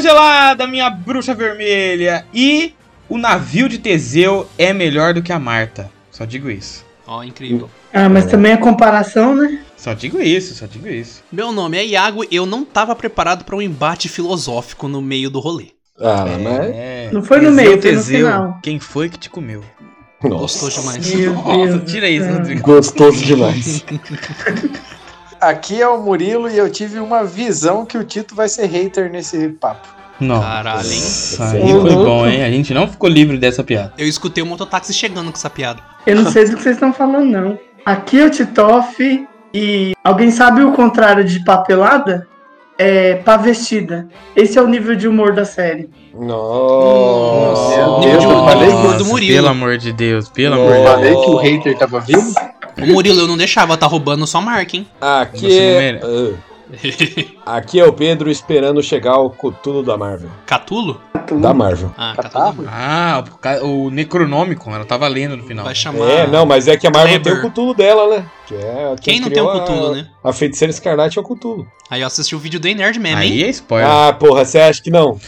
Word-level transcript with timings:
gelada, 0.00 0.66
minha 0.66 0.90
bruxa 0.90 1.34
vermelha. 1.34 2.26
E 2.32 2.74
o 3.08 3.18
navio 3.18 3.68
de 3.68 3.78
Teseu 3.78 4.48
é 4.56 4.72
melhor 4.72 5.14
do 5.14 5.22
que 5.22 5.32
a 5.32 5.38
Marta. 5.38 5.90
Só 6.10 6.24
digo 6.24 6.50
isso. 6.50 6.84
Ó, 7.06 7.18
oh, 7.18 7.24
incrível. 7.24 7.68
Ah, 7.92 8.08
mas 8.08 8.26
também 8.26 8.52
é 8.52 8.56
comparação, 8.56 9.34
né? 9.34 9.60
Só 9.76 9.94
digo 9.94 10.20
isso, 10.20 10.54
só 10.54 10.66
digo 10.66 10.86
isso. 10.86 11.22
Meu 11.32 11.50
nome 11.50 11.78
é 11.78 11.84
Iago 11.84 12.24
e 12.30 12.36
eu 12.36 12.46
não 12.46 12.64
tava 12.64 12.94
preparado 12.94 13.44
para 13.44 13.56
um 13.56 13.62
embate 13.62 14.08
filosófico 14.08 14.86
no 14.86 15.00
meio 15.00 15.30
do 15.30 15.40
rolê. 15.40 15.68
Ah, 15.98 16.24
é, 16.28 16.38
mas... 16.38 17.12
Não 17.12 17.22
foi 17.22 17.40
no 17.40 17.50
meio, 17.50 17.80
foi 17.80 17.92
no 17.92 18.02
final. 18.02 18.58
Quem 18.62 18.78
foi 18.78 19.08
que 19.08 19.18
te 19.18 19.28
comeu? 19.28 19.64
Nossa. 20.22 20.66
Gostoso 20.66 20.80
demais. 20.80 21.14
Meu 21.14 21.32
Nossa, 21.32 21.78
Deus 21.78 21.90
tira 21.90 22.08
isso. 22.08 22.28
Rodrigo. 22.28 22.62
Gostoso 22.62 23.24
demais. 23.24 23.84
Aqui 25.40 25.80
é 25.80 25.88
o 25.88 26.00
Murilo 26.02 26.50
e 26.50 26.58
eu 26.58 26.70
tive 26.70 26.98
uma 26.98 27.24
visão 27.24 27.86
que 27.86 27.96
o 27.96 28.04
Tito 28.04 28.34
vai 28.34 28.48
ser 28.48 28.66
hater 28.66 29.10
nesse 29.10 29.48
papo. 29.48 29.88
Não. 30.20 30.38
Caralho, 30.40 30.86
hein? 30.86 30.98
Isso 30.98 31.42
aí 31.42 31.60
foi 31.80 31.94
bom, 31.94 32.26
hein? 32.26 32.44
A 32.44 32.50
gente 32.50 32.74
não 32.74 32.86
ficou 32.86 33.08
livre 33.08 33.38
dessa 33.38 33.64
piada. 33.64 33.94
Eu 33.96 34.06
escutei 34.06 34.42
o 34.42 34.46
mototáxi 34.46 34.92
chegando 34.92 35.32
com 35.32 35.38
essa 35.38 35.48
piada. 35.48 35.80
Eu 36.06 36.16
não 36.16 36.30
sei 36.30 36.44
do 36.44 36.56
que 36.56 36.62
vocês 36.62 36.76
estão 36.76 36.92
falando, 36.92 37.24
não. 37.24 37.58
Aqui 37.86 38.20
é 38.20 38.26
o 38.26 38.30
Titoff 38.30 39.26
e 39.54 39.92
alguém 40.04 40.30
sabe 40.30 40.62
o 40.62 40.72
contrário 40.72 41.24
de 41.24 41.42
papelada? 41.42 42.28
É 42.78 43.16
pavestida. 43.16 44.08
Esse 44.36 44.58
é 44.58 44.62
o 44.62 44.66
nível 44.66 44.94
de 44.94 45.06
humor 45.08 45.34
da 45.34 45.44
série. 45.46 45.88
Nossa. 46.14 47.76
Nível 47.76 48.00
Deus, 48.00 48.18
de 48.18 48.24
eu 48.24 48.30
humor 48.30 48.50
falei, 48.50 48.98
do 48.98 49.04
Murilo. 49.06 49.34
Pelo 49.34 49.48
amor 49.48 49.78
de 49.78 49.92
Deus, 49.92 50.28
pelo 50.28 50.56
Não. 50.56 50.62
amor 50.62 50.72
de 50.72 50.78
eu 50.78 50.84
Deus. 50.84 50.94
falei 50.94 51.14
que 51.14 51.30
o 51.30 51.36
hater 51.36 51.78
tava 51.78 52.00
vindo. 52.00 52.34
O 52.78 52.86
Murilo, 52.86 53.20
eu 53.20 53.26
não 53.28 53.36
deixava, 53.36 53.76
tá 53.76 53.86
roubando 53.86 54.26
sua 54.26 54.40
marca, 54.40 54.76
hein? 54.76 54.86
Aqui 55.00 55.58
é... 55.58 56.00
Ah. 56.02 56.50
Aqui 57.56 57.80
é 57.80 57.84
o 57.84 57.92
Pedro 57.92 58.30
esperando 58.30 58.80
chegar 58.80 59.18
o 59.18 59.28
Cthulhu 59.30 59.82
da 59.82 59.96
Marvel. 59.96 60.30
Catulo? 60.46 61.00
Da 61.40 61.52
Marvel. 61.52 61.92
Ah? 61.98 62.14
Catulo. 62.16 62.68
Ah, 62.70 63.24
o 63.62 63.86
o 63.86 63.90
Necronômico, 63.90 64.70
ela 64.70 64.84
tava 64.84 65.08
lendo 65.08 65.36
no 65.36 65.42
final. 65.44 65.64
Vai 65.64 65.74
chamar. 65.74 66.08
É, 66.08 66.26
não, 66.28 66.46
mas 66.46 66.68
é 66.68 66.76
que 66.76 66.86
a 66.86 66.90
Marvel 66.90 67.20
Kleber. 67.20 67.40
tem 67.40 67.42
o 67.48 67.50
Cthulhu 67.50 67.74
dela, 67.74 68.16
né? 68.16 68.24
Que 68.46 68.54
é 68.54 68.94
Quem 69.00 69.18
não 69.20 69.28
tem 69.30 69.42
um 69.42 69.46
Cthulhu, 69.48 69.86
a- 69.90 69.94
né? 69.96 70.06
A 70.22 70.32
feiticeira 70.32 70.70
escarlate 70.70 71.18
é 71.18 71.20
o 71.20 71.24
Cthulhu. 71.24 71.66
Aí 71.90 72.02
eu 72.02 72.06
assisti 72.06 72.36
o 72.36 72.38
vídeo 72.38 72.60
do 72.60 72.68
Nerd 72.68 73.00
mesmo, 73.00 73.20
hein? 73.20 73.32
Aí 73.32 73.42
é 73.44 73.48
spoiler. 73.50 73.88
Ah, 73.90 74.12
porra, 74.12 74.44
você 74.44 74.58
acha 74.60 74.80
que 74.80 74.90
não? 74.90 75.18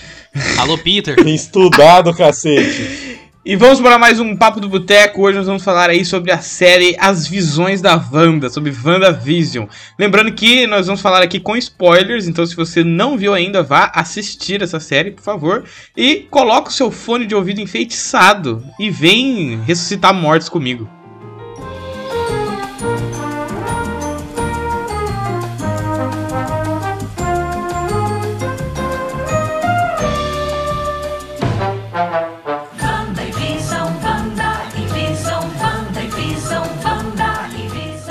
Alô, 0.58 0.78
Peter. 0.78 1.16
Tem 1.16 1.34
estudado, 1.34 2.14
cacete. 2.14 3.11
E 3.44 3.56
vamos 3.56 3.80
para 3.80 3.98
mais 3.98 4.20
um 4.20 4.36
Papo 4.36 4.60
do 4.60 4.68
Boteco. 4.68 5.20
Hoje 5.20 5.36
nós 5.36 5.48
vamos 5.48 5.64
falar 5.64 5.90
aí 5.90 6.04
sobre 6.04 6.30
a 6.30 6.38
série 6.38 6.94
As 6.96 7.26
Visões 7.26 7.82
da 7.82 7.96
Wanda, 7.96 8.48
sobre 8.48 8.72
WandaVision. 8.72 9.66
Lembrando 9.98 10.30
que 10.30 10.64
nós 10.68 10.86
vamos 10.86 11.00
falar 11.00 11.22
aqui 11.22 11.40
com 11.40 11.56
spoilers, 11.56 12.28
então 12.28 12.46
se 12.46 12.54
você 12.54 12.84
não 12.84 13.18
viu 13.18 13.34
ainda, 13.34 13.60
vá 13.60 13.90
assistir 13.96 14.62
essa 14.62 14.78
série, 14.78 15.10
por 15.10 15.24
favor. 15.24 15.64
E 15.96 16.28
coloca 16.30 16.70
o 16.70 16.72
seu 16.72 16.92
fone 16.92 17.26
de 17.26 17.34
ouvido 17.34 17.60
enfeitiçado 17.60 18.64
e 18.78 18.88
vem 18.90 19.60
ressuscitar 19.66 20.14
mortos 20.14 20.48
comigo. 20.48 20.88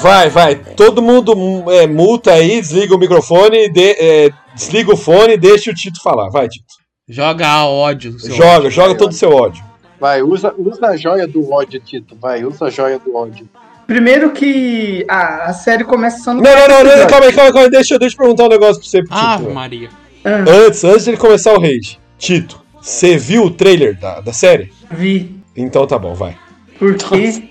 Vai, 0.01 0.29
vai. 0.29 0.55
Todo 0.55 1.01
mundo 1.01 1.33
é, 1.71 1.85
multa 1.87 2.33
aí, 2.33 2.59
desliga 2.61 2.95
o 2.95 2.99
microfone, 2.99 3.69
de- 3.69 3.95
é, 3.99 4.29
desliga 4.55 4.93
o 4.93 4.97
fone 4.97 5.33
e 5.33 5.37
deixa 5.37 5.69
o 5.71 5.73
Tito 5.73 6.01
falar. 6.01 6.29
Vai, 6.29 6.47
Tito. 6.47 6.65
Joga 7.07 7.47
a 7.47 7.65
ódio. 7.67 8.19
seu 8.19 8.33
Joga, 8.35 8.51
ódio. 8.57 8.71
joga 8.71 8.95
todo 8.95 9.11
o 9.11 9.15
seu 9.15 9.31
ódio. 9.33 9.63
Vai, 9.99 10.21
usa, 10.23 10.53
usa 10.57 10.87
a 10.87 10.97
joia 10.97 11.27
do 11.27 11.51
ódio, 11.51 11.79
Tito. 11.79 12.15
Vai, 12.19 12.43
usa 12.43 12.65
a 12.65 12.69
joia 12.69 12.97
do 12.97 13.15
ódio. 13.15 13.47
Primeiro 13.85 14.31
que 14.31 15.05
a, 15.09 15.49
a 15.49 15.53
série 15.53 15.83
começa 15.83 16.23
só 16.23 16.33
no. 16.33 16.41
Não, 16.41 16.51
não, 16.67 16.67
não, 16.83 16.97
não, 16.97 17.07
calma 17.07 17.25
aí, 17.25 17.33
calma 17.33 17.47
aí, 17.49 17.51
calma 17.53 17.61
aí. 17.67 17.69
Deixa, 17.69 17.93
eu- 17.95 17.99
deixa 17.99 18.15
eu 18.15 18.19
perguntar 18.19 18.45
um 18.45 18.49
negócio 18.49 18.81
pra 18.81 18.89
você, 18.89 19.03
pro 19.03 19.13
Ah, 19.15 19.37
Tito. 19.37 19.51
Maria. 19.51 19.89
Ah, 20.23 20.43
Antes, 20.65 20.83
antes 20.83 21.03
de 21.03 21.09
ele 21.11 21.17
começar 21.17 21.53
o 21.53 21.59
rage. 21.59 21.99
Tito, 22.17 22.61
você 22.81 23.17
viu 23.17 23.43
o 23.43 23.51
trailer 23.51 23.99
da, 23.99 24.21
da 24.21 24.31
série? 24.33 24.71
vi. 24.89 25.35
Então 25.57 25.85
tá 25.85 25.99
bom, 25.99 26.13
vai. 26.13 26.37
Porque. 26.79 27.50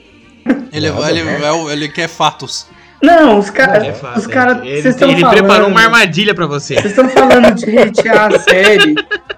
Ele, 0.72 0.90
Nada, 0.90 1.10
ele, 1.10 1.22
né? 1.24 1.40
é 1.44 1.52
o- 1.52 1.70
ele 1.70 1.88
quer 1.88 2.08
fatos. 2.08 2.66
Não, 3.02 3.38
os 3.38 3.48
caras. 3.48 3.82
É 3.84 4.18
os 4.18 4.26
caras. 4.26 4.58
é. 4.62 4.66
Ele, 4.66 4.88
ele 4.88 4.92
falando. 5.20 5.30
preparou 5.30 5.68
uma 5.68 5.80
armadilha 5.80 6.34
pra 6.34 6.46
você. 6.46 6.74
Vocês 6.74 6.86
estão 6.86 7.08
falando 7.08 7.54
de 7.54 7.78
hatear 7.78 8.34
a 8.34 8.38
série. 8.38 8.94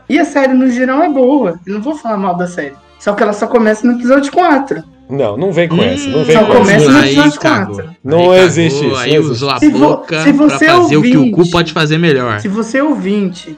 E 0.09 0.19
a 0.19 0.25
série, 0.25 0.53
no 0.53 0.69
geral, 0.69 1.03
é 1.03 1.09
boa. 1.09 1.61
Eu 1.67 1.75
não 1.75 1.81
vou 1.81 1.95
falar 1.95 2.17
mal 2.17 2.37
da 2.37 2.47
série. 2.49 2.75
Só 2.99 3.13
que 3.15 3.23
ela 3.23 3.33
só 3.33 3.47
começa 3.47 3.87
no 3.87 3.95
episódio 3.95 4.33
4. 4.33 4.83
Não, 5.09 5.37
não 5.37 5.53
vem 5.53 5.69
com 5.69 5.77
Hum, 5.77 5.83
essa, 5.85 6.09
não 6.09 6.25
vem 6.25 6.37
só 6.37 6.45
com 6.45 6.53
começa 6.55 6.73
essa. 6.85 6.91
no 6.91 6.99
Aí 6.99 7.11
episódio 7.13 7.41
cagou. 7.41 7.75
4. 7.77 7.97
Não 8.05 8.31
Aí 8.33 8.41
existe 8.41 8.81
cagou, 8.81 8.93
isso, 8.95 9.03
Aí 9.03 9.19
usou 9.19 9.51
a 9.51 9.59
Se 9.59 9.69
vo- 9.69 9.79
boca 9.79 10.23
se 10.23 10.33
pra 10.33 10.45
você 10.49 10.67
fazer 10.67 10.97
o 10.97 11.03
que 11.03 11.17
o 11.17 11.21
cu 11.21 11.27
ouvinte- 11.39 11.51
pode 11.51 11.73
fazer 11.73 11.99
melhor. 11.99 12.41
Se 12.41 12.49
você 12.49 12.81
ouvinte 12.81 13.57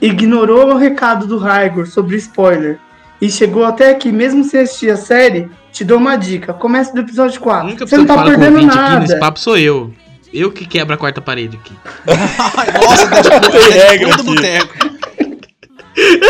ignorou 0.00 0.72
o 0.72 0.76
recado 0.76 1.26
do 1.26 1.38
Raigor 1.38 1.86
sobre 1.86 2.16
spoiler 2.16 2.78
e 3.22 3.30
chegou 3.30 3.64
até 3.64 3.92
aqui, 3.92 4.10
mesmo 4.10 4.42
sem 4.42 4.62
assistir 4.62 4.90
a 4.90 4.96
série, 4.96 5.48
te 5.70 5.84
dou 5.84 5.96
uma 5.98 6.16
dica. 6.16 6.52
Comece 6.52 6.92
do 6.92 7.02
episódio 7.02 7.40
4. 7.40 7.60
A 7.60 7.64
única 7.68 7.86
Você 7.86 7.96
não 7.96 8.04
tá 8.04 8.24
perdendo 8.24 8.56
ouvinte 8.56 8.76
aqui 8.76 8.98
nesse 8.98 9.12
nada. 9.12 9.20
papo 9.20 9.38
sou 9.38 9.56
eu. 9.56 9.92
Eu 10.32 10.50
que 10.50 10.66
quebro 10.66 10.92
a 10.92 10.98
quarta 10.98 11.20
parede 11.20 11.56
aqui. 11.56 11.72
Nossa, 12.04 13.08
tá 13.08 13.38
de 13.38 13.50
Tem 13.50 13.78
regra 13.78 14.08
do 14.08 14.14
aqui. 14.14 14.24
boteco. 14.24 14.74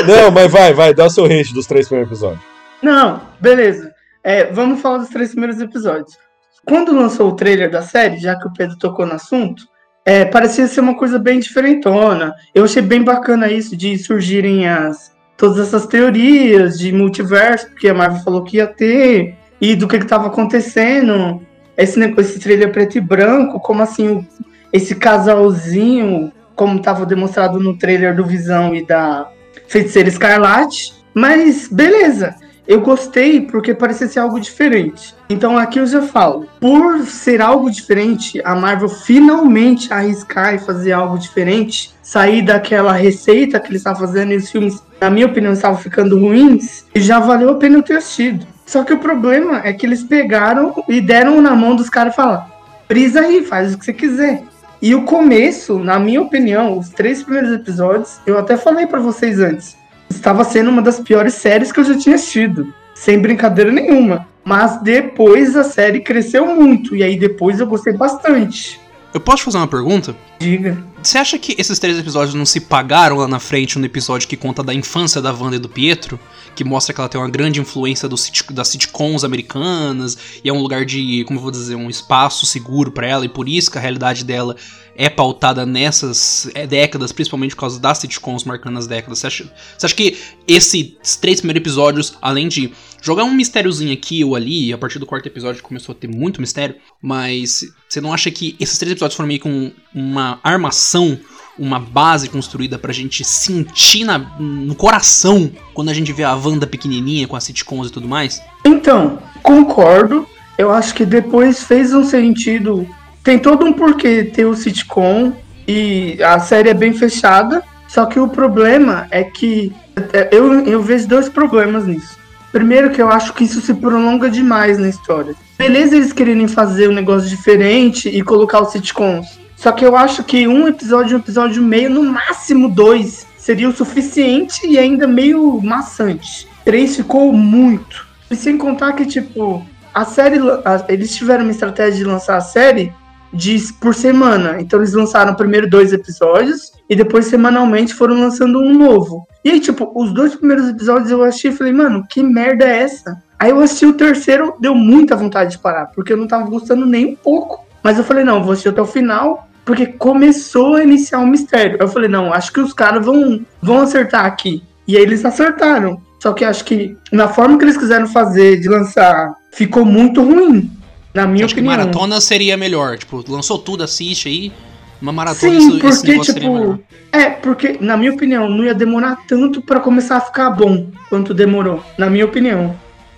Não, 0.06 0.30
mas 0.30 0.52
vai, 0.52 0.74
vai, 0.74 0.92
dá 0.92 1.06
o 1.06 1.10
seu 1.10 1.26
rage 1.26 1.54
dos 1.54 1.66
três 1.66 1.86
primeiros 1.88 2.12
episódios. 2.12 2.44
Não, 2.82 3.22
beleza. 3.40 3.90
É, 4.22 4.52
vamos 4.52 4.82
falar 4.82 4.98
dos 4.98 5.08
três 5.08 5.30
primeiros 5.30 5.60
episódios. 5.62 6.18
Quando 6.66 6.94
lançou 6.94 7.30
o 7.30 7.36
trailer 7.36 7.70
da 7.70 7.80
série, 7.80 8.18
já 8.18 8.38
que 8.38 8.46
o 8.46 8.52
Pedro 8.52 8.76
tocou 8.76 9.06
no 9.06 9.14
assunto, 9.14 9.62
é, 10.04 10.26
parecia 10.26 10.66
ser 10.66 10.80
uma 10.80 10.94
coisa 10.94 11.18
bem 11.18 11.40
diferentona. 11.40 12.34
Eu 12.54 12.64
achei 12.64 12.82
bem 12.82 13.02
bacana 13.02 13.50
isso 13.50 13.74
de 13.74 13.96
surgirem 13.96 14.68
as 14.68 15.11
todas 15.42 15.58
essas 15.58 15.86
teorias 15.86 16.78
de 16.78 16.92
multiverso, 16.92 17.66
porque 17.66 17.88
a 17.88 17.94
Marvel 17.94 18.22
falou 18.22 18.44
que 18.44 18.58
ia 18.58 18.66
ter, 18.68 19.34
e 19.60 19.74
do 19.74 19.88
que 19.88 19.96
estava 19.96 20.28
acontecendo. 20.28 21.42
Esse, 21.76 21.98
esse 22.00 22.38
trailer 22.38 22.70
preto 22.70 22.96
e 22.96 23.00
branco, 23.00 23.58
como 23.58 23.82
assim, 23.82 24.24
esse 24.72 24.94
casalzinho, 24.94 26.30
como 26.54 26.76
estava 26.76 27.04
demonstrado 27.04 27.58
no 27.58 27.76
trailer 27.76 28.14
do 28.14 28.24
Visão 28.24 28.72
e 28.72 28.86
da 28.86 29.28
Feiticeira 29.66 30.08
Escarlate. 30.08 30.94
Mas 31.12 31.66
beleza, 31.66 32.36
eu 32.64 32.80
gostei 32.80 33.40
porque 33.40 33.74
parecia 33.74 34.06
ser 34.06 34.20
algo 34.20 34.38
diferente. 34.38 35.12
Então 35.28 35.58
aqui 35.58 35.80
eu 35.80 35.86
já 35.86 36.02
falo, 36.02 36.46
por 36.60 37.00
ser 37.00 37.40
algo 37.40 37.68
diferente, 37.68 38.40
a 38.44 38.54
Marvel 38.54 38.88
finalmente 38.88 39.92
arriscar 39.92 40.54
e 40.54 40.58
fazer 40.60 40.92
algo 40.92 41.18
diferente, 41.18 41.92
sair 42.00 42.42
daquela 42.42 42.92
receita 42.92 43.58
que 43.58 43.68
eles 43.70 43.80
estavam 43.80 44.06
fazendo 44.06 44.32
e 44.32 44.36
os 44.36 44.48
filmes, 44.48 44.80
na 45.02 45.10
minha 45.10 45.26
opinião, 45.26 45.52
estavam 45.52 45.76
ficando 45.76 46.16
ruins, 46.16 46.84
e 46.94 47.00
já 47.00 47.18
valeu 47.18 47.50
a 47.50 47.54
pena 47.56 47.78
eu 47.78 47.82
ter 47.82 47.96
assistido. 47.96 48.46
Só 48.64 48.84
que 48.84 48.92
o 48.92 48.98
problema 48.98 49.60
é 49.64 49.72
que 49.72 49.84
eles 49.84 50.04
pegaram 50.04 50.72
e 50.88 51.00
deram 51.00 51.42
na 51.42 51.56
mão 51.56 51.74
dos 51.74 51.90
caras 51.90 52.12
e 52.12 52.16
falaram: 52.16 52.44
brisa 52.88 53.20
aí, 53.20 53.44
faz 53.44 53.74
o 53.74 53.78
que 53.78 53.84
você 53.84 53.92
quiser. 53.92 54.44
E 54.80 54.94
o 54.94 55.02
começo, 55.02 55.76
na 55.80 55.98
minha 55.98 56.22
opinião, 56.22 56.78
os 56.78 56.88
três 56.88 57.20
primeiros 57.20 57.52
episódios, 57.52 58.20
eu 58.24 58.38
até 58.38 58.56
falei 58.56 58.86
pra 58.86 59.00
vocês 59.00 59.40
antes, 59.40 59.76
estava 60.08 60.44
sendo 60.44 60.70
uma 60.70 60.80
das 60.80 61.00
piores 61.00 61.34
séries 61.34 61.72
que 61.72 61.80
eu 61.80 61.84
já 61.84 61.98
tinha 61.98 62.14
assistido. 62.14 62.72
Sem 62.94 63.18
brincadeira 63.18 63.72
nenhuma. 63.72 64.28
Mas 64.44 64.80
depois 64.82 65.56
a 65.56 65.64
série 65.64 65.98
cresceu 65.98 66.46
muito. 66.46 66.94
E 66.94 67.02
aí 67.02 67.18
depois 67.18 67.58
eu 67.58 67.66
gostei 67.66 67.92
bastante. 67.92 68.80
Eu 69.12 69.20
posso 69.20 69.44
fazer 69.44 69.58
uma 69.58 69.68
pergunta? 69.68 70.16
Diga. 70.38 70.82
Você 71.02 71.18
acha 71.18 71.38
que 71.38 71.54
esses 71.58 71.78
três 71.78 71.98
episódios 71.98 72.34
não 72.34 72.46
se 72.46 72.60
pagaram 72.60 73.16
lá 73.16 73.28
na 73.28 73.38
frente 73.38 73.78
no 73.78 73.84
episódio 73.84 74.26
que 74.26 74.36
conta 74.36 74.62
da 74.62 74.72
infância 74.72 75.20
da 75.20 75.32
Wanda 75.32 75.56
e 75.56 75.58
do 75.58 75.68
Pietro? 75.68 76.18
Que 76.54 76.64
mostra 76.64 76.94
que 76.94 77.00
ela 77.00 77.08
tem 77.08 77.20
uma 77.20 77.28
grande 77.28 77.60
influência 77.60 78.08
do 78.08 78.16
das 78.52 78.68
sitcoms 78.68 79.22
americanas 79.22 80.16
e 80.42 80.48
é 80.48 80.52
um 80.52 80.60
lugar 80.60 80.86
de, 80.86 81.24
como 81.26 81.38
eu 81.38 81.42
vou 81.42 81.50
dizer, 81.50 81.74
um 81.74 81.90
espaço 81.90 82.46
seguro 82.46 82.90
pra 82.90 83.06
ela 83.06 83.24
e 83.24 83.28
por 83.28 83.48
isso 83.48 83.70
que 83.70 83.76
a 83.76 83.80
realidade 83.80 84.24
dela 84.24 84.56
é 84.96 85.08
pautada 85.08 85.64
nessas 85.64 86.50
é, 86.54 86.66
décadas, 86.66 87.12
principalmente 87.12 87.54
por 87.54 87.60
causa 87.62 87.80
das 87.80 87.98
sitcoms 87.98 88.44
marcando 88.44 88.78
as 88.78 88.86
décadas. 88.86 89.18
Você 89.20 89.26
acha, 89.26 89.44
você 89.78 89.86
acha 89.86 89.94
que 89.94 90.18
esses 90.46 91.16
três 91.20 91.40
primeiros 91.40 91.60
episódios, 91.62 92.14
além 92.20 92.48
de 92.48 92.72
jogar 93.00 93.24
um 93.24 93.32
mistériozinho 93.32 93.92
aqui 93.92 94.22
ou 94.22 94.36
ali, 94.36 94.72
a 94.72 94.78
partir 94.78 94.98
do 94.98 95.06
quarto 95.06 95.26
episódio 95.26 95.62
começou 95.62 95.92
a 95.92 95.96
ter 95.96 96.08
muito 96.08 96.40
mistério, 96.40 96.76
mas 97.00 97.64
você 97.88 98.00
não 98.00 98.12
acha 98.12 98.30
que 98.30 98.54
esses 98.60 98.78
três 98.78 98.92
episódios 98.92 99.16
foram 99.16 99.26
meio 99.28 99.40
que 99.40 99.48
um- 99.48 99.72
uma 99.94 100.38
armação, 100.42 101.18
uma 101.58 101.78
base 101.78 102.28
construída 102.28 102.78
pra 102.78 102.92
gente 102.92 103.24
sentir 103.24 104.04
na- 104.04 104.18
no 104.38 104.74
coração 104.74 105.50
quando 105.74 105.88
a 105.90 105.94
gente 105.94 106.12
vê 106.12 106.22
a 106.24 106.34
Wanda 106.34 106.66
pequenininha 106.66 107.26
com 107.26 107.36
as 107.36 107.44
sitcoms 107.44 107.88
e 107.88 107.92
tudo 107.92 108.06
mais? 108.08 108.40
Então, 108.64 109.18
concordo. 109.42 110.26
Eu 110.58 110.70
acho 110.70 110.94
que 110.94 111.04
depois 111.04 111.62
fez 111.62 111.92
um 111.92 112.04
sentido. 112.04 112.86
Tem 113.22 113.38
todo 113.38 113.64
um 113.64 113.72
porquê 113.72 114.24
ter 114.24 114.44
o 114.44 114.54
sitcom. 114.54 115.32
E 115.66 116.18
a 116.22 116.38
série 116.40 116.68
é 116.70 116.74
bem 116.74 116.92
fechada. 116.92 117.62
Só 117.88 118.06
que 118.06 118.18
o 118.18 118.28
problema 118.28 119.06
é 119.10 119.22
que 119.22 119.72
é, 120.12 120.28
eu, 120.32 120.52
eu 120.66 120.82
vejo 120.82 121.06
dois 121.06 121.28
problemas 121.28 121.86
nisso. 121.86 122.16
Primeiro 122.50 122.90
que 122.90 123.00
eu 123.00 123.08
acho 123.10 123.32
que 123.34 123.44
isso 123.44 123.60
se 123.60 123.72
prolonga 123.74 124.28
demais 124.30 124.78
na 124.78 124.88
história. 124.88 125.34
Beleza 125.58 125.96
eles 125.96 126.12
quererem 126.12 126.48
fazer 126.48 126.88
um 126.88 126.92
negócio 126.92 127.28
diferente 127.28 128.08
e 128.08 128.22
colocar 128.22 128.60
os 128.62 128.72
sitcoms. 128.72 129.38
Só 129.56 129.72
que 129.72 129.84
eu 129.84 129.96
acho 129.96 130.24
que 130.24 130.48
um 130.48 130.66
episódio, 130.66 131.16
um 131.16 131.20
episódio 131.20 131.62
meio, 131.62 131.88
no 131.88 132.02
máximo 132.02 132.68
dois, 132.68 133.26
seria 133.38 133.68
o 133.68 133.72
suficiente 133.76 134.66
e 134.66 134.78
ainda 134.78 135.06
meio 135.06 135.60
maçante. 135.62 136.48
Três 136.64 136.96
ficou 136.96 137.32
muito. 137.32 138.06
E 138.30 138.34
sem 138.36 138.56
contar 138.58 138.92
que, 138.94 139.06
tipo, 139.06 139.64
a 139.94 140.04
série. 140.04 140.38
a- 140.64 140.84
eles 140.88 141.14
tiveram 141.14 141.44
uma 141.44 141.52
estratégia 141.52 141.98
de 141.98 142.04
lançar 142.04 142.36
a 142.36 142.40
série 142.40 142.92
de, 143.32 143.72
por 143.80 143.94
semana. 143.94 144.60
Então 144.60 144.80
eles 144.80 144.92
lançaram 144.92 145.34
primeiro 145.34 145.68
dois 145.68 145.92
episódios 145.92 146.72
e 146.88 146.94
depois 146.94 147.26
semanalmente 147.26 147.94
foram 147.94 148.20
lançando 148.20 148.60
um 148.60 148.76
novo. 148.76 149.26
E 149.44 149.50
aí, 149.50 149.60
tipo, 149.60 149.90
os 149.94 150.12
dois 150.12 150.34
primeiros 150.34 150.68
episódios 150.68 151.10
eu 151.10 151.22
assisti 151.22 151.48
e 151.48 151.52
falei, 151.52 151.72
mano, 151.72 152.04
que 152.08 152.22
merda 152.22 152.64
é 152.64 152.82
essa? 152.82 153.20
Aí 153.38 153.50
eu 153.50 153.60
assisti 153.60 153.86
o 153.86 153.94
terceiro, 153.94 154.54
deu 154.60 154.74
muita 154.74 155.16
vontade 155.16 155.52
de 155.52 155.58
parar, 155.58 155.86
porque 155.86 156.12
eu 156.12 156.16
não 156.16 156.28
tava 156.28 156.48
gostando 156.48 156.86
nem 156.86 157.06
um 157.06 157.16
pouco. 157.16 157.64
Mas 157.82 157.98
eu 157.98 158.04
falei, 158.04 158.22
não, 158.22 158.42
vou 158.42 158.52
assistir 158.52 158.68
até 158.68 158.80
o 158.80 158.86
final, 158.86 159.48
porque 159.64 159.86
começou 159.86 160.76
a 160.76 160.84
iniciar 160.84 161.18
um 161.18 161.26
mistério. 161.26 161.76
Eu 161.80 161.88
falei, 161.88 162.08
não, 162.08 162.32
acho 162.32 162.52
que 162.52 162.60
os 162.60 162.72
caras 162.72 163.04
vão, 163.04 163.44
vão 163.60 163.80
acertar 163.80 164.24
aqui. 164.24 164.62
E 164.86 164.96
aí 164.96 165.02
eles 165.02 165.24
acertaram. 165.24 166.00
Só 166.20 166.32
que 166.32 166.44
acho 166.44 166.64
que 166.64 166.96
na 167.10 167.26
forma 167.26 167.58
que 167.58 167.64
eles 167.64 167.76
quiseram 167.76 168.06
fazer 168.06 168.60
de 168.60 168.68
lançar, 168.68 169.34
ficou 169.50 169.84
muito 169.84 170.22
ruim. 170.22 170.70
Na 171.14 171.26
minha 171.26 171.44
Acho 171.44 171.54
que 171.54 171.60
opinião. 171.60 171.76
maratona 171.78 172.20
seria 172.20 172.56
melhor. 172.56 172.96
Tipo, 172.98 173.24
lançou 173.28 173.58
tudo, 173.58 173.82
assiste 173.84 174.28
aí. 174.28 174.52
Uma 175.00 175.12
maratona, 175.12 175.60
Sim, 175.60 175.76
isso, 175.78 175.86
esse 175.86 176.14
porque, 176.14 176.32
tipo. 176.34 176.78
É, 177.10 177.30
porque, 177.30 177.76
na 177.80 177.96
minha 177.96 178.12
opinião, 178.12 178.48
não 178.48 178.64
ia 178.64 178.72
demorar 178.74 179.18
tanto 179.26 179.60
pra 179.60 179.80
começar 179.80 180.16
a 180.16 180.20
ficar 180.20 180.50
bom 180.50 180.86
quanto 181.08 181.34
demorou. 181.34 181.82
Na 181.98 182.08
minha 182.08 182.24
opinião. 182.24 182.74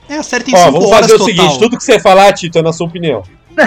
É, 0.08 0.16
a 0.16 0.22
série 0.22 0.44
tem 0.44 0.54
Ó, 0.54 0.58
5 0.58 0.72
vamos 0.72 0.90
fazer 0.90 1.14
o 1.14 1.18
total. 1.18 1.26
seguinte: 1.34 1.58
tudo 1.58 1.76
que 1.76 1.84
você 1.84 2.00
falar, 2.00 2.32
Tito, 2.32 2.58
é 2.58 2.62
na 2.62 2.72
sua 2.72 2.86
opinião. 2.86 3.22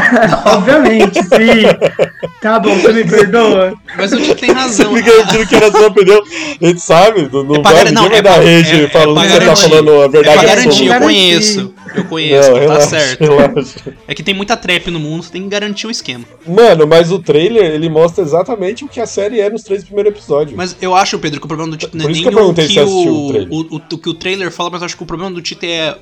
Obviamente, 0.46 1.24
sim. 1.24 2.07
Tá 2.40 2.60
bom, 2.60 2.76
você 2.78 2.94
me 2.94 3.04
perdoa. 3.04 3.74
Mas 3.98 4.12
o 4.14 4.18
Tito 4.22 4.36
tem 4.36 4.52
razão. 4.52 4.96
Fica 4.96 5.10
garantindo 5.12 5.48
que 5.48 5.56
era 5.56 5.68
a 5.68 5.72
sua 5.72 5.88
opinião. 5.88 6.22
A 6.62 6.66
gente 6.68 6.80
sabe, 6.82 7.28
não, 7.34 7.56
É 7.56 7.62
vai, 7.62 7.74
gar- 7.74 7.86
ninguém 7.86 7.94
não, 7.94 8.10
vai 8.10 8.18
é 8.20 8.22
dar 8.22 8.34
pra- 8.36 8.44
rage 8.44 8.74
é- 8.82 8.84
é 8.84 8.90
falando 8.90 9.22
que 9.22 9.28
você 9.34 9.40
tá 9.40 9.56
falando 9.56 9.90
a 9.90 9.94
É 9.94 9.98
pra 9.98 10.08
verdade 10.08 10.46
garantir, 10.46 10.68
absoluta. 10.68 10.84
eu 10.84 10.88
Garantir. 10.90 11.06
conheço. 11.06 11.74
Eu 11.96 12.04
conheço, 12.06 12.48
Não, 12.50 12.54
tá 12.56 12.60
relaxa, 12.62 12.88
certo. 12.90 13.20
relaxa. 13.22 13.96
É 14.08 14.14
que 14.14 14.22
tem 14.22 14.36
muita 14.36 14.56
trap 14.56 14.92
no 14.92 15.00
mundo, 15.00 15.24
você 15.24 15.32
tem 15.32 15.42
que 15.42 15.48
garantir 15.50 15.88
o 15.88 15.92
esquema. 15.92 16.26
Mano, 16.46 16.86
mas 16.86 17.12
o 17.12 17.18
trailer, 17.18 17.72
ele 17.72 17.90
mostra 17.90 18.24
exatamente 18.24 18.86
o 18.86 18.88
que 18.88 19.00
a 19.02 19.08
série 19.08 19.40
é 19.40 19.50
nos 19.50 19.64
três 19.64 19.84
primeiros 19.84 20.12
episódios. 20.14 20.56
Mas 20.56 20.76
eu 20.80 20.94
acho, 20.94 21.18
Pedro, 21.18 21.40
que 21.40 21.46
o 21.46 21.48
problema 21.48 21.72
do 21.72 21.78
Tito 21.78 21.98
não 21.98 22.04
é 22.04 22.08
Por 22.08 22.12
isso 22.12 22.22
nem 22.22 22.30
que 22.30 22.36
eu 22.36 22.40
perguntei 22.40 22.66
o 22.66 22.68
se 22.68 22.74
que 22.76 22.80
o 22.82 23.26
o, 23.26 23.28
trailer. 23.30 23.48
o, 23.52 23.62
o- 23.78 23.82
o 23.94 23.98
que 23.98 24.10
o 24.10 24.14
trailer 24.14 24.52
fala, 24.52 24.70
mas 24.70 24.82
eu 24.82 24.86
acho 24.86 24.96
que 24.98 25.04
o 25.04 25.08
problema 25.08 25.32
do 25.34 25.42
Tito 25.42 25.66
é, 25.66 25.96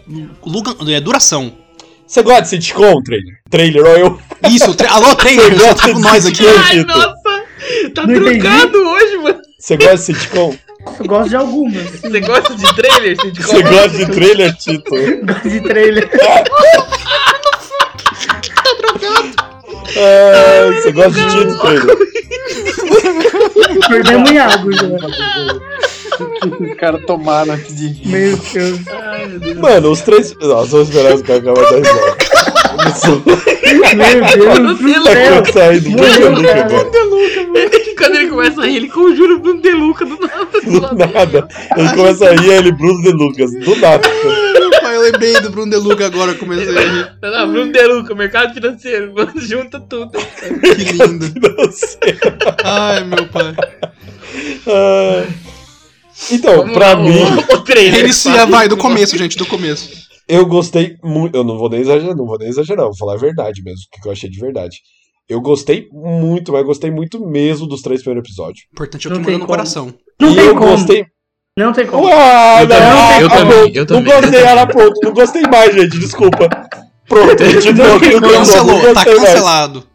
é 0.90 1.00
duração. 1.00 1.54
Você 2.07 2.22
gosta 2.22 2.42
de 2.44 2.50
sitcom, 2.50 3.02
trailer? 3.02 3.36
Trailer, 3.50 3.84
ó, 3.86 3.96
eu. 3.98 4.19
Isso, 4.50 4.74
tra 4.75 4.92
alô, 4.92 5.16
trailer, 5.18 5.56
você 5.56 5.74
tá 5.75 5.94
com 5.94 6.00
nós 6.00 6.25
aqui. 6.25 6.46
Ai, 6.48 6.84
nossa! 6.84 7.16
Tá 7.96 8.06
Não 8.06 8.16
entendi. 8.16 8.40
trucado 8.40 8.78
hoje, 8.78 9.18
mano. 9.18 9.40
Você 9.60 9.75
gosta 9.78 9.96
de 9.98 10.04
sitcom? 10.04 10.56
Eu 11.00 11.06
gosto 11.07 11.30
de 11.30 11.36
algumas. 11.36 11.84
Você 12.00 12.19
gosta 12.22 12.56
de 12.56 12.75
trailer? 12.75 13.18
sitcom? 13.19 13.44
Você 13.52 13.62
gosta 13.63 13.90
de 13.90 14.06
trailer, 14.12 14.56
Tito? 14.56 14.92
Gosto 15.25 15.50
de 15.50 15.62
trailer. 15.62 16.10
Ah, 19.98 20.72
você 20.74 20.92
gosta 20.92 21.12
de 21.12 21.28
Tito, 21.30 21.58
trailer? 21.60 21.98
Perdemos 23.88 24.31
em 24.31 24.38
água 24.38 24.72
já. 24.74 24.88
Os 26.59 26.73
caras 26.77 27.01
tomaram 27.06 27.53
antes 27.53 27.75
de 27.75 27.88
vir. 27.89 28.07
Meu 28.07 28.38
Deus. 28.38 28.79
Mano, 29.59 29.91
os 29.91 30.01
três. 30.01 30.33
Nossa, 30.39 30.71
vamos 30.71 30.89
esperar 30.89 31.15
os 31.15 31.21
caras 31.21 31.41
acabar 31.41 31.69
da 31.71 31.77
risada. 31.77 32.17
Meu 33.95 34.21
Deus 34.21 35.00
do 35.00 35.03
Tá 35.03 35.12
céu. 35.13 35.44
com 35.44 35.53
saído 35.53 35.89
do 35.89 35.97
cara. 36.44 36.67
Quando 37.97 38.15
ele 38.17 38.29
começa 38.29 38.62
a 38.62 38.65
rir, 38.65 38.75
ele 38.77 38.89
conjura 38.89 39.33
o 39.35 39.39
Bruno 39.39 39.62
De 39.62 39.71
Luca 39.71 40.06
do 40.06 40.19
nada. 40.19 40.62
Do 40.63 40.81
nada. 41.13 41.47
Ele 41.77 41.89
começa 41.95 42.29
a 42.29 42.33
rir, 42.35 42.51
ele 42.51 42.71
Bruno 42.71 43.01
de 43.01 43.12
Lucas. 43.12 43.51
Do 43.51 43.75
nada. 43.77 44.07
Eu 44.83 45.01
lembrei 45.01 45.33
do 45.41 45.50
Bruno 45.50 45.71
De 45.71 45.77
Luca 45.77 46.06
agora, 46.06 46.33
comecei 46.35 46.77
a 46.77 46.81
rir. 46.81 47.12
Não, 47.21 47.51
Bruno 47.51 47.71
De 47.71 47.88
Luca, 47.88 48.13
mercado 48.15 48.53
financeiro, 48.53 49.13
mano, 49.15 49.31
junta 49.38 49.79
tudo. 49.79 50.12
Que 50.12 50.91
lindo. 50.94 51.33
Ai, 52.63 53.03
meu 53.03 53.25
pai. 53.27 53.56
Ah. 54.67 55.23
Então, 56.31 56.57
Vamos 56.57 56.73
pra 56.73 56.89
lá, 56.89 56.95
mim, 56.95 57.19
O, 57.51 57.56
o 57.56 57.62
trailer. 57.62 57.94
Reinicia, 57.94 58.45
vai, 58.45 58.67
do 58.67 58.77
começo, 58.77 59.17
gente, 59.17 59.38
do 59.38 59.45
começo. 59.45 59.89
eu 60.27 60.45
gostei 60.45 60.95
muito. 61.03 61.35
Eu 61.35 61.44
não 61.44 61.57
vou 61.57 61.69
nem 61.69 61.81
exagerar, 61.81 62.15
não 62.15 62.25
vou 62.25 62.38
nem 62.38 62.47
exagerar, 62.50 62.85
vou 62.85 62.97
falar 62.97 63.13
a 63.13 63.17
verdade 63.17 63.62
mesmo, 63.63 63.79
o 63.97 64.01
que 64.01 64.07
eu 64.07 64.12
achei 64.12 64.29
de 64.29 64.39
verdade. 64.39 64.77
Eu 65.27 65.41
gostei 65.41 65.88
muito, 65.91 66.51
mas 66.53 66.63
gostei 66.65 66.91
muito 66.91 67.19
mesmo 67.25 67.67
dos 67.67 67.81
três 67.81 68.01
primeiros 68.01 68.27
episódios. 68.29 68.65
Importante 68.71 69.07
é 69.07 69.12
o 69.13 69.21
que 69.23 69.31
no 69.38 69.45
coração. 69.47 69.94
Não 70.21 70.31
e 70.31 70.35
tem 70.35 70.45
eu 70.45 70.56
como. 70.56 70.69
gostei. 70.71 71.06
Não 71.57 71.73
tem 71.73 71.88
como. 71.88 72.06
Uau, 72.07 72.59
Eu 72.62 72.67
também, 72.67 72.89
não, 72.89 73.19
eu 73.21 73.27
ah, 73.27 73.29
também, 73.29 73.57
não, 73.57 73.67
eu 73.73 73.85
também, 73.85 74.03
Não 74.13 74.21
gostei, 74.21 74.41
eu 74.41 74.45
ela 74.45 74.67
pronto. 74.67 75.00
Não 75.03 75.13
gostei 75.13 75.41
mais, 75.44 75.73
gente, 75.73 75.97
desculpa. 76.00 76.50
Pronto, 77.07 77.41
a 77.44 77.50
gente 77.50 77.73
não, 77.73 77.85
não, 78.00 78.19
não, 78.21 78.29
Cancelou, 78.31 78.73
não 78.73 78.81
tá 78.81 78.94
gostei 78.94 79.15
mais. 79.15 79.29
cancelado. 79.29 79.88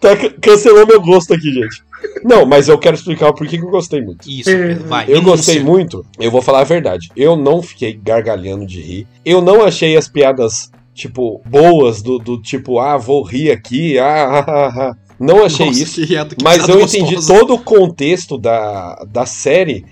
Tá, 0.00 0.16
can- 0.16 0.34
cancelou 0.40 0.86
meu 0.86 1.00
gosto 1.00 1.32
aqui, 1.34 1.50
gente. 1.52 1.82
Não, 2.24 2.44
mas 2.44 2.68
eu 2.68 2.78
quero 2.78 2.96
explicar 2.96 3.28
o 3.28 3.34
porquê 3.34 3.58
que 3.58 3.64
eu 3.64 3.70
gostei 3.70 4.00
muito. 4.00 4.28
Isso, 4.28 4.50
Pedro, 4.50 4.84
vai. 4.84 5.04
Eu 5.04 5.20
denúncia. 5.20 5.30
gostei 5.30 5.60
muito, 5.62 6.04
eu 6.18 6.30
vou 6.30 6.42
falar 6.42 6.60
a 6.60 6.64
verdade. 6.64 7.10
Eu 7.16 7.36
não 7.36 7.62
fiquei 7.62 7.92
gargalhando 7.92 8.66
de 8.66 8.80
rir. 8.80 9.06
Eu 9.24 9.40
não 9.40 9.62
achei 9.62 9.96
as 9.96 10.08
piadas, 10.08 10.70
tipo, 10.94 11.40
boas, 11.46 12.02
do, 12.02 12.18
do 12.18 12.40
tipo, 12.40 12.78
ah, 12.78 12.96
vou 12.96 13.22
rir 13.22 13.50
aqui, 13.50 13.98
ah, 13.98 14.38
ah, 14.38 14.44
ah, 14.48 14.72
ah. 14.90 14.96
Não 15.18 15.44
achei 15.44 15.66
Nossa, 15.66 15.82
isso. 15.82 16.06
que 16.06 16.16
Mas 16.44 16.68
eu 16.68 16.78
gostosa. 16.78 16.98
entendi 16.98 17.26
todo 17.26 17.54
o 17.54 17.58
contexto 17.58 18.38
da, 18.38 19.04
da 19.10 19.26
série. 19.26 19.84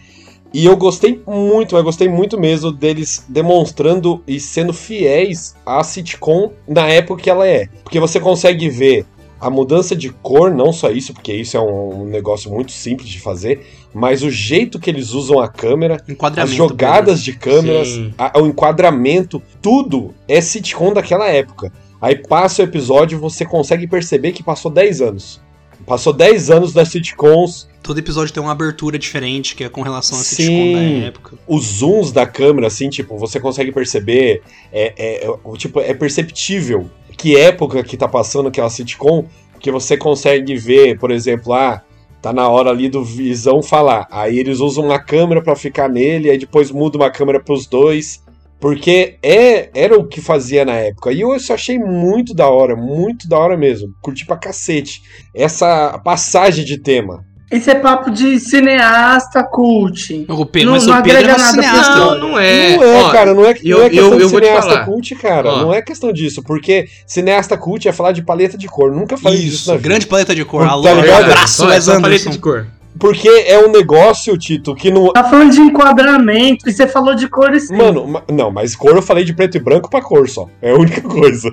E 0.54 0.64
eu 0.64 0.76
gostei 0.76 1.20
muito, 1.26 1.74
mas 1.74 1.84
gostei 1.84 2.08
muito 2.08 2.38
mesmo 2.38 2.70
deles 2.70 3.24
demonstrando 3.28 4.22
e 4.26 4.38
sendo 4.38 4.72
fiéis 4.72 5.54
à 5.66 5.82
sitcom 5.82 6.52
na 6.66 6.88
época 6.88 7.22
que 7.22 7.28
ela 7.28 7.46
é. 7.46 7.68
Porque 7.82 7.98
você 8.00 8.20
consegue 8.20 8.70
ver 8.70 9.04
a 9.40 9.50
mudança 9.50 9.94
de 9.94 10.10
cor, 10.10 10.50
não 10.54 10.72
só 10.72 10.90
isso, 10.90 11.12
porque 11.12 11.32
isso 11.32 11.56
é 11.56 11.60
um, 11.60 12.02
um 12.02 12.04
negócio 12.06 12.50
muito 12.50 12.72
simples 12.72 13.08
de 13.08 13.20
fazer, 13.20 13.66
mas 13.92 14.22
o 14.22 14.30
jeito 14.30 14.78
que 14.78 14.88
eles 14.90 15.10
usam 15.12 15.38
a 15.40 15.48
câmera, 15.48 16.02
as 16.36 16.50
jogadas 16.50 17.22
de 17.22 17.32
câmeras, 17.34 17.88
a- 18.16 18.38
o 18.40 18.46
enquadramento, 18.46 19.42
tudo 19.60 20.14
é 20.26 20.40
sitcom 20.40 20.92
daquela 20.92 21.28
época. 21.28 21.72
Aí 22.00 22.14
passa 22.16 22.62
o 22.62 22.64
episódio, 22.64 23.18
você 23.18 23.44
consegue 23.44 23.86
perceber 23.86 24.32
que 24.32 24.42
passou 24.42 24.70
10 24.70 25.00
anos. 25.00 25.40
Passou 25.86 26.12
10 26.12 26.50
anos 26.50 26.72
das 26.72 26.88
sitcoms. 26.88 27.68
Todo 27.82 27.98
episódio 27.98 28.34
tem 28.34 28.42
uma 28.42 28.50
abertura 28.52 28.98
diferente, 28.98 29.54
que 29.54 29.62
é 29.62 29.68
com 29.68 29.82
relação 29.82 30.18
a 30.18 30.22
Sim. 30.22 30.34
sitcom 30.36 30.72
da 30.72 31.06
época. 31.06 31.38
os 31.46 31.64
zooms 31.78 32.10
da 32.10 32.26
câmera, 32.26 32.66
assim, 32.66 32.88
tipo, 32.90 33.16
você 33.16 33.38
consegue 33.38 33.70
perceber, 33.70 34.42
é, 34.72 34.92
é, 34.96 35.26
é, 35.26 35.56
tipo, 35.56 35.78
é 35.80 35.94
perceptível 35.94 36.90
que 37.16 37.36
época 37.36 37.82
que 37.82 37.96
tá 37.96 38.06
passando 38.08 38.48
aquela 38.48 38.70
sitcom, 38.70 39.24
porque 39.52 39.70
você 39.70 39.96
consegue 39.96 40.56
ver, 40.56 40.98
por 40.98 41.10
exemplo, 41.10 41.52
ah, 41.52 41.82
tá 42.20 42.32
na 42.32 42.48
hora 42.48 42.70
ali 42.70 42.88
do 42.88 43.04
Visão 43.04 43.62
falar, 43.62 44.06
aí 44.10 44.38
eles 44.38 44.60
usam 44.60 44.84
uma 44.84 44.98
câmera 44.98 45.42
pra 45.42 45.56
ficar 45.56 45.88
nele, 45.88 46.30
aí 46.30 46.38
depois 46.38 46.70
muda 46.70 46.98
uma 46.98 47.10
câmera 47.10 47.42
pros 47.42 47.66
dois, 47.66 48.22
porque 48.60 49.16
é, 49.22 49.70
era 49.74 49.98
o 49.98 50.06
que 50.06 50.20
fazia 50.20 50.64
na 50.64 50.74
época, 50.74 51.12
e 51.12 51.20
eu 51.20 51.38
só 51.38 51.54
achei 51.54 51.78
muito 51.78 52.34
da 52.34 52.48
hora, 52.48 52.76
muito 52.76 53.28
da 53.28 53.38
hora 53.38 53.56
mesmo, 53.56 53.88
curti 54.02 54.26
pra 54.26 54.36
cacete, 54.36 55.02
essa 55.34 55.98
passagem 55.98 56.64
de 56.64 56.78
tema. 56.78 57.24
Isso 57.50 57.70
é 57.70 57.76
papo 57.76 58.10
de 58.10 58.40
cineasta 58.40 59.44
cult. 59.44 60.26
O 60.28 60.44
Pedro, 60.44 60.66
Não- 60.70 60.74
mas 60.76 60.86
não 60.86 60.98
o 60.98 61.02
Pedro 61.02 61.30
é 61.30 61.34
um 61.34 61.38
cineasta. 61.38 61.94
Não, 61.96 62.18
não 62.18 62.38
é. 62.38 62.76
Não 62.76 62.82
é, 62.82 63.02
Ó, 63.04 63.10
cara, 63.10 63.34
não 63.34 63.44
é, 63.46 63.54
eu- 63.62 63.78
não 63.78 63.84
é 63.84 63.88
questão 63.90 64.06
eu- 64.14 64.20
eu 64.20 64.26
de 64.26 64.34
cineasta 64.34 64.84
cult, 64.84 65.14
cara. 65.14 65.48
Ó. 65.52 65.56
Não 65.62 65.72
é 65.74 65.80
questão 65.80 66.12
disso, 66.12 66.42
porque 66.42 66.88
cineasta 67.06 67.56
cult 67.56 67.86
é 67.88 67.92
falar 67.92 68.10
de 68.12 68.22
paleta 68.22 68.58
de 68.58 68.66
cor. 68.66 68.90
Nunca 68.92 69.16
falei 69.16 69.38
disso 69.38 69.54
Isso, 69.56 69.70
na 69.70 69.76
vida. 69.76 69.88
grande 69.88 70.06
paleta 70.08 70.34
de 70.34 70.44
cor. 70.44 70.64
Tá 70.66 70.72
Alô, 70.72 70.92
ligado? 71.00 71.22
abraço, 71.24 71.66
Wes 71.66 71.84
só 71.84 71.92
paleta 71.92 72.08
Anderson. 72.08 72.30
de 72.30 72.38
cor. 72.38 72.66
Porque 72.98 73.28
é 73.28 73.58
um 73.58 73.70
negócio, 73.70 74.36
Tito, 74.38 74.74
que 74.74 74.90
não. 74.90 75.12
Tá 75.12 75.24
falando 75.24 75.50
de 75.52 75.60
enquadramento 75.60 76.68
e 76.68 76.72
você 76.72 76.86
falou 76.86 77.14
de 77.14 77.28
cores 77.28 77.68
sim. 77.68 77.76
Mano, 77.76 78.06
ma- 78.06 78.22
não, 78.30 78.50
mas 78.50 78.74
cor 78.74 78.94
eu 78.96 79.02
falei 79.02 79.24
de 79.24 79.34
preto 79.34 79.56
e 79.56 79.60
branco 79.60 79.90
pra 79.90 80.00
cor 80.02 80.28
só. 80.28 80.48
É 80.62 80.70
a 80.70 80.74
única 80.74 81.00
coisa. 81.06 81.50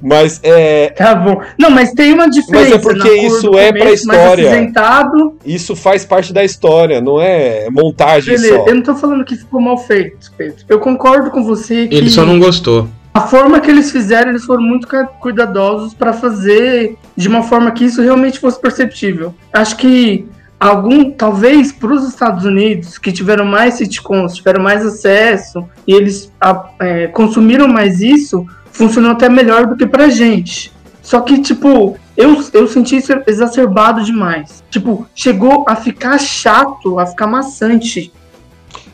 Mas 0.00 0.40
é. 0.42 0.90
Tá 0.90 1.14
bom. 1.14 1.40
Não, 1.58 1.70
mas 1.70 1.92
tem 1.92 2.12
uma 2.12 2.28
diferença. 2.28 2.70
Mas 2.70 2.72
é 2.74 2.78
porque 2.78 2.98
na 2.98 3.04
cor 3.04 3.16
isso 3.38 3.50
do 3.50 3.58
é 3.58 3.70
pra 3.72 3.80
começo, 3.80 4.06
mais 4.06 4.18
história. 4.20 4.72
Isso 5.44 5.76
faz 5.76 6.04
parte 6.04 6.32
da 6.32 6.44
história, 6.44 7.00
não 7.00 7.20
é 7.20 7.68
montagem 7.70 8.34
Beleza, 8.34 8.56
só. 8.56 8.66
eu 8.66 8.74
não 8.74 8.82
tô 8.82 8.94
falando 8.96 9.24
que 9.24 9.36
ficou 9.36 9.60
mal 9.60 9.78
feito, 9.78 10.32
Pedro. 10.36 10.64
Eu 10.68 10.78
concordo 10.80 11.30
com 11.30 11.44
você 11.44 11.86
que 11.88 11.94
Ele 11.94 12.10
só 12.10 12.24
não 12.24 12.38
gostou. 12.38 12.88
a 13.14 13.20
forma 13.22 13.60
que 13.60 13.70
eles 13.70 13.90
fizeram, 13.90 14.30
eles 14.30 14.44
foram 14.44 14.62
muito 14.62 14.88
cuidadosos 15.20 15.94
pra 15.94 16.12
fazer 16.12 16.96
de 17.16 17.28
uma 17.28 17.42
forma 17.42 17.70
que 17.70 17.84
isso 17.84 18.02
realmente 18.02 18.38
fosse 18.40 18.60
perceptível. 18.60 19.34
Acho 19.52 19.76
que 19.76 20.26
algum, 20.68 21.10
talvez 21.10 21.72
para 21.72 21.92
os 21.92 22.06
Estados 22.08 22.44
Unidos, 22.44 22.96
que 22.98 23.10
tiveram 23.12 23.44
mais 23.44 23.74
sitcoms, 23.74 24.34
tiveram 24.36 24.62
mais 24.62 24.84
acesso, 24.86 25.64
e 25.86 25.92
eles 25.92 26.32
a- 26.40 26.70
é, 26.80 27.06
consumiram 27.08 27.66
mais 27.66 28.00
isso, 28.00 28.46
funcionou 28.70 29.10
até 29.12 29.28
melhor 29.28 29.66
do 29.66 29.76
que 29.76 29.86
pra 29.86 30.08
gente. 30.08 30.72
Só 31.02 31.20
que, 31.20 31.42
tipo, 31.42 31.96
eu, 32.16 32.42
eu 32.52 32.68
senti 32.68 32.96
isso 32.96 33.12
exacerbado 33.26 34.04
demais. 34.04 34.62
Tipo, 34.70 35.06
chegou 35.14 35.64
a 35.68 35.74
ficar 35.74 36.16
chato, 36.18 36.98
a 37.00 37.06
ficar 37.06 37.26
maçante. 37.26 38.12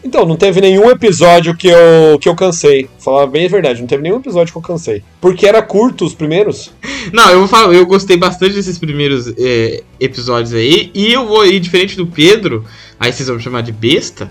Então, 0.03 0.25
não 0.25 0.37
teve 0.37 0.61
nenhum 0.61 0.89
episódio 0.91 1.57
que 1.57 1.69
eu, 1.69 2.19
que 2.21 2.29
eu 2.29 2.35
cansei. 2.35 2.89
Falar 2.99 3.27
bem 3.27 3.47
a 3.47 3.49
verdade, 3.49 3.81
não 3.81 3.87
teve 3.89 4.03
nenhum 4.03 4.17
episódio 4.17 4.53
que 4.53 4.59
eu 4.59 4.63
cansei. 4.63 5.03
Porque 5.21 5.47
era 5.47 5.61
curto 5.61 6.05
os 6.05 6.15
primeiros. 6.15 6.73
Não, 7.13 7.31
eu 7.31 7.39
vou 7.39 7.49
falar, 7.49 7.73
eu 7.73 7.87
gostei 7.87 8.17
bastante 8.17 8.55
desses 8.55 8.79
primeiros 8.79 9.33
é, 9.39 9.83
episódios 9.99 10.53
aí. 10.53 10.91
E 10.95 11.13
eu 11.13 11.27
vou 11.27 11.47
ir 11.47 11.59
diferente 11.59 11.97
do 11.97 12.07
Pedro, 12.07 12.65
aí 13.01 13.11
vocês 13.13 13.27
vão 13.29 13.37
me 13.39 13.43
chamar 13.43 13.63
de 13.63 13.73
besta. 13.73 14.31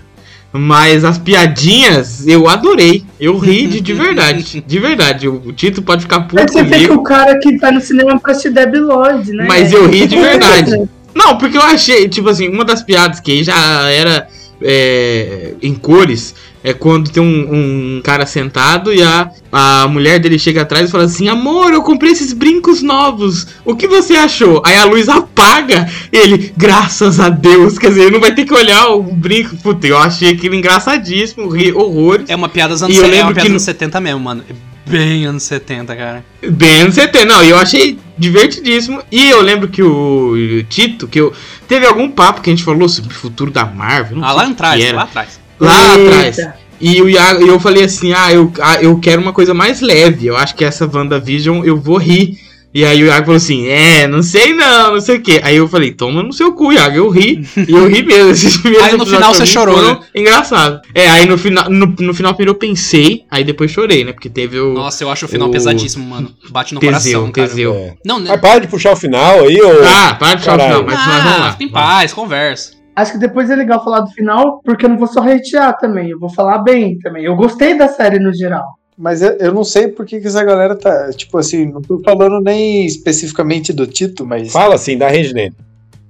Mas 0.52 1.04
as 1.04 1.18
piadinhas 1.18 2.26
eu 2.26 2.48
adorei. 2.48 3.04
Eu 3.20 3.36
ri 3.36 3.66
de, 3.66 3.80
de 3.80 3.92
verdade. 3.92 4.62
De 4.66 4.78
verdade. 4.78 5.28
O 5.28 5.52
Tito 5.52 5.82
pode 5.82 6.02
ficar 6.02 6.20
Aí 6.20 6.22
puto 6.22 6.52
você 6.52 6.62
vê 6.62 6.78
que 6.78 6.84
comigo. 6.86 6.94
o 6.94 7.02
cara 7.02 7.38
que 7.38 7.56
vai 7.58 7.72
no 7.72 7.80
cinema 7.80 8.18
pra 8.18 8.32
assistir 8.32 8.50
Debbie 8.50 8.78
Lloyd, 8.78 9.32
né? 9.32 9.44
Mas 9.46 9.72
eu 9.72 9.86
ri 9.86 10.06
de 10.06 10.16
verdade. 10.18 10.88
Não, 11.14 11.36
porque 11.36 11.58
eu 11.58 11.62
achei, 11.62 12.08
tipo 12.08 12.28
assim, 12.28 12.48
uma 12.48 12.64
das 12.64 12.82
piadas 12.82 13.20
que 13.20 13.42
já 13.44 13.90
era 13.90 14.26
é, 14.62 15.54
em 15.62 15.74
cores 15.74 16.34
é 16.62 16.72
quando 16.72 17.10
tem 17.10 17.22
um, 17.22 17.96
um 17.96 18.00
cara 18.02 18.26
sentado 18.26 18.92
e 18.92 19.02
a, 19.02 19.30
a 19.50 19.88
mulher 19.88 20.18
dele 20.18 20.38
chega 20.38 20.62
atrás 20.62 20.88
e 20.88 20.92
fala 20.92 21.04
assim: 21.04 21.28
Amor, 21.28 21.72
eu 21.72 21.82
comprei 21.82 22.12
esses 22.12 22.32
brincos 22.32 22.82
novos. 22.82 23.46
O 23.64 23.76
que 23.76 23.86
você 23.86 24.14
achou? 24.16 24.60
Aí 24.64 24.76
a 24.76 24.84
luz 24.84 25.08
apaga. 25.08 25.88
Ele, 26.12 26.52
graças 26.56 27.20
a 27.20 27.28
Deus. 27.28 27.78
Quer 27.78 27.88
dizer, 27.88 28.02
ele 28.02 28.10
não 28.10 28.20
vai 28.20 28.34
ter 28.34 28.44
que 28.44 28.52
olhar 28.52 28.88
o 28.88 29.02
brinco. 29.02 29.56
Puta, 29.56 29.86
eu 29.86 29.96
achei 29.96 30.30
aquilo 30.30 30.54
engraçadíssimo, 30.54 31.48
ri 31.48 31.72
horrores. 31.72 32.28
É 32.28 32.34
uma 32.34 32.48
piada 32.48 32.74
dos 32.74 32.82
anos, 32.82 32.98
é 32.98 33.02
lembro 33.02 33.16
uma 33.18 33.34
piada 33.34 33.40
que 33.42 33.48
anos 33.48 33.62
70 33.62 34.00
mesmo, 34.00 34.20
mano. 34.20 34.42
Bem 34.86 35.26
anos 35.26 35.42
70, 35.44 35.94
cara. 35.94 36.24
Bem 36.42 36.82
anos 36.82 36.94
70. 36.94 37.24
Não, 37.24 37.44
e 37.44 37.50
eu 37.50 37.58
achei 37.58 37.98
divertidíssimo. 38.18 39.02
E 39.10 39.30
eu 39.30 39.40
lembro 39.40 39.68
que 39.68 39.82
o, 39.82 40.32
o 40.32 40.62
Tito, 40.64 41.06
que 41.06 41.20
eu. 41.20 41.32
Teve 41.66 41.86
algum 41.86 42.10
papo 42.10 42.40
que 42.40 42.50
a 42.50 42.52
gente 42.52 42.64
falou 42.64 42.88
sobre 42.88 43.14
o 43.14 43.16
futuro 43.16 43.50
da 43.50 43.64
Marvel. 43.64 44.16
não 44.18 44.24
Ah, 44.24 44.28
sei 44.28 44.36
lá 44.36 44.42
atrás, 44.50 44.80
lá 44.92 45.02
atrás. 45.02 45.40
Lá 45.60 45.98
Eita. 45.98 46.16
atrás. 46.42 46.48
E 46.80 47.02
o 47.02 47.08
Iago, 47.08 47.44
e 47.44 47.48
eu 47.48 47.58
falei 47.58 47.84
assim: 47.84 48.12
ah 48.12 48.32
eu, 48.32 48.52
ah, 48.60 48.80
eu 48.82 48.98
quero 48.98 49.20
uma 49.20 49.32
coisa 49.32 49.52
mais 49.52 49.80
leve. 49.80 50.26
Eu 50.26 50.36
acho 50.36 50.54
que 50.54 50.64
essa 50.64 50.88
WandaVision 50.92 51.64
eu 51.64 51.76
vou 51.76 51.96
rir. 51.98 52.38
E 52.78 52.84
aí 52.84 53.02
o 53.02 53.06
Iago 53.06 53.24
falou 53.26 53.36
assim: 53.38 53.66
é, 53.66 54.06
não 54.06 54.22
sei 54.22 54.54
não, 54.54 54.92
não 54.92 55.00
sei 55.00 55.16
o 55.16 55.20
que. 55.20 55.40
Aí 55.42 55.56
eu 55.56 55.66
falei: 55.66 55.90
toma 55.90 56.22
no 56.22 56.32
seu 56.32 56.52
cu, 56.54 56.72
Iago. 56.72 56.94
Eu 56.96 57.08
ri. 57.08 57.44
e 57.56 57.72
eu 57.72 57.88
ri 57.88 58.04
mesmo. 58.04 58.30
Esses 58.30 58.64
Aí 58.64 58.70
no 58.72 58.74
episódios 59.02 59.10
final 59.10 59.34
você 59.34 59.44
chorou, 59.46 59.82
né? 59.82 59.98
Engraçado. 60.14 60.80
É, 60.94 61.08
aí 61.08 61.26
no 61.26 61.36
final, 61.36 61.68
no, 61.68 61.86
no 61.86 62.14
final 62.14 62.32
primeiro 62.34 62.52
eu 62.52 62.54
pensei, 62.58 63.24
aí 63.28 63.42
depois 63.42 63.72
chorei, 63.72 64.04
né? 64.04 64.12
Porque 64.12 64.28
teve 64.30 64.60
o. 64.60 64.74
Nossa, 64.74 65.02
eu 65.02 65.10
acho 65.10 65.26
o 65.26 65.28
final 65.28 65.48
o- 65.48 65.50
pesadíssimo, 65.50 66.04
mano. 66.08 66.30
Bate 66.50 66.72
no 66.72 66.78
Teseu, 66.80 66.92
coração, 67.22 67.32
cara. 67.32 67.48
Teseu. 67.48 67.74
É. 67.74 67.94
Não, 68.04 68.20
né? 68.20 68.26
Mas 68.30 68.40
para 68.40 68.60
de 68.60 68.68
puxar 68.68 68.92
o 68.92 68.96
final 68.96 69.40
aí, 69.40 69.60
ô. 69.60 69.82
Tá, 69.82 70.14
para 70.14 70.34
de 70.36 70.44
falar 70.44 70.58
o 70.62 70.66
final, 70.68 70.84
mas 70.84 70.94
nós 70.98 71.06
vamos 71.24 71.32
Ah, 71.32 71.38
lá. 71.46 71.52
fica 71.52 71.64
em 71.64 71.68
paz, 71.68 72.12
conversa. 72.12 72.78
Acho 72.94 73.12
que 73.12 73.18
depois 73.18 73.48
é 73.50 73.56
legal 73.56 73.82
falar 73.82 74.00
do 74.00 74.10
final, 74.10 74.60
porque 74.64 74.84
eu 74.84 74.88
não 74.90 74.98
vou 74.98 75.06
só 75.06 75.20
hatear 75.20 75.76
também, 75.78 76.10
eu 76.10 76.18
vou 76.18 76.28
falar 76.28 76.58
bem 76.58 76.98
também. 76.98 77.24
Eu 77.24 77.34
gostei 77.36 77.76
da 77.76 77.86
série 77.88 78.18
no 78.18 78.32
geral. 78.32 78.77
Mas 78.98 79.22
eu, 79.22 79.30
eu 79.38 79.54
não 79.54 79.62
sei 79.62 79.86
por 79.86 80.04
que, 80.04 80.20
que 80.20 80.26
essa 80.26 80.42
galera 80.42 80.74
tá. 80.74 81.10
Tipo 81.12 81.38
assim, 81.38 81.66
não 81.66 81.80
tô 81.80 82.00
falando 82.00 82.40
nem 82.42 82.84
especificamente 82.84 83.72
do 83.72 83.86
Tito, 83.86 84.26
mas. 84.26 84.50
Fala 84.50 84.74
assim, 84.74 84.98
da 84.98 85.06
Reginene. 85.08 85.54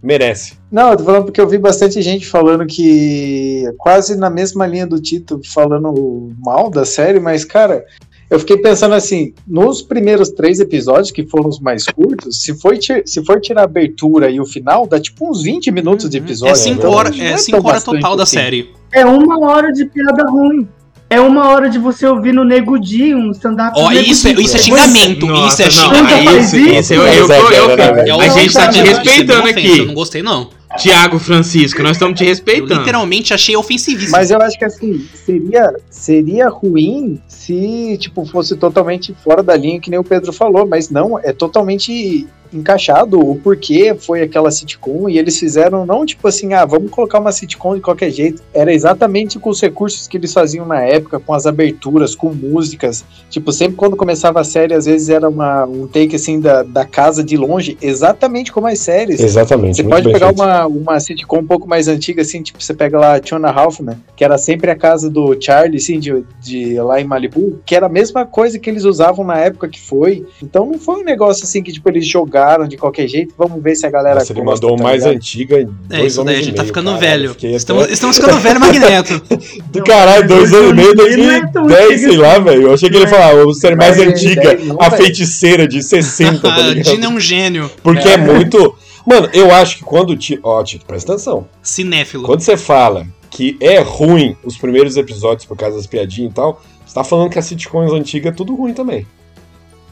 Merece. 0.03 0.55
Não, 0.71 0.93
eu 0.93 0.97
tô 0.97 1.05
falando 1.05 1.25
porque 1.25 1.41
eu 1.41 1.49
vi 1.49 1.59
bastante 1.59 2.01
gente 2.01 2.27
falando 2.27 2.65
que. 2.67 3.65
Quase 3.77 4.17
na 4.17 4.31
mesma 4.31 4.67
linha 4.67 4.87
do 4.87 4.99
Tito, 5.01 5.41
falando 5.45 6.33
mal 6.43 6.71
da 6.71 6.87
série, 6.87 7.21
mas, 7.21 7.45
cara. 7.45 7.85
Eu 8.31 8.39
fiquei 8.39 8.59
pensando 8.59 8.95
assim, 8.95 9.33
nos 9.47 9.81
primeiros 9.81 10.29
três 10.29 10.61
episódios, 10.61 11.11
que 11.11 11.27
foram 11.27 11.49
os 11.49 11.59
mais 11.59 11.87
curtos, 11.87 12.43
se 12.43 12.55
for, 12.61 12.77
se 12.77 13.25
for 13.25 13.41
tirar 13.41 13.63
a 13.63 13.65
abertura 13.65 14.31
e 14.31 14.39
o 14.39 14.45
final, 14.45 14.87
dá 14.87 15.01
tipo 15.01 15.31
uns 15.31 15.43
20 15.43 15.71
minutos 15.71 16.11
de 16.11 16.19
episódio. 16.19 16.53
É 16.53 16.57
5 16.57 16.75
verdade. 16.75 16.95
horas, 16.95 17.17
Não 17.17 17.25
é 17.25 17.39
cinco 17.39 17.67
horas 17.67 17.85
total 17.85 18.17
da 18.17 18.25
assim. 18.25 18.37
série. 18.37 18.71
É 18.93 19.07
uma 19.07 19.41
hora 19.51 19.73
de 19.73 19.87
piada 19.87 20.25
ruim. 20.31 20.69
É 21.11 21.19
uma 21.21 21.49
hora 21.49 21.71
de 21.71 21.79
você 21.79 22.07
ouvir 22.07 22.33
no 22.35 22.45
Nego 22.45 22.79
Di, 22.79 23.15
um 23.15 23.31
stand-up. 23.31 23.73
Ó, 23.77 23.89
Nego 23.89 24.11
isso 24.11 24.29
é, 24.29 24.33
isso 24.33 24.57
é 24.57 24.59
xingamento, 24.59 25.27
Nossa, 25.27 25.67
isso 25.67 25.81
é 25.81 25.83
não, 25.83 25.95
xingamento. 25.95 26.39
isso, 26.41 26.57
isso? 26.57 26.95
eu, 26.95 27.03
eu, 27.03 27.29
eu, 27.31 27.71
eu- 28.07 28.21
É 28.23 28.27
a 28.27 28.29
gente 28.29 28.53
tá 28.53 28.69
te 28.69 28.79
é 28.81 28.83
respeitando 28.83 29.49
aqui. 29.49 29.79
Eu 29.79 29.87
não 29.87 29.95
gostei, 29.95 30.23
não. 30.23 30.51
Tiago 30.77 31.19
Francisco, 31.19 31.83
nós 31.83 31.93
estamos 31.93 32.19
te 32.19 32.25
Eu 32.25 32.29
respeitando. 32.29 32.81
literalmente 32.81 33.33
achei 33.33 33.57
ofensivíssimo. 33.57 34.13
Mas 34.13 34.31
eu 34.31 34.39
acho 34.43 34.59
que 34.59 34.67
assim, 34.67 35.03
seria, 35.15 35.73
seria 35.89 36.49
ruim 36.51 37.19
se 37.27 37.97
tipo, 37.99 38.27
fosse 38.27 38.55
totalmente 38.55 39.15
fora 39.25 39.43
da 39.43 39.57
linha, 39.57 39.81
que 39.81 39.89
nem 39.89 39.99
o 39.99 40.05
Pedro 40.05 40.31
falou, 40.31 40.67
mas 40.67 40.91
não, 40.91 41.19
é 41.19 41.33
totalmente 41.33 42.27
encaixado 42.53 43.19
o 43.19 43.37
porquê 43.37 43.95
foi 43.99 44.23
aquela 44.23 44.51
sitcom 44.51 45.09
e 45.09 45.19
eles 45.19 45.39
fizeram 45.39 45.85
não 45.85 46.05
tipo 46.05 46.27
assim, 46.29 46.55
ah, 46.55 46.65
vamos 46.65 46.91
colocar 46.91 47.19
uma 47.19 47.33
sitcom 47.33 47.75
de 47.75 47.81
qualquer 47.81 48.11
jeito. 48.11 48.43
Era 48.53 48.73
exatamente 48.73 49.39
com 49.39 49.51
os 49.51 49.61
recursos 49.61 50.07
que 50.07 50.17
eles 50.17 50.33
faziam 50.33 50.67
na 50.67 50.81
época, 50.83 51.21
com 51.21 51.35
as 51.35 51.47
aberturas, 51.47 52.15
com 52.15 52.33
músicas. 52.33 53.05
Tipo, 53.31 53.53
sempre 53.53 53.77
quando 53.77 53.97
começava 53.97 54.41
a 54.41 54.45
série, 54.45 54.75
às 54.75 54.87
vezes 54.87 55.09
era 55.09 55.29
uma, 55.29 55.65
um 55.65 55.87
take 55.87 56.17
assim 56.17 56.41
da, 56.41 56.63
da 56.63 56.85
casa 56.85 57.23
de 57.23 57.37
longe, 57.37 57.77
exatamente 57.81 58.53
como 58.53 58.67
as 58.67 58.79
séries. 58.79 59.21
Exatamente. 59.21 59.77
Você 59.77 59.85
pode 59.85 60.11
pegar 60.13 60.29
feito. 60.29 60.43
uma, 60.43 60.67
uma 60.67 61.01
sitcom 61.01 61.39
um 61.39 61.47
pouco 61.47 61.69
mais 61.69 61.89
antiga, 61.89 62.23
assim, 62.23 62.43
tipo, 62.43 62.63
você 62.63 62.75
pega 62.75 62.99
lá 62.99 63.15
a 63.15 63.21
Tiona 63.21 63.51
Halfman, 63.51 63.99
que 64.17 64.25
era 64.25 64.39
sempre 64.39 64.71
a 64.71 64.77
casa 64.77 65.11
do 65.11 65.37
Charlie, 65.41 65.79
assim, 65.79 65.99
de, 65.99 66.25
de 66.41 66.81
lá 66.81 67.01
em 67.01 67.05
Malibu, 67.05 67.61
que 67.65 67.75
era 67.75 67.87
a 67.87 67.91
mesma 67.91 68.25
coisa 68.25 68.59
que 68.59 68.69
eles 68.69 68.85
usavam 68.85 69.25
na 69.25 69.39
época 69.39 69.69
que 69.69 69.81
foi. 69.81 70.27
Então 70.43 70.67
não 70.67 70.79
foi 70.79 71.01
um 71.01 71.05
negócio 71.05 71.45
assim 71.45 71.63
que, 71.63 71.73
tipo, 71.73 71.89
eles 71.89 72.07
jogaram 72.07 72.38
de 72.69 72.77
qualquer 72.77 73.07
jeito, 73.09 73.35
vamos 73.37 73.63
ver 73.63 73.75
se 73.77 73.87
a 73.87 73.91
galera 73.91 74.21
Nossa, 74.21 74.33
ele 74.33 74.43
mandou 74.43 74.77
tá 74.77 74.81
o 74.81 74.83
mais 74.85 75.03
ligado? 75.03 75.17
antiga. 75.17 75.69
É, 75.91 76.05
isso 76.05 76.23
daí 76.25 76.37
a 76.37 76.43
gente 76.43 76.55
tá 76.55 76.63
meio, 76.63 76.67
ficando 76.67 76.91
caralho. 76.93 77.01
velho. 77.09 77.31
Fiquei 77.31 77.49
até- 77.51 77.57
Estamos, 77.57 77.91
estamos 77.91 78.17
ficando 78.17 78.39
velho, 78.39 78.61
Magneto. 78.61 79.23
Do 79.71 79.85
caralho, 79.85 80.27
dois 80.29 80.53
anos 80.53 80.71
e 80.71 80.75
meio, 80.75 80.95
Não 80.95 81.31
é 81.31 81.41
tão 81.53 81.67
2010, 81.67 81.91
antiga 81.93 82.09
sei 82.09 82.17
lá, 82.19 82.39
velho. 82.39 82.63
Eu 82.63 82.75
achei 82.75 82.89
que 82.91 82.97
ele 82.97 83.05
ia 83.05 83.11
falar, 83.11 83.35
o 83.47 83.53
ser 83.55 83.77
mais 83.77 83.99
é 83.99 84.05
antiga, 84.07 84.55
10 84.57 84.67
não, 84.67 84.77
a 84.81 84.89
velho. 84.89 85.03
feiticeira 85.03 85.67
de 85.69 85.83
60, 85.83 86.41
tá 86.41 86.55
A 86.55 86.59
ligado? 86.69 86.95
Dina 86.95 87.07
é 87.07 87.09
um 87.09 87.21
gênio. 87.21 87.71
Porque 87.83 88.09
é 88.09 88.17
muito. 88.17 88.75
Mano, 89.07 89.29
eu 89.33 89.51
acho 89.55 89.79
que 89.79 89.85
quando. 89.85 90.17
Ti... 90.17 90.39
Ó, 90.43 90.63
Tito, 90.63 90.85
presta 90.85 91.13
atenção. 91.15 91.47
Cinéfilo. 91.63 92.25
Quando 92.25 92.41
você 92.41 92.57
fala 92.57 93.07
que 93.31 93.57
é 93.61 93.79
ruim 93.81 94.37
os 94.45 94.57
primeiros 94.57 94.97
episódios 94.97 95.45
por 95.47 95.57
causa 95.57 95.77
das 95.77 95.87
piadinhas 95.87 96.31
e 96.33 96.35
tal, 96.35 96.63
você 96.85 96.95
tá 96.95 97.05
falando 97.05 97.31
que 97.31 97.39
as 97.39 97.45
sitcoms 97.47 97.93
antigas 97.93 98.33
é 98.33 98.35
tudo 98.37 98.55
ruim 98.55 98.73
também. 98.75 99.07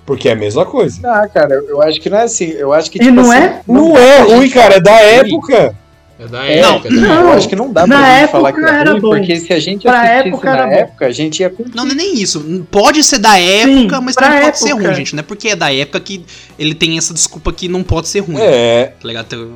Porque 0.06 0.28
é 0.28 0.32
a 0.32 0.36
mesma 0.36 0.64
coisa. 0.64 1.00
Ah, 1.04 1.26
cara, 1.28 1.54
eu 1.68 1.82
acho 1.82 2.00
que 2.00 2.08
não 2.08 2.18
é 2.18 2.22
assim. 2.22 2.44
Eu 2.50 2.72
acho 2.72 2.90
que, 2.90 3.02
E 3.02 3.10
não 3.10 3.28
assim, 3.30 3.40
é? 3.42 3.60
Não 3.66 3.92
dá 3.92 4.00
é 4.00 4.20
ruim, 4.22 4.48
cara, 4.48 4.74
é 4.76 4.80
da 4.80 4.92
época. 5.00 5.74
É 6.18 6.26
da 6.26 6.46
É, 6.46 6.60
época. 6.60 6.88
não, 6.90 7.00
né? 7.02 7.20
eu 7.24 7.32
acho 7.32 7.46
que 7.48 7.54
não 7.56 7.70
dá 7.70 7.86
pra 7.86 7.96
gente 7.98 8.06
época 8.22 8.28
falar 8.32 8.52
que 8.54 8.60
é 8.60 8.68
era 8.80 8.90
ruim, 8.92 9.00
bom. 9.02 9.10
porque 9.10 9.36
se 9.36 9.52
a 9.52 9.60
gente 9.60 9.82
Pra 9.82 10.00
assistisse 10.00 10.28
época 10.28 10.50
na 10.56 10.68
época, 10.72 11.06
a 11.06 11.10
gente 11.10 11.40
ia 11.40 11.50
curtir. 11.50 11.76
Não, 11.76 11.84
não 11.84 11.92
é 11.92 11.94
nem 11.94 12.14
isso. 12.14 12.66
Pode 12.70 13.02
ser 13.02 13.18
da 13.18 13.38
época, 13.38 14.00
mas 14.00 14.14
pra 14.14 14.28
também 14.28 14.42
pode 14.44 14.58
ser 14.58 14.68
época. 14.70 14.84
ruim, 14.86 14.94
gente. 14.94 15.14
Não 15.14 15.20
é 15.20 15.22
porque 15.24 15.48
é 15.48 15.56
da 15.56 15.74
época 15.74 16.00
que 16.00 16.24
ele 16.58 16.74
tem 16.74 16.96
essa 16.96 17.12
desculpa 17.12 17.52
que 17.52 17.68
não 17.68 17.82
pode 17.82 18.08
ser 18.08 18.20
ruim. 18.20 18.36
É. 18.40 18.92
Tá 18.98 19.06
ligado? 19.08 19.26
Então, 19.26 19.50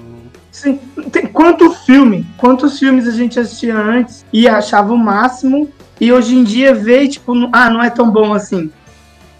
Sim. 0.52 0.78
Tem, 1.12 1.26
quanto 1.28 1.71
filme, 1.87 2.26
quantos 2.37 2.78
filmes 2.78 3.07
a 3.09 3.12
gente 3.12 3.38
assistia 3.40 3.75
antes 3.78 4.26
e 4.33 4.47
achava 4.47 4.92
o 4.92 4.99
máximo, 4.99 5.71
e 5.99 6.12
hoje 6.12 6.35
em 6.35 6.45
dia 6.45 6.75
vê, 6.75 7.04
e, 7.04 7.09
tipo, 7.09 7.35
não- 7.35 7.49
ah, 7.52 7.71
não 7.71 7.83
é 7.83 7.88
tão 7.88 8.11
bom 8.11 8.35
assim. 8.35 8.71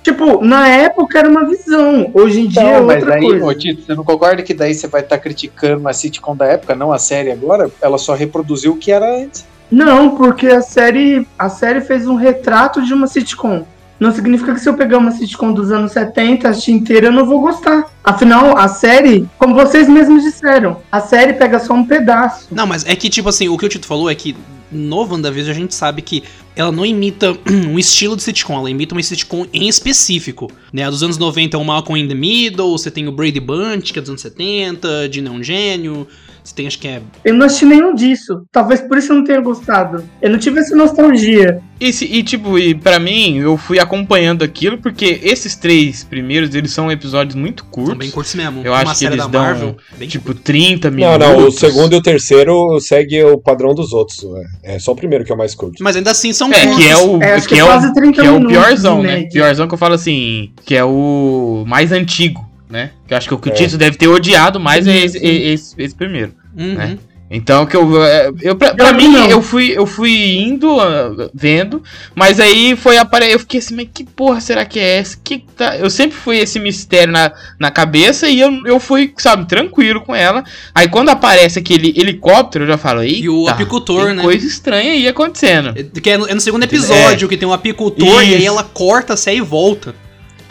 Tipo, 0.03 0.43
na 0.45 0.67
época 0.69 1.19
era 1.19 1.29
uma 1.29 1.45
visão, 1.47 2.11
hoje 2.15 2.41
em 2.41 2.49
dia 2.49 2.63
é 2.63 2.71
Então, 2.73 2.87
mas 2.87 3.03
outra 3.03 3.15
aí, 3.17 3.21
coisa. 3.21 3.45
você 3.45 3.95
não 3.95 4.05
concorda 4.05 4.43
que 4.43 4.55
daí 4.55 4.75
você 4.75 4.87
vai 4.89 5.03
estar 5.03 5.19
criticando 5.19 5.87
a 5.87 5.93
sitcom 5.93 6.35
da 6.35 6.47
época, 6.47 6.75
não 6.75 6.91
a 6.91 6.99
série 6.99 7.31
agora? 7.31 7.71
Ela 7.83 7.99
só 7.99 8.15
reproduziu 8.15 8.73
o 8.73 8.77
que 8.77 8.91
era 8.91 9.07
antes. 9.23 9.45
Não, 9.71 10.17
porque 10.17 10.49
a 10.49 10.63
série, 10.63 11.27
a 11.39 11.49
série 11.49 11.81
fez 11.81 12.09
um 12.09 12.17
retrato 12.17 12.83
de 12.83 12.93
uma 12.93 13.07
sitcom. 13.07 13.65
Não 14.01 14.11
significa 14.11 14.55
que 14.55 14.61
se 14.61 14.69
eu 14.69 14.75
pegar 14.75 14.97
uma 14.97 15.11
sitcom 15.11 15.53
dos 15.53 15.71
anos 15.71 15.93
70, 15.93 16.49
assistir 16.49 16.73
inteira, 16.73 17.09
eu 17.09 17.13
não 17.13 17.27
vou 17.27 17.39
gostar. 17.39 17.85
Afinal, 18.03 18.57
a 18.57 18.67
série, 18.67 19.29
como 19.39 19.55
vocês 19.55 19.87
mesmos 19.87 20.23
disseram, 20.25 20.79
a 20.91 21.01
série 21.01 21.35
pega 21.35 21.59
só 21.59 21.75
um 21.75 21.85
pedaço. 21.85 22.49
Não, 22.51 22.67
mas 22.67 22.87
é 22.87 22.97
que, 22.97 23.11
tipo 23.11 23.29
assim, 23.29 23.51
o 23.51 23.59
que 23.59 23.67
o 23.67 23.69
Tito 23.69 23.87
falou 23.87 24.11
é 24.11 24.15
que 24.15 24.35
no 24.71 25.05
WandaVision 25.05 25.51
a 25.51 25.59
gente 25.59 25.75
sabe 25.75 26.03
que 26.03 26.23
ela 26.55 26.71
não 26.71 26.85
imita 26.85 27.37
um 27.69 27.79
estilo 27.79 28.17
de 28.17 28.23
sitcom, 28.23 28.59
ela 28.59 28.71
imita 28.71 28.95
uma 28.95 29.03
sitcom 29.03 29.47
em 29.53 29.69
específico. 29.69 30.51
Né? 30.73 30.85
A 30.85 30.91
dos 30.91 31.03
anos 31.03 31.19
90 31.19 31.57
é 31.57 31.61
o 31.61 31.65
Malcolm 31.65 32.01
in 32.01 32.09
the 32.09 32.15
Middle, 32.15 32.73
você 32.73 32.91
tem 32.91 33.09
o 33.09 33.13
Brady 33.13 33.41
Bunch, 33.41 33.93
que 33.93 33.99
é 33.99 34.03
dos 34.03 34.11
anos 34.11 34.21
70, 34.21 35.09
Dina 35.09 35.29
é 35.29 35.33
um 35.33 35.43
gênio. 35.43 36.07
Você 36.43 36.55
tem, 36.55 36.67
acho 36.67 36.79
que 36.79 36.89
é. 36.89 37.01
Eu 37.25 37.35
não 37.35 37.47
assisti 37.47 37.65
nenhum 37.67 37.95
disso. 37.95 38.43
Talvez 38.51 38.81
por 38.81 38.97
isso 38.99 39.13
eu 39.13 39.17
não 39.17 39.25
tenha 39.25 39.41
gostado. 39.41 40.03
Eu 40.23 40.31
não 40.31 40.39
tive 40.39 40.61
essa 40.61 40.75
nostalgia. 40.75 41.61
E, 41.81 41.93
se- 41.93 42.05
e, 42.05 42.23
tipo, 42.23 42.59
e 42.59 42.75
pra 42.75 42.99
mim, 42.99 43.39
eu 43.39 43.57
fui 43.57 43.79
acompanhando 43.79 44.43
aquilo, 44.43 44.77
porque 44.79 45.19
esses 45.23 45.57
três 45.57 46.05
primeiros, 46.05 46.55
eles 46.55 46.73
são 46.73 46.91
episódios 46.93 47.35
muito 47.35 47.63
São 47.63 47.71
curtos. 47.71 47.97
bem 47.99 48.11
curtos 48.11 48.35
mesmo. 48.35 48.63
Eu 48.65 48.73
Uma 48.73 48.83
acho 48.83 48.99
que 48.99 49.05
eles 49.07 49.17
da 49.19 49.27
dão, 49.27 49.41
Marvel. 49.43 49.77
Tipo, 50.09 50.35
30 50.35 50.91
Não, 50.91 50.97
minutos. 50.97 51.19
não, 51.27 51.47
o 51.49 51.51
segundo 51.51 51.95
e 51.95 51.97
o 51.97 52.03
terceiro 52.03 52.79
segue 52.81 53.23
o 53.25 53.39
padrão 53.39 53.75
dos 53.75 53.93
outros. 53.93 54.21
É, 54.63 54.77
é 54.77 54.79
só 54.79 54.93
o 54.93 54.97
primeiro 54.97 55.25
que 55.25 55.33
é 55.33 55.35
o 55.35 55.39
mais 55.39 55.55
curto. 55.55 55.83
Mas 55.83 55.97
ainda 55.97 56.11
assim 56.11 56.33
são 56.33 56.53
É, 56.53 56.67
curtos. 56.67 56.85
que 56.85 56.91
é 56.91 56.97
o, 56.99 57.23
É, 57.23 57.41
que 57.41 57.47
que 57.49 57.61
é 57.61 57.65
quase 57.65 57.87
o, 57.89 57.93
30 57.95 58.21
que 58.21 58.27
é 58.27 58.31
o 58.31 58.47
piorzão, 58.47 59.03
né? 59.03 59.23
Piorzão 59.33 59.67
que 59.69 59.75
eu 59.75 59.79
falo 59.79 59.95
assim, 59.95 60.51
que 60.65 60.75
é 60.75 60.85
o 60.85 61.65
mais 61.67 61.93
antigo, 61.93 62.47
né? 62.71 62.91
Que 63.07 63.15
eu 63.15 63.19
acho 63.19 63.29
que 63.29 63.35
o 63.35 63.39
que 63.39 63.49
o 63.49 63.53
É. 63.53 63.55
Tito 63.55 63.77
deve 63.77 63.97
ter 63.97 64.09
odiado 64.09 64.59
mais 64.61 64.87
é 64.87 64.97
esse, 64.97 65.19
esse, 65.19 65.75
esse 65.77 65.95
primeiro. 65.95 66.33
Uhum. 66.57 66.75
né? 66.75 66.99
Então 67.33 67.65
que 67.65 67.77
eu, 67.77 68.03
é, 68.05 68.29
eu 68.43 68.57
pra, 68.57 68.75
pra 68.75 68.89
Eu 68.89 68.95
mim 68.97 69.07
não. 69.07 69.31
eu 69.31 69.41
fui 69.41 69.71
eu 69.71 69.87
fui 69.87 70.39
indo 70.39 70.81
ah, 70.81 71.31
vendo, 71.33 71.81
mas 72.13 72.41
aí 72.41 72.75
foi 72.75 72.99
apare 72.99 73.31
eu 73.31 73.39
fiquei 73.39 73.61
assim, 73.61 73.77
mas 73.77 73.87
que 73.95 74.03
porra 74.03 74.41
será 74.41 74.65
que 74.65 74.81
é 74.81 74.97
essa? 74.99 75.17
Que 75.23 75.45
tá? 75.57 75.77
Eu 75.77 75.89
sempre 75.89 76.17
fui 76.17 76.39
esse 76.39 76.59
mistério 76.59 77.13
na, 77.13 77.31
na 77.57 77.71
cabeça 77.71 78.29
e 78.29 78.41
eu, 78.41 78.51
eu 78.67 78.81
fui, 78.81 79.15
sabe, 79.19 79.47
tranquilo 79.47 80.01
com 80.01 80.13
ela. 80.13 80.43
Aí 80.75 80.89
quando 80.89 81.11
aparece 81.11 81.61
aquele 81.61 81.91
helicóptero, 81.97 82.65
eu 82.65 82.69
já 82.69 82.77
falo, 82.77 83.05
E 83.05 83.29
o 83.29 83.47
apicultor, 83.47 84.07
tem 84.07 84.17
né? 84.17 84.23
coisa 84.25 84.45
estranha 84.45 84.91
aí 84.91 85.07
acontecendo. 85.07 85.73
Que 86.03 86.11
é 86.11 86.19
no, 86.19 86.27
é 86.27 86.35
no 86.35 86.41
segundo 86.41 86.65
episódio 86.65 87.29
que 87.29 87.37
tem 87.37 87.49
um 87.49 87.53
apicultor 87.53 88.25
e 88.25 88.35
aí 88.35 88.39
Isso. 88.39 88.47
ela 88.49 88.65
corta, 88.65 89.17
sai 89.17 89.37
e 89.37 89.41
volta. 89.41 89.95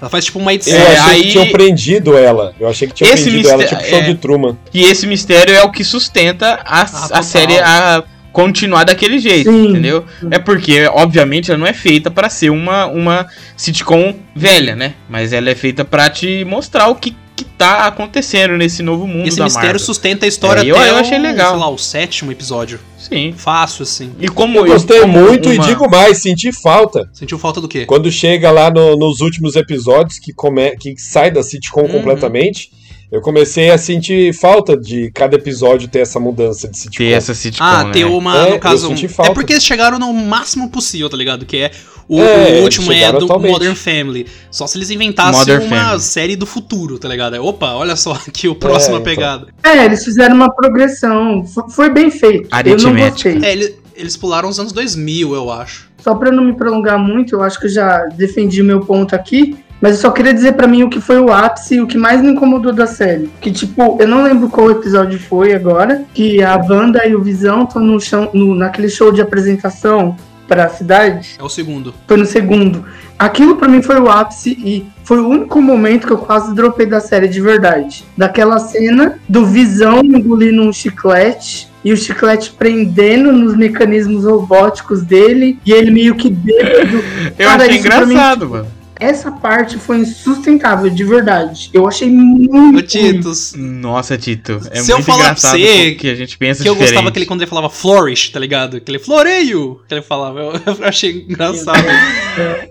Ela 0.01 0.09
faz 0.09 0.25
tipo 0.25 0.39
uma 0.39 0.53
edição. 0.53 0.77
Eu 0.77 0.87
achei 0.87 1.11
aí- 1.13 1.21
que 1.23 1.31
tinham 1.31 1.49
prendido 1.49 2.17
ela. 2.17 2.53
Eu 2.59 2.67
achei 2.69 2.87
que 2.87 2.93
tinham 2.93 3.13
Esse 3.13 3.23
prendido 3.23 3.49
ela, 3.49 3.57
mistério- 3.57 3.83
tipo 3.85 3.89
show 3.95 3.99
é. 3.99 4.13
de 4.13 4.15
Truman. 4.15 4.57
E 4.73 4.83
esse 4.83 5.05
mistério 5.07 5.53
é 5.55 5.63
o 5.63 5.71
que 5.71 5.83
sustenta 5.83 6.59
a, 6.65 6.81
Ah, 6.81 6.89
a 7.19 7.21
série 7.21 7.57
a 7.59 8.03
continuar 8.31 8.83
daquele 8.85 9.17
jeito, 9.19 9.51
Sim. 9.51 9.69
entendeu? 9.69 10.05
É 10.31 10.37
porque, 10.39 10.85
obviamente, 10.93 11.49
ela 11.51 11.57
não 11.59 11.65
é 11.67 11.73
feita 11.73 12.09
pra 12.11 12.29
ser 12.29 12.49
uma, 12.51 12.85
uma 12.85 13.27
sitcom 13.57 14.15
velha, 14.35 14.75
né? 14.75 14.93
Mas 15.09 15.33
ela 15.33 15.49
é 15.49 15.55
feita 15.55 15.83
pra 15.83 16.09
te 16.09 16.45
mostrar 16.45 16.87
o 16.87 16.95
que, 16.95 17.15
que 17.39 17.45
tá 17.45 17.87
acontecendo 17.87 18.57
nesse 18.57 18.83
novo 18.83 19.07
mundo 19.07 19.27
Esse 19.27 19.37
da 19.37 19.45
mistério 19.45 19.67
Marvel. 19.69 19.85
sustenta 19.85 20.25
a 20.25 20.29
história 20.29 20.61
É, 20.61 20.65
eu- 20.65 20.75
até 20.77 20.89
eu 20.89 20.95
achei 20.97 21.17
o, 21.17 21.21
legal. 21.21 21.51
sei 21.51 21.59
lá, 21.59 21.69
o 21.69 21.77
sétimo 21.77 22.31
episódio. 22.31 22.79
Sim. 22.97 23.33
Fácil, 23.35 23.83
assim. 23.83 24.11
E 24.19 24.27
como 24.27 24.59
Eu 24.59 24.65
gostei 24.65 24.99
como 25.01 25.19
muito 25.19 25.49
e 25.51 25.57
uma- 25.57 25.65
digo 25.65 25.89
mais, 25.89 26.17
senti 26.21 26.51
falta. 26.51 27.09
Sentiu 27.13 27.39
falta 27.39 27.61
do 27.61 27.67
quê? 27.67 27.85
Quando 27.85 28.11
chega 28.11 28.51
lá 28.51 28.69
no- 28.69 28.95
nos 28.97 29.21
últimos 29.21 29.55
episódios, 29.55 30.19
que, 30.19 30.33
come, 30.33 30.75
que 30.75 30.95
sai 30.97 31.31
da 31.31 31.41
sitcom 31.41 31.81
Uhum. 31.83 31.87
completamente, 31.89 32.69
eu 33.11 33.21
comecei 33.21 33.69
a 33.71 33.77
sentir 33.77 34.33
falta 34.33 34.77
de 34.77 35.09
cada 35.11 35.35
episódio 35.35 35.87
ter 35.87 35.99
essa 35.99 36.19
mudança 36.19 36.67
de 36.67 36.77
sitcom. 36.77 36.97
ter 37.03 37.11
essa 37.11 37.33
sitcom, 37.33 37.63
Ah, 37.63 37.83
né? 37.85 37.91
ter 37.91 38.05
uma, 38.05 38.37
É, 38.37 38.49
no 38.49 38.55
eu 38.55 38.59
caso. 38.59 38.87
senti 38.87 39.05
um- 39.05 39.09
falta. 39.09 39.31
É 39.31 39.33
porque 39.33 39.53
eles 39.53 39.63
chegaram 39.63 39.97
no 39.97 40.13
máximo 40.13 40.69
possível, 40.69 41.09
tá 41.09 41.17
ligado? 41.17 41.45
Que 41.45 41.57
é. 41.57 41.71
O, 42.07 42.19
É, 42.21 42.59
o 42.59 42.63
último 42.63 42.91
eles 42.91 43.03
é 43.03 43.11
do 43.11 43.25
atualmente. 43.25 43.51
Modern 43.51 43.75
Family. 43.75 44.25
Só 44.49 44.65
se 44.65 44.77
eles 44.79 44.89
inventassem 44.89 45.31
Modern 45.39 45.63
uma 45.65 45.75
Family. 45.83 46.01
série 46.01 46.35
do 46.35 46.45
futuro, 46.45 46.97
tá 46.97 47.07
ligado? 47.07 47.35
É, 47.35 47.39
Opa, 47.39 47.73
olha 47.73 47.95
só 47.95 48.13
aqui 48.27 48.47
o 48.47 48.55
próxima 48.55 48.95
então. 48.97 49.03
pegada. 49.03 49.47
É, 49.63 49.85
eles 49.85 50.03
fizeram 50.03 50.35
uma 50.35 50.51
progressão. 50.51 51.45
Fo- 51.45 51.69
Foi 51.69 51.89
bem 51.91 52.09
feito. 52.09 52.45
Eu 52.45 52.49
não 52.51 52.57
Aritmética. 52.57 53.31
gostei. 53.31 53.47
É, 53.49 53.51
ele- 53.53 53.75
eles 53.95 54.17
pularam 54.17 54.49
os 54.49 54.59
anos 54.59 54.71
2000, 54.71 55.33
eu 55.35 55.51
acho. 55.51 55.87
Só 56.01 56.15
pra 56.15 56.31
não 56.31 56.43
me 56.45 56.53
prolongar 56.53 56.97
muito, 56.97 57.35
eu 57.35 57.43
acho 57.43 57.59
que 57.59 57.65
eu 57.65 57.69
já 57.69 57.99
defendi 58.15 58.61
o 58.61 58.65
meu 58.65 58.79
ponto 58.79 59.13
aqui. 59.13 59.55
Mas 59.81 59.95
eu 59.95 60.01
só 60.01 60.11
queria 60.11 60.33
dizer 60.33 60.53
pra 60.53 60.67
mim 60.67 60.83
o 60.83 60.89
que 60.89 60.99
foi 60.99 61.19
o 61.19 61.31
ápice 61.31 61.75
e 61.75 61.81
o 61.81 61.87
que 61.87 61.97
mais 61.97 62.21
me 62.21 62.31
incomodou 62.31 62.73
da 62.73 62.85
série. 62.85 63.29
Que, 63.39 63.51
tipo, 63.51 63.97
eu 63.99 64.07
não 64.07 64.23
lembro 64.23 64.49
qual 64.49 64.69
episódio 64.71 65.19
foi 65.19 65.53
agora. 65.53 66.03
Que 66.13 66.43
a 66.43 66.57
Wanda 66.57 67.05
e 67.07 67.15
o 67.15 67.23
Visão 67.23 67.63
estão 67.63 67.81
no 67.81 67.99
chão, 67.99 68.29
no, 68.33 68.53
naquele 68.53 68.89
show 68.89 69.11
de 69.11 69.21
apresentação 69.21 70.15
pra 70.49 70.67
cidade. 70.67 71.35
É 71.39 71.43
o 71.43 71.47
segundo. 71.47 71.93
Foi 72.07 72.17
no 72.17 72.25
segundo. 72.25 72.83
Aquilo 73.17 73.55
pra 73.55 73.67
mim 73.67 73.81
foi 73.81 73.99
o 73.99 74.09
ápice 74.09 74.51
e 74.51 74.85
foi 75.03 75.19
o 75.19 75.27
único 75.27 75.61
momento 75.61 76.07
que 76.07 76.13
eu 76.13 76.17
quase 76.17 76.55
dropei 76.55 76.85
da 76.85 76.99
série 76.99 77.27
de 77.27 77.39
verdade. 77.39 78.03
Daquela 78.17 78.57
cena 78.57 79.19
do 79.29 79.45
Visão 79.45 79.99
engolindo 80.03 80.63
um 80.63 80.73
chiclete 80.73 81.69
e 81.83 81.93
o 81.93 81.97
chiclete 81.97 82.51
prendendo 82.51 83.31
nos 83.31 83.55
mecanismos 83.55 84.25
robóticos 84.25 85.03
dele 85.03 85.59
e 85.65 85.71
ele 85.71 85.91
meio 85.91 86.15
que 86.15 86.29
bêbado. 86.29 87.03
Eu 87.37 87.47
Cara, 87.47 87.63
achei 87.63 87.73
mim, 87.73 87.79
engraçado, 87.79 88.39
tipo, 88.41 88.51
mano. 88.51 88.78
Essa 88.99 89.31
parte 89.31 89.77
foi 89.77 89.99
insustentável, 89.99 90.89
de 90.89 91.03
verdade. 91.03 91.69
Eu 91.73 91.87
achei 91.87 92.09
muito. 92.09 92.81
Titos, 92.85 93.53
Nossa, 93.55 94.17
Tito. 94.17 94.59
É 94.71 94.81
Se 94.81 94.91
eu 94.91 94.97
muito 94.97 95.05
falar 95.07 95.35
pra 95.35 95.51
você 95.51 95.91
que 95.95 96.09
a 96.09 96.15
gente 96.15 96.37
pensa 96.37 96.61
que 96.63 96.67
eu 96.69 96.73
diferente. 96.73 96.93
gostava 96.93 97.11
que 97.11 97.19
ele 97.19 97.25
quando 97.25 97.41
ele 97.41 97.49
falava 97.49 97.69
flourish, 97.69 98.29
tá 98.31 98.39
ligado? 98.39 98.77
Aquele 98.77 98.99
floreio 98.99 99.79
que 99.87 99.93
ele 99.93 100.01
falava. 100.01 100.39
Eu, 100.39 100.53
eu 100.79 100.85
achei 100.85 101.25
engraçado. 101.29 101.79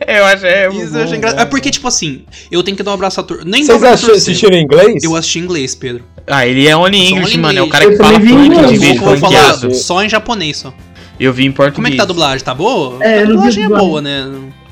Eu 0.06 0.24
achei. 0.24 0.48
É, 0.48 0.68
Isso 0.68 0.92
bom, 0.92 0.98
eu 0.98 1.04
achei 1.04 1.16
engraçado. 1.18 1.36
né? 1.38 1.42
É 1.42 1.46
porque, 1.46 1.70
tipo 1.70 1.86
assim, 1.86 2.24
eu 2.50 2.62
tenho 2.62 2.74
que 2.76 2.82
dar 2.82 2.92
um 2.92 2.94
abraço 2.94 3.20
a 3.20 3.22
tur... 3.22 3.44
Nem 3.44 3.62
Vocês 3.64 3.82
assistiram 3.84 4.56
em 4.56 4.62
inglês? 4.62 5.04
Eu 5.04 5.14
assisti 5.14 5.38
em 5.38 5.42
inglês, 5.42 5.74
Pedro. 5.74 6.04
Ah, 6.26 6.46
ele 6.46 6.66
é 6.66 6.74
only 6.76 6.96
English, 7.10 7.32
only 7.32 7.38
mano. 7.38 7.58
É 7.58 7.62
o 7.62 7.68
cara 7.68 7.84
que 7.86 7.92
Eu 7.92 7.96
fala 7.98 8.12
também 8.14 8.26
vi 8.28 8.34
fluente 8.34 8.54
inglês. 8.56 8.70
em 8.70 8.74
Eu 8.74 8.80
vez 8.80 8.92
de 8.94 8.98
vou 9.00 9.16
falar 9.18 9.74
só 9.74 10.02
em 10.02 10.08
japonês 10.08 10.56
só. 10.56 10.72
Eu 11.20 11.32
vi 11.32 11.44
em 11.46 11.52
português. 11.52 11.74
Como 11.74 11.86
é 11.86 11.90
que 11.90 11.96
tá 11.96 12.04
a 12.04 12.06
dublagem? 12.06 12.44
Tá 12.44 12.54
boa? 12.54 13.04
É, 13.04 13.18
a 13.18 13.20
eu 13.22 13.26
dublagem 13.28 13.64
é 13.64 13.68
boa, 13.68 14.00
né? 14.00 14.26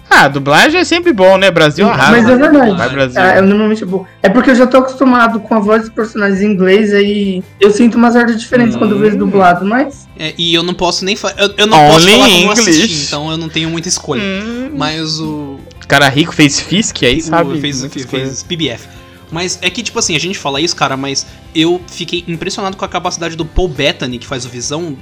Ah, 0.08 0.28
dublagem 0.28 0.80
é 0.80 0.84
sempre 0.84 1.12
bom, 1.12 1.36
né? 1.36 1.50
Brasil 1.50 1.88
arrasa. 1.88 2.12
Mas 2.12 2.28
é 2.28 2.36
verdade. 2.36 2.76
Vai, 2.76 2.88
Brasil. 2.90 3.20
É, 3.20 3.38
é 3.38 3.40
normalmente 3.40 3.84
bom. 3.84 4.06
É 4.22 4.28
porque 4.28 4.50
eu 4.50 4.54
já 4.54 4.66
tô 4.66 4.78
acostumado 4.78 5.40
com 5.40 5.54
a 5.54 5.58
voz 5.58 5.82
dos 5.82 5.90
personagens 5.90 6.40
em 6.40 6.46
inglês, 6.46 6.94
aí 6.94 7.42
eu 7.60 7.70
sinto 7.70 7.96
uma 7.96 8.10
certa 8.12 8.34
diferença 8.34 8.78
quando 8.78 8.92
eu 8.92 8.98
vejo 8.98 9.16
Hum. 9.16 9.20
dublado, 9.20 9.64
mas. 9.66 10.08
É, 10.18 10.32
e 10.38 10.54
eu 10.54 10.62
não 10.62 10.74
posso 10.74 11.04
nem 11.04 11.16
fa... 11.16 11.34
eu, 11.36 11.52
eu 11.58 11.66
não 11.66 11.76
posso 11.78 11.96
Only 12.06 12.12
falar 12.12 12.24
como 12.24 12.36
eu 12.36 12.42
English. 12.52 12.70
assisti, 12.70 13.06
então 13.08 13.30
eu 13.30 13.36
não 13.36 13.48
tenho 13.48 13.68
muita 13.68 13.88
escolha. 13.88 14.22
Hum. 14.22 14.70
Mas 14.76 15.18
o, 15.20 15.58
Cara 15.88 16.08
rico 16.08 16.32
fez 16.34 16.60
Fisk 16.60 17.02
aí, 17.02 17.20
sabe? 17.20 17.52
o 17.56 17.60
fez, 17.60 17.80
muitas 17.80 17.92
fez, 17.94 18.06
coisas. 18.06 18.28
fez 18.28 18.42
PBF. 18.42 18.88
Mas 19.30 19.58
é 19.60 19.68
que, 19.68 19.82
tipo 19.82 19.98
assim, 19.98 20.14
a 20.14 20.20
gente 20.20 20.38
fala 20.38 20.60
isso, 20.60 20.74
cara, 20.76 20.96
mas 20.96 21.26
eu 21.54 21.80
fiquei 21.88 22.24
impressionado 22.28 22.76
com 22.76 22.84
a 22.84 22.88
capacidade 22.88 23.34
do 23.36 23.44
Paul 23.44 23.68
Bettany, 23.68 24.18
que 24.18 24.26
faz 24.26 24.44
o 24.46 24.48
Visão, 24.48 24.96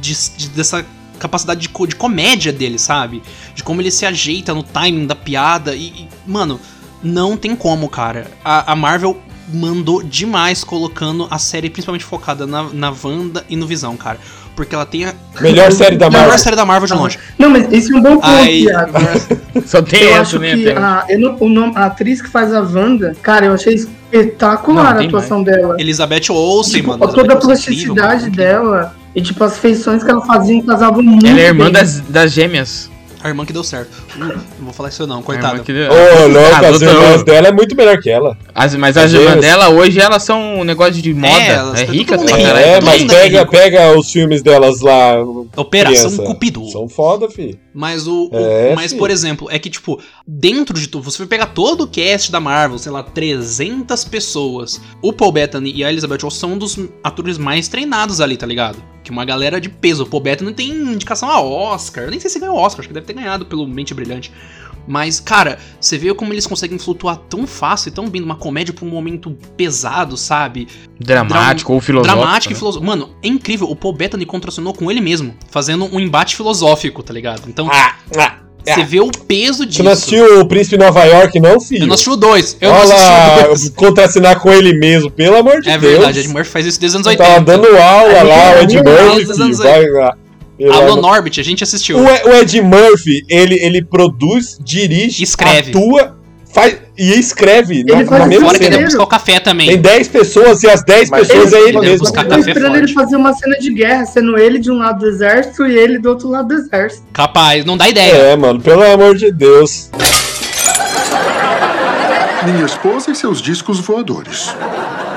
de, 0.00 0.14
de- 0.36 0.48
dessa 0.50 0.84
capacidade 1.20 1.60
de, 1.60 1.68
co- 1.68 1.86
de 1.86 1.94
comédia 1.94 2.52
dele, 2.52 2.78
sabe? 2.78 3.22
De 3.54 3.62
como 3.62 3.80
ele 3.80 3.90
se 3.90 4.04
ajeita 4.04 4.52
no 4.52 4.62
timing 4.62 5.06
da 5.06 5.14
piada 5.14 5.74
e, 5.76 5.86
e, 5.86 6.08
mano, 6.26 6.58
não 7.02 7.36
tem 7.36 7.54
como, 7.54 7.88
cara. 7.88 8.26
A, 8.44 8.72
a 8.72 8.76
Marvel 8.76 9.16
mandou 9.52 10.02
demais 10.02 10.62
colocando 10.64 11.26
a 11.30 11.38
série 11.38 11.68
principalmente 11.70 12.04
focada 12.04 12.46
na, 12.46 12.64
na 12.72 12.92
Wanda 13.04 13.44
e 13.48 13.56
no 13.56 13.66
Visão, 13.66 13.96
cara. 13.96 14.18
Porque 14.54 14.74
ela 14.74 14.84
tem 14.84 15.04
a 15.06 15.14
Melhor 15.40 15.72
série 15.72 15.96
da 15.96 16.08
melhor 16.10 16.22
Marvel. 16.22 16.38
série 16.38 16.56
da 16.56 16.66
Marvel 16.66 16.86
de 16.88 16.92
longe. 16.94 17.18
Não, 17.38 17.48
mas 17.48 17.72
esse 17.72 17.92
é 17.92 17.96
um 17.96 18.02
bom 18.02 18.14
ponto, 18.16 18.26
Aí, 18.26 18.64
Thiago. 18.66 18.92
Só 19.66 19.80
tem 19.80 20.02
Eu 20.02 20.10
essa, 20.10 20.20
acho 20.22 20.38
né? 20.38 20.54
que 20.54 20.68
até. 20.70 20.78
a, 20.80 21.04
eu 21.08 21.36
o 21.40 21.48
nome- 21.48 21.72
a 21.76 21.86
atriz 21.86 22.20
que 22.20 22.28
faz 22.28 22.52
a 22.52 22.60
Wanda, 22.60 23.16
cara, 23.22 23.46
eu 23.46 23.54
achei 23.54 23.74
espetacular 23.74 24.94
Não, 24.94 25.00
a 25.00 25.04
atuação 25.04 25.42
dela. 25.42 25.76
Elizabeth 25.80 26.30
Olsen, 26.30 26.80
Tipo, 26.82 26.88
mano. 26.98 27.08
toda 27.12 27.32
a 27.32 27.36
Elizabeth 27.36 27.46
Olsen 27.52 27.52
é 27.52 27.72
incrível, 27.72 27.94
plasticidade 27.94 28.22
mano. 28.24 28.36
dela 28.36 28.96
e, 29.14 29.20
tipo, 29.22 29.42
as 29.44 29.58
feições 29.58 30.02
que 30.04 30.10
ela 30.10 30.24
fazia 30.24 30.62
casavam 30.64 31.02
muito. 31.02 31.26
Ela 31.26 31.40
é 31.40 31.44
irmã 31.46 31.64
bem. 31.64 31.72
das, 31.74 32.00
das 32.00 32.32
gêmeas. 32.32 32.90
A 33.22 33.28
irmã 33.28 33.44
que 33.44 33.52
deu 33.52 33.62
certo. 33.62 33.90
Uh, 34.16 34.18
não 34.20 34.64
vou 34.64 34.72
falar 34.72 34.88
isso 34.88 35.06
não, 35.06 35.20
coitada. 35.22 35.58
que 35.58 35.70
deu- 35.70 35.90
Ô, 35.92 36.26
louco, 36.26 36.54
Ah, 36.54 36.68
as 36.70 36.80
irmãs 36.80 37.22
dela 37.22 37.48
é 37.48 37.52
muito 37.52 37.76
melhor 37.76 37.98
que 38.00 38.08
ela. 38.08 38.34
As, 38.54 38.74
mas 38.76 38.96
as 38.96 39.04
As 39.04 39.12
irmãs 39.12 39.26
gêmeas. 39.34 39.44
dela 39.44 39.68
hoje 39.68 40.00
elas 40.00 40.22
são 40.22 40.60
um 40.60 40.64
negócio 40.64 41.02
de 41.02 41.12
moda. 41.12 41.28
elas 41.38 41.80
É, 41.82 41.84
tão 41.84 41.94
rica 41.94 42.16
todo 42.16 42.26
pra 42.26 42.34
mundo 42.38 42.46
caralho. 42.46 42.64
É, 42.66 42.80
mas 42.80 43.02
é 43.02 43.06
pega, 43.06 43.38
rico. 43.40 43.50
pega 43.50 43.98
os 43.98 44.10
filmes 44.10 44.40
delas 44.42 44.80
lá. 44.80 45.16
Operação 45.54 46.06
criança. 46.12 46.22
Cupido. 46.22 46.66
São 46.70 46.88
foda, 46.88 47.28
fi. 47.28 47.58
Mas 47.74 48.06
o. 48.06 48.30
o- 48.32 48.36
É, 48.38 48.74
mas, 48.74 48.92
sim. 48.92 48.96
por 48.96 49.10
exemplo, 49.10 49.48
é 49.50 49.58
que, 49.58 49.68
tipo, 49.68 50.00
dentro 50.26 50.80
de 50.80 50.88
tudo, 50.88 51.04
você 51.04 51.18
vai 51.18 51.26
pegar 51.26 51.46
todo 51.48 51.82
o 51.82 51.86
cast 51.86 52.32
da 52.32 52.40
Marvel, 52.40 52.78
sei 52.78 52.90
lá, 52.90 53.02
300 53.02 54.02
pessoas. 54.02 54.80
O 55.02 55.12
Paul 55.12 55.32
Bettany 55.32 55.72
e 55.76 55.84
a 55.84 55.90
Elizabeth 55.92 56.20
Olsen 56.24 56.40
são 56.40 56.52
um 56.54 56.58
dos 56.58 56.78
atores 57.04 57.36
mais 57.36 57.68
treinados 57.68 58.18
ali, 58.22 58.38
tá 58.38 58.46
ligado? 58.46 58.78
Que 59.10 59.12
uma 59.12 59.24
galera 59.24 59.60
de 59.60 59.68
peso. 59.68 60.04
O 60.04 60.06
Paul 60.06 60.22
Bettany 60.22 60.54
tem 60.54 60.70
indicação 60.70 61.28
a 61.28 61.40
Oscar. 61.40 62.04
Eu 62.04 62.10
nem 62.12 62.20
sei 62.20 62.30
se 62.30 62.38
ganhou 62.38 62.56
Oscar, 62.56 62.78
acho 62.80 62.88
que 62.88 62.94
deve 62.94 63.06
ter 63.06 63.12
ganhado 63.12 63.44
pelo 63.44 63.66
Mente 63.66 63.92
Brilhante. 63.92 64.32
Mas, 64.86 65.18
cara, 65.18 65.58
você 65.80 65.98
vê 65.98 66.14
como 66.14 66.32
eles 66.32 66.46
conseguem 66.46 66.78
flutuar 66.78 67.16
tão 67.16 67.44
fácil 67.44 67.88
e 67.88 67.92
tão 67.92 68.08
bem 68.08 68.20
numa 68.20 68.36
comédia 68.36 68.72
pra 68.72 68.84
um 68.84 68.88
momento 68.88 69.36
pesado, 69.56 70.16
sabe? 70.16 70.68
Dramático 70.98 71.72
ou 71.72 71.80
filosófico. 71.80 72.16
Dramático 72.16 72.52
e 72.52 72.54
né? 72.54 72.58
filosófico. 72.58 72.86
Mano, 72.86 73.10
é 73.20 73.26
incrível. 73.26 73.68
O 73.68 73.74
Paul 73.74 73.94
Bettany 73.94 74.24
contracionou 74.24 74.72
com 74.72 74.88
ele 74.90 75.00
mesmo, 75.00 75.34
fazendo 75.50 75.84
um 75.92 75.98
embate 75.98 76.36
filosófico, 76.36 77.02
tá 77.02 77.12
ligado? 77.12 77.48
Então, 77.48 77.68
Ah, 77.70 77.96
ah. 78.16 78.38
Você 78.64 78.84
vê 78.84 79.00
o 79.00 79.10
peso 79.26 79.58
Você 79.58 79.66
disso. 79.66 79.82
não 79.82 79.92
assistiu 79.92 80.40
o 80.40 80.46
Príncipe 80.46 80.76
Nova 80.76 81.04
York, 81.04 81.38
não, 81.40 81.60
filho? 81.60 81.82
Eu 81.84 81.86
não 81.86 81.94
assisti 81.94 82.10
o 82.10 82.16
2. 82.16 82.56
Eu 82.60 82.70
Olha 82.70 82.84
lá, 82.94 83.42
dois. 83.46 83.68
contracenar 83.70 84.38
com 84.40 84.52
ele 84.52 84.72
mesmo, 84.78 85.10
pelo 85.10 85.36
amor 85.36 85.60
de 85.60 85.70
É 85.70 85.78
Deus. 85.78 85.92
verdade, 85.94 86.20
Ed 86.20 86.28
Murphy 86.28 86.50
faz 86.50 86.66
isso 86.66 86.80
desde 86.80 86.98
os 86.98 87.06
anos 87.06 87.16
Tava 87.18 87.38
80. 87.40 87.44
dando 87.44 87.76
aula 87.76 88.22
lá, 88.22 88.52
o 88.56 88.62
Ed 88.62 88.66
Desde 88.82 89.36
Murphy, 89.36 89.52
vai 89.62 89.86
lá. 89.88 90.16
Amor- 90.74 91.00
Norbit, 91.00 91.40
a 91.40 91.42
gente 91.44 91.64
assistiu. 91.64 91.96
O, 91.98 92.02
o 92.04 92.34
Ed 92.36 92.60
Murphy, 92.60 93.24
ele, 93.30 93.54
ele 93.54 93.82
produz, 93.82 94.58
dirige, 94.62 95.22
Escreve. 95.22 95.70
atua, 95.70 96.18
faz, 96.52 96.76
e 96.98 97.12
escreve 97.18 97.84
na, 97.84 97.94
Ele 98.00 98.04
faz 98.06 98.20
na 98.20 98.26
mesma 98.26 98.46
Fora 98.46 98.58
que 98.58 98.64
ele 98.66 98.84
buscar 98.84 99.02
o 99.02 99.06
café 99.06 99.40
também. 99.40 99.68
Tem 99.68 99.78
10 99.80 100.08
pessoas 100.08 100.62
e 100.62 100.68
as 100.68 100.82
10 100.84 101.10
Mas 101.10 101.28
pessoas 101.28 101.52
ele- 101.52 101.56
é 101.56 101.58
ele 101.68 101.68
ele 101.78 101.80
mesmo. 101.80 101.98
buscar 102.00 102.20
Eu 102.24 102.28
tô 102.28 102.36
café 102.36 102.50
esperando 102.50 102.72
forte. 102.72 102.84
ele 102.84 102.92
fazer 102.94 103.16
uma 103.16 103.32
cena 103.32 103.58
de 103.58 103.72
guerra, 103.72 104.04
sendo 104.06 104.38
ele 104.38 104.58
de 104.58 104.70
um 104.70 104.78
lado 104.78 105.00
do 105.00 105.06
exército 105.06 105.66
e 105.66 105.76
ele 105.78 105.98
do 105.98 106.08
outro 106.10 106.28
lado 106.28 106.48
do 106.48 106.54
exército. 106.54 107.04
Capaz, 107.12 107.64
não 107.64 107.76
dá 107.76 107.88
ideia. 107.88 108.12
É, 108.12 108.36
mano, 108.36 108.60
pelo 108.60 108.82
amor 108.82 109.16
de 109.16 109.30
Deus. 109.32 109.90
Minha 112.44 112.64
esposa 112.64 113.10
e 113.10 113.14
seus 113.14 113.40
discos 113.42 113.78
voadores. 113.80 114.54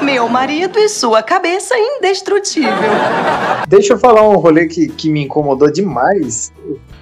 Meu 0.02 0.28
marido 0.28 0.78
e 0.78 0.90
sua 0.90 1.24
cabeça 1.24 1.74
indestrutível. 1.78 2.70
Deixa 3.68 3.94
eu 3.94 3.98
falar 3.98 4.28
um 4.28 4.36
rolê 4.36 4.68
que, 4.68 4.88
que 4.90 5.10
me 5.10 5.24
incomodou 5.24 5.72
demais. 5.72 6.52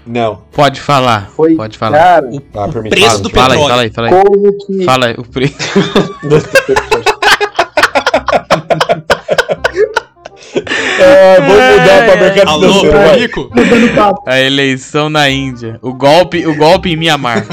Não. 0.05 0.41
Pode 0.51 0.81
falar. 0.81 1.29
Foi, 1.29 1.55
Pode 1.55 1.77
falar. 1.77 1.97
cara, 1.97 2.27
O, 2.27 2.41
Ah, 2.55 2.65
o 2.65 2.89
preço 2.89 3.05
Fala, 3.07 3.19
do 3.19 3.29
Fala 3.29 3.53
aí, 3.53 3.59
petróleo. 3.59 3.69
fala 3.69 3.81
aí, 3.81 3.91
fala 3.91 4.07
aí. 4.07 4.13
como 4.23 4.57
que... 4.57 4.83
Fala 4.85 5.05
aí, 5.07 5.13
o 5.17 5.23
preço. 5.23 5.55
É, 10.99 11.39
vamos 11.39 11.55
mudar 11.55 12.05
pra 12.05 12.15
mercado 12.17 12.49
Alô. 12.49 13.15
Rico? 13.15 13.49
A 14.25 14.39
eleição 14.39 15.09
na 15.09 15.29
Índia. 15.29 15.79
O 15.81 15.93
golpe, 15.93 16.45
o 16.45 16.55
golpe 16.55 16.91
em 16.91 16.95
Mianmar. 16.97 17.45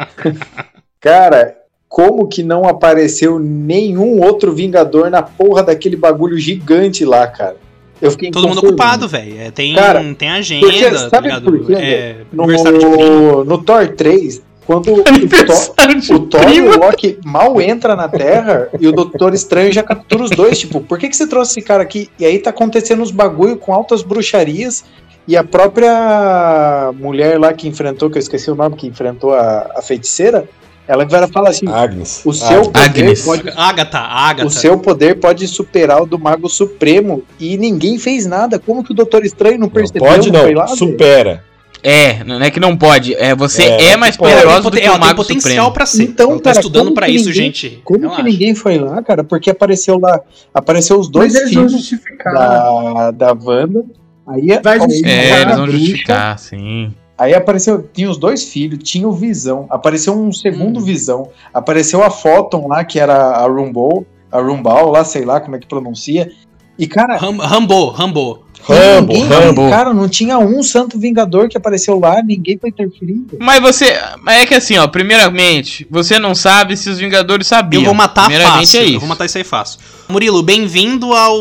Cara, 1.00 1.56
como 1.88 2.26
que 2.28 2.42
não 2.42 2.66
apareceu 2.66 3.38
nenhum 3.38 4.20
outro 4.22 4.52
Vingador 4.52 5.10
na 5.10 5.22
porra 5.22 5.62
daquele 5.62 5.96
bagulho 5.96 6.38
gigante 6.38 7.04
lá, 7.04 7.26
cara? 7.26 7.56
Eu 8.00 8.10
fiquei 8.10 8.30
Todo 8.30 8.48
mundo 8.48 8.58
ocupado, 8.58 9.08
velho. 9.08 9.40
É, 9.40 9.50
tem, 9.50 9.74
Cara, 9.74 10.14
tem 10.18 10.28
agenda, 10.30 10.66
porque- 10.66 10.90
tá 10.90 11.08
sabe 11.08 11.28
ligado? 11.28 11.44
por 11.44 11.66
quê, 11.66 11.74
é, 11.74 12.16
primo. 12.30 12.46
No, 12.46 13.44
no 13.44 13.58
Thor 13.62 13.88
3, 13.88 14.42
quando 14.66 14.92
o 14.92 14.98
o 14.98 16.18
Thor 16.20 16.52
e 16.52 16.60
o 16.60 16.78
Loki 16.78 17.18
mal 17.24 17.60
entra 17.60 17.94
na 17.94 18.08
Terra 18.08 18.68
e 18.80 18.86
o 18.88 18.92
Doutor 18.92 19.32
Estranho 19.32 19.72
já 19.72 19.82
captura 19.82 20.24
os 20.24 20.30
dois. 20.30 20.58
Tipo, 20.58 20.80
por 20.80 20.98
que, 20.98 21.08
que 21.08 21.16
você 21.16 21.26
trouxe 21.26 21.52
esse 21.52 21.62
cara 21.62 21.82
aqui? 21.82 22.10
E 22.18 22.26
aí 22.26 22.38
tá 22.38 22.50
acontecendo 22.50 23.00
uns 23.02 23.10
bagulho 23.10 23.56
com 23.56 23.72
altas 23.72 24.02
bruxarias. 24.02 24.84
E 25.28 25.36
a 25.36 25.42
própria 25.42 26.92
mulher 26.94 27.38
lá 27.38 27.52
que 27.52 27.66
enfrentou, 27.66 28.08
que 28.10 28.16
eu 28.16 28.20
esqueci 28.20 28.50
o 28.50 28.54
nome, 28.54 28.76
que 28.76 28.86
enfrentou 28.86 29.34
a, 29.34 29.72
a 29.76 29.82
feiticeira, 29.82 30.48
ela 30.88 31.04
vai 31.04 31.26
falar 31.28 31.50
assim: 31.50 31.66
Agnes. 31.68 32.22
o 32.24 32.32
seu 32.32 32.70
Agnes. 32.72 32.72
poder 32.72 33.00
Agnes. 33.02 33.24
pode 33.24 33.48
Agatha, 33.56 33.98
Agatha. 33.98 34.46
o 34.46 34.50
seu 34.50 34.78
poder 34.78 35.18
pode 35.20 35.46
superar 35.48 36.02
o 36.02 36.06
do 36.06 36.18
Mago 36.18 36.48
Supremo 36.48 37.22
e 37.40 37.56
ninguém 37.56 37.98
fez 37.98 38.26
nada. 38.26 38.58
Como 38.58 38.82
que 38.84 38.92
o 38.92 38.94
Doutor 38.94 39.24
Estranho 39.24 39.54
não 39.58 39.66
Não 39.66 39.70
percebeu? 39.70 40.02
pode 40.04 40.30
foi 40.30 40.52
não, 40.52 40.60
lá, 40.60 40.66
supera. 40.68 41.44
É, 41.82 42.24
não 42.24 42.40
é 42.42 42.50
que 42.50 42.58
não 42.58 42.76
pode. 42.76 43.14
É, 43.14 43.32
você 43.34 43.62
É, 43.62 43.66
é, 43.66 43.90
que 43.92 43.96
mais 43.96 44.16
pode. 44.16 44.32
Tem, 44.32 44.42
poderoso 44.42 44.70
do 44.70 44.76
que 44.76 44.82
o 44.82 44.86
ela 44.86 44.92
tem 44.98 45.00
Mago 45.08 45.16
potencial 45.16 45.42
Supremo. 45.66 45.70
pra 45.72 45.86
ser. 45.86 46.02
Então, 46.02 46.30
ela 46.30 46.38
tá 46.40 46.50
cara, 46.50 46.58
estudando 46.60 46.92
que 46.94 47.10
isso, 47.12 47.28
ninguém- 47.28 47.44
gente. 47.44 47.80
Como 47.84 48.00
Relaxa. 48.00 48.16
que 48.24 48.30
ninguém 48.30 48.54
foi 48.56 48.78
lá, 48.78 49.02
cara? 49.02 49.22
Porque 49.22 49.50
apareceu 49.50 49.98
lá, 49.98 50.18
apareceu 50.52 50.98
os 50.98 51.08
dois 51.08 51.38
filhos 51.48 51.70
justificar. 51.72 52.32
da, 52.34 53.10
da 53.12 53.32
Wanda. 53.40 53.84
Aí, 54.26 54.48
Vai 54.60 54.80
aí. 54.80 55.02
É, 55.04 55.42
eles 55.42 55.56
vão 55.56 55.70
justificar, 55.70 56.36
sim. 56.38 56.92
Aí 57.18 57.34
apareceu, 57.34 57.88
tinha 57.92 58.10
os 58.10 58.18
dois 58.18 58.44
filhos, 58.44 58.78
tinha 58.82 59.08
o 59.08 59.12
Visão, 59.12 59.66
apareceu 59.70 60.12
um 60.14 60.30
segundo 60.32 60.80
Hum. 60.80 60.84
Visão, 60.84 61.28
apareceu 61.54 62.02
a 62.02 62.10
Photon 62.10 62.68
lá, 62.68 62.84
que 62.84 62.98
era 63.00 63.14
a 63.30 63.46
Rumble, 63.46 64.06
a 64.30 64.38
Rumbal 64.40 64.90
lá, 64.90 65.02
sei 65.04 65.24
lá 65.24 65.40
como 65.40 65.56
é 65.56 65.58
que 65.58 65.66
pronuncia. 65.66 66.30
E, 66.78 66.86
cara, 66.86 67.16
Ram- 67.16 67.38
Rambo, 67.38 67.88
Rambo. 67.88 68.42
Rambo, 68.68 69.12
ninguém, 69.12 69.28
Rambo. 69.28 69.70
cara, 69.70 69.94
não 69.94 70.08
tinha 70.08 70.38
um 70.38 70.60
Santo 70.62 70.98
Vingador 70.98 71.48
que 71.48 71.56
apareceu 71.56 72.00
lá, 72.00 72.20
ninguém 72.20 72.58
foi 72.58 72.68
interferindo. 72.70 73.36
Mas 73.40 73.60
você. 73.62 73.96
Mas 74.22 74.42
é 74.42 74.46
que 74.46 74.54
assim, 74.54 74.76
ó, 74.76 74.86
primeiramente, 74.88 75.86
você 75.88 76.18
não 76.18 76.34
sabe 76.34 76.76
se 76.76 76.90
os 76.90 76.98
Vingadores 76.98 77.46
sabiam. 77.46 77.80
Eu 77.82 77.86
vou 77.86 77.94
matar 77.94 78.24
Primeiramente 78.26 78.66
fácil. 78.66 78.80
é 78.80 78.82
eu 78.82 78.88
isso. 78.88 78.98
vou 79.00 79.08
matar 79.08 79.24
isso 79.24 79.38
aí 79.38 79.44
fácil. 79.44 79.78
Murilo, 80.08 80.42
bem-vindo 80.42 81.12
ao 81.12 81.38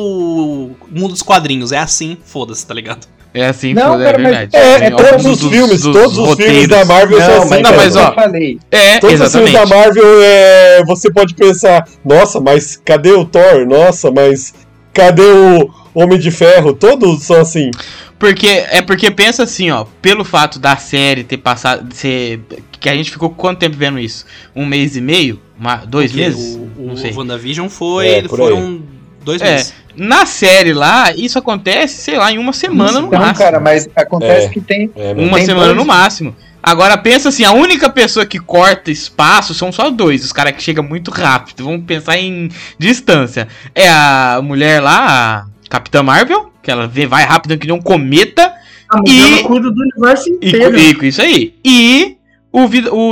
mundo 0.90 1.10
dos 1.10 1.24
quadrinhos. 1.24 1.72
É 1.72 1.80
assim, 1.80 2.16
foda-se, 2.24 2.66
tá 2.66 2.74
ligado? 2.76 3.08
É 3.38 3.48
assim, 3.48 3.74
Não, 3.74 3.92
foda, 3.92 4.04
cara, 4.06 4.18
é 4.18 4.22
verdade. 4.24 4.56
É, 4.56 4.80
Tem 4.80 4.96
todos 4.96 5.26
os 5.26 5.38
dos- 5.40 5.52
filmes, 5.52 5.82
dos 5.82 5.94
todos 5.94 6.18
os 6.18 6.36
filmes 6.36 6.46
roteiros. 6.48 6.68
da 6.70 6.86
Marvel 6.86 7.20
são 7.20 7.28
Não, 7.30 7.38
assim, 7.40 7.50
mas, 7.50 7.62
Não, 7.62 7.76
mas, 7.76 7.96
eu 7.96 8.02
ó, 8.02 8.14
falei, 8.14 8.60
É, 8.72 9.00
Todos 9.00 9.20
os 9.22 9.32
filmes 9.34 9.50
exatamente. 9.52 9.70
da 9.70 9.76
Marvel, 9.76 10.22
é, 10.24 10.84
você 10.86 11.12
pode 11.12 11.34
pensar, 11.36 11.86
nossa, 12.06 12.40
mas 12.40 12.78
cadê 12.86 13.12
o 13.12 13.26
Thor? 13.26 13.66
Nossa, 13.68 14.10
mas 14.10 14.54
cadê 14.94 15.22
o 15.22 15.70
Homem 15.94 16.18
de 16.18 16.32
Ferro? 16.32 16.74
Todos 16.74 17.24
são 17.24 17.42
assim. 17.42 17.70
Porque 18.18 18.48
é 18.48 18.82
porque 18.82 19.12
pensa 19.12 19.44
assim, 19.44 19.70
ó, 19.70 19.86
pelo 20.02 20.24
fato 20.24 20.58
da 20.58 20.78
série 20.78 21.26
ter 21.26 21.36
passado, 21.38 21.94
ser 21.94 22.40
que 22.80 22.88
a 22.88 22.96
gente 22.96 23.12
ficou 23.12 23.30
quanto 23.30 23.60
tempo 23.60 23.76
vendo 23.76 24.00
isso? 24.00 24.26
Um 24.56 24.66
mês 24.66 24.96
e 24.96 25.02
meio, 25.02 25.42
Uma- 25.60 25.76
dois 25.86 26.12
Porque 26.12 26.24
meses, 26.26 26.56
O, 26.56 26.70
não 26.82 26.94
o 26.94 26.98
sei. 26.98 27.12
WandaVision 27.14 27.68
foi. 27.68 28.08
É, 28.08 28.22
por 28.22 28.40
aí. 28.40 28.48
foram 28.48 28.82
dois 29.26 29.42
É, 29.42 29.52
meses. 29.56 29.74
Na 29.98 30.26
série 30.26 30.74
lá, 30.74 31.12
isso 31.16 31.38
acontece, 31.40 32.02
sei 32.02 32.18
lá, 32.18 32.32
em 32.32 32.38
uma 32.38 32.54
semana 32.54 33.00
no 33.00 33.08
Então, 33.08 33.20
máximo. 33.20 33.38
cara, 33.46 33.60
mas 33.60 33.88
acontece 33.96 34.48
É. 34.48 34.50
que 34.50 34.62
tem. 34.62 34.92
É. 34.96 35.14
Uma 35.14 35.38
tem 35.38 35.46
semana 35.46 35.66
dois- 35.68 35.78
no 35.78 35.86
máximo. 35.86 36.36
Agora 36.62 36.98
pensa 36.98 37.30
assim, 37.30 37.44
a 37.44 37.52
única 37.52 37.90
pessoa 37.90 38.26
que 38.26 38.40
corta 38.40 38.90
espaço 38.90 39.54
são 39.54 39.72
só 39.72 39.90
dois, 39.92 40.26
os 40.26 40.34
caras 40.34 40.54
que 40.54 40.64
chegam 40.64 40.84
muito 40.84 41.12
rápido. 41.12 41.64
Vamos 41.64 41.86
pensar 41.86 42.18
em 42.18 42.50
distância. 42.80 43.48
É 43.76 43.88
a 43.88 44.40
mulher 44.44 44.82
lá, 44.82 45.46
a 45.46 45.70
Capitã 45.70 46.02
Marvel, 46.02 46.52
que 46.64 46.72
ela 46.72 46.88
vê, 46.88 47.06
vai 47.06 47.24
rápido 47.24 47.58
que 47.58 47.68
nem 47.68 47.76
um 47.76 47.82
cometa. 47.82 48.52
A 48.90 49.00
E- 49.08 49.44
cuida 49.44 49.70
do 49.72 49.80
universo 49.82 50.28
E, 50.30 50.48
inteiro. 50.48 50.78
e 50.78 50.94
com 50.96 51.06
isso 51.06 51.22
aí. 51.22 51.54
E 51.64 52.18
o, 52.52 52.64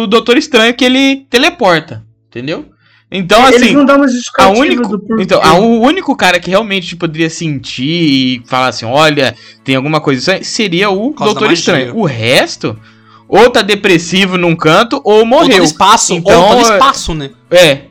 o 0.02 0.08
Doutor 0.08 0.38
Estranho 0.38 0.74
que 0.74 0.84
ele 0.84 1.28
teleporta. 1.30 2.02
Entendeu? 2.30 2.66
Então, 3.16 3.48
Eles 3.48 3.62
assim. 3.62 3.74
não 3.74 3.86
dão 3.86 3.98
uma 3.98 4.08
A 4.40 4.50
único, 4.50 4.88
do 4.88 5.00
porquê. 5.00 5.22
então, 5.24 5.40
a- 5.44 5.54
o 5.54 5.80
único 5.82 6.16
cara 6.16 6.40
que 6.40 6.50
realmente 6.50 6.96
poderia 6.96 7.30
sentir 7.30 7.84
e 7.86 8.42
falar 8.48 8.70
assim: 8.70 8.86
olha, 8.86 9.36
tem 9.64 9.76
alguma 9.76 10.02
coisa 10.02 10.20
estranha, 10.20 10.44
seria 10.44 10.90
o 10.90 11.14
Doutor. 11.14 11.52
Estranho. 11.52 11.96
O 11.96 12.06
resto, 12.06 12.76
ou 13.28 13.50
tá 13.52 13.62
depressivo 13.62 14.38
num 14.38 14.56
canto, 14.56 15.00
ou 15.04 15.18
Ou 15.18 15.20
tá 15.22 15.26
morreu. 15.28 15.58
no 15.60 15.64
espaço, 15.64 16.14
Então, 16.16 16.42
ou 16.42 16.48
tá 16.50 16.56
no 16.56 16.60
é- 16.60 16.74
espaço, 16.74 17.14
né? 17.14 17.30
É. 17.52 17.82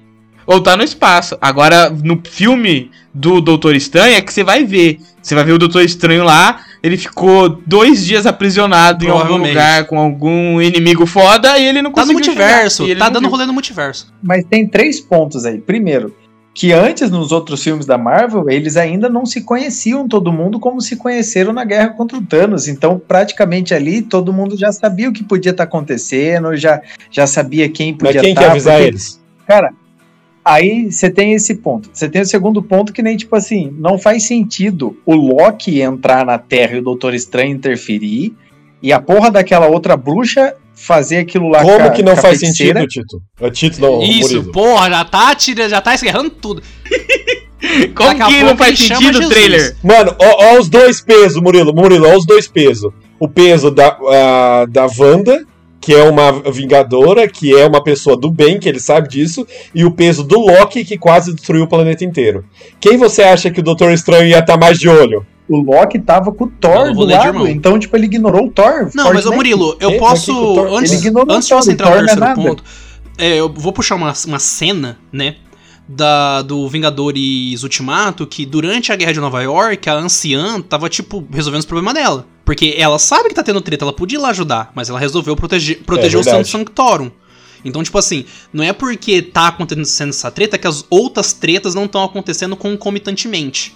Ou 0.45 0.61
tá 0.61 0.77
no 0.77 0.83
espaço. 0.83 1.39
Agora, 1.41 1.89
no 1.89 2.21
filme 2.29 2.91
do 3.15 3.41
Doutor 3.41 3.77
Estranho, 3.77 4.17
é 4.17 4.21
que 4.21 4.33
você 4.33 4.43
vai 4.43 4.65
ver. 4.65 4.99
Você 5.23 5.37
vai 5.37 5.45
ver 5.45 5.53
o 5.53 5.59
Doutor 5.59 5.83
Estranho 5.83 6.25
lá. 6.25 6.61
Ele 6.83 6.97
ficou 6.97 7.49
dois 7.67 8.05
dias 8.05 8.27
aprisionado 8.27 9.05
em 9.05 9.09
algum 9.09 9.37
lugar 9.37 9.85
com 9.87 9.99
algum 9.99 10.61
inimigo 10.61 11.07
foda 11.07 11.57
e 11.59 11.65
ele 11.67 11.81
não 11.81 11.93
Tá 11.93 12.05
no 12.05 12.13
conseguiu 12.13 12.25
multiverso, 12.35 12.77
chegar, 12.79 12.89
e 12.89 12.91
ele 12.91 12.99
tá 13.01 13.09
dando 13.09 13.23
viu. 13.23 13.31
rolê 13.31 13.47
no 13.47 13.53
multiverso. 13.53 14.13
Mas 14.23 14.45
tem 14.45 14.67
três 14.67 15.01
pontos 15.01 15.45
aí. 15.45 15.59
Primeiro, 15.59 16.13
que 16.55 16.73
antes 16.73 17.09
nos 17.09 17.31
outros 17.31 17.63
filmes 17.63 17.87
da 17.87 17.97
Marvel, 17.97 18.51
eles 18.51 18.77
ainda 18.77 19.09
não 19.09 19.25
se 19.25 19.43
conheciam 19.43 20.09
todo 20.09 20.33
mundo 20.33 20.59
como 20.59 20.81
se 20.81 20.97
conheceram 20.97 21.53
na 21.53 21.65
guerra 21.65 21.91
contra 21.91 22.19
o 22.19 22.23
Thanos. 22.23 22.67
Então, 22.69 22.99
praticamente 22.99 23.73
ali, 23.73 24.03
todo 24.03 24.33
mundo 24.33 24.57
já 24.57 24.73
sabia 24.73 25.09
o 25.09 25.13
que 25.13 25.23
podia 25.23 25.53
estar 25.53 25.65
acontecendo, 25.65 26.55
já, 26.57 26.81
já 27.11 27.27
sabia 27.29 27.69
quem 27.69 27.93
Mas 27.93 27.99
podia 28.09 28.21
quem 28.21 28.31
estar. 28.31 28.43
quer 28.43 28.51
avisar 28.51 28.75
porque- 28.75 28.89
eles? 28.89 29.23
Cara, 29.47 29.73
aí 30.45 30.91
você 30.91 31.09
tem 31.11 31.33
esse 31.35 31.55
ponto. 31.57 31.89
Você 31.93 32.09
tem 32.09 32.23
o 32.23 32.27
segundo 32.27 32.63
ponto 32.63 32.93
que 32.93 33.03
nem, 33.03 33.17
tipo 33.17 33.35
assim, 33.37 33.75
não 33.79 33.99
faz 33.99 34.25
sentido 34.25 34.97
o 35.07 35.15
Loki 35.15 35.81
entrar 35.81 36.25
na 36.25 36.39
Terra 36.39 36.77
e 36.77 36.79
o 36.81 36.83
Doutor 36.83 37.15
Estranho 37.15 37.55
interferir, 37.55 38.35
e 38.83 38.93
a 38.93 39.01
porra 39.01 39.31
daquela 39.31 39.67
outra 39.69 39.97
bruxa 39.97 40.55
fazer 40.75 41.19
aquilo 41.19 41.49
lá 41.49 41.63
com 41.63 41.69
Como 41.71 41.87
a- 41.87 41.91
que 41.91 42.03
não 42.03 42.17
faz 42.17 42.41
feiticeira. 42.41 42.81
sentido, 42.81 43.05
Tito? 43.07 43.23
É 43.41 43.51
Tito 43.51 43.81
não, 43.81 44.03
Isso, 44.03 44.35
Murilo. 44.37 44.53
porra, 44.53 44.91
já 44.91 45.05
tá 45.05 45.35
tirando, 45.35 45.71
já 45.71 45.81
tá 45.81 45.95
esguerrando 45.95 46.31
tudo. 46.31 46.63
Como 47.95 48.19
Daqui 48.19 48.35
que 48.39 48.43
não 48.43 48.57
faz 48.57 48.77
sentido 48.79 49.21
o 49.21 49.29
trailer? 49.29 49.77
Mano, 49.85 50.15
ó, 50.19 50.55
ó 50.55 50.59
os 50.59 50.69
dois 50.69 51.01
pesos, 51.01 51.41
Murilo. 51.41 51.73
Murilo, 51.73 52.09
ó 52.09 52.17
os 52.17 52.27
dois 52.27 52.49
pesos. 52.49 52.93
O 53.21 53.29
peso 53.29 53.71
da, 53.71 53.97
a, 54.09 54.67
da 54.69 54.89
Wanda, 54.99 55.47
que 55.83 55.93
é 55.93 56.03
uma 56.05 56.31
vingadora, 56.51 57.29
que 57.29 57.55
é 57.55 57.67
uma 57.67 57.83
pessoa 57.83 58.17
do 58.17 58.31
bem, 58.31 58.59
que 58.59 58.69
ele 58.69 58.79
sabe 58.81 59.09
disso, 59.09 59.45
e 59.75 59.85
o 59.85 59.91
peso 59.91 60.23
do 60.23 60.39
Loki, 60.39 60.85
que 60.85 60.97
quase 60.97 61.35
destruiu 61.35 61.65
o 61.65 61.69
planeta 61.69 62.05
inteiro. 62.05 62.45
Quem 62.81 62.97
você 62.97 63.23
acha 63.23 63.51
que 63.51 63.59
o 63.61 63.63
Doutor 63.63 63.91
Estranho 63.93 64.29
ia 64.29 64.39
estar 64.39 64.57
mais 64.57 64.79
de 64.79 64.89
olho? 64.89 65.27
O 65.49 65.61
Loki 65.61 65.99
tava 65.99 66.33
com 66.33 66.45
o 66.45 66.49
Thor 66.49 66.95
do 66.95 67.05
de 67.07 67.13
lado, 67.13 67.49
então, 67.49 67.79
tipo, 67.79 67.97
ele 67.97 68.07
ignorou 68.07 68.47
o 68.47 68.51
Thor. 68.51 68.89
Não, 68.95 69.13
mas 69.13 69.27
ô. 69.27 69.33
Murilo, 69.33 69.77
eu 69.81 69.91
É, 69.91 69.99
posso. 69.99 70.33
o 70.33 70.55
Thor- 70.55 70.67
Antes, 70.79 70.93
antes 70.93 71.01
de 71.49 71.55
o 71.55 71.57
você 71.57 71.75
Thor, 71.75 71.89
entrar 71.89 71.91
no 71.91 71.93
o 71.93 71.97
Thor 71.97 71.97
não 71.97 71.97
é 71.97 71.99
terceiro 72.07 72.21
nada. 72.21 72.41
ponto, 72.43 72.65
é, 73.19 73.41
eu 73.41 73.53
vou 73.53 73.73
puxar 73.73 73.97
uma, 73.97 74.13
uma 74.27 74.39
cena, 74.39 74.99
né? 75.13 75.35
Da, 75.89 76.43
do 76.43 76.67
Vingadores 76.69 77.63
Ultimato, 77.65 78.25
que 78.27 78.47
durante 78.47 78.93
a 78.93 78.97
guerra 78.97 79.13
de 79.13 79.21
Nova 79.21 79.43
York, 79.43 79.91
a 79.91 79.95
anciã 79.95 80.61
tava, 80.63 80.89
tipo, 80.89 81.27
resolvendo 81.31 81.59
os 81.61 81.67
problemas 81.67 81.93
dela. 81.95 82.25
Porque 82.53 82.75
ela 82.77 82.99
sabe 82.99 83.31
que 83.31 83.35
tá 83.35 83.43
tendo 83.43 83.63
treta, 83.63 83.83
ela 83.83 83.95
podia 83.95 84.19
ir 84.19 84.21
lá 84.21 84.29
ajudar, 84.29 84.71
mas 84.75 84.91
ela 84.91 85.01
resolveu 85.01 85.35
proteger, 85.35 85.83
proteger 85.87 86.21
o 86.21 86.23
verdade. 86.23 86.47
Santo 86.47 86.67
Sanctorum. 86.67 87.11
Então, 87.65 87.83
tipo 87.83 87.97
assim, 87.97 88.27
não 88.53 88.63
é 88.63 88.75
porque 88.75 89.23
tá 89.23 89.49
acontecendo 89.49 90.11
essa 90.11 90.31
treta 90.31 90.59
que 90.59 90.67
as 90.67 90.85
outras 90.91 91.33
tretas 91.33 91.75
não 91.75 91.87
estão 91.87 92.05
acontecendo 92.05 92.55
concomitantemente. 92.55 93.75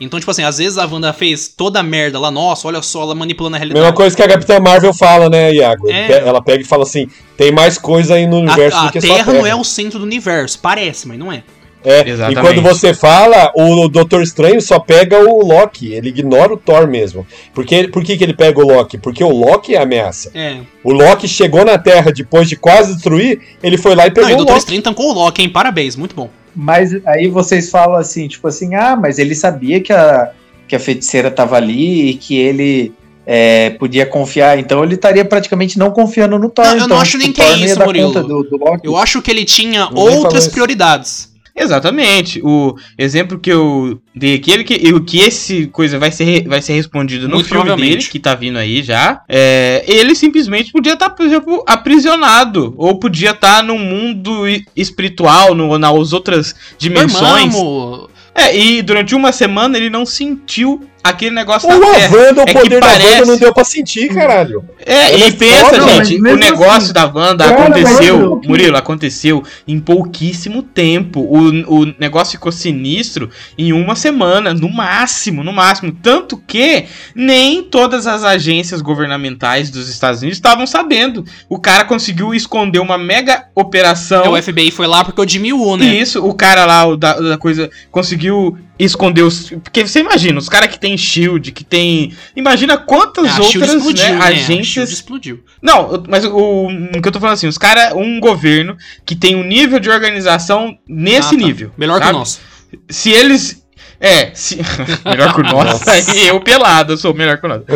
Então, 0.00 0.18
tipo 0.18 0.30
assim, 0.30 0.42
às 0.42 0.56
vezes 0.56 0.78
a 0.78 0.86
Wanda 0.86 1.12
fez 1.12 1.48
toda 1.48 1.80
a 1.80 1.82
merda 1.82 2.18
lá, 2.18 2.30
nossa, 2.30 2.66
olha 2.66 2.80
só, 2.80 3.02
ela 3.02 3.14
manipulando 3.14 3.56
a 3.56 3.58
realidade. 3.58 3.82
Mesma 3.82 3.94
coisa 3.94 4.16
que 4.16 4.22
a 4.22 4.28
Capitã 4.28 4.58
Marvel 4.58 4.94
fala, 4.94 5.28
né, 5.28 5.52
Iago? 5.52 5.90
É. 5.90 6.26
Ela 6.26 6.40
pega 6.40 6.62
e 6.62 6.66
fala 6.66 6.84
assim: 6.84 7.06
tem 7.36 7.52
mais 7.52 7.76
coisa 7.76 8.14
aí 8.14 8.26
no 8.26 8.38
universo 8.38 8.78
a, 8.78 8.82
do 8.84 8.88
a 8.88 8.92
que 8.92 9.00
Terra, 9.00 9.14
só 9.16 9.20
a 9.20 9.24
Terra. 9.24 9.38
não 9.38 9.46
é 9.46 9.54
o 9.54 9.62
centro 9.62 9.98
do 9.98 10.04
universo, 10.06 10.58
parece, 10.60 11.06
mas 11.06 11.18
não 11.18 11.30
é. 11.30 11.42
É, 11.84 12.08
Exatamente. 12.08 12.38
E 12.38 12.40
quando 12.40 12.62
você 12.62 12.94
fala, 12.94 13.52
o 13.54 13.88
Doutor 13.88 14.22
Estranho 14.22 14.60
só 14.60 14.78
pega 14.78 15.18
o 15.18 15.44
Loki, 15.46 15.92
ele 15.92 16.08
ignora 16.08 16.54
o 16.54 16.56
Thor 16.56 16.88
mesmo. 16.88 17.26
Porque, 17.52 17.88
por 17.88 18.02
que, 18.02 18.16
que 18.16 18.24
ele 18.24 18.32
pega 18.32 18.58
o 18.58 18.66
Loki? 18.66 18.96
Porque 18.96 19.22
o 19.22 19.30
Loki 19.30 19.74
é 19.74 19.78
a 19.78 19.82
ameaça. 19.82 20.30
É. 20.34 20.60
O 20.82 20.92
Loki 20.92 21.28
chegou 21.28 21.64
na 21.64 21.76
Terra 21.76 22.10
depois 22.10 22.48
de 22.48 22.56
quase 22.56 22.94
destruir, 22.94 23.40
ele 23.62 23.76
foi 23.76 23.94
lá 23.94 24.06
e 24.06 24.08
Não, 24.08 24.14
pegou 24.14 24.30
e 24.30 24.32
o 24.32 24.34
o 24.34 24.38
Doutor 24.38 24.52
Loki. 24.52 24.60
Estranho 24.60 24.82
tancou 24.82 25.10
o 25.10 25.12
Loki, 25.12 25.42
hein? 25.42 25.50
Parabéns, 25.50 25.94
muito 25.94 26.16
bom. 26.16 26.30
Mas 26.56 26.96
aí 27.06 27.28
vocês 27.28 27.68
falam 27.68 27.96
assim, 27.96 28.28
tipo 28.28 28.48
assim, 28.48 28.74
ah, 28.74 28.96
mas 28.96 29.18
ele 29.18 29.34
sabia 29.34 29.80
que 29.80 29.92
a, 29.92 30.30
que 30.66 30.74
a 30.74 30.80
feiticeira 30.80 31.30
tava 31.30 31.56
ali 31.56 32.10
e 32.10 32.14
que 32.14 32.36
ele 32.36 32.94
é, 33.26 33.70
podia 33.70 34.06
confiar, 34.06 34.58
então 34.58 34.82
ele 34.84 34.94
estaria 34.94 35.24
praticamente 35.24 35.78
não 35.78 35.90
confiando 35.90 36.38
no 36.38 36.48
Thor. 36.48 36.64
Não, 36.64 36.72
eu 36.72 36.78
não 36.78 36.86
então, 36.86 37.00
acho 37.00 37.18
nem 37.18 37.30
o 37.30 37.32
que 37.32 37.42
é 37.42 37.50
não 37.50 37.58
isso, 37.58 37.78
Murilo. 37.80 38.12
Do, 38.12 38.42
do. 38.44 38.58
Eu 38.82 38.96
acho 38.96 39.20
que 39.20 39.30
ele 39.30 39.44
tinha 39.44 39.88
Ninguém 39.90 40.16
outras 40.16 40.44
isso. 40.44 40.52
prioridades. 40.52 41.33
Exatamente. 41.56 42.40
O 42.42 42.74
exemplo 42.98 43.38
que 43.38 43.50
eu 43.50 44.00
dei 44.14 44.34
aqui, 44.34 44.50
ele 44.50 44.64
que, 44.64 44.92
o 44.92 45.00
que 45.00 45.20
esse 45.20 45.66
coisa 45.68 45.98
vai 45.98 46.10
ser, 46.10 46.48
vai 46.48 46.60
ser 46.60 46.72
respondido 46.74 47.28
no 47.28 47.36
Muito 47.36 47.48
filme 47.48 47.76
dele, 47.76 48.02
que 48.02 48.18
tá 48.18 48.34
vindo 48.34 48.58
aí 48.58 48.82
já. 48.82 49.22
É, 49.28 49.84
ele 49.86 50.14
simplesmente 50.16 50.72
podia 50.72 50.94
estar, 50.94 51.10
por 51.10 51.24
exemplo, 51.24 51.62
aprisionado. 51.66 52.74
Ou 52.76 52.98
podia 52.98 53.30
estar 53.30 53.62
no 53.62 53.78
mundo 53.78 54.48
i- 54.48 54.64
espiritual, 54.76 55.54
no, 55.54 55.78
nas 55.78 56.12
outras 56.12 56.54
dimensões. 56.76 57.52
Dormamos. 57.54 58.08
É, 58.34 58.56
e 58.58 58.82
durante 58.82 59.14
uma 59.14 59.30
semana 59.30 59.76
ele 59.78 59.88
não 59.88 60.04
sentiu 60.04 60.82
aquele 61.04 61.34
negócio 61.34 61.68
Ou 61.70 61.78
da. 61.78 61.86
Wanda, 61.86 62.40
o 62.40 62.42
É 62.42 62.46
que 62.46 62.52
poder 62.54 62.80
da 62.80 62.86
parece- 62.86 63.06
Wanda 63.20 63.26
não 63.26 63.38
deu 63.38 63.52
pra 63.54 63.62
sentir, 63.64 64.08
caralho. 64.12 64.64
É, 64.84 65.12
Ela 65.14 65.26
e 65.26 65.32
pensa, 65.32 65.80
gente, 65.88 66.16
o 66.20 66.36
negócio 66.36 66.72
assim- 66.78 66.92
da 66.94 67.04
Wanda 67.06 67.44
Cara, 67.46 67.62
aconteceu, 67.62 68.36
mas- 68.36 68.48
Murilo, 68.48 68.76
aconteceu 68.76 69.42
em 69.68 69.78
pouquíssimo 69.78 70.62
tempo. 70.62 71.20
O, 71.20 71.82
o 71.82 71.94
negócio 71.98 72.32
ficou 72.32 72.50
sinistro 72.50 73.28
em 73.58 73.72
uma 73.72 73.94
semana, 73.94 74.54
no 74.54 74.68
máximo, 74.72 75.44
no 75.44 75.52
máximo. 75.52 75.92
Tanto 76.02 76.36
que 76.38 76.86
nem 77.14 77.62
todas 77.62 78.06
as 78.06 78.24
agências 78.24 78.80
governamentais 78.80 79.70
dos 79.70 79.88
Estados 79.88 80.20
Unidos 80.22 80.38
estavam 80.38 80.66
sabendo. 80.66 81.24
O 81.48 81.58
cara 81.58 81.84
conseguiu 81.84 82.34
esconder 82.34 82.78
uma 82.78 82.96
mega 82.96 83.44
operação. 83.54 84.32
O 84.32 84.36
FBI 84.42 84.70
foi 84.70 84.86
lá 84.86 85.04
porque 85.04 85.20
o 85.20 85.28
Jimmy 85.28 85.52
Woo, 85.52 85.76
né? 85.76 85.84
Isso, 85.86 86.24
o 86.24 86.32
cara 86.34 86.64
lá, 86.64 86.86
o 86.86 86.96
da, 86.96 87.14
da 87.20 87.36
coisa, 87.38 87.68
conseguiu 87.90 88.56
esconder 88.78 89.22
os. 89.22 89.50
Porque 89.50 89.86
você 89.86 90.00
imagina, 90.00 90.38
os 90.38 90.48
caras 90.48 90.68
que 90.70 90.78
tem 90.78 90.96
Shield, 90.96 91.52
que 91.52 91.64
tem. 91.64 92.12
Imagina 92.34 92.76
quantas 92.76 93.26
É, 93.26 93.28
a 93.28 93.42
Shield 93.42 93.58
outras 93.58 93.74
explodiu, 93.74 94.04
né, 94.04 94.10
né? 94.12 94.18
A 94.18 94.26
Shield 94.26 94.42
agências. 94.42 94.90
explodiu. 94.90 95.44
Não, 95.62 96.02
mas 96.08 96.24
o, 96.24 96.66
o 96.68 97.02
que 97.02 97.08
eu 97.08 97.12
tô 97.12 97.20
falando 97.20 97.34
assim, 97.34 97.46
os 97.46 97.58
caras, 97.58 97.92
um 97.94 98.18
governo 98.20 98.76
que 99.04 99.14
tem 99.14 99.36
um 99.36 99.44
nível 99.44 99.78
de 99.78 99.90
organização 99.90 100.76
nesse 100.88 101.34
Ah, 101.34 101.38
tá. 101.38 101.44
nível. 101.44 101.70
Melhor 101.76 101.98
que 101.98 102.06
sabe? 102.06 102.16
o 102.16 102.18
nosso. 102.18 102.40
Se 102.88 103.10
eles. 103.10 103.64
É, 104.00 104.32
se... 104.34 104.56
melhor 105.06 105.34
que 105.34 105.40
o 105.40 105.44
nosso. 105.44 105.88
Aí 105.88 106.26
eu 106.26 106.40
pelado, 106.40 106.92
eu 106.92 106.96
sou 106.96 107.14
melhor 107.14 107.38
que 107.38 107.46
o 107.46 107.48
nosso. 107.48 107.64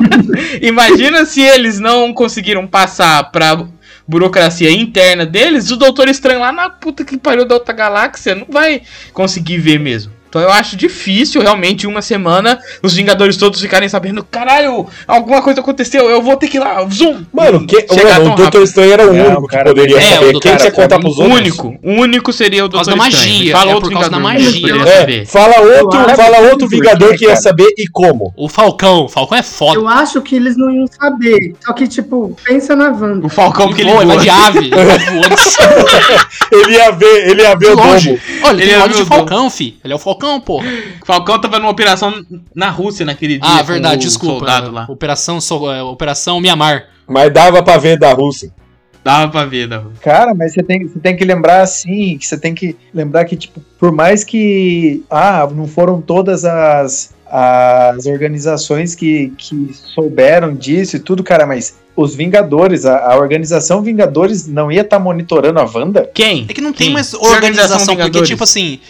Imagina 0.60 1.24
se 1.24 1.40
eles 1.40 1.78
não 1.78 2.12
conseguiram 2.12 2.66
passar 2.66 3.30
pra 3.30 3.66
burocracia 4.10 4.72
interna 4.72 5.24
deles, 5.24 5.70
o 5.70 5.76
Doutor 5.76 6.08
Estranho 6.08 6.40
lá 6.40 6.50
na 6.50 6.68
puta 6.68 7.04
que 7.04 7.16
pariu 7.16 7.44
da 7.44 7.54
outra 7.54 7.72
galáxia 7.72 8.34
não 8.34 8.46
vai 8.50 8.82
conseguir 9.12 9.58
ver 9.58 9.78
mesmo. 9.78 10.12
Então 10.30 10.40
eu 10.40 10.50
acho 10.50 10.76
difícil, 10.76 11.42
realmente, 11.42 11.86
uma 11.88 12.00
semana, 12.00 12.58
os 12.82 12.94
Vingadores 12.94 13.36
todos 13.36 13.60
ficarem 13.60 13.88
sabendo, 13.88 14.24
caralho, 14.24 14.86
alguma 15.06 15.42
coisa 15.42 15.60
aconteceu, 15.60 16.08
eu 16.08 16.22
vou 16.22 16.36
ter 16.36 16.46
que 16.48 16.56
ir 16.56 16.60
lá, 16.60 16.82
zoom! 16.88 17.22
Mano, 17.32 17.66
que, 17.66 17.80
Chegar 17.92 18.20
mano, 18.20 18.32
o 18.32 18.36
Doutor 18.36 18.62
Estranho 18.62 18.92
era 18.92 19.06
o 19.06 19.10
único 19.10 19.42
que 19.42 19.48
cara, 19.56 19.64
poderia 19.70 19.96
é, 19.96 19.98
o 19.98 20.02
saber. 20.14 20.32
Quem 20.32 20.40
cara, 20.40 20.58
você 20.60 20.70
contar 20.70 20.98
pros 21.00 21.18
O 21.18 21.22
outros? 21.22 21.38
único, 21.40 21.74
o 21.82 21.92
único 21.92 22.32
seria 22.32 22.64
o 22.64 22.68
Por 22.68 22.76
causa 22.76 22.90
Doutor 22.92 23.02
da 23.02 23.08
Estranho. 23.08 23.34
magia, 23.34 23.52
Fala 23.56 23.70
é 23.70 23.74
outro 23.74 23.90
por 23.90 23.94
causa 23.94 24.10
da 24.10 24.18
Vingador 24.18 24.38
que 24.38 24.44
magia. 24.44 24.74
É, 24.92 25.00
saber. 25.00 25.26
fala 25.26 25.60
outro, 25.60 26.00
Eu 26.00 26.16
fala 26.16 26.36
que 26.36 26.44
outro 26.44 26.68
Vingador 26.68 27.16
que 27.16 27.24
ia 27.24 27.36
saber 27.36 27.68
e 27.76 27.88
como. 27.88 28.32
O 28.36 28.48
Falcão. 28.48 29.04
O 29.06 29.08
Falcão 29.08 29.36
é 29.36 29.42
foda. 29.42 29.78
Eu 29.80 29.88
acho 29.88 30.22
que 30.22 30.36
eles 30.36 30.56
não 30.56 30.70
iam 30.70 30.86
saber. 30.86 31.54
Só 31.64 31.72
que, 31.72 31.88
tipo, 31.88 32.36
pensa 32.44 32.76
na 32.76 32.90
Wanda. 32.90 33.26
O 33.26 33.28
Falcão 33.28 33.72
que 33.72 33.80
ele 33.80 33.90
voa, 33.90 34.02
ele 34.02 34.12
voa. 34.12 34.20
é 34.20 34.22
de 34.22 34.30
ave. 34.30 34.70
Ele 36.52 36.72
ia 36.74 36.90
ver, 36.90 37.28
ele 37.30 37.42
ia 37.42 37.54
ver 37.54 37.70
o 37.72 37.76
longe. 37.76 38.10
domo. 38.10 38.20
Olha, 38.42 38.62
Ele 38.62 38.70
é 38.72 38.78
olhos 38.78 38.96
de 38.96 39.02
meu 39.02 39.06
Falcão, 39.06 39.50
fi. 39.50 39.78
Ele 39.84 39.92
é 39.92 39.96
o 39.96 39.98
Falcão, 39.98 40.19
pô. 40.40 40.60
O 40.60 41.06
Falcão 41.06 41.40
tava 41.40 41.58
numa 41.58 41.70
operação 41.70 42.24
na 42.54 42.68
Rússia 42.70 43.04
naquele 43.06 43.38
dia. 43.38 43.48
Ah, 43.50 43.58
com 43.58 43.64
verdade, 43.64 43.96
o 43.96 44.08
desculpa. 44.08 44.38
soldado 44.38 44.70
lá. 44.70 44.86
Operação, 44.88 45.40
so- 45.40 45.70
é, 45.72 45.82
Operação 45.82 46.40
Mianmar. 46.40 46.84
Mas 47.08 47.32
dava 47.32 47.62
pra 47.62 47.76
ver 47.78 47.98
da 47.98 48.12
Rússia. 48.12 48.52
Dava 49.02 49.30
pra 49.32 49.46
ver, 49.46 49.66
dava. 49.66 49.90
Cara, 50.02 50.34
mas 50.34 50.52
você 50.52 50.62
tem, 50.62 50.86
você 50.86 50.98
tem 51.00 51.16
que 51.16 51.24
lembrar 51.24 51.62
assim, 51.62 52.18
que 52.18 52.26
você 52.26 52.36
tem 52.38 52.54
que 52.54 52.76
lembrar 52.92 53.24
que, 53.24 53.34
tipo, 53.34 53.58
por 53.78 53.90
mais 53.90 54.22
que. 54.22 55.02
Ah, 55.08 55.48
não 55.50 55.66
foram 55.66 56.02
todas 56.02 56.44
as, 56.44 57.14
as 57.26 58.04
organizações 58.06 58.94
que, 58.94 59.32
que 59.38 59.70
souberam 59.72 60.54
disso 60.54 60.96
e 60.96 60.98
tudo, 61.00 61.24
cara, 61.24 61.46
mas 61.46 61.78
os 61.96 62.14
Vingadores, 62.14 62.84
a, 62.84 63.12
a 63.12 63.16
organização 63.18 63.82
Vingadores 63.82 64.46
não 64.46 64.70
ia 64.70 64.82
estar 64.82 64.98
monitorando 64.98 65.58
a 65.60 65.64
Wanda? 65.64 66.08
Quem? 66.14 66.44
É 66.48 66.52
que 66.52 66.60
não 66.60 66.72
tem 66.72 66.88
Quem? 66.88 66.94
mais 66.94 67.14
organização 67.14 67.78
organização, 67.94 67.96
porque, 67.96 68.22
tipo 68.22 68.44
assim, 68.44 68.80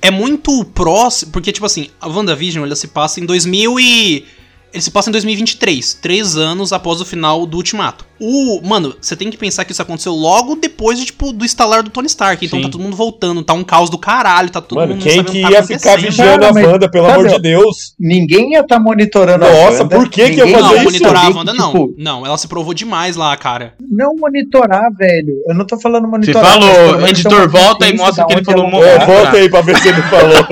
é 0.00 0.10
muito 0.10 0.64
próximo. 0.64 1.32
Porque, 1.32 1.52
tipo 1.52 1.66
assim, 1.66 1.88
a 2.00 2.08
WandaVision 2.08 2.64
ela 2.64 2.76
se 2.76 2.88
passa 2.88 3.20
em 3.20 3.26
2000 3.26 3.80
e. 3.80 4.24
Ele 4.72 4.82
se 4.82 4.90
passa 4.90 5.08
em 5.08 5.12
2023, 5.12 5.94
três 5.94 6.36
anos 6.36 6.72
após 6.72 7.00
o 7.00 7.04
final 7.04 7.46
do 7.46 7.56
Ultimato. 7.56 8.04
O. 8.20 8.60
Mano, 8.62 8.94
você 9.00 9.14
tem 9.16 9.30
que 9.30 9.36
pensar 9.38 9.64
que 9.64 9.72
isso 9.72 9.80
aconteceu 9.80 10.12
logo 10.12 10.56
depois 10.56 10.98
de, 10.98 11.06
tipo, 11.06 11.32
do 11.32 11.44
instalar 11.44 11.82
do 11.82 11.88
Tony 11.90 12.06
Stark. 12.08 12.44
Então 12.44 12.58
Sim. 12.58 12.64
tá 12.66 12.70
todo 12.70 12.80
mundo 12.82 12.96
voltando, 12.96 13.42
tá 13.42 13.54
um 13.54 13.62
caos 13.64 13.88
do 13.88 13.96
caralho, 13.96 14.50
tá 14.50 14.60
todo 14.60 14.78
Mano, 14.78 14.94
mundo 14.94 15.02
quem 15.02 15.12
sabendo 15.16 15.28
o 15.28 15.32
que 15.32 15.42
tá 15.42 15.50
ia 15.50 15.62
ficar 15.62 15.96
vigiando 15.98 16.40
Cara, 16.46 16.66
a 16.66 16.72
Wanda, 16.72 16.90
pelo 16.90 17.06
sabe, 17.06 17.18
amor 17.20 17.28
de 17.32 17.40
Deus? 17.40 17.94
Ninguém 17.98 18.52
ia 18.52 18.60
estar 18.60 18.78
monitorando 18.80 19.44
a 19.46 19.48
Nossa, 19.48 19.82
Wanda. 19.84 19.96
por 19.96 20.08
que 20.10 20.30
que 20.30 20.36
ia 20.36 20.44
ninguém 20.44 20.52
fazer 20.54 20.64
Não, 20.66 20.74
isso? 20.74 20.84
monitorar 20.84 21.16
a 21.16 21.24
Ninguém, 21.28 21.38
Wanda 21.38 21.52
tipo, 21.52 21.94
não. 21.96 22.18
Não, 22.20 22.26
ela 22.26 22.36
se 22.36 22.48
provou 22.48 22.74
demais 22.74 23.16
lá, 23.16 23.36
cara. 23.36 23.74
Não 23.80 24.16
monitorar, 24.16 24.92
velho. 24.98 25.34
Eu 25.46 25.54
não 25.54 25.64
tô 25.64 25.78
falando 25.78 26.04
Você 26.04 26.10
monitorar. 26.10 26.58
pelo 26.58 26.72
falou, 26.74 27.06
editor, 27.08 27.48
volta 27.48 27.88
e 27.88 27.96
mostra 27.96 28.26
que 28.26 28.32
ele 28.34 28.44
falou 28.44 28.84
É, 28.84 28.98
tá. 28.98 29.06
volta 29.06 29.36
aí 29.36 29.48
pra 29.48 29.60
ver 29.62 29.78
se 29.78 29.88
ele 29.88 30.02
falou. 30.02 30.46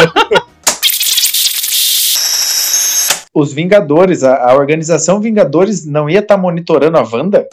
Os 3.38 3.52
Vingadores, 3.52 4.24
a, 4.24 4.50
a 4.50 4.54
organização 4.54 5.20
Vingadores 5.20 5.84
não 5.84 6.08
ia 6.08 6.20
estar 6.20 6.38
monitorando 6.38 6.96
a 6.96 7.02
Wanda? 7.02 7.46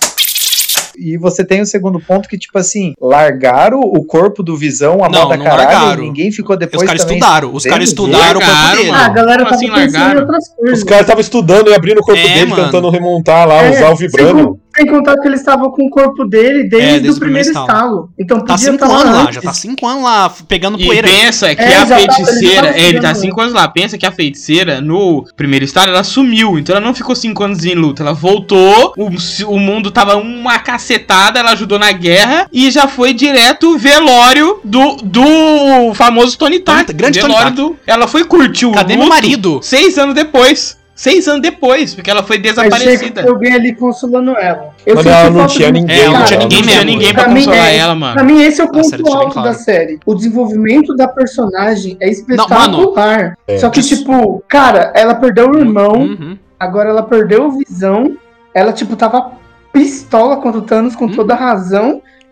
E 0.98 1.18
você 1.18 1.44
tem 1.44 1.60
o 1.60 1.66
segundo 1.66 2.00
ponto 2.00 2.30
que, 2.30 2.38
tipo 2.38 2.58
assim, 2.58 2.94
largaram 3.02 3.80
o 3.82 4.06
corpo 4.06 4.42
do 4.44 4.56
Visão 4.56 5.04
a 5.04 5.10
Não, 5.10 5.24
moda 5.24 5.36
não 5.36 5.44
caralho 5.44 5.68
largaram. 5.72 6.04
e 6.04 6.06
ninguém 6.08 6.32
ficou 6.32 6.56
depois 6.56 6.84
Os 6.84 6.88
caras 6.88 7.02
estudaram, 7.02 7.54
os 7.54 7.64
caras 7.66 7.90
estudaram 7.90 8.40
o 8.40 8.44
corpo 8.44 8.76
dele. 8.78 8.90
Ah, 8.92 9.06
a 9.06 9.10
galera 9.10 9.44
tava 9.44 9.56
assim 9.56 9.66
pensando 9.72 9.80
em 9.90 9.92
largaram? 9.98 10.22
outras 10.22 10.50
coisas. 10.56 10.78
Os 10.78 10.84
caras 10.84 11.02
estavam 11.02 11.22
estudando 11.22 11.70
e 11.70 11.74
abrindo 11.74 11.98
o 11.98 12.04
corpo 12.04 12.22
É, 12.22 12.34
dele, 12.36 12.46
mano. 12.46 12.66
tentando 12.66 12.90
remontar 12.92 13.48
lá, 13.48 13.64
É, 13.64 13.72
usar 13.72 13.90
o 13.92 13.98
con- 13.98 14.60
sem 14.76 14.86
contar 14.88 15.16
que 15.20 15.28
eles 15.28 15.40
estavam 15.40 15.70
com 15.72 15.86
o 15.86 15.90
corpo 15.90 16.26
dele 16.26 16.64
desde, 16.64 16.78
É, 16.78 17.00
desde 17.00 17.10
o 17.12 17.20
primeiro 17.20 17.50
primeiro 17.50 17.50
estalo. 17.72 18.10
Então 18.20 18.40
Tá 18.40 18.54
podia 18.54 18.72
cinco 18.72 18.84
estar 18.86 18.88
anos 18.98 19.16
lá, 19.16 19.22
antes. 19.24 19.36
já 19.36 19.42
tá 19.42 19.54
cinco 19.54 19.88
anos 19.88 20.04
lá 20.04 20.34
pegando 20.48 20.80
E 20.80 20.86
poeira. 20.86 21.08
pensa 21.08 21.56
que 21.56 21.62
É, 21.62 21.66
a 21.66 21.82
ele 21.82 21.88
já 21.90 21.96
feiticeira, 21.98 22.68
tava 22.68 22.78
é, 22.80 22.82
ele 22.90 23.00
tá. 23.02 23.14
5 23.16 23.42
anos 23.42 23.54
lá. 23.54 23.68
Pensa 23.68 23.98
que 23.98 24.06
a 24.06 24.12
feiticeira, 24.12 24.82
no 24.82 25.24
primeiro 25.36 25.64
estado, 25.66 25.90
ela 25.90 26.04
sumiu. 26.04 26.58
Então 26.58 26.76
ela 26.76 26.86
não 26.86 26.94
ficou 26.94 27.16
5 27.16 27.44
anos 27.44 27.64
em 27.66 27.76
luta. 27.76 28.04
Ela 28.04 28.14
voltou, 28.14 28.94
o, 28.98 29.10
o 29.54 29.60
mundo 29.60 29.92
tava 29.92 30.16
uma 30.18 30.60
cacetada, 30.60 31.40
ela 31.40 31.52
ajudou 31.52 31.78
na 31.80 31.92
guerra 31.92 32.48
e 32.52 32.70
já 32.72 32.88
foi 32.88 33.14
direto 33.14 33.78
velório 33.78 34.60
do, 34.64 34.98
do 35.04 35.94
famoso 35.94 36.38
Tony 36.38 36.58
Stark. 36.58 36.86
Tony- 36.86 36.98
grande 36.98 37.20
Tony 37.20 37.34
velório 37.34 37.54
Stark. 37.54 37.74
do. 37.76 37.80
Ela 37.86 38.08
foi 38.08 38.24
curtir 38.26 38.66
o 38.66 38.72
Cadê 38.72 38.94
meu 38.96 39.04
luto 39.06 39.16
marido? 39.16 39.60
Seis 39.62 39.98
anos 39.98 40.16
depois. 40.16 40.78
Seis 40.96 41.28
anos 41.28 41.42
depois, 41.42 41.96
porque 41.96 42.10
ela 42.12 42.22
foi 42.22 42.38
desaparecida. 42.38 43.24
ter 43.24 43.28
alguém 43.30 43.54
ali 43.54 43.74
consolando 43.74 44.38
ela. 44.38 44.70
Eu 44.86 44.96
Mas 44.96 45.06
ela 45.08 45.30
não 45.32 45.48
tinha 45.48 45.72
ninguém, 45.72 46.00
É, 46.02 46.08
não 46.08 46.24
tinha 46.24 46.40
ninguém 46.40 46.60
não 46.60 46.68
tinha 46.68 46.76
mesmo. 46.78 46.92
ninguém 46.92 47.14
pra 47.14 47.24
Pra 47.24 47.34
consolar 47.34 47.68
é- 47.68 47.78
ela, 47.78 47.96
mano. 47.96 48.14
Pra 48.14 48.24
mim, 48.24 48.42
esse 48.44 48.62
é 48.62 48.64
o 48.64 48.72
ponto 48.72 48.90
bem 49.04 49.14
alto 49.16 49.34
claro. 49.34 49.50
da 49.50 49.54
série. 49.56 50.00
O 50.06 50.14
desenvolvimento 50.14 50.96
da 50.96 51.08
personagem 51.08 51.98
é 52.00 52.10
espetacular. 52.10 53.38
É. 53.48 53.58
Só 53.58 53.70
que, 53.70 53.82
tipo, 53.82 54.44
cara, 54.48 54.92
ela 54.96 55.16
perdeu 55.16 55.50
o 55.50 55.58
irmão, 55.58 55.94
Uhum. 55.94 56.38
agora 56.60 56.90
ela 56.90 57.04
perdeu 57.04 57.48
o 57.48 57.52
visão. 57.58 58.16
Ela, 58.54 58.72
tipo, 58.72 58.96
tava 58.96 59.32
pistola 59.72 60.38
contra 60.38 60.60
o 60.60 60.64
Thanos 60.64 60.96
com 60.96 61.06
Hum. 61.06 61.12
toda 61.16 61.34
a 61.34 61.38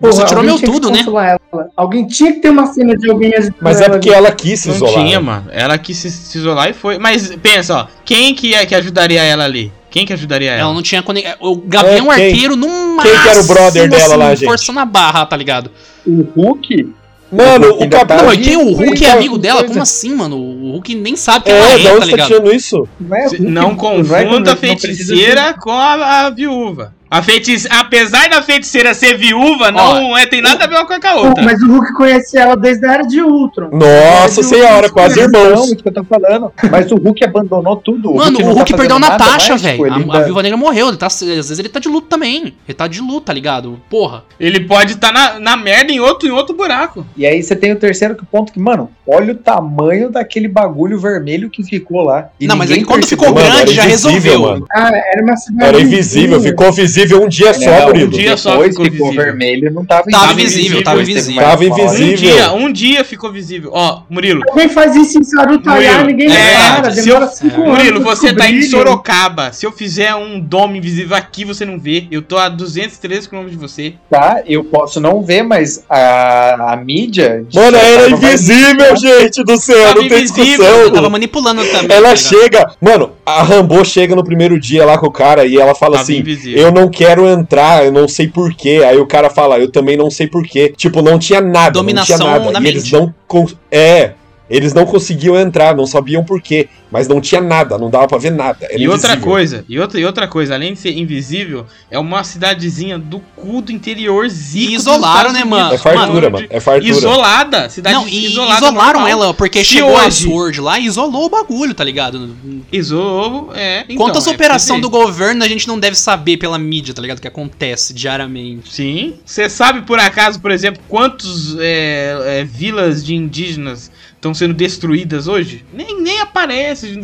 razão. 0.07 0.21
Você 0.21 0.25
tirou 0.27 0.43
meu 0.43 0.59
tudo, 0.59 0.89
né? 0.91 0.99
Ela. 1.05 1.39
Alguém 1.75 2.07
tinha 2.07 2.31
que 2.33 2.39
ter 2.39 2.49
uma 2.49 2.67
cena 2.67 2.95
de 2.97 3.09
alguém 3.09 3.33
ajudando 3.33 3.55
Mas 3.61 3.79
é 3.81 3.83
ela 3.85 3.93
porque 3.93 4.09
ela 4.09 4.31
quis 4.31 4.59
se 4.59 4.67
Não 4.69 4.75
isolar. 4.75 4.93
tinha, 4.93 5.19
né? 5.19 5.25
mano. 5.25 5.45
Ela 5.51 5.77
quis 5.77 5.97
se, 5.97 6.09
se 6.11 6.37
isolar 6.37 6.69
e 6.69 6.73
foi. 6.73 6.97
Mas 6.97 7.35
pensa, 7.41 7.75
ó. 7.75 7.87
Quem 8.05 8.33
que, 8.35 8.53
é, 8.53 8.65
que 8.65 8.73
ajudaria 8.75 9.21
ela 9.23 9.43
ali? 9.43 9.71
Quem 9.89 10.05
que 10.05 10.13
ajudaria 10.13 10.51
ela? 10.51 10.61
Ela 10.61 10.73
não 10.73 10.81
tinha 10.81 11.03
conexão. 11.03 11.35
O 11.41 11.55
Gavião 11.57 12.11
É, 12.11 12.15
quem- 12.15 12.25
Arqueiro 12.31 12.55
no 12.55 12.67
máximo. 12.95 13.01
quem 13.15 13.21
que 13.23 13.29
era 13.29 13.39
o 13.41 13.43
brother 13.43 13.89
dela 13.89 14.15
lá, 14.15 14.35
gente? 14.35 14.47
Forçando 14.47 14.79
a 14.79 14.85
barra, 14.85 15.25
tá 15.25 15.35
ligado? 15.35 15.69
O 16.07 16.21
Hulk, 16.35 16.93
Mano, 17.31 17.77
o 17.77 17.83
ainda 17.83 17.97
Capitão. 17.99 18.17
tá 18.17 18.23
Não, 18.23 18.31
quem? 18.37 18.57
O 18.57 18.73
Hulk 18.73 19.05
é 19.05 19.11
amigo 19.11 19.37
dela? 19.37 19.63
Como 19.63 19.81
assim, 19.81 20.13
mano? 20.15 20.37
O 20.37 20.71
Hulk 20.73 20.95
nem 20.95 21.15
sabe 21.15 21.45
quem 21.45 21.53
ela 21.53 21.65
É, 21.65 21.73
é, 21.73 21.77
da 21.77 21.83
tá 21.83 21.89
onde 21.89 21.93
você 21.93 21.99
tá 21.99 22.05
ligado? 22.17 22.27
tirando 22.27 22.53
isso? 22.53 22.87
Não, 22.99 23.15
é 23.17 23.21
Hulk, 23.23 23.41
Não 23.41 23.51
não 23.51 23.71
é- 23.71 23.75
confunda 23.75 24.39
não 24.39 24.53
a 24.53 24.55
feiticeira 24.55 25.53
com 25.59 25.71
a, 25.71 26.25
a 26.25 26.29
viúva. 26.29 26.93
A 27.11 27.21
feitice... 27.21 27.67
Apesar 27.69 28.29
da 28.29 28.41
feiticeira 28.41 28.93
ser 28.93 29.17
viúva, 29.17 29.69
não 29.69 30.17
é, 30.17 30.25
tem 30.25 30.41
nada 30.41 30.63
a 30.63 30.67
ver 30.67 30.75
uma 30.75 30.85
coisa 30.85 31.01
com 31.01 31.07
a 31.09 31.15
outra. 31.15 31.43
Mas 31.43 31.61
o 31.61 31.67
Hulk 31.67 31.93
conhece 31.93 32.37
ela 32.37 32.55
desde 32.55 32.85
a 32.85 32.93
era 32.93 33.03
de 33.03 33.21
Ultron. 33.21 33.69
Nossa 33.73 34.39
o 34.39 34.43
senhora, 34.43 34.87
Hulk 34.87 34.91
quase 34.93 35.15
conhece- 35.15 35.31
Não, 35.33 35.45
irmãos. 35.49 35.65
isso 35.65 35.75
que 35.83 35.89
eu 35.89 35.93
tô 35.93 36.03
falando. 36.05 36.53
Mas 36.71 36.89
o 36.89 36.95
Hulk 36.95 37.23
abandonou 37.25 37.75
tudo. 37.75 38.13
Mano, 38.15 38.39
não 38.39 38.51
o 38.51 38.53
tá 38.53 38.59
Hulk 38.59 38.73
perdeu 38.77 38.95
a 38.95 38.99
fazendo 38.99 39.09
nada 39.11 39.25
Natasha, 39.25 39.49
mais, 39.49 39.61
velho. 39.61 39.73
tipo, 39.73 39.85
ele 39.87 39.93
A, 39.93 39.97
a 39.97 39.99
ainda- 39.99 40.23
Viúva 40.25 40.43
Negra 40.43 40.57
morreu. 40.57 40.87
Ele 40.87 40.97
tá, 40.97 41.07
às 41.07 41.19
vezes 41.21 41.59
ele 41.59 41.67
tá 41.69 41.79
de 41.81 41.89
luto 41.89 42.07
também. 42.07 42.53
Ele 42.67 42.75
tá 42.77 42.87
de 42.87 43.01
luto, 43.01 43.21
tá 43.25 43.33
ligado? 43.33 43.77
Porra. 43.89 44.23
Ele 44.39 44.61
pode 44.61 44.93
estar 44.93 45.11
na, 45.11 45.37
na 45.37 45.57
merda 45.57 45.91
em 45.91 45.99
outro, 45.99 46.29
em 46.29 46.31
outro 46.31 46.55
buraco. 46.55 47.05
E 47.17 47.25
aí 47.25 47.43
você 47.43 47.57
tem 47.57 47.73
o 47.73 47.75
terceiro 47.75 48.15
que- 48.15 48.25
ponto 48.25 48.53
que, 48.53 48.59
mano, 48.59 48.89
olha 49.05 49.33
o 49.33 49.35
tamanho 49.37 50.09
daquele 50.09 50.47
bagulho 50.47 50.97
vermelho 50.97 51.49
que 51.49 51.61
ficou 51.61 52.03
lá. 52.03 52.29
E 52.39 52.47
não, 52.47 52.55
mas 52.55 52.69
ninguém 52.69 52.83
aí 52.83 52.87
quando 52.87 53.01
percebeu. 53.01 53.25
ficou 53.27 53.35
Mano, 53.43 53.53
grande 53.55 53.73
já 53.73 53.83
invisível, 53.85 54.11
resolveu. 54.13 54.41
mano. 54.41 54.65
Ah, 54.71 54.91
era 55.13 55.23
uma 55.23 55.35
cidade. 55.35 55.67
Era 55.67 55.81
invisível, 55.81 56.39
ficou 56.41 56.71
visível 57.01 57.23
um 57.23 57.27
dia 57.29 57.53
só, 57.53 57.65
Não, 57.71 57.87
Murilo. 57.87 58.07
um 58.07 58.09
dia 58.09 58.37
só 58.37 58.51
Depois 58.51 58.69
ficou 58.69 58.85
ficou 58.85 59.07
visível. 59.09 59.23
vermelho, 59.25 59.71
não 59.73 59.85
tava 59.85 60.03
Tava 60.03 60.33
invisível, 60.33 60.61
invisível, 60.61 60.83
tava 60.83 61.01
invisível. 61.01 61.41
Tava 61.41 61.63
hora. 61.63 61.71
Um 61.71 61.77
Invisível. 61.85 62.15
dia, 62.17 62.53
um 62.53 62.71
dia 62.71 63.03
ficou 63.03 63.31
visível. 63.31 63.71
Ó, 63.73 64.01
Murilo. 64.09 64.41
Alguém 64.49 64.69
faz 64.69 64.95
isso 64.95 65.19
em 65.19 65.23
Sarutaiá, 65.23 65.99
Murilo, 65.99 66.05
ninguém 66.07 66.27
é, 66.35 66.81
demora 66.91 67.23
eu- 67.25 67.27
cinco 67.29 67.61
anos. 67.61 67.77
Murilo, 67.77 68.01
você 68.01 68.33
tá 68.33 68.49
em. 68.49 68.61
Sorocaba. 68.61 69.51
Se 69.51 69.65
eu 69.65 69.71
fizer 69.71 70.13
um 70.15 70.39
dome 70.39 70.77
invisível 70.77 71.15
aqui, 71.15 71.43
você 71.45 71.65
não 71.65 71.79
vê. 71.79 72.05
Eu 72.11 72.21
tô 72.21 72.37
a 72.37 72.47
213 72.49 73.27
km 73.29 73.45
de 73.47 73.55
você. 73.57 73.93
Tá, 74.09 74.41
eu 74.45 74.63
posso 74.63 74.99
não 74.99 75.21
ver, 75.21 75.43
mas 75.43 75.83
a, 75.89 76.73
a 76.73 76.75
mídia. 76.77 77.43
de 77.47 77.57
Mano, 77.57 77.77
certa 77.77 78.01
era 78.01 78.09
invisível, 78.11 78.95
gente 78.97 79.43
do 79.43 79.57
céu, 79.57 79.87
Tava 79.87 80.01
não 80.01 80.07
tem 80.09 80.19
invisível, 80.19 80.65
Eu 80.65 80.67
tava 80.73 80.81
discussão. 80.83 81.09
manipulando 81.09 81.65
também. 81.65 81.95
Ela 81.97 82.09
tá 82.09 82.13
ligado? 82.13 82.17
chega. 82.17 82.71
Mano, 82.81 83.11
a 83.25 83.43
Rambo 83.43 83.83
chega 83.85 84.15
no 84.15 84.23
primeiro 84.23 84.59
dia 84.59 84.85
lá 84.85 84.97
com 84.97 85.07
o 85.07 85.11
cara 85.11 85.45
e 85.45 85.57
ela 85.57 85.73
fala 85.75 85.93
Tava 85.93 86.03
assim: 86.03 86.17
invisível. 86.19 86.61
Eu 86.61 86.71
não 86.71 86.89
quero 86.91 87.27
entrar, 87.27 87.83
eu 87.85 87.91
não 87.91 88.07
sei 88.07 88.27
porquê. 88.27 88.83
Aí 88.85 88.97
o 88.97 89.07
cara 89.07 89.29
fala, 89.29 89.57
eu 89.57 89.71
também 89.71 89.97
não 89.97 90.11
sei 90.11 90.27
porquê. 90.27 90.73
Tipo, 90.77 91.01
não 91.01 91.17
tinha 91.17 91.41
nada. 91.41 91.71
Dominação 91.71 92.17
não 92.17 92.25
tinha 92.25 92.39
nada. 92.39 92.51
na 92.51 92.59
e 92.59 92.67
eles 92.71 92.83
mente. 92.83 92.93
não. 92.93 93.13
cons- 93.27 93.55
É. 93.71 94.11
Eles 94.51 94.73
não 94.73 94.85
conseguiam 94.85 95.35
entrar, 95.37 95.75
não 95.75 95.85
sabiam 95.87 96.23
porquê. 96.23 96.67
Mas 96.91 97.07
não 97.07 97.21
tinha 97.21 97.39
nada, 97.39 97.77
não 97.77 97.89
dava 97.89 98.05
pra 98.05 98.17
ver 98.17 98.31
nada. 98.31 98.57
Era 98.65 98.77
E 98.77 98.85
outra 98.85 99.11
invisível. 99.13 99.31
coisa, 99.31 99.65
e 99.69 99.79
outra, 99.79 99.97
e 99.97 100.03
outra 100.05 100.27
coisa, 100.27 100.55
além 100.55 100.73
de 100.73 100.79
ser 100.79 100.91
invisível, 100.91 101.65
é 101.89 101.97
uma 101.97 102.21
cidadezinha 102.21 102.99
do 102.99 103.19
cu 103.33 103.61
do 103.61 103.71
interiorzinho. 103.71 104.71
E 104.71 104.75
isolaram, 104.75 105.31
né, 105.31 105.45
mano? 105.45 105.73
É 105.73 105.77
fartura, 105.77 106.05
Mano, 106.29 106.31
mano. 106.31 106.47
É 106.49 106.59
fartura. 106.59 106.89
Isolada, 106.91 107.69
cidade 107.69 107.95
Não, 107.95 108.05
e 108.09 108.25
isolada. 108.25 108.57
isolaram 108.57 108.99
normal. 108.99 109.07
ela, 109.07 109.33
porque 109.33 109.59
Se 109.59 109.75
chegou 109.75 109.95
a 109.97 110.05
hoje- 110.07 110.23
Sword 110.25 110.59
lá 110.59 110.77
e 110.79 110.85
isolou 110.85 111.27
o 111.27 111.29
bagulho, 111.29 111.73
tá 111.73 111.83
ligado? 111.85 112.35
Isolou, 112.69 113.51
é. 113.55 113.83
Então, 113.83 113.95
Quantas 113.95 114.27
é, 114.27 114.31
operações 114.31 114.81
do 114.81 114.89
governo 114.89 115.45
a 115.45 115.47
gente 115.47 115.67
não 115.69 115.79
deve 115.79 115.95
saber 115.95 116.35
pela 116.35 116.59
mídia, 116.59 116.93
tá 116.93 117.01
ligado? 117.01 117.21
Que 117.21 117.27
acontece 117.27 117.93
diariamente. 117.93 118.73
Sim. 118.73 119.13
Você 119.25 119.49
sabe, 119.49 119.83
por 119.83 119.97
acaso, 119.97 120.41
por 120.41 120.51
exemplo, 120.51 120.81
quantos 120.89 121.55
é, 121.59 122.39
é, 122.39 122.43
vilas 122.43 123.03
de 123.03 123.15
indígenas 123.15 123.89
estão 124.21 124.35
sendo 124.35 124.53
destruídas 124.53 125.27
hoje? 125.27 125.65
Nem, 125.73 125.99
nem 125.99 126.21
aparece. 126.21 127.03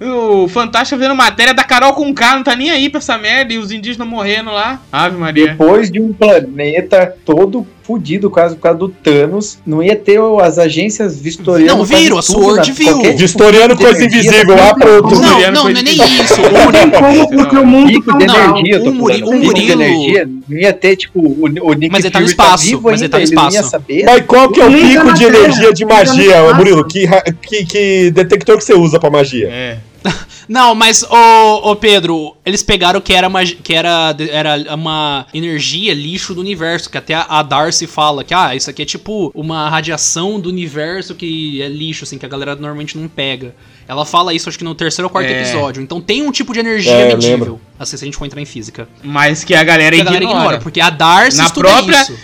O 0.00 0.48
Fantástico 0.48 0.98
vendo 1.00 1.14
matéria 1.14 1.54
da 1.54 1.62
Carol 1.62 1.94
com 1.94 2.12
K, 2.12 2.34
não 2.34 2.42
tá 2.42 2.56
nem 2.56 2.70
aí 2.70 2.90
pra 2.90 2.98
essa 2.98 3.16
merda. 3.16 3.52
E 3.52 3.58
os 3.58 3.70
indígenas 3.70 4.08
morrendo 4.08 4.50
lá. 4.50 4.82
Ave 4.90 5.16
Maria. 5.16 5.46
Depois 5.52 5.90
de 5.90 6.00
um 6.00 6.12
planeta 6.12 7.16
todo 7.24 7.64
fudido 7.86 8.28
quase 8.28 8.56
por 8.56 8.62
causa 8.62 8.78
do 8.78 8.88
Thanos, 8.88 9.58
não 9.64 9.82
ia 9.82 9.94
ter 9.94 10.18
as 10.42 10.58
agências 10.58 11.18
vistoriando. 11.20 11.76
Não, 11.76 11.84
viram, 11.84 12.18
a 12.18 12.22
Sword 12.22 12.68
né? 12.68 12.74
viu. 12.76 12.86
Qualquer 12.92 13.08
tipo 13.08 13.18
Vistoriano 13.20 13.76
de 13.76 13.84
coisa 13.84 14.04
invisível, 14.04 14.56
tá 14.56 14.70
ah, 14.70 14.74
pronto. 14.74 15.14
Não, 15.14 15.20
Não, 15.20 15.30
Murilo 15.30 15.52
não, 15.52 15.62
não 15.62 15.70
é 15.70 15.82
nem 15.82 15.94
isso. 15.94 16.34
O 16.46 16.52
Não 16.52 16.64
Murilo, 17.12 17.28
porque 17.28 17.56
o 17.56 17.66
mundo 17.66 17.88
Pico 17.88 18.12
tá 18.12 18.18
de 18.18 18.26
mal. 18.26 18.58
energia, 18.58 18.82
o 18.82 18.94
Muri- 18.94 19.20
falando. 19.20 19.36
o 19.36 19.40
Pico 19.40 19.54
de 19.54 19.60
Murilo- 19.62 19.82
energia, 19.82 20.28
não 20.48 20.58
ia 20.58 20.72
ter, 20.72 20.96
tipo, 20.96 21.20
o, 21.20 21.44
o 21.44 21.72
Nick 21.74 21.92
Mas 21.92 22.04
ele 22.04 22.10
tá 22.12 22.20
no 22.20 22.26
Fury 22.26 22.30
espaço, 22.32 22.80
mas 22.82 23.00
ele 23.00 23.08
tá 23.08 23.18
no 23.18 23.24
não 23.24 23.48
espaço. 23.48 23.76
Mas 24.04 24.26
qual 24.26 24.50
que 24.50 24.60
é 24.60 24.64
o 24.64 24.70
tá 24.70 24.76
pico 24.76 25.04
na 25.04 25.12
de 25.12 25.24
energia 25.24 25.72
de 25.72 25.86
tá 25.86 25.94
magia. 25.94 26.54
Murilo? 26.54 26.84
Que, 26.86 27.06
que, 27.42 27.64
que 27.64 28.10
detector 28.10 28.58
que 28.58 28.64
você 28.64 28.74
usa 28.74 28.98
pra 28.98 29.10
magia? 29.10 29.48
É. 29.48 29.78
Não, 30.48 30.74
mas, 30.74 31.02
ô, 31.02 31.70
ô 31.70 31.76
Pedro, 31.76 32.36
eles 32.44 32.62
pegaram 32.62 33.00
que 33.00 33.12
era, 33.12 33.28
magi- 33.28 33.56
que 33.56 33.74
era, 33.74 34.14
era 34.30 34.74
uma 34.74 35.26
energia 35.34 35.92
lixo 35.92 36.34
do 36.34 36.40
universo, 36.40 36.88
que 36.90 36.96
até 36.98 37.14
a- 37.14 37.42
Darcy 37.42 37.86
fala 37.86 38.22
que, 38.22 38.32
ah, 38.34 38.54
isso 38.54 38.70
aqui 38.70 38.82
é 38.82 38.84
tipo 38.84 39.30
uma 39.34 39.68
radiação 39.68 40.38
do 40.38 40.48
universo 40.48 41.14
que 41.14 41.60
é 41.62 41.68
lixo, 41.68 42.04
assim, 42.04 42.18
que 42.18 42.26
a 42.26 42.28
galera 42.28 42.54
normalmente 42.54 42.96
não 42.96 43.08
pega. 43.08 43.54
Ela 43.88 44.04
fala 44.04 44.34
isso, 44.34 44.48
acho 44.48 44.58
que 44.58 44.64
no 44.64 44.74
terceiro 44.74 45.06
ou 45.06 45.10
quarto 45.10 45.28
É. 45.28 45.40
episódio. 45.42 45.82
Então 45.82 46.00
tem 46.00 46.22
um 46.22 46.32
tipo 46.32 46.52
de 46.52 46.58
energia 46.60 46.92
É, 46.92 47.08
medível. 47.14 47.60
Assim, 47.78 47.96
se 47.96 48.04
a 48.04 48.06
gente 48.06 48.16
for 48.16 48.24
entrar 48.24 48.40
em 48.40 48.44
física. 48.46 48.88
Mas 49.02 49.44
que 49.44 49.54
a 49.54 49.62
galera 49.62 49.94
Que 49.94 50.02
a 50.02 50.04
galera 50.04 50.24
ignora. 50.24 50.40
ignora, 50.42 50.58
porque 50.60 50.80
a 50.80 50.90
Darcy 50.90 51.38
Na 51.38 51.46
estuda 51.46 51.68
própria- 51.68 52.02
isso. 52.02 52.16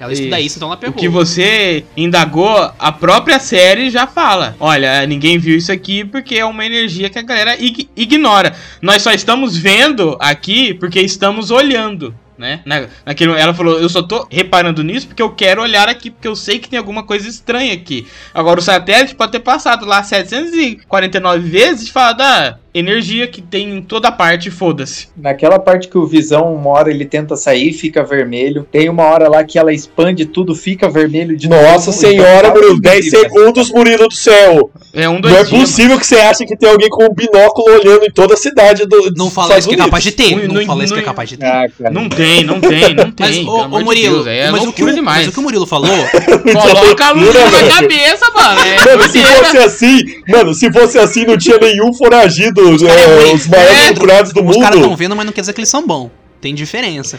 Ela 0.00 0.12
estuda 0.12 0.40
isso, 0.40 0.58
então 0.58 0.68
ela 0.68 0.76
O 0.76 0.78
pegou. 0.80 0.94
que 0.94 1.08
você 1.08 1.84
indagou, 1.96 2.70
a 2.78 2.92
própria 2.92 3.40
série 3.40 3.90
já 3.90 4.06
fala. 4.06 4.54
Olha, 4.60 5.04
ninguém 5.06 5.38
viu 5.38 5.56
isso 5.56 5.72
aqui 5.72 6.04
porque 6.04 6.36
é 6.36 6.44
uma 6.44 6.64
energia 6.64 7.10
que 7.10 7.18
a 7.18 7.22
galera 7.22 7.56
ig- 7.68 7.88
ignora. 7.96 8.54
Nós 8.82 9.02
só 9.02 9.12
estamos 9.12 9.56
vendo 9.56 10.16
aqui 10.20 10.74
porque 10.74 11.00
estamos 11.00 11.50
olhando. 11.50 12.14
Né? 12.36 12.60
Na, 12.64 12.86
naquele, 13.04 13.32
ela 13.32 13.52
falou, 13.52 13.80
eu 13.80 13.88
só 13.88 14.00
tô 14.00 14.24
reparando 14.30 14.84
nisso 14.84 15.08
porque 15.08 15.20
eu 15.20 15.30
quero 15.30 15.60
olhar 15.60 15.88
aqui, 15.88 16.08
porque 16.08 16.28
eu 16.28 16.36
sei 16.36 16.60
que 16.60 16.68
tem 16.68 16.78
alguma 16.78 17.02
coisa 17.02 17.28
estranha 17.28 17.74
aqui. 17.74 18.06
Agora 18.32 18.60
o 18.60 18.62
satélite 18.62 19.16
pode 19.16 19.32
ter 19.32 19.40
passado 19.40 19.84
lá 19.84 20.04
749 20.04 21.48
vezes 21.48 21.88
e 21.88 21.92
falado, 21.92 22.20
ah, 22.20 22.58
energia 22.78 23.26
que 23.26 23.42
tem 23.42 23.76
em 23.76 23.82
toda 23.82 24.10
parte, 24.12 24.50
foda-se. 24.50 25.08
Naquela 25.16 25.58
parte 25.58 25.88
que 25.88 25.98
o 25.98 26.06
Visão, 26.06 26.54
uma 26.54 26.70
hora 26.70 26.90
ele 26.90 27.04
tenta 27.04 27.36
sair, 27.36 27.72
fica 27.72 28.02
vermelho. 28.04 28.66
Tem 28.70 28.88
uma 28.88 29.04
hora 29.04 29.28
lá 29.28 29.44
que 29.44 29.58
ela 29.58 29.72
expande 29.72 30.24
tudo, 30.26 30.54
fica 30.54 30.88
vermelho 30.88 31.36
de 31.36 31.48
Nossa 31.48 31.86
novo. 31.86 31.92
senhora, 31.92 32.48
Então, 32.48 32.54
Murilo, 32.62 32.80
10 32.80 32.98
invisível. 33.06 33.20
segundos, 33.30 33.70
Murilo 33.70 34.08
do 34.08 34.14
céu. 34.14 34.70
É 34.94 35.08
um 35.08 35.20
dois 35.20 35.34
Não 35.34 35.40
é 35.40 35.44
dias, 35.44 35.60
possível 35.60 35.98
que 35.98 36.06
você 36.06 36.16
ache 36.16 36.46
que 36.46 36.56
tem 36.56 36.68
alguém 36.68 36.88
com 36.88 37.04
um 37.04 37.14
binóculo 37.14 37.76
olhando 37.76 38.04
em 38.06 38.10
toda 38.10 38.34
a 38.34 38.36
cidade 38.36 38.86
do. 38.86 39.12
Não 39.16 39.30
fala 39.30 39.58
isso 39.58 39.68
que 39.68 39.74
é 39.74 39.78
capaz 39.78 40.02
de 40.04 40.12
ter. 40.12 40.30
Não- 40.36 40.46
Não, 40.48 40.54
não- 40.54 40.66
fala 40.66 40.84
isso 40.84 40.94
que 40.94 41.00
é 41.00 41.02
capaz 41.02 41.28
de 41.28 41.36
ter. 41.36 41.46
Ah, 41.46 41.66
cara. 41.78 41.90
Não 41.90 42.08
tem, 42.08 42.42
não 42.44 42.60
tem, 42.60 42.94
não 42.94 43.10
tem. 43.12 43.26
Mas, 43.26 43.36
pelo 43.38 43.52
ô, 43.64 43.68
Murilo, 43.84 44.14
Deus, 44.24 44.26
é 44.26 44.50
mas, 44.50 44.62
o 44.64 44.72
que, 44.72 44.84
demais. 44.84 45.18
mas 45.18 45.28
o 45.28 45.32
que 45.32 45.38
o 45.38 45.42
Murilo 45.42 45.66
falou 45.66 45.88
Coloca 46.52 47.04
a 47.04 47.10
luz 47.12 47.34
na 47.34 47.74
cabeça, 47.80 48.30
mano. 48.34 48.60
É 48.60 48.96
Mano, 48.96 49.02
se 49.08 49.22
fosse 49.22 49.58
assim, 49.58 49.98
mano, 50.28 50.54
se 50.54 50.72
fosse 50.72 50.98
assim, 50.98 51.24
não 51.26 51.36
tinha 51.36 51.58
nenhum 51.58 51.92
foragido, 51.92 52.67
caras 52.76 53.02
é 53.02 53.30
é, 53.30 53.34
os 53.34 53.46
maiores 53.46 53.78
É, 53.78 53.92
procurados 53.92 54.32
do 54.32 54.44
Os 54.44 54.56
caras 54.56 54.74
estão 54.76 54.90
mundo. 54.90 54.98
vendo, 54.98 55.16
mas 55.16 55.26
não 55.26 55.32
quer 55.32 55.40
dizer 55.42 55.52
que 55.52 55.60
eles 55.60 55.68
são 55.70 55.86
bons. 55.86 56.10
Tem 56.40 56.54
diferença. 56.54 57.18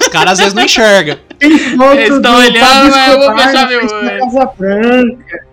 Os 0.00 0.08
caras 0.08 0.32
às 0.34 0.38
vezes 0.38 0.54
não 0.54 0.62
enxergam. 0.64 1.18
Eles 1.40 1.72
tão 2.08 2.20
do 2.20 2.28
olhando, 2.38 2.90
mas 2.90 3.08
eu 3.12 3.18
vou 3.18 3.38
fechar 3.38 3.68
meu 3.68 3.86
da 3.86 3.96
olho. 3.96 4.18
Casa 4.20 4.50
Branca. 4.58 5.45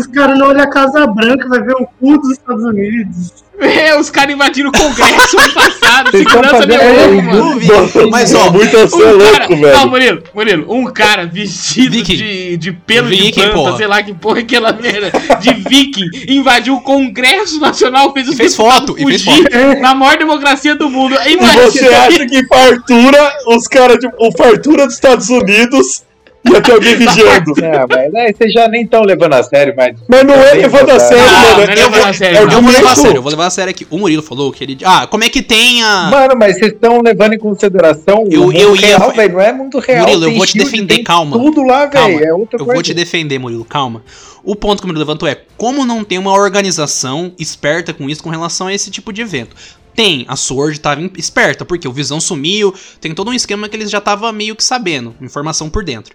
Os 0.00 0.06
caras 0.06 0.38
não 0.38 0.48
olham 0.48 0.62
a 0.62 0.66
Casa 0.70 1.06
Branca, 1.06 1.48
vai 1.48 1.60
ver 1.62 1.74
o 1.74 1.86
cu 1.98 2.18
dos 2.18 2.32
Estados 2.32 2.64
Unidos. 2.64 3.32
É, 3.60 3.94
os 3.94 4.08
caras 4.08 4.34
invadiram 4.34 4.70
o 4.70 4.72
Congresso 4.72 5.38
ano 5.38 5.52
passado. 5.52 6.10
Segurança 6.16 6.64
nenhuma, 6.64 7.62
É, 7.62 8.06
Mas, 8.10 8.34
ó, 8.34 8.50
muito 8.50 8.70
você 8.78 9.02
é 9.02 9.06
Um 9.06 9.16
louco, 9.16 9.32
cara, 9.32 9.48
não, 9.50 9.58
velho. 9.60 9.90
Murilo, 9.90 10.22
Murilo, 10.34 10.74
um 10.74 10.84
cara 10.86 11.26
vestido 11.26 12.02
de, 12.02 12.56
de 12.56 12.72
pelo 12.72 13.08
Viking, 13.08 13.26
de 13.26 13.32
planta, 13.34 13.52
porra. 13.52 13.76
sei 13.76 13.86
lá 13.86 14.02
que 14.02 14.14
porra 14.14 14.38
é 14.38 14.42
aquela 14.42 14.72
merda, 14.72 15.12
de 15.40 15.52
viking, 15.68 16.08
invadiu 16.26 16.76
o 16.76 16.80
Congresso 16.80 17.60
Nacional, 17.60 18.14
fez 18.14 18.28
os 18.28 18.34
E 18.34 18.36
fez 18.38 18.56
foto, 18.56 18.96
e 18.98 19.04
fez 19.04 19.24
fugir 19.24 19.78
na 19.78 19.94
maior 19.94 20.16
democracia 20.16 20.74
do 20.74 20.88
mundo. 20.88 21.14
E 21.26 21.34
Imagina, 21.34 21.62
você 21.66 21.86
acha 21.86 22.26
que 22.26 22.46
fartura, 22.46 23.32
os 23.48 23.66
caras 23.68 23.98
de. 23.98 24.06
O 24.18 24.32
fartura 24.38 24.86
dos 24.86 24.94
Estados 24.94 25.28
Unidos 25.28 26.02
ia 26.44 26.60
ter 26.62 26.72
alguém 26.72 26.96
vigiando. 26.96 27.52
Não, 27.56 27.86
mas 27.90 28.14
aí 28.14 28.34
vocês 28.34 28.52
já 28.52 28.68
nem 28.68 28.82
estão 28.84 29.02
levando 29.02 29.34
a 29.34 29.42
sério, 29.42 29.74
mas. 29.76 29.96
Mas 30.08 30.24
não 30.24 30.34
é 30.34 30.52
levando 30.54 30.90
a 30.90 30.98
sério, 31.00 31.24
Não, 31.24 31.32
mano. 31.42 31.56
não 31.56 31.60
é 31.60 31.64
É, 31.64 31.74
levando 31.74 32.04
a 32.08 32.12
sério, 32.12 32.36
é. 32.38 32.42
Eu 32.42 32.48
vou 32.62 32.70
levar 32.72 32.92
a 32.92 32.96
sério, 32.96 33.16
eu 33.16 33.22
vou 33.22 33.30
levar 33.30 33.46
a 33.46 33.50
sério 33.50 33.70
aqui. 33.70 33.86
O 33.90 33.98
Murilo 33.98 34.22
falou 34.22 34.50
que 34.52 34.64
ele. 34.64 34.78
Ah, 34.84 35.06
como 35.06 35.24
é 35.24 35.28
que 35.28 35.42
tem 35.42 35.82
a. 35.82 36.08
Mano, 36.10 36.34
mas 36.38 36.58
vocês 36.58 36.72
estão 36.72 37.00
levando 37.02 37.34
em 37.34 37.38
consideração 37.38 38.24
Eu- 38.30 38.42
o 38.42 38.46
mundo 38.46 38.58
eu 38.58 38.76
ia- 38.76 38.86
real, 38.98 39.12
velho. 39.12 39.32
Não 39.34 39.40
é 39.40 39.52
mundo 39.52 39.78
real. 39.78 40.00
Murilo, 40.06 40.24
eu 40.26 40.34
vou 40.36 40.46
te 40.46 40.58
defender, 40.58 40.94
tem 40.96 41.04
calma. 41.04 41.38
Tudo 41.38 41.62
lá, 41.62 41.86
velho. 41.86 42.24
É 42.24 42.32
outra 42.32 42.56
Eu 42.58 42.64
coisa. 42.64 42.72
vou 42.74 42.82
te 42.82 42.94
defender, 42.94 43.38
Murilo, 43.38 43.64
calma. 43.64 44.02
O 44.42 44.56
ponto 44.56 44.78
que 44.80 44.84
o 44.84 44.88
Murilo 44.88 45.04
levantou 45.04 45.28
é 45.28 45.36
como 45.58 45.84
não 45.84 46.02
tem 46.02 46.16
uma 46.18 46.32
organização 46.32 47.32
esperta 47.38 47.92
com 47.92 48.08
isso 48.08 48.22
com 48.22 48.30
relação 48.30 48.66
a 48.68 48.72
esse 48.74 48.90
tipo 48.90 49.12
de 49.12 49.20
evento. 49.20 49.54
Tem, 49.94 50.24
a 50.28 50.36
Sword 50.36 50.80
tava 50.80 51.02
esperta, 51.16 51.64
porque 51.64 51.86
o 51.86 51.92
Visão 51.92 52.20
sumiu, 52.20 52.74
tem 53.00 53.14
todo 53.14 53.30
um 53.30 53.34
esquema 53.34 53.68
que 53.68 53.76
eles 53.76 53.90
já 53.90 54.00
tava 54.00 54.32
meio 54.32 54.56
que 54.56 54.64
sabendo, 54.64 55.14
informação 55.20 55.68
por 55.68 55.84
dentro. 55.84 56.14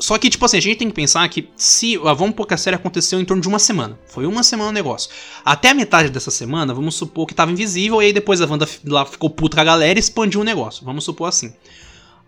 Só 0.00 0.16
que, 0.16 0.30
tipo 0.30 0.44
assim, 0.44 0.58
a 0.58 0.60
gente 0.60 0.78
tem 0.78 0.88
que 0.88 0.94
pensar 0.94 1.28
que 1.28 1.48
se. 1.56 2.00
ah, 2.04 2.14
Vamos 2.14 2.36
a 2.48 2.56
série 2.56 2.76
aconteceu 2.76 3.20
em 3.20 3.24
torno 3.24 3.42
de 3.42 3.48
uma 3.48 3.58
semana. 3.58 3.98
Foi 4.06 4.26
uma 4.26 4.44
semana 4.44 4.70
o 4.70 4.72
negócio. 4.72 5.10
Até 5.44 5.70
a 5.70 5.74
metade 5.74 6.08
dessa 6.10 6.30
semana, 6.30 6.72
vamos 6.72 6.94
supor 6.94 7.26
que 7.26 7.34
tava 7.34 7.50
invisível, 7.50 8.00
e 8.00 8.06
aí 8.06 8.12
depois 8.12 8.40
a 8.40 8.46
Wanda 8.46 8.68
lá 8.84 9.04
ficou 9.04 9.28
puta 9.28 9.56
com 9.56 9.60
a 9.60 9.64
galera 9.64 9.98
e 9.98 10.00
expandiu 10.00 10.40
o 10.40 10.44
negócio. 10.44 10.84
Vamos 10.84 11.02
supor 11.04 11.28
assim. 11.28 11.52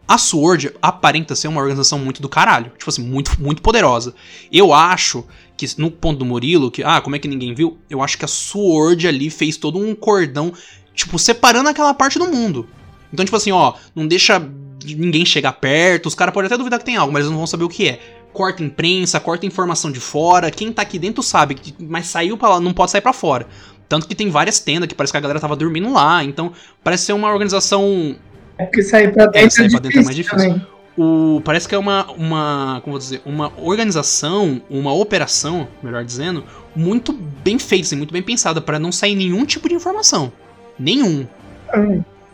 a 0.08 0.18
SWORD 0.18 0.72
aparenta 0.82 1.36
ser 1.36 1.46
uma 1.46 1.60
organização 1.60 1.96
muito 1.96 2.20
do 2.20 2.28
caralho. 2.28 2.72
Tipo 2.76 2.90
assim, 2.90 3.04
muito, 3.04 3.40
muito 3.40 3.62
poderosa. 3.62 4.12
Eu 4.50 4.74
acho 4.74 5.24
que, 5.56 5.66
no 5.78 5.90
ponto 5.92 6.18
do 6.18 6.24
Murilo, 6.24 6.70
que, 6.72 6.82
ah, 6.82 7.00
como 7.00 7.14
é 7.14 7.18
que 7.20 7.28
ninguém 7.28 7.54
viu? 7.54 7.78
Eu 7.88 8.02
acho 8.02 8.18
que 8.18 8.24
a 8.24 8.28
SWORD 8.28 9.06
ali 9.06 9.30
fez 9.30 9.56
todo 9.56 9.78
um 9.78 9.94
cordão, 9.94 10.52
tipo, 11.00 11.18
separando 11.18 11.68
aquela 11.68 11.92
parte 11.94 12.18
do 12.18 12.26
mundo. 12.28 12.66
Então, 13.12 13.24
tipo 13.24 13.36
assim, 13.36 13.50
ó, 13.52 13.74
não 13.94 14.06
deixa 14.06 14.40
ninguém 14.84 15.24
chegar 15.26 15.52
perto, 15.54 16.06
os 16.06 16.14
caras 16.14 16.32
podem 16.32 16.46
até 16.46 16.56
duvidar 16.56 16.78
que 16.78 16.84
tem 16.84 16.96
algo, 16.96 17.12
mas 17.12 17.20
eles 17.20 17.30
não 17.30 17.38
vão 17.38 17.46
saber 17.46 17.64
o 17.64 17.68
que 17.68 17.88
é. 17.88 18.00
Corta 18.32 18.62
imprensa, 18.62 19.18
corta 19.18 19.44
informação 19.44 19.90
de 19.90 19.98
fora, 20.00 20.50
quem 20.50 20.72
tá 20.72 20.82
aqui 20.82 20.98
dentro 20.98 21.22
sabe, 21.22 21.54
que- 21.54 21.74
mas 21.80 22.06
saiu 22.06 22.36
pra 22.38 22.48
lá, 22.50 22.60
não 22.60 22.72
pode 22.72 22.90
sair 22.92 23.00
pra 23.00 23.12
fora. 23.12 23.46
Tanto 23.88 24.06
que 24.06 24.14
tem 24.14 24.30
várias 24.30 24.60
tendas 24.60 24.88
que 24.88 24.94
parece 24.94 25.12
que 25.12 25.16
a 25.16 25.20
galera 25.20 25.40
tava 25.40 25.56
dormindo 25.56 25.92
lá, 25.92 26.22
então 26.22 26.52
parece 26.84 27.06
ser 27.06 27.12
uma 27.12 27.28
organização 27.32 28.14
É 28.56 28.64
porque 28.64 28.82
sair 28.84 29.12
pra 29.12 29.26
dentro 29.26 29.46
é, 29.48 29.50
sair 29.50 29.70
pra 29.70 29.80
dentro 29.80 29.98
é 30.00 30.04
mais 30.04 30.14
difícil 30.16 30.38
difícil. 30.38 30.60
também. 30.60 30.66
o 30.96 31.40
parece 31.44 31.68
que 31.68 31.74
é 31.74 31.78
uma 31.78 32.06
uma 32.12 32.80
como 32.84 32.92
vou 32.92 32.98
dizer 33.00 33.20
uma 33.26 33.52
organização 33.56 34.62
uma 34.70 34.92
operação 34.92 35.66
melhor 35.82 36.04
dizendo 36.04 36.44
muito 36.76 37.12
bem 37.12 37.58
feita 37.58 37.86
assim, 37.86 37.96
muito 37.96 38.12
bem 38.12 38.22
pensada 38.22 38.60
para 38.60 38.78
não 38.78 38.92
sair 38.92 39.14
nenhum 39.16 39.44
tipo 39.44 39.68
de 39.68 39.74
informação 39.74 40.32
nenhum 40.80 41.26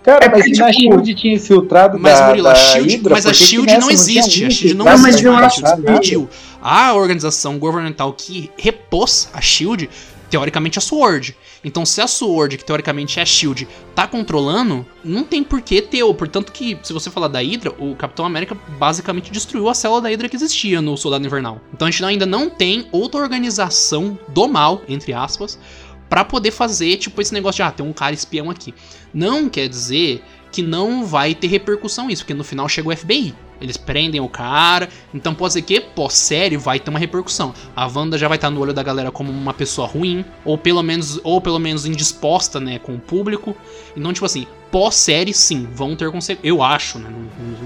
Cara, 0.07 0.25
É 0.25 0.29
mas 0.29 0.47
na 0.57 0.71
tipo, 0.71 0.93
Shield 0.93 1.15
tinha 1.17 1.35
infiltrado 1.35 1.99
mas 1.99 2.17
da, 2.17 2.29
Murilo, 2.29 2.47
a 2.47 2.53
da 2.53 2.57
Shield 2.57 2.97
Hydra, 2.97 3.15
mas 3.15 3.27
a 3.27 3.35
Shield 3.35 3.79
não 3.79 3.91
existe 3.91 4.45
a 4.45 4.51
Shield 4.51 4.75
não 4.77 4.85
Não, 4.85 4.93
mas 4.93 5.09
existe 5.09 5.27
eu 5.27 5.33
mais, 5.33 5.43
a 5.43 5.47
acho 5.49 5.57
Shield 5.57 5.81
explodiu 5.81 6.31
a 6.63 6.95
organização 6.95 7.59
governamental 7.59 8.13
que 8.13 8.49
repôs 8.57 9.29
a 9.35 9.41
Shield 9.41 9.91
teoricamente 10.31 10.79
a 10.79 10.83
Sword. 10.83 11.37
Então, 11.65 11.85
se 11.85 12.01
a 12.01 12.07
Sword, 12.07 12.57
que 12.57 12.65
teoricamente 12.65 13.19
é 13.19 13.23
a 13.23 13.27
Shield, 13.27 13.67
tá 13.95 14.07
controlando, 14.07 14.87
não 15.05 15.25
tem 15.25 15.43
por 15.43 15.61
que 15.61 15.83
ter. 15.83 16.05
Portanto, 16.15 16.53
que 16.53 16.79
se 16.83 16.93
você 16.93 17.11
falar 17.11 17.29
da 17.29 17.41
Hydra, 17.41 17.73
o 17.79 17.95
Capitão 17.97 18.25
América 18.25 18.57
basicamente 18.79 19.33
destruiu 19.33 19.69
a 19.69 19.75
célula 19.75 20.01
da 20.01 20.09
Hydra 20.09 20.29
que 20.29 20.37
existia 20.37 20.81
no 20.81 20.97
Soldado 20.97 21.27
Invernal. 21.27 21.61
Então, 21.73 21.87
a 21.87 21.91
gente 21.91 22.05
ainda 22.05 22.27
não 22.27 22.49
tem 22.49 22.87
outra 22.93 23.21
organização 23.21 24.19
do 24.29 24.47
mal, 24.49 24.83
entre 24.89 25.13
aspas, 25.13 25.59
pra 26.09 26.25
poder 26.25 26.51
fazer, 26.51 26.97
tipo, 26.97 27.21
esse 27.21 27.33
negócio 27.33 27.57
de, 27.57 27.63
ah, 27.63 27.71
tem 27.71 27.85
um 27.85 27.93
cara 27.93 28.15
espião 28.15 28.51
aqui. 28.51 28.75
Não 29.13 29.49
quer 29.49 29.69
dizer 29.69 30.23
que 30.53 30.63
não 30.63 31.05
vai 31.05 31.35
ter 31.35 31.49
repercussão 31.49 32.09
isso, 32.09 32.23
porque 32.23 32.35
no 32.35 32.45
final 32.45 32.69
chega 32.69 32.89
o 32.89 32.97
FBI. 32.97 33.35
Eles 33.61 33.77
prendem 33.77 34.21
o 34.21 34.29
cara, 34.29 34.89
então 35.15 35.35
pode 35.35 35.55
ser 35.55 35.63
que 35.63 35.81
pós-série 35.81 36.57
vai 36.57 36.79
ter 36.79 36.91
uma 36.91 36.99
repercussão. 36.99 37.55
A 37.75 37.87
Wanda 37.87 38.19
já 38.19 38.29
vai 38.29 38.37
estar 38.37 38.51
no 38.51 38.61
olho 38.61 38.73
da 38.73 38.83
galera 38.83 39.11
como 39.11 39.33
uma 39.33 39.55
pessoa 39.55 39.89
ruim, 39.89 40.25
ou 40.45 40.59
pelo 40.59 40.83
menos, 40.83 41.19
ou 41.25 41.41
pelo 41.41 41.59
menos 41.59 41.87
indisposta, 41.87 42.61
né, 42.61 42.79
com 42.79 42.95
o 42.95 42.99
público. 42.99 43.57
Então, 43.97 44.13
tipo 44.13 44.27
assim, 44.27 44.47
pós-série 44.71 45.33
sim, 45.33 45.67
vão 45.73 45.97
ter 45.97 46.11
consequências. 46.11 46.47
Eu 46.47 46.63
acho, 46.63 46.99
né, 46.99 47.11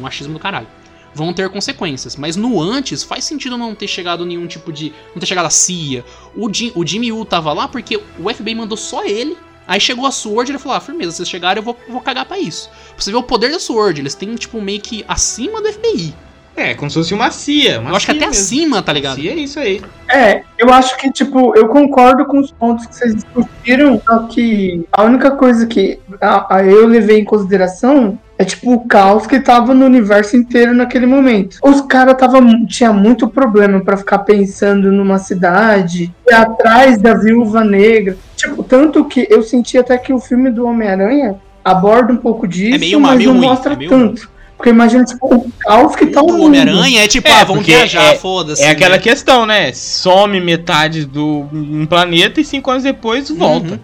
um 0.01 0.07
achismo 0.07 0.35
do 0.35 0.39
caralho. 0.39 0.69
Vão 1.13 1.33
ter 1.33 1.51
consequências, 1.51 2.15
mas 2.15 2.37
no 2.37 2.61
antes 2.61 3.03
faz 3.03 3.25
sentido 3.25 3.59
não 3.59 3.75
ter 3.75 3.89
chegado 3.89 4.25
nenhum 4.25 4.47
tipo 4.47 4.73
de. 4.73 4.93
Não 5.13 5.21
ter 5.21 5.27
chegado 5.27 5.47
a 5.47 5.51
CIA. 5.51 6.05
O, 6.37 6.53
Jim, 6.53 6.73
o 6.75 6.87
Jimmy 6.87 7.11
Woo 7.11 7.25
tava 7.25 7.53
lá 7.53 7.67
porque 7.67 8.01
o 8.19 8.33
FBI 8.33 8.55
mandou 8.55 8.77
só 8.77 9.05
ele 9.05 9.37
Aí 9.71 9.79
chegou 9.79 10.05
a 10.05 10.11
Sword 10.11 10.51
e 10.51 10.53
ele 10.53 10.59
falou: 10.59 10.77
Ah, 10.77 10.81
firmeza, 10.81 11.13
vocês 11.13 11.29
chegaram, 11.29 11.61
eu 11.61 11.63
vou, 11.65 11.77
vou 11.89 12.01
cagar 12.01 12.25
pra 12.25 12.37
isso. 12.37 12.69
Pra 12.69 12.95
você 12.99 13.13
ver 13.13 13.19
o 13.19 13.23
poder 13.23 13.53
da 13.53 13.61
Sword, 13.61 14.01
eles 14.01 14.17
têm, 14.17 14.35
tipo, 14.35 14.61
meio 14.61 14.81
que 14.81 15.05
acima 15.07 15.63
do 15.63 15.73
FBI. 15.73 16.13
É, 16.57 16.75
como 16.75 16.91
se 16.91 16.99
fosse 16.99 17.15
uma 17.15 17.31
CIA. 17.31 17.79
Uma 17.79 17.91
eu 17.91 17.95
acho 17.95 18.05
que 18.07 18.13
CIA 18.13 18.21
até 18.21 18.27
mesmo. 18.27 18.43
acima, 18.43 18.83
tá 18.83 18.93
ligado? 18.93 19.21
CIA 19.21 19.31
é 19.31 19.37
isso 19.37 19.61
aí. 19.61 19.81
É, 20.09 20.43
eu 20.59 20.73
acho 20.73 20.97
que, 20.97 21.13
tipo, 21.13 21.57
eu 21.57 21.69
concordo 21.69 22.27
com 22.27 22.41
os 22.41 22.51
pontos 22.51 22.85
que 22.85 22.97
vocês 22.97 23.15
discutiram, 23.15 24.03
só 24.05 24.25
que 24.25 24.85
a 24.91 25.05
única 25.05 25.31
coisa 25.31 25.65
que 25.69 26.01
a, 26.21 26.57
a 26.57 26.65
eu 26.65 26.89
levei 26.89 27.21
em 27.21 27.25
consideração 27.25 28.19
é, 28.41 28.45
tipo, 28.45 28.73
o 28.73 28.87
caos 28.89 29.27
que 29.27 29.39
tava 29.39 29.75
no 29.75 29.85
universo 29.85 30.35
inteiro 30.35 30.73
naquele 30.73 31.05
momento. 31.05 31.59
Os 31.63 31.83
caras 31.83 32.17
tava 32.17 32.41
tinha 32.67 32.91
muito 32.91 33.29
problema 33.29 33.81
pra 33.85 33.99
ficar 33.99 34.21
pensando 34.21 34.91
numa 34.91 35.19
cidade, 35.19 36.11
e 36.27 36.33
atrás 36.33 36.99
da 36.99 37.13
viúva 37.13 37.63
negra. 37.63 38.17
Tipo, 38.37 38.63
tanto 38.63 39.05
que 39.05 39.27
eu 39.29 39.43
senti 39.43 39.77
até 39.77 39.99
que 39.99 40.11
o 40.13 40.19
filme 40.19 40.51
do 40.51 40.65
Homem-Aranha 40.67 41.37
aborda 41.63 42.15
um 42.15 42.17
pouco 42.17 42.49
disso, 42.49 42.77
É 42.77 42.79
meio 42.79 42.99
ma- 42.99 43.09
mas 43.09 43.19
meio 43.19 43.35
não 43.35 43.41
ruim, 43.41 43.49
mostra 43.49 43.75
é 43.75 43.77
meio 43.77 43.91
tanto. 43.91 44.31
Porque 44.57 44.71
imagina, 44.71 45.05
tipo, 45.05 45.35
o 45.35 45.51
caos 45.61 45.95
que 45.97 46.07
tá 46.07 46.23
o 46.23 46.27
O 46.27 46.33
mundo. 46.33 46.45
Homem-Aranha 46.47 47.05
é 47.05 47.07
tipo, 47.07 47.29
É, 47.29 47.33
ah, 47.33 47.45
vamos 47.45 47.65
viajar, 47.65 48.13
é- 48.15 48.17
foda-se. 48.17 48.63
É 48.63 48.71
aquela 48.71 48.97
né? 48.97 49.03
questão, 49.03 49.45
né? 49.47 49.71
Some 49.75 50.41
metade 50.41 51.05
do 51.05 51.47
um 51.53 51.85
planeta 51.87 52.41
e 52.41 52.45
cinco 52.45 52.71
anos 52.71 52.83
depois 52.85 53.29
volta. 53.31 53.73
Uhum. 53.73 53.81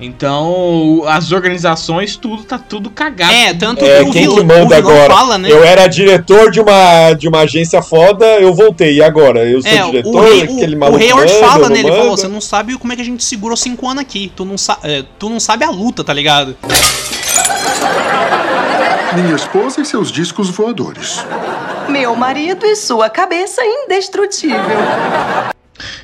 Então, 0.00 1.02
as 1.08 1.32
organizações, 1.32 2.16
tudo 2.16 2.44
tá 2.44 2.56
tudo 2.56 2.88
cagado. 2.88 3.32
É, 3.32 3.52
tanto 3.52 3.84
É, 3.84 4.04
que 4.04 4.08
o 4.10 4.12
quem 4.12 4.22
vilão, 4.22 4.36
que 4.36 4.44
manda 4.44 4.62
o 4.62 4.68
vilão 4.68 4.92
agora? 4.92 5.14
fala, 5.14 5.38
né? 5.38 5.50
Eu 5.50 5.64
era 5.64 5.88
diretor 5.88 6.52
de 6.52 6.60
uma, 6.60 7.12
de 7.14 7.26
uma 7.28 7.40
agência 7.40 7.82
foda, 7.82 8.24
eu 8.40 8.54
voltei. 8.54 8.94
E 8.98 9.02
agora? 9.02 9.44
Eu 9.44 9.60
sou 9.60 9.70
É, 9.70 9.82
diretor? 9.82 10.14
o, 10.14 10.20
rei, 10.20 10.42
aquele 10.42 10.74
o, 10.74 10.76
o 10.76 10.80
maluco 10.80 11.02
Hayward 11.02 11.32
manda, 11.32 11.46
fala, 11.46 11.68
né? 11.68 11.80
Ele 11.80 11.88
falou: 11.90 12.16
você 12.16 12.28
não 12.28 12.40
sabe 12.40 12.78
como 12.78 12.92
é 12.92 12.96
que 12.96 13.02
a 13.02 13.04
gente 13.04 13.24
segurou 13.24 13.56
cinco 13.56 13.88
anos 13.88 14.00
aqui. 14.02 14.30
Tu 14.36 14.44
não, 14.44 14.56
sa 14.56 14.78
é, 14.84 15.02
tu 15.18 15.28
não 15.28 15.40
sabe 15.40 15.64
a 15.64 15.70
luta, 15.70 16.04
tá 16.04 16.12
ligado? 16.12 16.56
Minha 19.16 19.34
esposa 19.34 19.80
e 19.80 19.84
seus 19.84 20.12
discos 20.12 20.48
voadores. 20.48 21.24
Meu 21.88 22.14
marido 22.14 22.64
e 22.64 22.76
sua 22.76 23.10
cabeça 23.10 23.62
indestrutível. 23.64 24.58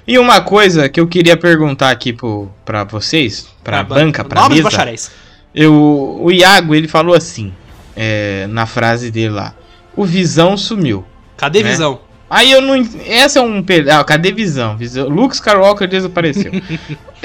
E 0.06 0.18
uma 0.18 0.40
coisa 0.40 0.88
que 0.88 1.00
eu 1.00 1.06
queria 1.06 1.36
perguntar 1.36 1.90
aqui 1.90 2.12
pro, 2.12 2.48
pra 2.64 2.84
vocês, 2.84 3.48
pra, 3.62 3.82
banca, 3.82 4.24
pra 4.24 4.40
Nobres 4.42 4.58
mesa. 4.62 4.70
bacharéis. 4.70 5.10
Eu, 5.54 5.72
o 6.20 6.30
Iago, 6.32 6.74
ele 6.74 6.88
falou 6.88 7.14
assim, 7.14 7.52
é, 7.96 8.46
na 8.48 8.66
frase 8.66 9.10
dele 9.10 9.30
lá. 9.30 9.54
O 9.96 10.04
Visão 10.04 10.56
sumiu. 10.56 11.04
Cadê 11.36 11.62
Né? 11.62 11.70
visão? 11.70 12.00
Aí 12.30 12.50
eu 12.50 12.60
não. 12.60 12.74
Essa 13.06 13.38
é 13.38 13.42
um 13.42 13.62
pedaço. 13.62 14.00
Ah, 14.00 14.04
cadê 14.04 14.32
visão? 14.32 14.76
visão? 14.76 15.08
Luke 15.08 15.34
Skywalker 15.34 15.86
desapareceu. 15.88 16.50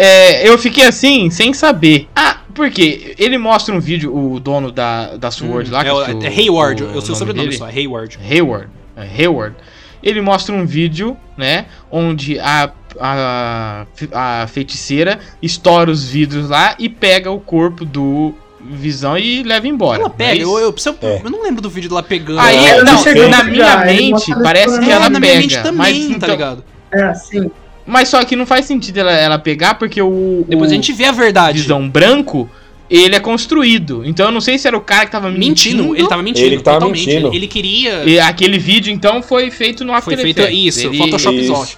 É, 0.02 0.48
eu 0.48 0.58
fiquei 0.58 0.86
assim, 0.86 1.30
sem 1.30 1.54
saber. 1.54 2.08
Ah, 2.16 2.38
por 2.56 2.70
quê? 2.72 3.16
Ele 3.18 3.38
mostra 3.38 3.76
um 3.76 3.82
vídeo, 3.82 4.16
o 4.16 4.40
dono 4.40 4.72
da, 4.72 5.18
da 5.18 5.30
Sword 5.30 5.70
lá. 5.70 5.82
é, 5.82 5.84
que 5.84 5.90
o- 5.92 5.96
o- 6.20 6.24
é 6.24 6.28
Hayward, 6.30 6.84
o 6.84 6.86
eu 6.86 6.90
sei 6.92 6.96
o 6.96 7.02
nome 7.02 7.16
sobrenome 7.18 7.48
dele. 7.50 7.58
só, 7.58 7.68
é 7.68 7.72
Hayward. 7.74 8.18
Hayward. 8.32 8.70
É, 8.96 9.02
Hayward. 9.22 9.56
Ele 10.04 10.22
mostra 10.22 10.54
um 10.56 10.66
vídeo, 10.66 11.16
né? 11.38 11.66
Onde 11.92 12.40
a, 12.40 12.70
a, 13.00 13.86
a 14.14 14.48
feiticeira 14.48 15.20
estoura 15.42 15.92
os 15.92 16.08
vidros 16.10 16.50
lá 16.50 16.76
e 16.80 16.88
pega 16.90 17.30
o 17.32 17.40
corpo 17.40 17.84
do 17.86 18.34
Visão 18.62 19.18
e 19.18 19.42
leva 19.44 19.68
embora. 19.68 20.00
Ela 20.00 20.10
não 20.10 20.14
é 20.14 20.18
pega, 20.18 20.42
eu, 20.42 20.60
eu, 20.60 20.74
preciso- 20.74 20.98
É. 21.02 21.22
eu 21.24 21.30
não 21.30 21.42
lembro 21.44 21.62
do 21.62 21.70
vídeo 21.70 21.90
dela 21.90 22.04
pegando. 22.04 22.40
Aí, 22.40 22.58
É, 22.58 22.80
eu 22.80 22.84
não, 22.86 22.94
não 23.04 23.30
na 23.30 23.44
minha 23.46 23.84
ele 23.90 24.12
mente, 24.12 24.34
parece 24.44 24.80
que 24.80 24.90
É, 24.90 24.94
ela 24.94 25.10
na 25.10 25.20
pega. 25.20 25.34
minha 25.34 25.40
mente 25.42 25.62
também, 25.64 25.76
mas, 25.78 26.08
tá 26.10 26.16
então- 26.16 26.30
ligado? 26.30 26.64
É 26.92 27.04
assim. 27.04 27.50
mas 27.86 28.10
só 28.10 28.24
que 28.26 28.36
não 28.36 28.46
faz 28.46 28.66
sentido 28.66 28.98
ela, 28.98 29.12
ela 29.12 29.40
pegar 29.40 29.76
porque 29.76 30.02
o, 30.02 30.44
Depois 30.48 30.70
o 30.72 30.74
a 30.74 30.76
gente 30.76 30.92
vê 30.92 31.06
a 31.06 31.12
verdade. 31.12 31.60
Visão 31.62 31.88
branco, 31.90 32.50
ele 32.90 33.16
é 33.16 33.20
construído. 33.20 34.04
Então 34.06 34.26
eu 34.28 34.32
não 34.32 34.42
sei 34.42 34.58
se 34.58 34.68
era 34.68 34.78
o 34.78 34.82
cara 34.82 35.06
que 35.06 35.12
tava 35.12 35.30
mentindo. 35.30 35.84
Mentindo, 35.84 35.96
ele 35.96 36.08
tava 36.08 36.24
mentindo. 36.24 36.48
Ele 36.48 36.58
que 36.58 36.64
tava 36.64 36.78
totalmente. 36.80 37.06
mentindo. 37.08 37.34
Ele, 37.34 37.48
queria. 37.48 38.04
E 38.06 38.20
aquele 38.20 38.58
vídeo, 38.58 38.92
então, 38.92 39.22
foi 39.22 39.52
feito 39.52 39.86
no 39.86 39.94
After 39.94 40.16
Foi 40.16 40.24
feito 40.24 40.40
Effects. 40.40 40.66
isso, 40.78 40.88
ele, 40.88 40.98
Photoshop 40.98 41.38
isso. 41.38 41.54
Zod. 41.56 41.78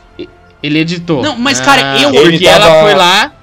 Ele 0.64 0.80
editou. 0.80 1.22
Não, 1.24 1.36
mas, 1.38 1.60
cara, 1.60 2.00
eu- 2.02 2.12
Porque 2.12 2.28
Ele 2.36 2.48
ela 2.48 2.66
tava- 2.68 2.82
foi 2.84 2.96
lá... 2.96 3.34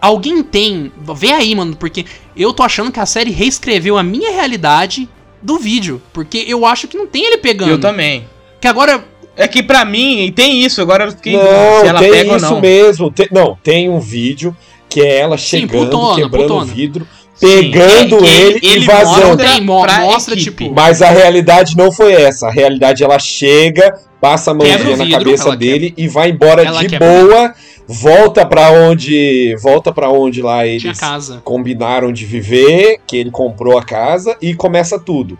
Alguém 0.00 0.42
tem. 0.42 0.92
Vê 1.16 1.32
aí, 1.32 1.54
mano, 1.54 1.74
porque 1.76 2.04
eu 2.36 2.52
tô 2.52 2.62
achando 2.62 2.92
que 2.92 3.00
a 3.00 3.06
série 3.06 3.30
reescreveu 3.30 3.96
a 3.96 4.02
minha 4.02 4.32
realidade 4.32 5.08
do 5.40 5.56
vídeo. 5.58 6.02
Porque 6.12 6.44
eu 6.46 6.66
acho 6.66 6.86
que 6.86 6.98
não 6.98 7.06
tem 7.06 7.24
ele 7.24 7.38
pegando. 7.38 7.70
Eu 7.70 7.80
também. 7.80 8.26
Que 8.60 8.68
agora. 8.68 9.02
É 9.34 9.48
que 9.48 9.62
pra 9.62 9.82
mim, 9.84 10.30
tem 10.36 10.62
isso, 10.62 10.80
agora 10.82 11.06
eu 11.06 11.10
fiquei 11.12 11.32
Não, 11.32 11.42
se 11.80 11.86
ela 11.86 11.98
tem 12.00 12.10
pega 12.10 12.36
isso 12.36 12.44
ou 12.44 12.50
não. 12.52 12.60
mesmo. 12.60 13.10
Tem- 13.10 13.28
não, 13.32 13.58
tem 13.62 13.88
um 13.88 13.98
vídeo 13.98 14.54
que 14.94 15.00
é 15.00 15.18
ela 15.18 15.36
Sim, 15.36 15.44
chegando, 15.62 15.86
putona, 15.90 16.14
quebrando 16.14 16.42
putona. 16.46 16.62
o 16.62 16.64
vidro, 16.66 17.08
Sim, 17.34 17.46
pegando 17.48 18.16
é 18.18 18.20
que 18.20 18.26
ele, 18.26 18.60
ele 18.62 18.84
e 18.84 18.86
vazando. 18.86 19.42
mostra 19.64 20.00
mostra, 20.00 20.34
equipe. 20.34 20.64
tipo. 20.64 20.72
Mas 20.72 21.02
a 21.02 21.10
realidade 21.10 21.76
não 21.76 21.90
foi 21.90 22.12
essa. 22.12 22.46
A 22.46 22.50
realidade 22.52 23.02
ela 23.02 23.18
chega, 23.18 23.92
passa 24.20 24.52
a 24.52 24.56
Quebra 24.56 24.68
mãozinha 24.84 24.94
o 24.94 24.96
na 24.96 25.04
vidro, 25.04 25.18
cabeça 25.24 25.56
dele 25.56 25.92
e 25.96 26.06
vai 26.06 26.30
embora 26.30 26.62
Ela 26.62 26.78
de 26.78 26.86
quebra 26.90 27.08
boa, 27.08 27.54
volta 27.88 28.46
pra 28.46 28.70
onde, 28.70 29.56
volta 29.60 29.92
para 29.92 30.08
onde 30.10 30.40
lá 30.40 30.64
eles 30.64 31.00
casa. 31.00 31.40
combinaram 31.42 32.12
de 32.12 32.24
viver, 32.24 33.00
que 33.04 33.16
ele 33.16 33.32
comprou 33.32 33.76
a 33.76 33.82
casa 33.82 34.36
e 34.40 34.54
começa 34.54 34.96
tudo. 34.96 35.36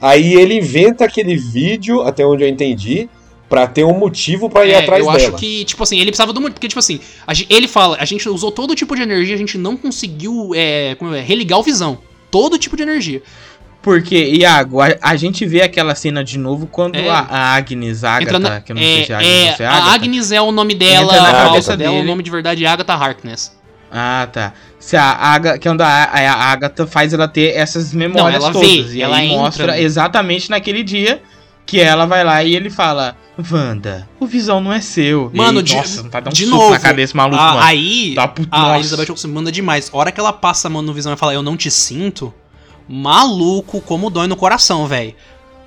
Aí 0.00 0.34
ele 0.34 0.54
inventa 0.56 1.04
aquele 1.04 1.36
vídeo, 1.36 2.02
até 2.02 2.26
onde 2.26 2.42
eu 2.42 2.48
entendi, 2.48 3.08
pra 3.48 3.66
ter 3.66 3.84
um 3.84 3.98
motivo 3.98 4.48
pra 4.50 4.64
ir 4.66 4.72
É, 4.72 4.78
atrás 4.78 5.04
eu 5.06 5.12
dela. 5.12 5.28
acho 5.28 5.36
que, 5.36 5.64
tipo 5.64 5.82
assim, 5.82 5.96
ele 5.98 6.06
precisava 6.10 6.32
do 6.32 6.40
muito. 6.40 6.54
Porque, 6.54 6.68
tipo 6.68 6.78
assim, 6.78 7.00
a 7.26 7.32
ele 7.48 7.68
fala, 7.68 7.96
a 8.00 8.04
gente 8.04 8.28
usou 8.28 8.50
todo 8.50 8.74
tipo 8.74 8.94
de 8.96 9.02
energia, 9.02 9.34
a 9.34 9.38
gente 9.38 9.56
não 9.58 9.76
conseguiu 9.76 10.50
é, 10.54 10.94
como 10.96 11.14
é, 11.14 11.20
religar 11.20 11.58
o 11.58 11.62
visão. 11.62 11.98
Todo 12.30 12.58
tipo 12.58 12.76
de 12.76 12.82
energia. 12.82 13.22
Porque, 13.80 14.16
Iago, 14.16 14.80
a, 14.80 14.88
a 15.00 15.14
gente 15.16 15.46
vê 15.46 15.62
aquela 15.62 15.94
cena 15.94 16.24
de 16.24 16.36
novo 16.38 16.66
quando 16.66 16.96
É. 16.96 17.08
a, 17.08 17.20
a 17.20 17.54
Agnes, 17.54 18.02
Agatha, 18.02 18.36
Entra 18.36 18.38
na- 18.40 18.60
que 18.60 18.72
eu 18.72 18.76
não 18.76 18.82
sei 18.82 19.04
se 19.04 19.12
é 19.12 19.14
é, 19.14 19.18
Agnes 19.18 19.50
ou 19.50 19.56
se 19.56 19.62
é 19.62 19.66
a 19.66 19.70
Agatha, 19.72 19.90
Agnes 19.94 20.32
é 20.32 20.40
o 20.42 20.50
nome 20.52 20.74
dela, 20.74 21.04
Entra 21.04 21.20
na 21.22 21.28
a 21.28 21.32
cabeça 21.32 21.48
cabeça 21.50 21.76
dela, 21.76 21.96
o 21.96 22.02
nome 22.04 22.22
de 22.24 22.30
verdade 22.30 22.64
é 22.64 22.68
Agatha 22.68 22.94
Harkness. 22.94 23.56
Ah, 23.92 24.28
tá. 24.32 24.52
Se 24.80 24.96
a 24.96 25.04
Agatha, 25.04 25.58
que 25.60 25.68
é 25.68 25.70
onde 25.70 25.84
a, 25.84 25.86
a 25.86 26.32
a 26.32 26.44
Agatha 26.50 26.84
faz 26.84 27.12
ela 27.12 27.28
ter 27.28 27.54
essas 27.56 27.92
memórias 27.92 28.42
ela 28.42 28.52
todas. 28.52 28.68
vê, 28.68 28.94
e 28.98 29.02
ela 29.02 29.18
aí 29.18 29.26
entra, 29.28 29.38
mostra 29.40 29.66
né? 29.68 29.80
exatamente 29.80 30.50
naquele 30.50 30.82
dia 30.82 31.22
que 31.64 31.80
ela 31.80 32.06
vai 32.06 32.24
lá 32.24 32.42
e 32.42 32.56
ele 32.56 32.68
fala: 32.70 33.16
Wanda, 33.52 34.08
o 34.18 34.26
visão 34.26 34.60
não 34.60 34.72
é 34.72 34.80
seu. 34.80 35.30
Mano, 35.34 35.58
aí, 35.58 35.64
de- 35.64 35.74
nossa, 35.76 36.04
tá 36.04 36.20
dando 36.20 36.34
de 36.34 36.46
novo, 36.46 36.70
na 36.70 36.78
cabeça 36.78 37.16
maluco, 37.16 37.40
Ah, 37.42 37.54
mano. 37.54 37.66
aí, 37.66 38.14
Tá 38.14 38.26
puto, 38.26 38.48
a 38.50 38.58
nossa. 38.60 38.78
Elizabeth 38.78 39.10
Olsen 39.10 39.30
manda 39.30 39.52
demais. 39.52 39.90
A 39.92 39.96
hora 39.96 40.10
que 40.10 40.18
ela 40.18 40.32
passa 40.32 40.68
a 40.68 40.70
mão 40.70 40.80
no 40.80 40.92
visão 40.94 41.12
e 41.12 41.16
fala, 41.16 41.34
eu 41.34 41.42
não 41.42 41.56
te 41.56 41.70
sinto, 41.70 42.32
maluco, 42.88 43.80
como 43.80 44.10
dói 44.10 44.26
no 44.26 44.36
coração, 44.36 44.86
velho. 44.86 45.14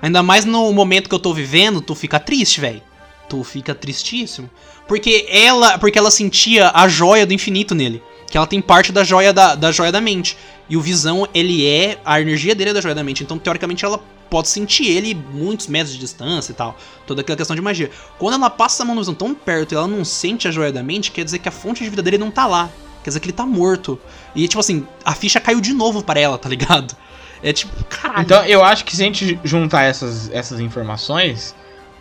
Ainda 0.02 0.24
mais 0.24 0.46
no 0.46 0.72
momento 0.74 1.10
que 1.10 1.16
eu 1.16 1.20
tô 1.20 1.34
vivendo, 1.34 1.82
tu 1.82 1.94
fica 1.94 2.20
triste, 2.20 2.60
velho. 2.62 2.82
Tu 3.28 3.44
fica 3.44 3.76
tristíssimo. 3.76 4.50
Porque 4.88 5.28
ela, 5.30 5.78
porque 5.78 6.00
ela 6.00 6.10
sentia 6.10 6.72
a 6.74 6.88
joia 6.88 7.26
do 7.26 7.34
infinito 7.34 7.76
nele. 7.76 8.02
Que 8.32 8.38
ela 8.38 8.48
tem 8.48 8.62
parte 8.62 8.92
da 8.92 9.04
joia 9.04 9.34
da, 9.34 9.56
da 9.56 9.72
joia 9.72 9.92
da 9.92 10.00
mente. 10.02 10.38
E 10.70 10.78
o 10.78 10.82
visão, 10.82 11.28
ele 11.34 11.68
é. 11.68 12.00
A 12.06 12.22
energia 12.22 12.56
dele 12.56 12.72
é 12.72 12.74
da 12.74 12.82
joia 12.82 12.96
da 12.96 13.04
mente. 13.04 13.22
Então, 13.24 13.38
teoricamente, 13.38 13.84
ela 13.86 14.00
pode 14.30 14.48
sentir 14.50 14.86
ele 14.86 15.14
muitos 15.14 15.68
metros 15.68 15.94
de 15.94 16.00
distância 16.00 16.52
e 16.52 16.56
tal. 16.56 16.78
Toda 17.08 17.22
aquela 17.22 17.38
questão 17.38 17.56
de 17.56 17.62
magia. 17.62 17.90
Quando 18.18 18.36
ela 18.36 18.50
passa 18.50 18.84
a 18.84 18.86
mão 18.86 18.96
no 18.96 19.02
visão 19.02 19.14
tão 19.14 19.34
perto 19.34 19.74
e 19.74 19.76
ela 19.76 19.88
não 19.88 20.06
sente 20.06 20.48
a 20.48 20.52
joia 20.52 20.72
da 20.72 20.84
mente, 20.84 21.12
quer 21.12 21.24
dizer 21.24 21.40
que 21.40 21.50
a 21.50 21.52
fonte 21.52 21.84
de 21.84 21.90
vida 21.90 22.02
dele 22.02 22.18
não 22.18 22.32
tá 22.32 22.46
lá. 22.46 22.70
Quer 23.04 23.10
dizer 23.10 23.20
que 23.20 23.26
ele 23.28 23.34
tá 23.34 23.46
morto. 23.46 24.00
E, 24.36 24.48
tipo 24.48 24.60
assim, 24.60 24.86
a 25.04 25.14
ficha 25.14 25.40
caiu 25.40 25.60
de 25.60 25.74
novo 25.74 26.04
para 26.04 26.20
ela, 26.20 26.38
tá 26.38 26.50
ligado? 26.50 26.96
É 27.42 27.54
tipo, 27.54 27.72
caralho. 27.86 28.24
Então 28.24 28.44
eu 28.44 28.62
acho 28.62 28.84
que 28.84 28.94
se 28.94 29.02
a 29.02 29.06
gente 29.06 29.40
juntar 29.46 29.84
essas, 29.84 30.30
essas 30.30 30.60
informações, 30.60 31.56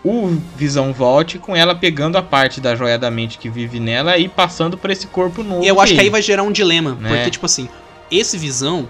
o 0.05 0.37
Visão 0.57 0.93
volte 0.93 1.39
com 1.39 1.55
ela 1.55 1.75
pegando 1.75 2.17
a 2.19 2.23
parte 2.23 2.61
da 2.61 2.75
joia 2.75 2.99
da 2.99 3.11
mente 3.11 3.39
que 3.39 3.49
vive 3.49 3.79
nela 3.79 4.19
e 4.19 4.29
passando 4.29 4.77
por 4.77 4.91
esse 4.91 5.07
corpo 5.07 5.43
novo. 5.43 5.63
E 5.63 5.69
eu 5.69 5.81
acho 5.81 5.93
que 5.93 6.01
aí 6.01 6.07
dele. 6.07 6.11
vai 6.11 6.23
gerar 6.23 6.43
um 6.43 6.53
dilema. 6.53 6.95
Né? 6.95 7.09
Porque, 7.09 7.31
tipo 7.31 7.47
assim, 7.47 7.69
esse 8.11 8.37
visão, 8.37 8.89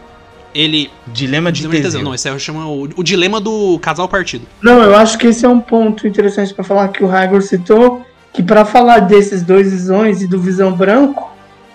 ele. 0.54 0.90
Dilema 1.06 1.50
de 1.52 1.62
Dilema 1.62 1.82
Teseu. 1.82 2.02
Não, 2.02 2.14
esse 2.14 2.28
aí 2.28 2.38
chama 2.38 2.66
o, 2.66 2.88
o 2.96 3.02
dilema 3.02 3.40
do 3.40 3.78
casal 3.80 4.08
partido. 4.08 4.46
Não, 4.62 4.82
eu 4.82 4.94
acho 4.96 5.16
que 5.18 5.26
esse 5.28 5.44
é 5.44 5.48
um 5.48 5.60
ponto 5.60 6.06
interessante 6.06 6.52
pra 6.54 6.64
falar 6.64 6.88
que 6.88 7.02
o 7.02 7.10
Hagor 7.10 7.42
citou, 7.42 8.04
que 8.32 8.42
pra 8.42 8.64
falar 8.64 9.00
desses 9.00 9.42
dois 9.42 9.70
visões 9.70 10.22
e 10.22 10.26
do 10.26 10.38
visão 10.40 10.72
branco, 10.72 11.30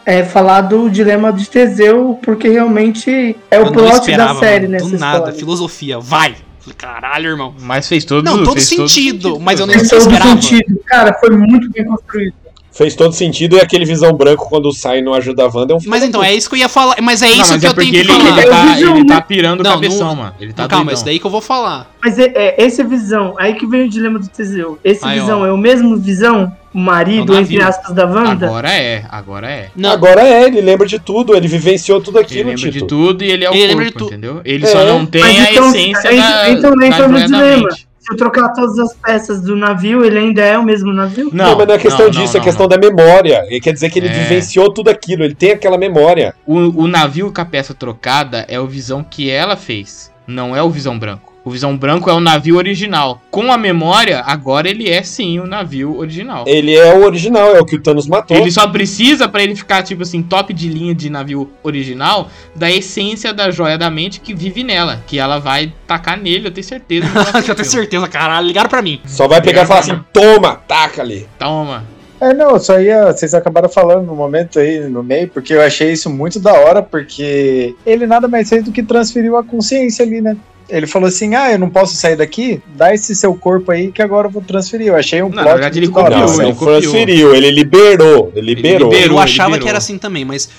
é 0.05 0.23
falar 0.23 0.61
do 0.61 0.89
dilema 0.89 1.31
de 1.31 1.49
Teseu, 1.49 2.19
porque 2.23 2.49
realmente 2.49 3.35
é 3.49 3.59
o 3.59 3.67
Eu 3.67 3.71
plot 3.71 3.93
esperava, 4.01 4.33
da 4.33 4.39
série 4.39 4.67
mano, 4.67 4.71
nessa 4.73 4.89
Do 4.89 4.97
nada, 4.99 5.17
história. 5.17 5.39
filosofia, 5.39 5.99
vai! 5.99 6.35
Caralho, 6.77 7.29
irmão. 7.31 7.53
Mas 7.59 7.89
fez 7.89 8.05
todo, 8.05 8.23
Não, 8.23 8.37
todo 8.43 8.53
fez 8.53 8.67
sentido, 8.69 9.37
mas 9.39 9.59
eu 9.59 9.65
não- 9.67 9.73
Fez 9.73 9.87
Você 9.89 9.97
todo 9.97 10.11
esperava? 10.13 10.41
sentido. 10.41 10.79
Cara, 10.85 11.13
foi 11.19 11.29
muito 11.31 11.69
bem 11.71 11.83
construído. 11.85 12.33
Fez 12.73 12.95
todo 12.95 13.13
sentido 13.13 13.55
e 13.55 13.59
aquele 13.61 13.85
visão 13.85 14.11
branco 14.13 14.49
quando 14.49 14.71
sai 14.73 14.97
e 14.97 15.01
não 15.03 15.13
ajuda 15.13 15.43
a 15.43 15.47
Wanda 15.47 15.73
é 15.73 15.77
um 15.77 15.79
Mas 15.85 16.01
então, 16.03 16.23
é 16.23 16.33
isso 16.33 16.49
que 16.49 16.55
eu 16.55 16.59
ia 16.59 16.67
falar. 16.67 16.95
Mas 17.01 17.21
é 17.21 17.27
Não, 17.27 17.31
isso 17.33 17.51
mas 17.51 17.59
que 17.61 17.67
é 17.67 17.69
eu 17.69 17.73
tenho 17.75 17.75
porque 17.75 17.91
que 17.91 17.97
ele, 17.97 18.07
falar. 18.25 18.39
ele, 18.41 18.49
tá, 18.49 18.63
Visão, 18.73 18.89
ele 18.95 18.99
né? 19.01 19.05
tá 19.15 19.21
pirando 19.21 19.59
o 19.59 19.63
Não, 19.63 19.71
cabeção, 19.73 20.07
não- 20.07 20.15
mano. 20.15 20.33
Ele 20.39 20.53
tá 20.53 20.67
Calma, 20.67 20.85
doidão. 20.85 20.93
isso 20.95 21.05
daí 21.05 21.19
que 21.19 21.25
eu 21.27 21.29
vou 21.29 21.39
falar. 21.41 21.91
Mas 22.03 22.17
é, 22.17 22.31
é 22.35 22.55
esse 22.65 22.83
visão, 22.83 23.35
aí 23.37 23.53
que 23.53 23.67
vem 23.67 23.83
o 23.85 23.89
dilema 23.89 24.17
do 24.17 24.27
Teseu. 24.27 24.79
Esse 24.83 25.05
Aí, 25.05 25.19
visão 25.19 25.41
ó. 25.41 25.45
é 25.45 25.51
o 25.53 25.57
mesmo 25.57 25.95
visão, 25.97 26.51
o 26.73 26.79
marido, 26.79 27.35
É 27.35 27.41
entre 27.41 27.61
aspas, 27.61 27.93
da 27.95 28.05
Wanda? 28.07 28.47
Agora 28.47 28.71
é, 28.73 29.05
agora 29.07 29.47
é. 29.51 29.69
Não, 29.75 29.91
Agora 29.91 30.21
é, 30.27 30.43
ele 30.47 30.59
lembra 30.59 30.87
de 30.87 30.97
tudo, 30.97 31.35
ele 31.35 31.47
vivenciou 31.47 32.01
tudo 32.01 32.17
Ele 32.17 32.25
aquilo, 32.25 32.49
lembra 32.49 32.55
de 32.63 32.71
Tito. 32.71 32.87
tudo 32.87 33.23
e 33.23 33.31
ele 33.31 33.45
é 33.45 33.51
o 33.51 33.53
Ele 33.53 33.67
lembra 33.67 33.83
corpo, 33.85 33.91
de 33.99 34.03
tudo. 34.03 34.07
entendeu? 34.13 34.41
Ele 34.43 34.65
É. 34.65 34.67
só 34.67 34.83
não 34.83 35.05
tem 35.05 35.21
Mas 35.21 35.37
a 35.47 35.51
então- 35.51 35.69
essência 35.69 36.11
então- 36.11 36.29
da, 36.31 36.49
então 36.49 36.71
nem 36.75 36.89
da 36.89 36.95
foi 36.97 37.07
no 37.07 37.13
joia 37.19 37.29
da 37.29 37.37
dilema. 37.37 37.67
mente. 37.69 37.87
Se 38.05 38.11
eu 38.13 38.17
trocar 38.17 38.49
todas 38.49 38.77
as 38.79 38.93
peças 38.95 39.41
do 39.41 39.55
navio, 39.55 40.03
ele 40.03 40.19
ainda 40.19 40.41
é 40.41 40.57
o 40.57 40.63
mesmo 40.63 40.91
navio? 40.91 41.29
Não, 41.31 41.57
mas 41.57 41.67
não 41.67 41.75
é 41.75 41.77
questão 41.77 42.05
não, 42.05 42.11
disso, 42.11 42.33
não, 42.33 42.41
é 42.41 42.43
questão 42.43 42.67
não. 42.67 42.69
da 42.69 42.77
memória. 42.77 43.45
E 43.49 43.61
quer 43.61 43.71
dizer 43.71 43.89
que 43.89 43.97
ele 43.97 44.09
É. 44.09 44.11
vivenciou 44.11 44.71
tudo 44.73 44.89
aquilo, 44.89 45.23
ele 45.23 45.33
tem 45.33 45.51
aquela 45.51 45.77
memória. 45.77 46.35
O, 46.45 46.83
o 46.83 46.87
navio 46.87 47.31
com 47.33 47.41
a 47.41 47.45
peça 47.45 47.73
trocada 47.73 48.45
é 48.49 48.59
o 48.59 48.67
Visão 48.67 49.03
que 49.03 49.29
ela 49.29 49.55
fez, 49.55 50.11
não 50.27 50.53
é 50.55 50.61
o 50.61 50.69
Visão 50.69 50.99
Branco. 50.99 51.32
O 51.45 51.49
Visão 51.49 51.75
Branco 51.75 52.09
é 52.09 52.13
o 52.13 52.21
navio 52.21 52.55
original. 52.55 53.21
Com 53.29 53.51
a 53.51 53.57
memória, 53.57 54.21
agora 54.25 54.69
ele 54.69 54.89
é 54.89 55.03
sim 55.03 55.39
o 55.39 55.45
navio 55.45 55.97
original. 55.97 56.45
Ele 56.47 56.73
é 56.73 56.93
o 56.93 57.03
original, 57.03 57.53
é 57.53 57.59
o 57.59 57.65
que 57.65 57.75
o 57.75 57.81
Thanos 57.81 58.07
matou. 58.07 58.37
Ele 58.37 58.49
só 58.49 58.65
precisa, 58.67 59.27
pra 59.27 59.43
ele 59.43 59.53
ficar, 59.53 59.83
tipo 59.83 60.03
assim, 60.03 60.23
top 60.23 60.53
de 60.53 60.69
linha 60.69 60.95
de 60.95 61.09
navio 61.09 61.49
original, 61.61 62.29
da 62.55 62.71
essência 62.71 63.33
da 63.33 63.51
joia 63.51 63.77
da 63.77 63.89
mente 63.89 64.21
que 64.21 64.33
vive 64.33 64.63
nela. 64.63 65.03
Que 65.05 65.19
ela 65.19 65.37
vai 65.37 65.73
tacar 65.85 66.17
nele, 66.17 66.47
eu 66.47 66.51
tenho 66.51 66.65
certeza. 66.65 67.07
eu 67.45 67.55
tenho 67.55 67.69
certeza, 67.69 68.07
caralho. 68.07 68.47
Ligaram 68.47 68.69
pra 68.69 68.81
mim. 68.81 69.01
Só 69.05 69.27
vai 69.27 69.41
pegar 69.41 69.63
e 69.63 69.65
falar 69.65 69.81
assim: 69.81 69.99
toma, 70.13 70.55
taca 70.55 71.01
ali. 71.01 71.27
Toma. 71.37 71.83
É, 72.21 72.33
não, 72.33 72.57
só 72.57 72.79
ia. 72.79 73.11
Vocês 73.11 73.33
acabaram 73.33 73.67
falando 73.67 74.05
no 74.05 74.15
momento 74.15 74.59
aí, 74.59 74.79
no 74.87 75.03
meio, 75.03 75.27
porque 75.27 75.53
eu 75.53 75.61
achei 75.61 75.91
isso 75.91 76.09
muito 76.09 76.39
da 76.39 76.53
hora, 76.53 76.81
porque 76.81 77.75
ele 77.85 78.07
nada 78.07 78.29
mais 78.29 78.47
fez 78.47 78.63
do 78.63 78.71
que 78.71 78.81
transferiu 78.81 79.35
a 79.35 79.43
consciência 79.43 80.05
ali, 80.05 80.21
né? 80.21 80.37
Ele 80.69 80.87
falou 80.87 81.07
assim: 81.07 81.35
ah, 81.35 81.51
eu 81.51 81.59
não 81.59 81.69
posso 81.69 81.95
sair 81.95 82.15
daqui? 82.15 82.61
Dá 82.75 82.93
esse 82.93 83.15
seu 83.15 83.35
corpo 83.35 83.71
aí 83.71 83.91
que 83.91 84.01
agora 84.01 84.27
eu 84.27 84.31
vou 84.31 84.41
transferir. 84.41 84.87
Eu 84.87 84.95
achei 84.95 85.21
um 85.21 85.29
Não, 85.29 85.35
na 85.35 85.43
plot 85.43 85.53
verdade, 85.53 85.79
ele 85.79 85.91
hora. 85.93 86.17
Não, 86.17 86.25
copiou, 86.25 86.41
ele 86.41 86.49
ele 86.49 86.53
copiou. 86.53 86.79
transferiu, 86.79 87.35
ele 87.35 87.51
liberou. 87.51 88.31
Ele 88.35 88.55
liberou. 88.55 88.91
liberou. 88.91 89.17
eu 89.17 89.19
achava 89.19 89.49
liberou. 89.49 89.63
que 89.63 89.69
era 89.69 89.77
assim 89.77 89.97
também, 89.97 90.25
mas 90.25 90.49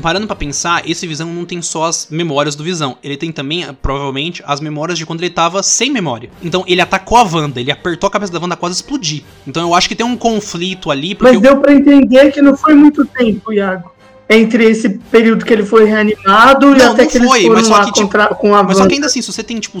parando 0.00 0.26
pra 0.26 0.34
pensar, 0.34 0.88
esse 0.88 1.06
Visão 1.06 1.28
não 1.28 1.44
tem 1.44 1.60
só 1.60 1.84
as 1.84 2.08
memórias 2.10 2.56
do 2.56 2.64
Visão. 2.64 2.96
Ele 3.02 3.16
tem 3.16 3.30
também, 3.30 3.64
eh, 3.64 3.74
provavelmente, 3.80 4.42
as 4.46 4.60
memórias 4.60 4.98
de 4.98 5.04
quando 5.04 5.20
ele 5.20 5.30
tava 5.30 5.62
sem 5.62 5.90
memória. 5.90 6.30
Então 6.42 6.64
ele 6.66 6.80
atacou 6.80 7.18
a 7.18 7.22
Wanda, 7.22 7.60
ele 7.60 7.70
apertou 7.70 8.08
a 8.08 8.10
cabeça 8.10 8.32
da 8.32 8.40
Wanda 8.40 8.56
quase 8.56 8.76
explodir. 8.76 9.22
Então 9.46 9.62
eu 9.62 9.74
acho 9.74 9.88
que 9.88 9.94
tem 9.94 10.06
um 10.06 10.16
conflito 10.16 10.90
ali, 10.90 11.14
porque 11.14 11.32
Mas 11.32 11.42
deu 11.42 11.60
pra 11.60 11.72
entender 11.72 12.32
que 12.32 12.40
não 12.40 12.56
foi 12.56 12.74
muito 12.74 13.04
tempo, 13.04 13.52
Iago. 13.52 13.95
Entre 14.28 14.64
esse 14.64 14.88
período 14.88 15.44
que 15.44 15.52
ele 15.52 15.64
foi 15.64 15.84
reanimado 15.84 16.74
e 16.74 16.78
Não, 16.78 16.92
até 16.92 17.02
não 17.04 17.10
que 17.10 17.16
eles 17.18 17.28
foi, 17.28 17.42
foram 17.42 17.54
mas 17.54 17.66
só 17.66 17.78
que, 17.84 17.92
tipo, 17.92 18.00
contra- 18.06 18.26
com 18.34 18.54
a 18.56 18.62
Mas 18.62 18.76
só 18.78 18.86
que 18.86 18.94
ainda 18.94 19.06
assim, 19.06 19.22
se 19.22 19.32
você 19.32 19.42
tem, 19.42 19.58
tipo, 19.60 19.78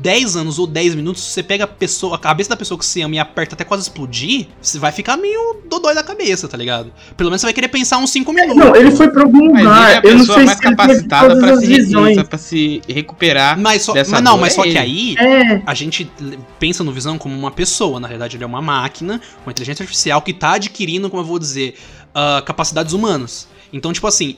10 0.00 0.34
anos 0.34 0.58
ou 0.58 0.66
10 0.66 0.94
minutos, 0.94 1.22
você 1.22 1.42
pega 1.42 1.64
a 1.64 1.66
pessoa, 1.66 2.16
a 2.16 2.18
cabeça 2.18 2.48
da 2.48 2.56
pessoa 2.56 2.78
que 2.78 2.86
você 2.86 3.02
ama 3.02 3.16
e 3.16 3.18
aperta 3.18 3.54
até 3.54 3.64
quase 3.64 3.82
explodir, 3.82 4.46
você 4.58 4.78
vai 4.78 4.90
ficar 4.92 5.18
meio 5.18 5.58
dodói 5.68 5.94
da 5.94 6.02
cabeça, 6.02 6.48
tá 6.48 6.56
ligado? 6.56 6.90
Pelo 7.18 7.28
menos 7.28 7.42
você 7.42 7.48
vai 7.48 7.52
querer 7.52 7.68
pensar 7.68 7.98
uns 7.98 8.10
5 8.10 8.32
minutos. 8.32 8.56
Não, 8.56 8.74
ele 8.74 8.90
foi 8.92 9.10
pra 9.10 9.22
algum 9.24 9.50
ele 9.58 9.60
é 9.60 9.62
lugar. 9.68 9.90
a 9.90 9.94
Eu 10.06 10.12
não 10.12 10.20
pessoa 10.20 10.38
sei 10.38 10.46
mais 10.46 10.58
se 10.58 10.66
ele 10.66 10.76
capacitada 10.76 11.52
as 11.52 11.60
se, 11.60 11.66
visões. 11.66 12.16
re- 12.16 12.24
pra 12.24 12.38
se 12.38 12.80
recuperar. 12.88 13.60
Mas, 13.60 13.82
só, 13.82 13.92
dessa 13.92 14.12
mas 14.12 14.22
não, 14.22 14.32
dor 14.32 14.40
mas 14.40 14.52
é 14.54 14.56
só 14.56 14.62
que 14.62 14.68
ele. 14.70 14.78
aí 14.78 15.14
É, 15.18 15.62
a 15.66 15.74
gente 15.74 16.10
pensa 16.58 16.82
no 16.82 16.92
Visão 16.92 17.18
como 17.18 17.36
uma 17.36 17.50
pessoa. 17.50 18.00
Na 18.00 18.08
realidade, 18.08 18.38
ele 18.38 18.44
é 18.44 18.46
uma 18.46 18.62
máquina, 18.62 19.20
uma 19.44 19.52
inteligência 19.52 19.82
artificial 19.82 20.22
que 20.22 20.32
tá 20.32 20.52
adquirindo, 20.54 21.10
como 21.10 21.22
eu 21.22 21.26
vou 21.26 21.38
dizer, 21.38 21.74
ah, 22.14 22.42
capacidades 22.44 22.92
humanas. 22.92 23.48
Então, 23.72 23.92
tipo 23.92 24.06
assim, 24.06 24.36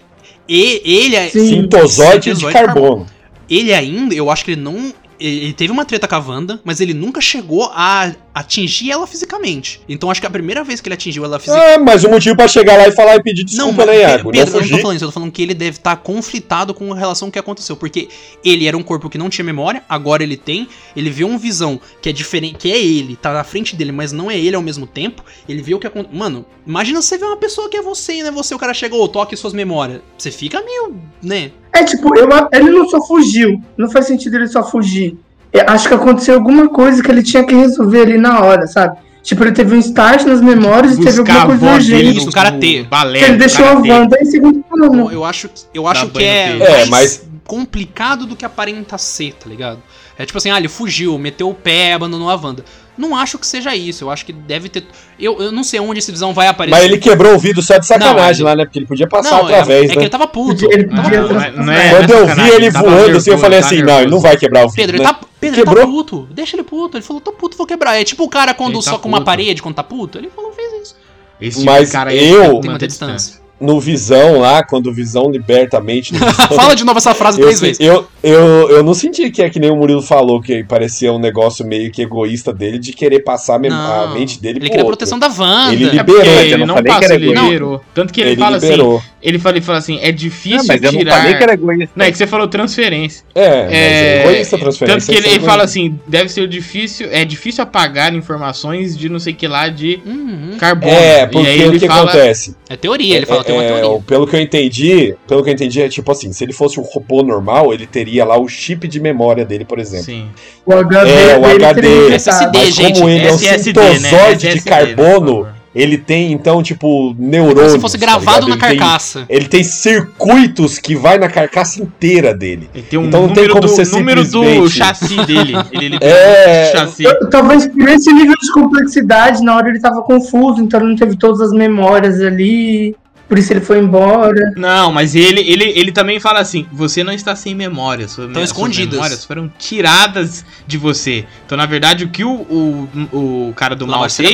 e- 0.48 0.82
ele 0.84 1.16
é. 1.16 1.28
Sim. 1.28 1.48
Sintozoide 1.48 2.34
de 2.34 2.50
carbono. 2.52 3.06
Ele 3.48 3.72
ainda, 3.72 4.14
eu 4.14 4.30
acho 4.30 4.44
que 4.44 4.52
ele 4.52 4.60
não. 4.60 4.92
Ele 5.22 5.52
teve 5.52 5.72
uma 5.72 5.84
treta 5.84 6.08
com 6.08 6.14
a 6.14 6.18
Wanda, 6.18 6.60
mas 6.64 6.80
ele 6.80 6.92
nunca 6.92 7.20
chegou 7.20 7.70
a 7.72 8.12
atingir 8.34 8.90
ela 8.90 9.06
fisicamente. 9.06 9.80
Então 9.88 10.10
acho 10.10 10.20
que 10.20 10.26
a 10.26 10.30
primeira 10.30 10.64
vez 10.64 10.80
que 10.80 10.88
ele 10.88 10.94
atingiu 10.94 11.24
ela 11.24 11.38
fisicamente. 11.38 11.74
Ah, 11.74 11.78
mas 11.78 12.02
o 12.04 12.08
motivo 12.08 12.34
pra 12.34 12.48
chegar 12.48 12.76
lá 12.76 12.88
e 12.88 12.92
falar 12.92 13.16
e 13.16 13.22
pedir 13.22 13.42
Não, 13.42 13.66
desculpa, 13.66 13.86
mas, 13.86 13.86
né, 13.86 14.00
Iago? 14.00 14.30
Pedro, 14.30 14.56
eu 14.56 14.60
não 14.60 14.68
não 14.68 14.76
tô 14.76 14.82
falando 14.82 14.96
isso, 14.96 15.04
eu 15.04 15.08
tô 15.08 15.12
falando 15.12 15.32
que 15.32 15.42
ele 15.42 15.54
deve 15.54 15.76
estar 15.76 15.96
conflitado 15.96 16.74
com 16.74 16.92
a 16.92 16.96
relação 16.96 17.30
que 17.30 17.38
aconteceu. 17.38 17.76
Porque 17.76 18.08
ele 18.44 18.66
era 18.66 18.76
um 18.76 18.82
corpo 18.82 19.08
que 19.08 19.18
não 19.18 19.28
tinha 19.28 19.44
memória, 19.44 19.82
agora 19.88 20.22
ele 20.22 20.36
tem. 20.36 20.66
Ele 20.96 21.10
vê 21.10 21.24
uma 21.24 21.38
visão 21.38 21.80
que 22.00 22.08
é 22.08 22.12
diferente, 22.12 22.56
que 22.56 22.72
é 22.72 22.78
ele, 22.78 23.16
tá 23.16 23.32
na 23.32 23.44
frente 23.44 23.76
dele, 23.76 23.92
mas 23.92 24.12
não 24.12 24.30
é 24.30 24.38
ele 24.38 24.56
ao 24.56 24.62
mesmo 24.62 24.86
tempo. 24.86 25.24
Ele 25.48 25.62
vê 25.62 25.74
o 25.74 25.78
que 25.78 25.86
aconteceu. 25.86 26.18
Mano, 26.18 26.44
imagina 26.66 27.00
você 27.00 27.18
ver 27.18 27.26
uma 27.26 27.36
pessoa 27.36 27.68
que 27.68 27.76
é 27.76 27.82
você 27.82 28.14
e 28.14 28.22
não 28.22 28.28
é 28.28 28.32
você, 28.32 28.54
o 28.54 28.58
cara 28.58 28.74
chegou, 28.74 29.06
toque 29.08 29.36
suas 29.36 29.52
memórias. 29.52 30.00
Você 30.16 30.30
fica 30.30 30.62
meio, 30.62 30.96
né? 31.22 31.52
É 31.74 31.84
tipo, 31.84 32.16
eu, 32.16 32.28
ele 32.52 32.70
não 32.70 32.88
só 32.88 33.00
fugiu. 33.06 33.60
Não 33.76 33.90
faz 33.90 34.06
sentido 34.06 34.36
ele 34.36 34.46
só 34.46 34.62
fugir. 34.62 35.16
Eu 35.52 35.64
acho 35.68 35.88
que 35.88 35.94
aconteceu 35.94 36.34
alguma 36.34 36.68
coisa 36.68 37.02
que 37.02 37.10
ele 37.10 37.22
tinha 37.22 37.44
que 37.44 37.54
resolver 37.54 38.02
ali 38.02 38.18
na 38.18 38.40
hora, 38.40 38.66
sabe? 38.66 38.96
Tipo, 39.22 39.44
ele 39.44 39.52
teve 39.52 39.74
um 39.74 39.78
start 39.78 40.24
nas 40.24 40.40
memórias 40.40 40.98
e 40.98 41.00
teve 41.00 41.18
alguma 41.20 41.46
Buscar 41.46 41.46
coisa 41.46 41.74
urgente. 41.74 42.18
Isso, 42.18 42.28
o 42.28 42.80
no 42.80 42.84
balé, 42.88 43.18
Que 43.18 43.24
ele 43.24 43.36
deixou 43.36 43.64
a. 43.64 43.74
Wanda 43.74 44.18
em 44.20 44.24
segundo 44.24 44.64
plano. 44.64 45.04
Eu, 45.06 45.12
eu 45.12 45.24
acho, 45.24 45.48
eu 45.72 45.86
acho 45.86 46.08
que 46.08 46.24
é, 46.24 46.56
mais 46.56 46.70
É, 46.70 46.86
mas- 46.86 47.22
complicado 47.46 48.26
do 48.26 48.34
que 48.34 48.44
aparenta 48.44 48.98
ser, 48.98 49.34
tá 49.34 49.48
ligado? 49.48 49.78
É 50.18 50.26
tipo 50.26 50.38
assim, 50.38 50.50
ah, 50.50 50.58
ele 50.58 50.68
fugiu, 50.68 51.18
meteu 51.18 51.50
o 51.50 51.54
pé, 51.54 51.92
abandonou 51.92 52.28
a 52.30 52.34
Wanda. 52.34 52.64
Não 53.02 53.16
acho 53.16 53.36
que 53.36 53.44
seja 53.44 53.74
isso, 53.74 54.04
eu 54.04 54.10
acho 54.12 54.24
que 54.24 54.32
deve 54.32 54.68
ter. 54.68 54.84
Eu, 55.18 55.42
eu 55.42 55.50
não 55.50 55.64
sei 55.64 55.80
onde 55.80 55.98
esse 55.98 56.12
visão 56.12 56.32
vai 56.32 56.46
aparecer. 56.46 56.70
Mas 56.76 56.84
ele 56.84 56.98
quebrou 56.98 57.34
o 57.34 57.38
vidro 57.38 57.60
só 57.60 57.76
de 57.76 57.84
sacanagem 57.84 58.44
Não, 58.44 58.50
lá, 58.50 58.56
né? 58.56 58.64
Porque 58.64 58.78
ele 58.78 58.86
podia 58.86 59.08
passar 59.08 59.42
não, 59.42 59.50
é, 59.50 59.54
através, 59.54 59.86
é 59.86 59.88
que 59.88 59.96
né? 59.96 60.02
ele 60.04 60.08
tava 60.08 60.28
puto. 60.28 60.64
Ele 60.72 60.84
podia 60.86 61.20
não, 61.20 61.28
não, 61.28 61.64
não 61.66 61.72
é, 61.72 61.90
Quando 61.90 62.12
é 62.12 62.20
eu 62.20 62.26
vi 62.28 62.48
ele 62.50 62.70
voando 62.70 63.16
assim, 63.18 63.30
eu 63.30 63.38
falei 63.38 63.60
tá 63.60 63.66
assim, 63.66 63.82
não, 63.82 64.00
ele 64.00 64.10
não 64.12 64.20
vai 64.20 64.36
quebrar 64.36 64.64
o 64.64 64.68
vidro, 64.68 64.76
Pedro, 64.76 64.96
ele 64.96 65.02
né? 65.04 65.12
tá, 65.12 65.20
Pedro, 65.40 65.60
ele 65.60 65.64
tá 65.66 65.74
Quebrou? 65.74 65.92
puto. 65.92 66.28
Deixa 66.30 66.54
ele 66.54 66.62
puto. 66.62 66.96
Ele 66.96 67.04
falou, 67.04 67.20
tô 67.20 67.32
puto, 67.32 67.56
vou 67.56 67.66
quebrar. 67.66 68.00
É 68.00 68.04
tipo 68.04 68.22
o 68.22 68.28
cara 68.28 68.54
quando 68.54 68.76
Ele 68.76 68.84
tá 68.84 68.92
soca 68.92 69.08
uma 69.08 69.20
parede 69.24 69.60
quando 69.60 69.74
tá 69.74 69.82
puto. 69.82 70.18
Ele 70.18 70.30
falou, 70.30 70.52
fez 70.52 70.72
isso. 70.82 70.96
Esse 71.40 71.64
Mas 71.64 71.90
cara 71.90 72.10
aí 72.10 72.28
eu- 72.30 72.42
tem 72.42 72.54
que 72.54 72.60
Tem 72.60 72.70
manter 72.70 72.84
uma 72.84 72.88
distância. 72.88 73.41
No 73.62 73.80
Visão 73.80 74.38
lá, 74.40 74.62
quando 74.62 74.88
o 74.88 74.92
Visão 74.92 75.30
liberta 75.30 75.78
a 75.78 75.80
mente 75.80 76.12
Visão, 76.14 76.28
Fala 76.56 76.74
de 76.74 76.84
novo 76.84 76.98
essa 76.98 77.14
frase 77.14 77.40
eu, 77.40 77.44
três 77.46 77.60
vezes. 77.60 77.78
eu, 77.80 78.06
eu, 78.22 78.70
eu 78.70 78.82
não 78.82 78.94
senti 78.94 79.30
que 79.30 79.42
é 79.42 79.48
que 79.48 79.58
nem 79.60 79.70
o 79.70 79.76
Murilo 79.76 80.02
falou, 80.02 80.40
que 80.40 80.64
parecia 80.64 81.12
um 81.12 81.18
negócio 81.18 81.64
meio 81.66 81.90
que 81.90 82.02
egoísta 82.02 82.52
dele 82.52 82.78
de 82.78 82.92
querer 82.92 83.20
passar 83.20 83.54
a 83.54 83.58
mem- 83.58 83.70
a 83.70 84.06
Não, 84.08 84.14
mente 84.14 84.40
dele 84.40 84.58
Ele 84.58 84.68
queria 84.68 84.82
a 84.82 84.86
proteção 84.86 85.18
da 85.18 85.28
Wanda. 85.28 85.72
Ele 85.72 85.86
É 85.86 85.92
liberou, 85.92 86.22
eu 86.22 86.40
ele 86.40 86.56
não 86.58 86.66
não 86.66 86.74
falei 86.74 86.92
que 86.92 86.98
passa, 87.00 87.04
era 87.06 87.14
ele 87.14 87.28
liberou. 87.32 87.80
Tanto 87.94 88.12
que 88.12 88.20
ele, 88.20 88.30
Ele 88.30 88.40
fala 88.40 88.56
assim, 88.56 88.66
liberou. 88.66 89.02
ele 89.22 89.38
fala, 89.38 89.56
ele 89.56 89.64
fala 89.64 89.78
assim, 89.78 89.98
é 90.00 90.12
difícil 90.12 90.58
Não, 90.58 90.64
mas 90.66 90.82
eu 90.82 90.92
não 90.92 90.98
tirar... 90.98 91.16
falei 91.18 91.34
que 91.36 91.42
era 91.42 91.52
egoísta. 91.54 91.90
Não, 91.96 92.04
é 92.06 92.10
que 92.10 92.18
você 92.18 92.26
falou 92.26 92.48
transferência. 92.48 93.24
É, 93.34 93.62
mas 93.64 93.72
é, 93.72 94.20
egoísta 94.24 94.58
transferência. 94.58 94.98
Tanto 95.00 95.06
que 95.12 95.18
ele, 95.18 95.28
é 95.28 95.34
ele 95.36 95.44
fala 95.44 95.62
assim, 95.64 95.98
deve 96.06 96.28
ser 96.28 96.48
difícil, 96.48 97.08
é 97.10 97.24
difícil 97.24 97.62
apagar 97.62 98.14
informações 98.14 98.96
de 98.96 99.08
não 99.08 99.18
sei 99.18 99.32
que 99.32 99.46
lá 99.46 99.68
de 99.68 100.00
Uhum. 100.04 100.56
carbono. 100.58 100.92
É, 100.92 101.26
porque 101.26 101.64
o 101.66 101.72
que 101.78 101.86
fala, 101.86 102.10
acontece? 102.10 102.56
É 102.68 102.76
teoria, 102.76 103.16
ele 103.16 103.26
fala, 103.26 103.44
É, 103.60 104.00
pelo 104.06 104.26
que 104.26 104.36
eu 104.36 104.40
entendi, 104.40 105.14
pelo 105.26 105.42
que 105.42 105.50
eu 105.50 105.54
entendi, 105.54 105.80
é 105.82 105.88
tipo 105.88 106.10
assim, 106.10 106.32
se 106.32 106.42
ele 106.44 106.52
fosse 106.52 106.78
um 106.80 106.82
robô 106.82 107.22
normal, 107.22 107.72
ele 107.72 107.86
teria 107.86 108.24
lá 108.24 108.38
o 108.38 108.48
chip 108.48 108.86
de 108.88 109.00
memória 109.00 109.44
dele, 109.44 109.64
por 109.64 109.78
exemplo. 109.78 110.04
Sim. 110.06 110.28
O 110.64 110.72
HD 110.72 111.10
É, 111.10 111.38
o 111.38 111.44
HD. 111.44 112.14
SSD. 112.14 112.58
Mas 112.58 112.74
gente, 112.74 112.98
como 113.00 113.08
ele 113.10 113.26
é 113.26 113.32
um 113.32 113.34
SSD, 113.34 113.80
né? 113.80 113.94
sintozoide 113.98 114.36
de 114.38 114.46
SSD, 114.48 114.70
carbono, 114.70 115.46
ele 115.74 115.96
tem 115.96 116.32
então, 116.32 116.62
tipo, 116.62 117.14
Como 117.14 117.16
neurônios. 117.18 117.72
se 117.72 117.78
fosse 117.80 117.98
tá 117.98 118.04
gravado 118.06 118.46
ligado? 118.46 118.48
na 118.48 118.54
Ele 118.54 118.60
tem- 118.68 118.78
carcaça. 118.78 119.24
ele 119.28 119.48
tem 119.48 119.62
circuitos 119.64 120.78
que 120.78 120.94
vai 120.94 121.18
na 121.18 121.28
carcaça 121.30 121.82
inteira 121.82 122.34
dele. 122.34 122.68
Ele 122.74 122.84
tem 122.84 122.98
um 122.98 123.06
Então 123.06 123.22
não 123.22 123.28
tem 123.28 123.44
número, 123.48 123.52
como 123.54 123.66
do, 123.66 123.68
você 123.70 123.96
número 123.96 124.22
do 124.22 124.30
simplesmente- 124.30 124.70
chassi 124.70 125.16
dele. 125.26 125.54
Ele, 125.72 125.84
ele 125.86 125.98
É, 126.02 126.70
chassi. 126.72 127.04
Eu- 127.04 127.30
Talvez 127.30 127.66
por 127.66 127.88
esse 127.88 128.12
nível 128.12 128.34
de 128.40 128.52
complexidade, 128.52 129.42
na 129.42 129.56
hora 129.56 129.70
ele 129.70 129.80
tava 129.80 130.02
confuso, 130.02 130.60
então 130.62 130.78
ele 130.80 130.90
não 130.90 130.96
teve 130.96 131.16
todas 131.16 131.40
as 131.40 131.52
memórias 131.52 132.20
ali, 132.20 132.94
por 133.32 133.38
isso 133.38 133.50
ele 133.50 133.62
foi 133.62 133.78
embora. 133.78 134.52
Não, 134.58 134.92
mas 134.92 135.14
ele, 135.14 135.40
ele, 135.40 135.64
ele 135.64 135.90
também 135.90 136.20
fala 136.20 136.38
assim: 136.40 136.66
você 136.70 137.02
não 137.02 137.14
está 137.14 137.34
sem 137.34 137.54
memória. 137.54 138.06
Suas, 138.06 138.26
Estão 138.28 138.40
suas 138.42 138.50
escondidas. 138.50 138.92
memórias 138.92 139.24
foram 139.24 139.50
tiradas 139.58 140.44
de 140.66 140.76
você. 140.76 141.24
Então, 141.46 141.56
na 141.56 141.64
verdade, 141.64 142.04
o 142.04 142.10
que 142.10 142.22
o, 142.24 142.30
o, 142.30 143.48
o 143.48 143.54
cara 143.54 143.74
do 143.74 143.86
mal 143.86 144.06
fez 144.10 144.30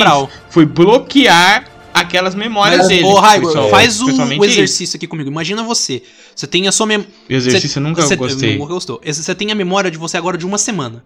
foi 0.49 0.65
bloquear 0.65 1.63
aquelas 1.93 2.35
memórias 2.35 2.79
Mas, 2.79 2.87
dele. 2.89 3.05
ô, 3.05 3.13
Raigo, 3.15 3.49
só- 3.49 3.69
faz 3.69 4.01
o, 4.01 4.09
isso. 4.09 4.43
exercício 4.43 4.97
aqui 4.97 5.07
comigo. 5.07 5.29
Imagina 5.29 5.63
você. 5.63 6.03
Você 6.35 6.45
tem 6.45 6.67
a 6.67 6.71
sua 6.73 6.85
memória. 6.85 7.09
O 7.29 7.33
exercício 7.33 7.79
eu 7.79 7.83
nunca 7.83 8.01
gostei. 8.17 8.57
Nunca 8.57 8.73
gostou. 8.73 8.99
Você 9.05 9.33
tem 9.33 9.49
a 9.49 9.55
memória 9.55 9.89
de 9.89 9.97
você 9.97 10.17
agora 10.17 10.37
de 10.37 10.45
uma 10.45 10.57
semana. 10.57 11.01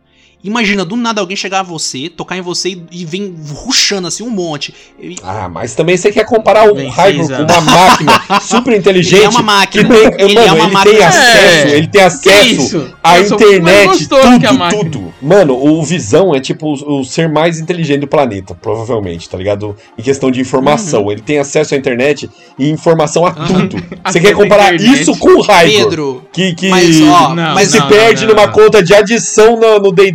Imagina, 0.45 0.83
do 0.83 0.97
nada 0.97 1.21
alguém 1.21 1.37
chegar 1.37 1.61
a 1.61 1.63
você, 1.63 2.09
tocar 2.09 2.35
em 2.35 2.41
você 2.41 2.71
e- 2.71 2.83
e 2.91 3.05
vem 3.05 3.33
ruxando 3.65 4.09
assim 4.09 4.23
um 4.23 4.29
monte. 4.29 4.73
E- 5.01 5.15
Ah, 5.23 5.47
mas 5.47 5.73
também 5.73 5.95
você 5.95 6.11
quer 6.11 6.25
comparar 6.25 6.69
o 6.69 6.89
Raigo 6.89 7.23
seis 7.25 7.37
com 7.37 7.43
uma 7.45 7.61
máquina 7.61 8.21
super 8.43 8.75
inteligente 8.77 9.19
Ele 9.19 9.25
é 9.25 9.29
uma 9.29 9.41
máquina. 9.41 9.83
que 9.85 9.89
tem, 9.89 10.25
Ele 10.25 10.33
mano, 10.35 10.47
é 10.47 10.51
uma 10.51 10.63
ele 10.65 10.73
máquina. 10.73 10.95
tem 10.97 11.03
acesso, 11.05 11.67
É. 11.67 11.69
ele 11.77 11.87
tem 11.87 11.91
Que 11.91 11.99
acesso 11.99 12.91
à 13.01 13.19
internet, 13.21 13.97
que 13.99 14.05
tudo, 14.07 14.53
máquina. 14.57 14.69
tudo. 14.69 15.13
Mano, 15.21 15.55
o 15.55 15.81
Visão 15.81 16.35
é 16.35 16.41
tipo 16.41 16.67
o, 16.73 16.99
o 16.99 17.05
ser 17.05 17.29
mais 17.29 17.57
inteligente 17.61 18.01
do 18.01 18.07
planeta, 18.07 18.53
provavelmente, 18.53 19.29
tá 19.29 19.37
ligado? 19.37 19.77
Em 19.97 20.01
questão 20.01 20.29
de 20.29 20.41
informação, 20.41 21.09
ele 21.09 21.21
tem 21.21 21.37
acesso 21.39 21.73
à 21.73 21.77
internet 21.77 22.29
e 22.59 22.69
informação 22.69 23.25
a 23.25 23.29
Uhum. 23.29 23.67
tudo. 23.69 23.83
Você 24.11 24.19
quer 24.19 24.33
comparar 24.33 24.75
isso 24.75 25.15
com 25.17 25.37
o 25.39 25.41
Raigo? 25.41 25.83
Pedro, 25.85 26.21
Que, 26.33 26.53
que 26.53 26.67
Mas, 26.67 26.99
ó, 27.01 27.33
Não, 27.33 27.53
mas 27.53 27.69
se 27.69 27.79
não, 27.79 27.87
perde 27.87 28.25
não, 28.25 28.33
numa 28.35 28.47
não. 28.47 28.51
conta 28.53 28.83
de 28.83 28.93
adição 28.93 29.55
no 29.57 29.79
no 29.79 29.91
D&D. 29.93 30.12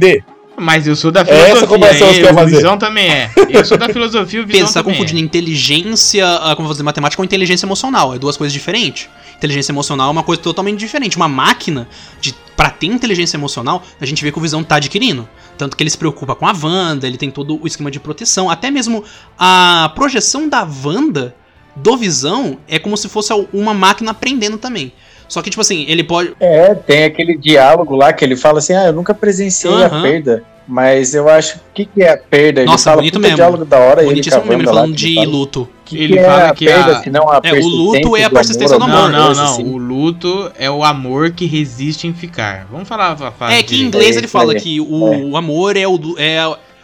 Mas 0.61 0.87
eu 0.89 0.97
sou 0.97 1.13
da 1.13 1.21
É 1.21 1.25
filosofia. 1.25 1.53
essa 1.53 1.67
comparação 1.69 2.09
que 2.09 2.19
eu 2.19 2.25
ia 2.25 2.33
o 2.33 2.35
fazer. 2.35 2.57
Visão 2.57 2.79
também 2.79 3.09
é. 3.09 3.31
Eu 3.49 3.65
sou 3.65 3.79
da 3.79 3.89
filosofia, 3.89 4.43
o 4.43 4.47
Visão 4.47 4.67
você 4.67 4.75
tá 4.75 4.81
também 4.83 4.97
confundindo 4.97 5.21
é. 5.21 5.23
inteligência, 5.23 6.27
ah, 6.27 6.57
como 6.57 6.63
eu 6.63 6.65
vou 6.65 6.73
dizer, 6.73 6.83
matemática 6.83 7.17
com 7.17 7.25
inteligência 7.25 7.65
emocional. 7.65 8.15
É 8.15 8.19
duas 8.19 8.37
coisas 8.37 8.53
diferentes. 8.53 9.09
Inteligência 9.37 9.71
emocional 9.71 10.09
é 10.09 10.11
uma 10.11 10.25
coisa 10.25 10.43
totalmente 10.43 10.79
diferente. 10.79 11.17
Uma 11.17 11.29
máquina, 11.29 11.89
de, 12.21 12.35
pra 12.57 12.71
ter 12.71 12.89
inteligência 12.89 13.37
emocional, 13.37 13.85
a 14.01 14.05
gente 14.05 14.23
vê 14.25 14.33
que 14.33 14.39
o 14.39 14.43
Visão 14.43 14.65
tá 14.65 14.77
adquirindo. 14.77 15.29
Tanto 15.57 15.77
que 15.77 15.83
ele 15.83 15.91
se 15.91 15.99
preocupa 15.99 16.35
com 16.35 16.47
a 16.47 16.53
Wanda, 16.53 17.07
ele 17.07 17.17
tem 17.17 17.31
todo 17.31 17.61
o 17.63 17.67
esquema 17.67 17.89
de 17.89 18.01
proteção. 18.01 18.51
Até 18.51 18.69
mesmo 18.69 19.05
a 19.39 19.93
projeção 19.95 20.49
da 20.49 20.67
Wanda 20.85 21.37
do 21.77 21.97
Visão 21.97 22.59
é 22.67 22.81
como 22.81 22.97
se 22.97 23.09
fosse 23.09 23.33
uma 23.53 23.73
máquina 23.73 24.11
aprendendo 24.11 24.59
também. 24.59 24.93
Só 25.29 25.43
que, 25.43 25.51
tipo 25.51 25.61
assim, 25.61 25.85
ele 25.89 26.03
pode. 26.03 26.33
É, 26.41 26.75
tem 26.75 27.05
aquele 27.05 27.37
diálogo 27.37 27.95
lá 27.95 28.13
que 28.13 28.25
ele 28.25 28.35
fala 28.37 28.59
assim: 28.59 28.73
ah, 28.75 28.87
eu 28.87 28.93
nunca 28.93 29.13
presenciei 29.15 29.73
Aham. 29.75 29.99
a 29.99 30.03
perda. 30.03 30.43
Mas 30.71 31.15
eu 31.15 31.29
acho. 31.31 31.57
O 31.57 31.61
que, 31.73 31.87
que 31.87 32.03
é 32.03 32.13
a 32.13 32.17
perda? 32.19 32.61
Ele 32.61 32.71
Nossa, 32.71 32.85
fala 32.91 32.97
bonito 32.97 33.19
mesmo. 33.19 33.37
diálogo 33.37 33.65
da 33.65 33.79
hora. 33.79 34.03
ele 34.03 34.15
mesmo, 34.21 34.53
ele 34.53 34.63
lá, 34.67 34.73
falando 34.75 34.91
que 34.95 34.97
de 34.97 35.15
fala, 35.15 35.27
luto. 35.27 35.63
"O 35.63 35.69
que 35.87 35.97
Ele 35.99 36.17
que 36.19 36.23
fala 36.23 36.43
é 36.43 36.47
a 36.51 36.55
que 36.55 36.65
perda, 36.67 36.97
a- 36.99 37.03
se 37.03 37.11
não 37.11 37.31
a 37.31 37.41
É, 37.43 37.53
o 37.55 37.67
luto 37.67 38.17
é 38.17 38.25
a 38.25 38.29
do 38.29 38.35
persistência 38.35 38.79
do 38.79 38.85
amor, 38.85 38.97
amor, 38.99 39.11
Não, 39.11 39.29
não, 39.29 39.35
não. 39.35 39.45
assim. 39.45 39.65
O 39.65 39.79
luto 39.79 40.53
é 40.59 40.71
o 40.71 40.85
amor 40.85 41.31
que 41.31 41.47
resiste 41.47 42.07
em 42.07 42.13
ficar. 42.13 42.67
Vamos 42.71 42.87
falar 42.87 43.13
a 43.13 43.31
frase 43.33 43.55
É 43.55 43.63
que 43.63 43.77
em 43.81 43.85
inglês 43.87 44.15
É 44.17 44.19
ele 44.21 44.29
fala 44.29 44.53
aí. 44.53 44.61
que 44.61 44.79
o, 44.79 45.31
o 45.31 45.37
amor 45.39 45.75
é 45.79 45.89
o. 45.89 45.99
É, 46.19 46.37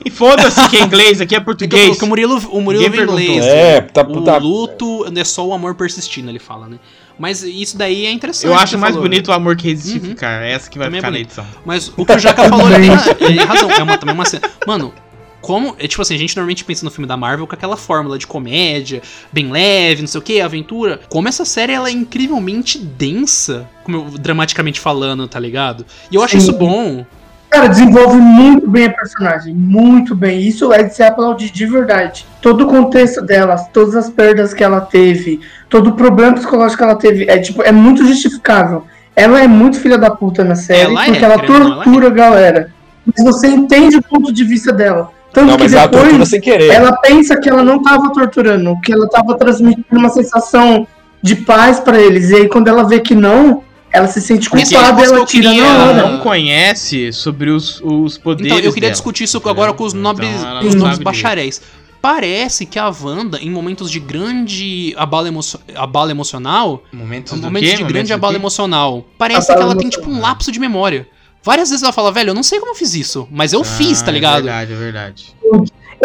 E 0.02 0.10
foda-se 0.10 0.66
que 0.70 0.78
é 0.78 0.80
inglês, 0.82 1.20
aqui 1.20 1.34
é 1.36 1.40
português. 1.40 1.88
porque 1.90 2.04
o 2.06 2.08
Murilo, 2.08 2.38
o 2.50 2.60
Murilo 2.62 2.90
vem 2.90 3.02
inglês. 3.02 3.44
perguntou. 3.44 3.48
É, 3.50 3.80
tá, 3.82 4.02
O 4.02 4.38
luto 4.42 5.06
é 5.14 5.24
só 5.24 5.46
o 5.46 5.52
amor 5.52 5.74
persistindo, 5.74 6.30
ele 6.30 6.38
fala, 6.38 6.66
né? 6.68 6.76
Mas 7.18 7.42
isso 7.42 7.76
daí 7.78 8.06
é 8.06 8.10
interessante. 8.10 8.46
Eu 8.46 8.54
acho 8.58 8.76
mais 8.76 8.94
falou, 8.94 9.08
bonito 9.08 9.28
o 9.28 9.32
amor 9.32 9.56
que 9.56 9.68
resiste 9.68 9.98
Uhum. 10.00 10.10
ficar. 10.10 10.42
É 10.42 10.52
essa 10.52 10.68
que 10.68 10.76
vai 10.78 10.88
Também 10.88 10.98
é 10.98 11.00
ficar 11.00 11.10
na 11.10 11.16
bonito. 11.16 11.26
edição. 11.28 11.46
Mas 11.64 11.92
o 11.96 12.04
que 12.04 12.12
o 12.12 12.18
Jaca 12.18 12.48
falou, 12.48 12.68
ele 12.72 12.88
tem, 12.88 13.26
ele 13.28 13.36
tem 13.38 13.46
razão. 13.46 13.70
É 13.70 13.82
uma, 13.82 13.96
também 13.98 14.14
uma 14.14 14.24
cena. 14.24 14.50
Mano, 14.66 14.92
como. 15.40 15.76
É 15.78 15.86
tipo 15.86 16.02
assim, 16.02 16.14
a 16.14 16.18
gente 16.18 16.34
normalmente 16.36 16.64
pensa 16.64 16.84
no 16.84 16.90
filme 16.90 17.06
da 17.06 17.16
Marvel 17.16 17.46
com 17.46 17.54
aquela 17.54 17.76
fórmula 17.76 18.18
de 18.18 18.26
comédia, 18.26 19.00
bem 19.32 19.50
leve, 19.50 20.00
não 20.02 20.08
sei 20.08 20.18
o 20.18 20.22
que, 20.22 20.40
aventura. 20.40 21.00
Como 21.08 21.28
essa 21.28 21.44
série 21.44 21.72
ela 21.72 21.88
é 21.88 21.92
incrivelmente 21.92 22.78
densa, 22.78 23.68
como 23.84 23.96
eu, 23.98 24.04
dramaticamente 24.18 24.80
falando, 24.80 25.28
tá 25.28 25.38
ligado? 25.38 25.86
E 26.10 26.16
eu 26.16 26.22
acho 26.22 26.32
Sim. 26.32 26.38
isso 26.38 26.52
bom. 26.52 27.06
Cara, 27.54 27.68
desenvolve 27.68 28.16
muito 28.16 28.68
bem 28.68 28.86
a 28.86 28.90
personagem, 28.90 29.54
muito 29.54 30.12
bem. 30.12 30.40
Isso 30.40 30.72
é 30.72 30.82
de 30.82 30.92
se 30.92 31.04
aplaudir 31.04 31.52
de 31.52 31.64
verdade. 31.66 32.26
Todo 32.42 32.64
o 32.64 32.66
contexto 32.66 33.22
dela, 33.22 33.56
todas 33.72 33.94
as 33.94 34.10
perdas 34.10 34.52
que 34.52 34.64
ela 34.64 34.80
teve, 34.80 35.40
todo 35.68 35.90
o 35.90 35.92
problema 35.92 36.32
psicológico 36.34 36.78
que 36.78 36.82
ela 36.82 36.96
teve, 36.96 37.30
é 37.30 37.38
tipo, 37.38 37.62
é 37.62 37.70
muito 37.70 38.04
justificável. 38.04 38.84
Ela 39.14 39.40
é 39.40 39.46
muito 39.46 39.78
filha 39.78 39.96
da 39.96 40.10
puta 40.10 40.42
na 40.42 40.56
série, 40.56 40.90
Ela 40.90 41.02
é, 41.04 41.06
porque 41.06 41.24
ela 41.24 41.36
não, 41.36 41.44
ela 41.44 41.74
tortura 41.76 42.06
a 42.08 42.10
galera. 42.10 42.70
Mas 43.06 43.24
você 43.24 43.46
entende 43.46 43.98
o 43.98 44.02
ponto 44.02 44.32
de 44.32 44.42
vista 44.42 44.72
dela. 44.72 45.10
Tanto 45.32 45.50
Não, 45.50 45.56
que 45.56 45.72
ela 45.72 45.86
depois 45.86 46.28
sem 46.28 46.40
querer. 46.40 46.70
ela 46.72 46.96
pensa 46.96 47.36
que 47.36 47.48
ela 47.48 47.62
não 47.62 47.80
tava 47.80 48.12
torturando, 48.12 48.80
que 48.80 48.92
ela 48.92 49.08
tava 49.08 49.36
transmitindo 49.36 49.84
uma 49.92 50.08
sensação 50.08 50.88
de 51.22 51.36
paz 51.36 51.78
pra 51.78 52.00
eles. 52.00 52.30
E 52.30 52.34
aí 52.34 52.48
quando 52.48 52.66
ela 52.66 52.82
vê 52.82 52.98
que 52.98 53.14
não, 53.14 53.62
ela 53.94 54.08
se 54.08 54.20
sente 54.20 54.50
culpada 54.50 54.70
e 54.70 54.74
é 54.74 55.06
ela 55.06 55.24
tira 55.24 55.48
queria- 55.50 55.62
na 55.62 55.68
Ela 55.68 55.84
hora. 55.84 56.10
não 56.10 56.18
conhece 56.18 57.12
sobre 57.12 57.48
os, 57.50 57.80
os 57.82 58.18
poderes 58.18 58.50
Então, 58.52 58.58
eu 58.64 58.72
queria 58.72 58.88
dela. 58.88 58.92
discutir 58.92 59.24
isso 59.24 59.36
agora 59.48 59.72
com 59.72 59.84
os 59.84 59.92
Então, 59.92 60.02
nobres, 60.02 60.42
ela 60.42 60.64
os 60.64 60.74
nobres 60.74 60.98
bacharéis. 60.98 61.62
Parece 62.02 62.66
que 62.66 62.78
a 62.78 62.88
Wanda, 62.90 63.38
em 63.40 63.48
momentos 63.50 63.90
de 63.90 63.98
grande 63.98 64.92
abalo, 64.98 65.26
emo 65.28 65.40
abalo 65.74 66.10
emocional, 66.10 66.82
Momentos 66.92 67.32
momentos 67.40 67.60
quê? 67.70 67.76
de 67.76 67.82
Momentos 67.82 67.92
grande 67.92 68.08
do 68.08 68.14
abalo 68.14 68.34
quê? 68.34 68.38
emocional, 68.40 69.04
parece 69.16 69.50
Abalo 69.52 69.56
que 69.68 69.72
ela 69.72 69.80
tem 69.80 69.88
tipo 69.88 70.10
um 70.10 70.20
lapso 70.20 70.52
de 70.52 70.58
memória. 70.60 71.06
Várias 71.42 71.70
vezes 71.70 71.82
ela 71.82 71.92
fala, 71.92 72.10
velho, 72.12 72.30
eu 72.30 72.34
não 72.34 72.42
sei 72.42 72.58
como 72.58 72.72
eu 72.72 72.76
fiz 72.76 72.94
isso, 72.94 73.28
mas 73.30 73.52
eu 73.52 73.62
fiz, 73.64 74.02
Ah, 74.02 74.06
tá 74.06 74.10
ligado? 74.12 74.48
É 74.48 74.64
verdade, 74.66 74.72
é 74.72 74.76
verdade. 74.76 75.24
Eu 75.42 75.58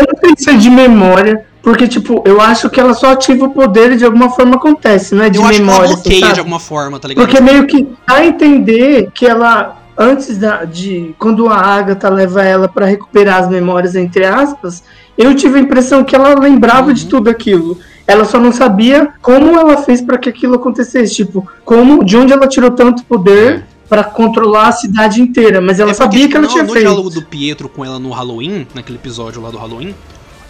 não 0.08 0.20
sei 0.22 0.34
se 0.38 0.50
é 0.50 0.54
de 0.54 0.70
memória, 0.70 1.46
porque, 1.62 1.88
tipo, 1.88 2.22
eu 2.26 2.40
acho 2.42 2.70
que 2.70 2.80
ela 2.80 2.94
só 2.94 3.12
ativa 3.12 3.46
o 3.46 3.50
poder 3.52 3.92
e 3.94 3.98
de 3.98 4.06
alguma 4.06 4.30
forma 4.30 4.56
acontece, 4.56 5.14
não 5.14 5.24
é 5.24 5.30
de 5.30 5.38
eu 5.38 5.44
acho 5.44 5.54
que 5.54 5.62
ela 5.62 5.72
memória. 5.72 5.94
assim, 5.94 6.02
bloqueia 6.10 6.34
de 6.34 6.40
alguma 6.40 6.60
forma, 6.60 7.00
tá 7.00 7.08
ligado? 7.08 7.26
Porque 7.26 7.42
meio 7.42 7.68
que 7.68 7.88
dá 8.08 8.16
a 8.16 8.26
entender 8.26 9.10
que 9.14 9.26
ela, 9.26 9.78
antes 9.98 10.38
da, 10.38 10.64
de. 10.64 11.14
Quando 11.20 11.48
a 11.50 11.56
Agatha 11.58 12.10
leva 12.10 12.44
ela 12.44 12.68
pra 12.68 12.86
recuperar 12.86 13.40
as 13.44 13.50
memórias, 13.50 13.96
entre 13.96 14.26
aspas, 14.26 14.84
eu 15.18 15.36
tive 15.36 15.60
a 15.60 15.62
impressão 15.62 16.04
que 16.04 16.16
ela 16.16 16.34
lembrava 16.40 16.94
de 16.94 17.04
Uhum. 17.04 17.10
tudo 17.10 17.30
aquilo. 17.30 17.78
Ela 18.08 18.26
só 18.26 18.40
não 18.40 18.52
sabia 18.52 19.10
como 19.22 19.60
ela 19.60 19.78
fez 19.84 20.02
pra 20.02 20.18
que 20.18 20.30
aquilo 20.30 20.56
acontecesse. 20.56 21.14
Tipo, 21.14 21.46
como, 21.66 22.04
de 22.04 22.18
onde 22.18 22.34
ela 22.34 22.48
tirou 22.48 22.72
tanto 22.72 23.04
poder 23.04 23.66
pra 23.88 24.04
controlar 24.04 24.70
a 24.70 24.72
cidade 24.72 25.22
inteira. 25.22 25.60
Mas 25.62 25.80
ela 25.80 25.92
É 25.92 25.94
porque, 25.94 26.04
sabia 26.04 26.20
tipo, 26.22 26.32
que 26.32 26.38
ela 26.38 26.46
no, 26.48 26.52
tinha 26.52 26.64
no 26.64 26.72
feito. 26.72 26.86
diálogo 26.86 27.10
do 27.10 27.22
Pietro 27.22 27.68
com 27.70 27.84
ela 27.86 28.00
no 28.00 28.10
Halloween, 28.12 28.66
naquele 28.74 28.98
episódio 28.98 29.42
lá 29.42 29.52
do 29.52 29.58
Halloween, 29.58 29.94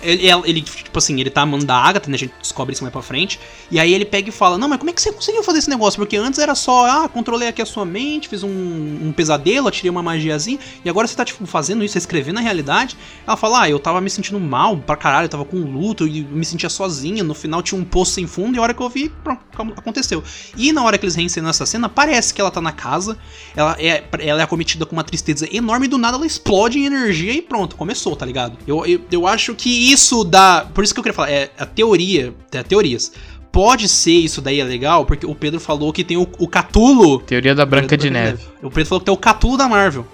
ele, 0.02 0.28
ele, 0.45 0.62
tipo 0.62 0.97
assim, 0.97 1.20
ele 1.20 1.30
tá 1.30 1.41
amando 1.41 1.66
da 1.66 1.76
Agatha, 1.76 2.10
né? 2.10 2.16
A 2.16 2.20
gente 2.20 2.34
descobre 2.41 2.74
isso 2.74 2.84
mais 2.84 2.91
pra 2.91 3.02
frente. 3.02 3.39
E 3.70 3.80
aí 3.80 3.93
ele 3.93 4.06
pega 4.06 4.30
e 4.30 4.32
fala: 4.32 4.58
Não, 4.58 4.68
mas 4.68 4.78
como 4.78 4.89
é 4.89 4.93
que 4.93 5.02
você 5.02 5.12
conseguiu 5.12 5.43
fazer 5.43 5.60
esse 5.60 5.70
negócio? 5.70 6.00
Porque 6.00 6.16
antes 6.18 6.39
era 6.39 6.56
só, 6.56 6.86
ah, 6.86 7.10
controlei 7.10 7.47
aqui 7.47 7.62
a 7.62 7.66
sua 7.66 7.86
mente, 7.86 8.28
fiz 8.28 8.43
um, 8.43 8.50
um 8.50 9.12
pesadelo, 9.12 9.68
atirei 9.68 9.89
uma 9.89 10.02
magiazinha. 10.02 10.60
E 10.84 10.89
agora 10.89 11.08
você 11.08 11.16
tá, 11.16 11.26
tipo, 11.26 11.45
fazendo 11.45 11.84
isso, 11.84 11.97
escrevendo 11.97 12.39
a 12.39 12.41
realidade. 12.41 12.97
Ela 13.26 13.36
fala: 13.36 13.64
Ah, 13.64 13.70
eu 13.70 13.80
tava 13.80 14.00
me 14.02 14.10
sentindo 14.10 14.39
mal 14.39 14.78
pra 14.78 14.95
caralho, 14.95 15.26
eu 15.26 15.30
tava 15.30 15.45
com 15.45 15.58
luto 15.58 16.08
e 16.08 16.24
me 16.24 16.45
sentia 16.45 16.70
sozinha. 16.70 17.24
No 17.24 17.34
final 17.34 17.62
tinha 17.62 17.80
um 17.80 17.84
poço 17.84 18.14
sem 18.14 18.28
fundo. 18.28 18.56
E 18.56 18.60
a 18.60 18.62
hora 18.62 18.74
que 18.74 18.82
eu 18.82 18.89
vi, 18.89 19.10
pronto, 19.24 19.41
aconteceu. 19.78 20.24
E 20.56 20.72
na 20.72 20.84
hora 20.84 20.97
que 20.97 21.06
eles 21.06 21.16
reencenam 21.16 21.50
essa 21.50 21.66
cena, 21.66 21.89
parece 21.89 22.34
que 22.34 22.41
ela 22.41 22.52
tá 22.52 22.62
na 22.62 22.72
casa. 22.72 23.18
Ela 23.56 23.76
é, 23.80 24.04
ela 24.20 24.41
é 24.41 24.43
acometida 24.43 24.86
com 24.86 24.95
uma 24.95 25.04
tristeza 25.04 25.47
enorme 25.52 25.86
e 25.86 25.89
do 25.89 25.97
nada 25.97 26.18
ela 26.18 26.26
explode 26.26 26.80
em 26.80 26.86
energia 26.86 27.34
e 27.34 27.41
pronto, 27.41 27.76
começou, 27.76 28.16
tá 28.16 28.26
ligado? 28.26 28.58
Eu, 28.66 28.86
eu, 28.86 29.02
eu 29.12 29.28
acho 29.28 29.54
que 29.56 29.88
isso 29.91 30.23
dá. 30.23 30.67
Por 30.73 30.83
isso 30.83 30.93
que 30.93 30.99
eu 30.99 31.03
queria 31.03 31.15
falar, 31.15 31.31
é 31.31 31.49
a 31.57 31.65
teoria, 31.65 32.33
é 32.51 32.63
teorias. 32.63 33.11
pode 33.51 33.89
ser 33.89 34.11
isso 34.11 34.41
daí 34.41 34.59
é 34.59 34.63
legal, 34.63 35.05
porque 35.05 35.25
o 35.25 35.33
Pedro 35.35 35.59
falou 35.59 35.91
que 35.91 36.03
tem 36.03 36.17
o, 36.17 36.27
o 36.37 36.47
Catulo. 36.47 37.19
Teoria 37.19 37.55
da 37.55 37.65
Branca 37.65 37.97
de 37.97 38.09
Neve. 38.09 38.43
O 38.61 38.69
Pedro 38.69 38.85
falou 38.89 38.99
que 38.99 39.05
tem 39.05 39.13
o 39.13 39.17
Catulo 39.17 39.57
da 39.57 39.67
Marvel. 39.67 40.05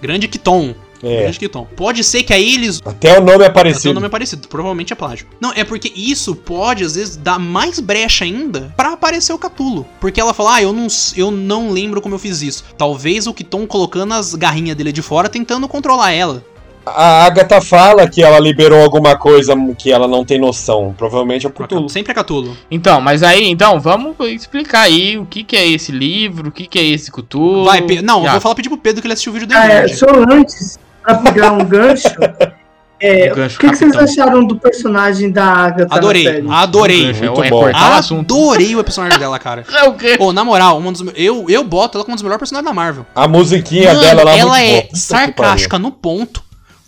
Grande 0.00 0.26
Kiton. 0.26 0.74
É. 1.00 1.22
Grande 1.22 1.38
Kiton. 1.38 1.66
Pode 1.76 2.04
ser 2.04 2.22
que 2.22 2.32
aí 2.32 2.54
eles 2.54 2.80
Até 2.84 3.18
o 3.18 3.20
nome 3.24 3.42
é 3.44 3.46
Até 3.46 3.50
o 3.50 3.52
parecido. 3.54 3.94
nome 3.94 4.06
é 4.06 4.10
parecido, 4.10 4.46
provavelmente 4.48 4.92
é 4.92 4.96
plágio. 4.96 5.26
Não, 5.40 5.52
é 5.52 5.64
porque 5.64 5.92
isso 5.96 6.34
pode, 6.34 6.84
às 6.84 6.94
vezes, 6.94 7.16
dar 7.16 7.38
mais 7.40 7.80
brecha 7.80 8.24
ainda 8.24 8.72
pra 8.76 8.92
aparecer 8.92 9.32
o 9.32 9.38
Catulo. 9.38 9.84
Porque 10.00 10.20
ela 10.20 10.32
fala, 10.34 10.56
ah, 10.56 10.62
eu 10.62 10.72
não, 10.72 10.86
eu 11.16 11.30
não 11.30 11.70
lembro 11.70 12.00
como 12.00 12.14
eu 12.14 12.20
fiz 12.20 12.40
isso. 12.42 12.64
Talvez 12.78 13.26
o 13.26 13.34
Kiton 13.34 13.66
colocando 13.66 14.14
as 14.14 14.34
garrinhas 14.36 14.76
dele 14.76 14.92
de 14.92 15.02
fora, 15.02 15.28
tentando 15.28 15.66
controlar 15.68 16.12
ela. 16.12 16.44
A 16.84 17.24
Agatha 17.24 17.60
fala 17.60 18.08
que 18.08 18.22
ela 18.22 18.38
liberou 18.40 18.82
alguma 18.82 19.16
coisa 19.16 19.54
que 19.78 19.92
ela 19.92 20.08
não 20.08 20.24
tem 20.24 20.38
noção. 20.40 20.92
Provavelmente 20.98 21.46
é 21.46 21.48
o 21.48 21.52
Cthulhu. 21.52 21.88
Sempre 21.88 22.10
é 22.12 22.14
Catulo. 22.14 22.56
Então, 22.70 23.00
mas 23.00 23.22
aí, 23.22 23.48
então, 23.48 23.78
vamos 23.80 24.16
explicar 24.20 24.80
aí 24.82 25.16
o 25.16 25.24
que, 25.24 25.44
que 25.44 25.56
é 25.56 25.66
esse 25.66 25.92
livro, 25.92 26.48
o 26.48 26.52
que, 26.52 26.66
que 26.66 26.78
é 26.78 26.84
esse 26.84 27.10
Cthulhu. 27.12 27.64
Vai, 27.64 27.82
Pedro. 27.82 28.04
Não, 28.04 28.18
eu 28.20 28.24
Já. 28.24 28.32
vou 28.32 28.40
falar 28.40 28.54
pedir 28.56 28.68
pro 28.68 28.78
Pedro 28.78 29.00
que 29.00 29.06
ele 29.06 29.12
assistiu 29.12 29.30
o 29.30 29.34
vídeo 29.34 29.46
do 29.48 29.54
Ah, 29.54 29.66
é, 29.66 29.88
só 29.88 30.06
antes, 30.30 30.78
pra 31.02 31.14
pegar 31.16 31.52
um 31.52 31.64
gancho, 31.64 32.08
é, 33.00 33.32
Um 33.32 33.44
o 33.44 33.48
que, 33.48 33.68
que 33.70 33.76
vocês 33.76 33.96
acharam 33.96 34.44
do 34.44 34.56
personagem 34.56 35.30
da 35.30 35.44
Agatha 35.44 35.94
Adorei, 35.94 36.24
na 36.24 36.30
série? 36.32 36.48
adorei. 36.50 37.10
É, 37.10 37.12
Muito 37.12 37.42
é 37.44 37.50
bom. 37.50 37.66
assunto. 37.66 38.34
Adorei 38.34 38.74
o 38.76 38.82
personagem 38.84 39.18
dela, 39.18 39.38
cara. 39.38 39.64
É 39.72 39.84
o 39.84 39.94
quê? 39.94 40.16
Pô, 40.18 40.32
na 40.32 40.44
moral, 40.44 40.78
um 40.78 40.92
dos, 40.92 41.04
eu, 41.14 41.46
eu 41.48 41.62
boto 41.64 41.96
ela 41.98 42.04
como 42.04 42.14
um 42.14 42.16
dos 42.16 42.22
melhores 42.22 42.40
personagens 42.40 42.68
da 42.68 42.74
Marvel. 42.74 43.06
A 43.14 43.26
musiquinha 43.28 43.88
Mano, 43.94 44.00
dela 44.00 44.24
lá 44.24 44.34
é 44.34 44.38
ela 44.38 44.60
é. 44.60 44.80
Puta 44.82 44.92
que 44.94 44.98
sarcástica 44.98 45.78
no 45.78 45.90
ponto. 45.92 46.42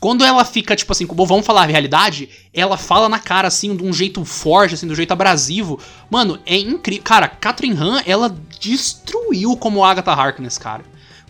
Quando 0.05 0.23
ela 0.23 0.45
fica, 0.45 0.77
tipo 0.77 0.93
assim, 0.93 1.07
como 1.07 1.25
vamos 1.25 1.47
falar 1.47 1.63
a 1.63 1.65
realidade, 1.65 2.29
ela 2.53 2.77
fala 2.77 3.09
na 3.09 3.19
cara, 3.19 3.49
assim, 3.49 3.75
de 3.75 3.83
um 3.83 3.91
jeito 3.91 4.23
forte, 4.23 4.75
assim, 4.75 4.87
de 4.87 4.93
um 4.93 4.95
jeito 4.95 5.13
abrasivo. 5.13 5.81
Mano, 6.11 6.39
é 6.45 6.59
incrível. 6.59 7.03
Cara, 7.03 7.27
Catherine 7.27 7.75
Han, 7.75 8.03
ela 8.05 8.37
destruiu 8.61 9.57
como 9.57 9.83
Agatha 9.83 10.13
Harkness, 10.13 10.59
cara. 10.59 10.83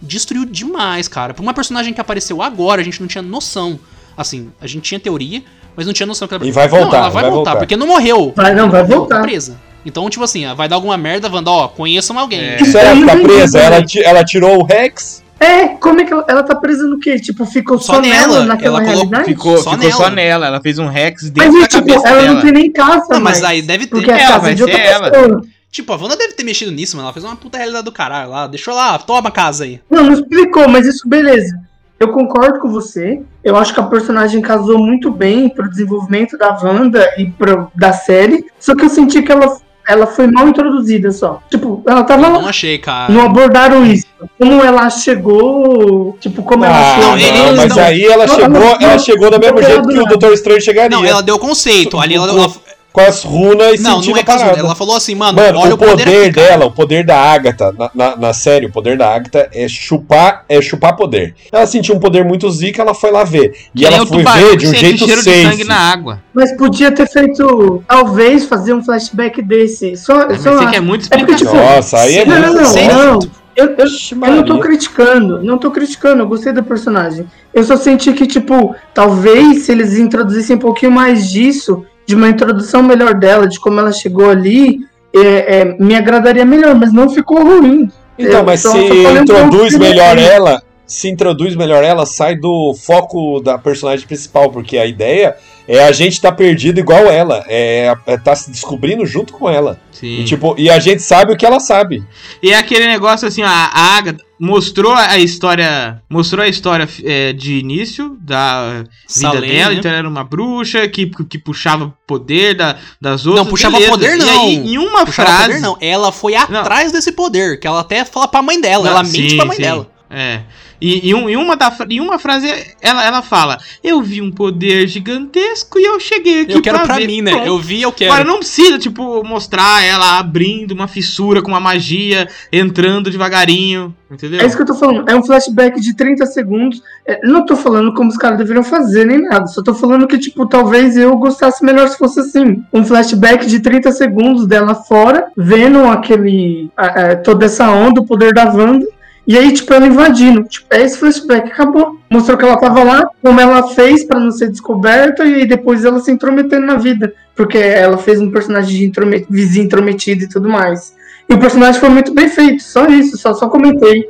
Destruiu 0.02 0.44
demais, 0.44 1.06
cara. 1.06 1.32
Pra 1.32 1.40
uma 1.40 1.54
personagem 1.54 1.94
que 1.94 2.00
apareceu 2.00 2.42
agora, 2.42 2.80
a 2.80 2.84
gente 2.84 3.00
não 3.00 3.06
tinha 3.06 3.22
noção. 3.22 3.78
Assim, 4.16 4.50
a 4.60 4.66
gente 4.66 4.82
tinha 4.82 4.98
teoria, 4.98 5.44
mas 5.76 5.86
não 5.86 5.92
tinha 5.92 6.08
noção 6.08 6.26
que 6.26 6.34
ela... 6.34 6.44
E 6.44 6.50
vai 6.50 6.66
voltar, 6.66 6.86
Não, 6.90 6.98
ela 6.98 7.10
vai, 7.10 7.22
vai 7.22 7.30
voltar, 7.30 7.50
voltar. 7.50 7.56
porque 7.60 7.76
não 7.76 7.86
morreu. 7.86 8.32
Vai, 8.34 8.56
não, 8.56 8.68
vai 8.68 8.82
voltar. 8.82 9.18
Tá 9.18 9.22
presa. 9.22 9.56
Então, 9.86 10.10
tipo 10.10 10.24
assim, 10.24 10.52
vai 10.52 10.68
dar 10.68 10.74
alguma 10.74 10.96
merda, 10.96 11.30
Wanda, 11.32 11.48
ó, 11.48 11.68
conheçam 11.68 12.18
alguém. 12.18 12.40
É. 12.40 12.64
Será 12.64 12.92
que 12.92 13.06
tá 13.06 13.16
presa? 13.18 13.60
Ela, 13.60 13.84
ela 14.02 14.24
tirou 14.24 14.58
o 14.58 14.64
Rex? 14.64 15.22
É, 15.40 15.68
como 15.68 16.00
é 16.00 16.04
que 16.04 16.12
ela, 16.12 16.24
ela 16.28 16.42
tá 16.42 16.54
presa 16.54 16.84
no 16.86 16.98
quê? 16.98 17.18
Tipo, 17.18 17.44
ficou 17.44 17.78
Só 17.78 17.94
só, 17.94 18.00
nela, 18.00 18.28
nela 18.28 18.44
naquela 18.46 18.78
ela 18.78 18.84
colocou- 18.84 19.10
realidade? 19.10 19.24
Ficou, 19.24 19.58
Só 19.58 19.72
ficou 19.72 19.90
só 19.92 19.98
nela. 20.04 20.10
nela, 20.14 20.46
ela 20.46 20.60
fez 20.60 20.78
um 20.78 20.86
Rex 20.86 21.22
Mas, 21.24 21.30
dentro 21.32 21.52
da 21.52 21.58
e, 21.64 21.68
tipo, 21.68 21.78
cabeça 21.86 22.08
ela 22.08 22.20
dela. 22.22 22.34
não 22.34 22.40
tem 22.42 22.52
nem 22.52 22.72
casa 22.72 23.06
Não, 23.10 23.20
mas 23.20 23.42
aí 23.44 23.60
deve 23.62 23.86
ter. 23.86 23.90
Porque 23.96 24.10
É, 24.10 24.14
a 24.14 24.28
casa 24.28 24.38
vai 24.40 24.54
de 24.54 24.62
outra 24.62 24.78
ela. 24.78 25.10
pessoa. 25.10 25.42
Tipo, 25.70 25.92
a 25.92 25.96
Wanda 25.96 26.16
deve 26.16 26.34
ter 26.34 26.44
mexido 26.44 26.70
nisso, 26.70 26.96
mano. 26.96 27.06
Ela 27.08 27.12
fez 27.12 27.24
uma 27.24 27.34
puta 27.34 27.58
realidade 27.58 27.84
do 27.84 27.90
caralho 27.92 28.30
lá. 28.30 28.46
Deixou 28.46 28.74
lá, 28.74 28.96
toma 28.96 29.28
a 29.28 29.32
casa 29.32 29.64
aí. 29.64 29.80
Não, 29.90 30.04
não 30.04 30.12
explicou, 30.12 30.68
mas 30.68 30.86
isso 30.86 31.08
beleza. 31.08 31.52
Eu 31.98 32.08
concordo 32.12 32.60
com 32.60 32.68
você. 32.70 33.20
Eu 33.42 33.56
acho 33.56 33.74
que 33.74 33.80
a 33.80 33.84
personagem 33.84 34.40
casou 34.40 34.78
muito 34.78 35.10
bem 35.10 35.48
pro 35.48 35.68
desenvolvimento 35.68 36.38
da 36.38 36.56
Wanda 36.62 37.04
e 37.18 37.26
pro, 37.28 37.70
da 37.74 37.92
série. 37.92 38.44
Só 38.60 38.74
que 38.76 38.84
eu 38.84 38.88
senti 38.88 39.20
que 39.22 39.32
ela, 39.32 39.56
ela 39.88 40.06
foi 40.06 40.26
mal 40.26 40.48
introduzida 40.48 41.10
só. 41.12 41.40
Tipo, 41.50 41.82
ela 41.86 42.02
tava 42.04 42.26
Eu 42.26 42.32
não 42.32 42.48
achei, 42.48 42.78
cara. 42.78 43.12
Não 43.12 43.22
abordaram 43.26 43.84
isso. 43.84 44.06
Como 44.38 44.62
ela 44.62 44.88
chegou. 44.90 46.16
Tipo, 46.20 46.42
como 46.42 46.64
ela 46.64 46.74
Ah, 46.74 46.94
chegou. 46.94 47.10
não, 47.10 47.18
ele- 47.18 47.38
não, 47.38 47.56
mas 47.56 47.76
não. 47.76 47.82
aí 47.82 48.04
ela 48.04 48.26
Não, 48.26 48.34
chegou, 48.34 48.62
ela 48.62 48.78
não. 48.92 48.98
chegou 48.98 49.30
do 49.30 49.38
mesmo 49.40 49.62
jeito 49.62 49.88
que 49.88 49.98
o. 49.98 50.04
Doutor 50.06 50.32
Estranho 50.32 50.60
chegaria. 50.60 50.96
Não, 50.96 51.04
ela 51.04 51.22
deu 51.22 51.38
conceito. 51.38 51.98
Ali 51.98 52.14
ela, 52.14 52.28
ela- 52.28 52.50
Com 52.94 53.00
as 53.00 53.24
runas 53.24 53.80
e 53.80 53.82
não, 53.82 53.96
sentindo 53.96 54.12
não 54.12 54.18
é 54.18 54.20
a 54.20 54.24
parada. 54.24 54.56
Ela 54.60 54.74
falou 54.76 54.94
assim, 54.94 55.16
mano, 55.16 55.36
Mano, 55.36 55.58
olha 55.58 55.74
o 55.74 55.78
poder, 55.78 56.32
cara. 56.32 56.48
dela, 56.48 56.66
o 56.66 56.70
poder 56.70 57.04
da 57.04 57.16
Agatha, 57.18 57.74
na, 57.76 57.90
na, 57.92 58.16
na 58.16 58.32
série, 58.32 58.66
o 58.66 58.70
poder 58.70 58.96
da 58.96 59.12
Agatha 59.12 59.48
é 59.52 59.66
chupar, 59.66 60.44
é 60.48 60.62
chupar 60.62 60.94
poder. 60.94 61.34
Ela 61.50 61.66
sentiu 61.66 61.96
um 61.96 61.98
poder 61.98 62.24
muito 62.24 62.48
zica, 62.52 62.82
ela 62.82 62.94
foi 62.94 63.10
lá 63.10 63.24
ver. 63.24 63.52
E 63.74 63.80
Que 63.80 63.84
ela 63.84 64.06
foi 64.06 64.22
ver 64.22 64.56
de 64.56 64.68
um 64.68 64.74
jeito 64.74 65.04
cheiro 65.06 65.24
de 65.24 65.28
safe. 65.28 65.42
sangue 65.42 65.64
na 65.64 65.76
água. 65.76 66.22
Mas 66.32 66.56
podia 66.56 66.92
ter 66.92 67.08
feito. 67.08 67.82
Talvez 67.88 68.44
fazer 68.44 68.72
um 68.72 68.80
flashback 68.80 69.42
desse. 69.42 69.96
Só, 69.96 70.28
Mas 70.28 70.40
só 70.40 70.52
você 70.56 70.66
quer 70.70 70.80
muito 70.80 71.08
É 71.10 71.18
porque, 71.18 71.34
tipo, 71.34 71.52
Nossa, 71.52 71.98
aí 71.98 72.18
é 72.18 72.24
não, 72.24 72.38
muito 72.38 72.62
não, 72.62 73.18
não. 73.18 73.44
Eu, 73.56 73.66
eu, 73.70 73.86
eu 73.86 74.36
não 74.36 74.44
tô 74.44 74.60
criticando, 74.60 75.42
não 75.42 75.58
tô 75.58 75.72
criticando, 75.72 76.22
eu 76.22 76.28
gostei 76.28 76.52
da 76.52 76.62
personagem. 76.62 77.26
Eu 77.52 77.64
só 77.64 77.76
senti 77.76 78.12
que, 78.12 78.26
tipo, 78.26 78.74
talvez 78.92 79.62
se 79.62 79.72
eles 79.72 79.96
introduzissem 79.96 80.54
um 80.54 80.60
pouquinho 80.60 80.92
mais 80.92 81.28
disso, 81.30 81.84
de 82.06 82.14
uma 82.14 82.28
introdução 82.28 82.82
melhor 82.82 83.14
dela, 83.14 83.46
de 83.46 83.58
como 83.58 83.80
ela 83.80 83.92
chegou 83.92 84.30
ali, 84.30 84.80
é, 85.12 85.60
é, 85.60 85.64
me 85.78 85.94
agradaria 85.94 86.44
melhor, 86.44 86.74
mas 86.74 86.92
não 86.92 87.08
ficou 87.08 87.42
ruim. 87.42 87.90
Então, 88.18 88.40
Eu 88.40 88.44
mas 88.44 88.60
se 88.60 88.68
um 88.68 89.18
introduz 89.18 89.76
melhor 89.76 90.18
ela, 90.18 90.62
se 90.86 91.08
introduz 91.08 91.54
melhor 91.56 91.82
ela, 91.82 92.06
sai 92.06 92.36
do 92.36 92.74
foco 92.74 93.40
da 93.40 93.58
personagem 93.58 94.06
principal, 94.06 94.50
porque 94.50 94.76
a 94.76 94.86
ideia 94.86 95.36
é 95.66 95.82
a 95.82 95.92
gente 95.92 96.20
tá 96.20 96.30
perdido 96.30 96.78
igual 96.78 97.06
ela, 97.06 97.42
é, 97.48 97.94
é 98.06 98.16
tá 98.18 98.36
se 98.36 98.50
descobrindo 98.50 99.06
junto 99.06 99.32
com 99.32 99.48
ela. 99.48 99.80
Sim. 99.90 100.20
E, 100.20 100.24
tipo, 100.24 100.54
e 100.58 100.68
a 100.68 100.78
gente 100.78 101.02
sabe 101.02 101.32
o 101.32 101.36
que 101.36 101.46
ela 101.46 101.58
sabe. 101.58 102.04
E 102.42 102.50
é 102.52 102.58
aquele 102.58 102.86
negócio 102.86 103.26
assim, 103.26 103.42
ó, 103.42 103.46
a 103.46 103.96
Agatha 103.96 104.22
mostrou 104.38 104.92
a 104.92 105.16
história. 105.18 106.02
Mostrou 106.10 106.44
a 106.44 106.48
história 106.48 106.86
é, 107.02 107.32
de 107.32 107.54
início 107.58 108.16
da 108.20 108.78
vida 108.82 108.90
Salem, 109.06 109.50
dela. 109.50 109.70
né? 109.70 109.78
Então 109.78 109.90
ela 109.90 109.98
era 110.00 110.08
uma 110.08 110.24
bruxa 110.24 110.86
que, 110.88 111.06
que 111.24 111.38
puxava 111.38 111.94
poder 112.06 112.54
da, 112.54 112.76
das 113.00 113.24
outras. 113.24 113.44
Não, 113.44 113.50
puxava 113.50 113.76
beleza. 113.78 113.90
poder, 113.92 114.16
E 114.16 114.18
não. 114.18 114.40
aí, 114.42 114.56
em 114.56 114.76
uma 114.78 115.06
Puxava 115.06 115.28
frase. 115.30 115.46
poder, 115.46 115.60
não. 115.60 115.78
Ela 115.80 116.12
foi 116.12 116.34
atrás 116.34 116.92
desse 116.92 117.12
poder, 117.12 117.58
que 117.58 117.66
ela 117.66 117.80
até 117.80 118.04
fala 118.04 118.28
pra 118.28 118.42
mãe 118.42 118.60
dela. 118.60 118.84
Não, 118.84 118.90
ela 118.90 119.02
mente 119.02 119.30
sim, 119.30 119.36
pra 119.36 119.46
mãe 119.46 119.56
sim. 119.56 119.62
dela. 119.62 119.88
É. 120.10 120.42
E, 120.86 121.08
e 121.08 121.14
um- 121.14 121.28
em, 121.30 121.36
uma 121.36 121.56
da, 121.56 121.74
em 121.88 121.98
uma 122.00 122.18
frase, 122.18 122.46
ela, 122.82 123.04
ela 123.04 123.22
fala: 123.22 123.56
Eu 123.82 124.02
vi 124.02 124.20
um 124.20 124.30
poder 124.30 124.86
gigantesco 124.86 125.78
e 125.78 125.84
eu 125.84 125.98
cheguei 125.98 126.42
aqui 126.42 126.52
Eu 126.52 126.60
quero 126.62 126.80
pra 126.80 126.96
ver." 126.96 127.06
mim, 127.06 127.22
né? 127.22 127.30
Pronto. 127.30 127.46
Eu 127.46 127.58
vi, 127.58 127.80
eu 127.82 127.90
quero. 127.92 128.12
Agora 128.12 128.28
não 128.28 128.38
precisa, 128.38 128.78
tipo, 128.78 129.24
mostrar 129.24 129.82
ela 129.82 130.18
abrindo 130.18 130.72
uma 130.72 130.86
fissura 130.86 131.40
com 131.40 131.48
uma 131.48 131.60
magia, 131.60 132.28
entrando 132.52 133.10
devagarinho, 133.10 133.94
entendeu? 134.10 134.40
É 134.40 134.46
isso 134.46 134.56
que 134.56 134.62
eu 134.62 134.66
tô 134.66 134.74
falando. 134.74 135.08
É 135.08 135.16
um 135.16 135.24
flashback 135.24 135.80
de 135.80 135.94
30 135.96 136.26
segundos. 136.26 136.82
É, 137.06 137.20
não 137.26 137.46
tô 137.46 137.56
falando 137.56 137.94
como 137.94 138.10
os 138.10 138.16
caras 138.16 138.36
deveriam 138.38 138.64
fazer, 138.64 139.04
nem 139.06 139.22
nada. 139.22 139.46
Só 139.46 139.62
tô 139.62 139.74
falando 139.74 140.06
que, 140.06 140.18
tipo, 140.18 140.46
talvez 140.46 140.96
eu 140.96 141.16
gostasse 141.16 141.64
melhor 141.64 141.88
se 141.88 141.96
fosse 141.98 142.20
assim. 142.20 142.62
Um 142.72 142.84
flashback 142.84 143.46
de 143.46 143.60
30 143.60 143.90
segundos 143.92 144.46
dela 144.46 144.74
fora, 144.74 145.28
vendo 145.36 145.84
aquele. 145.86 146.70
a- 146.76 146.86
a- 147.12 147.16
toda 147.16 147.46
essa 147.46 147.70
onda, 147.70 148.00
o 148.00 148.06
poder 148.06 148.32
da 148.34 148.44
Wanda. 148.52 148.86
E 149.26 149.38
aí, 149.38 149.52
tipo, 149.52 149.72
ela 149.72 149.86
invadindo. 149.86 150.44
Tipo, 150.44 150.66
é 150.70 150.82
esse 150.82 150.98
flashback, 150.98 151.50
acabou. 151.50 151.98
Mostrou 152.10 152.36
que 152.36 152.44
ela 152.44 152.58
tava 152.58 152.82
lá, 152.82 153.08
como 153.22 153.40
ela 153.40 153.68
fez 153.68 154.04
pra 154.04 154.20
não 154.20 154.30
ser 154.30 154.50
descoberta, 154.50 155.24
e 155.24 155.46
depois 155.46 155.84
ela 155.84 156.00
se 156.00 156.10
intrometendo 156.10 156.66
na 156.66 156.76
vida. 156.76 157.14
Porque 157.34 157.58
ela 157.58 157.96
fez 157.98 158.20
um 158.20 158.30
personagem 158.30 158.78
de 158.78 158.84
intromet 158.84 159.26
vizinho 159.28 159.64
intrometido 159.64 160.24
e 160.24 160.28
tudo 160.28 160.48
mais. 160.48 160.94
E 161.28 161.34
o 161.34 161.38
personagem 161.38 161.80
foi 161.80 161.88
muito 161.88 162.12
bem 162.12 162.28
feito, 162.28 162.62
só 162.62 162.86
isso, 162.86 163.16
só, 163.16 163.32
só 163.32 163.48
comentei. 163.48 164.08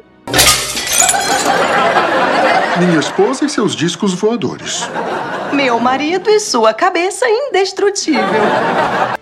Minha 2.79 2.99
esposa 2.99 3.45
e 3.45 3.49
seus 3.49 3.75
discos 3.77 4.13
voadores. 4.15 4.89
Meu 5.53 5.79
marido 5.79 6.29
e 6.29 6.41
sua 6.41 6.75
cabeça 6.75 7.25
indestrutível. 7.29 8.21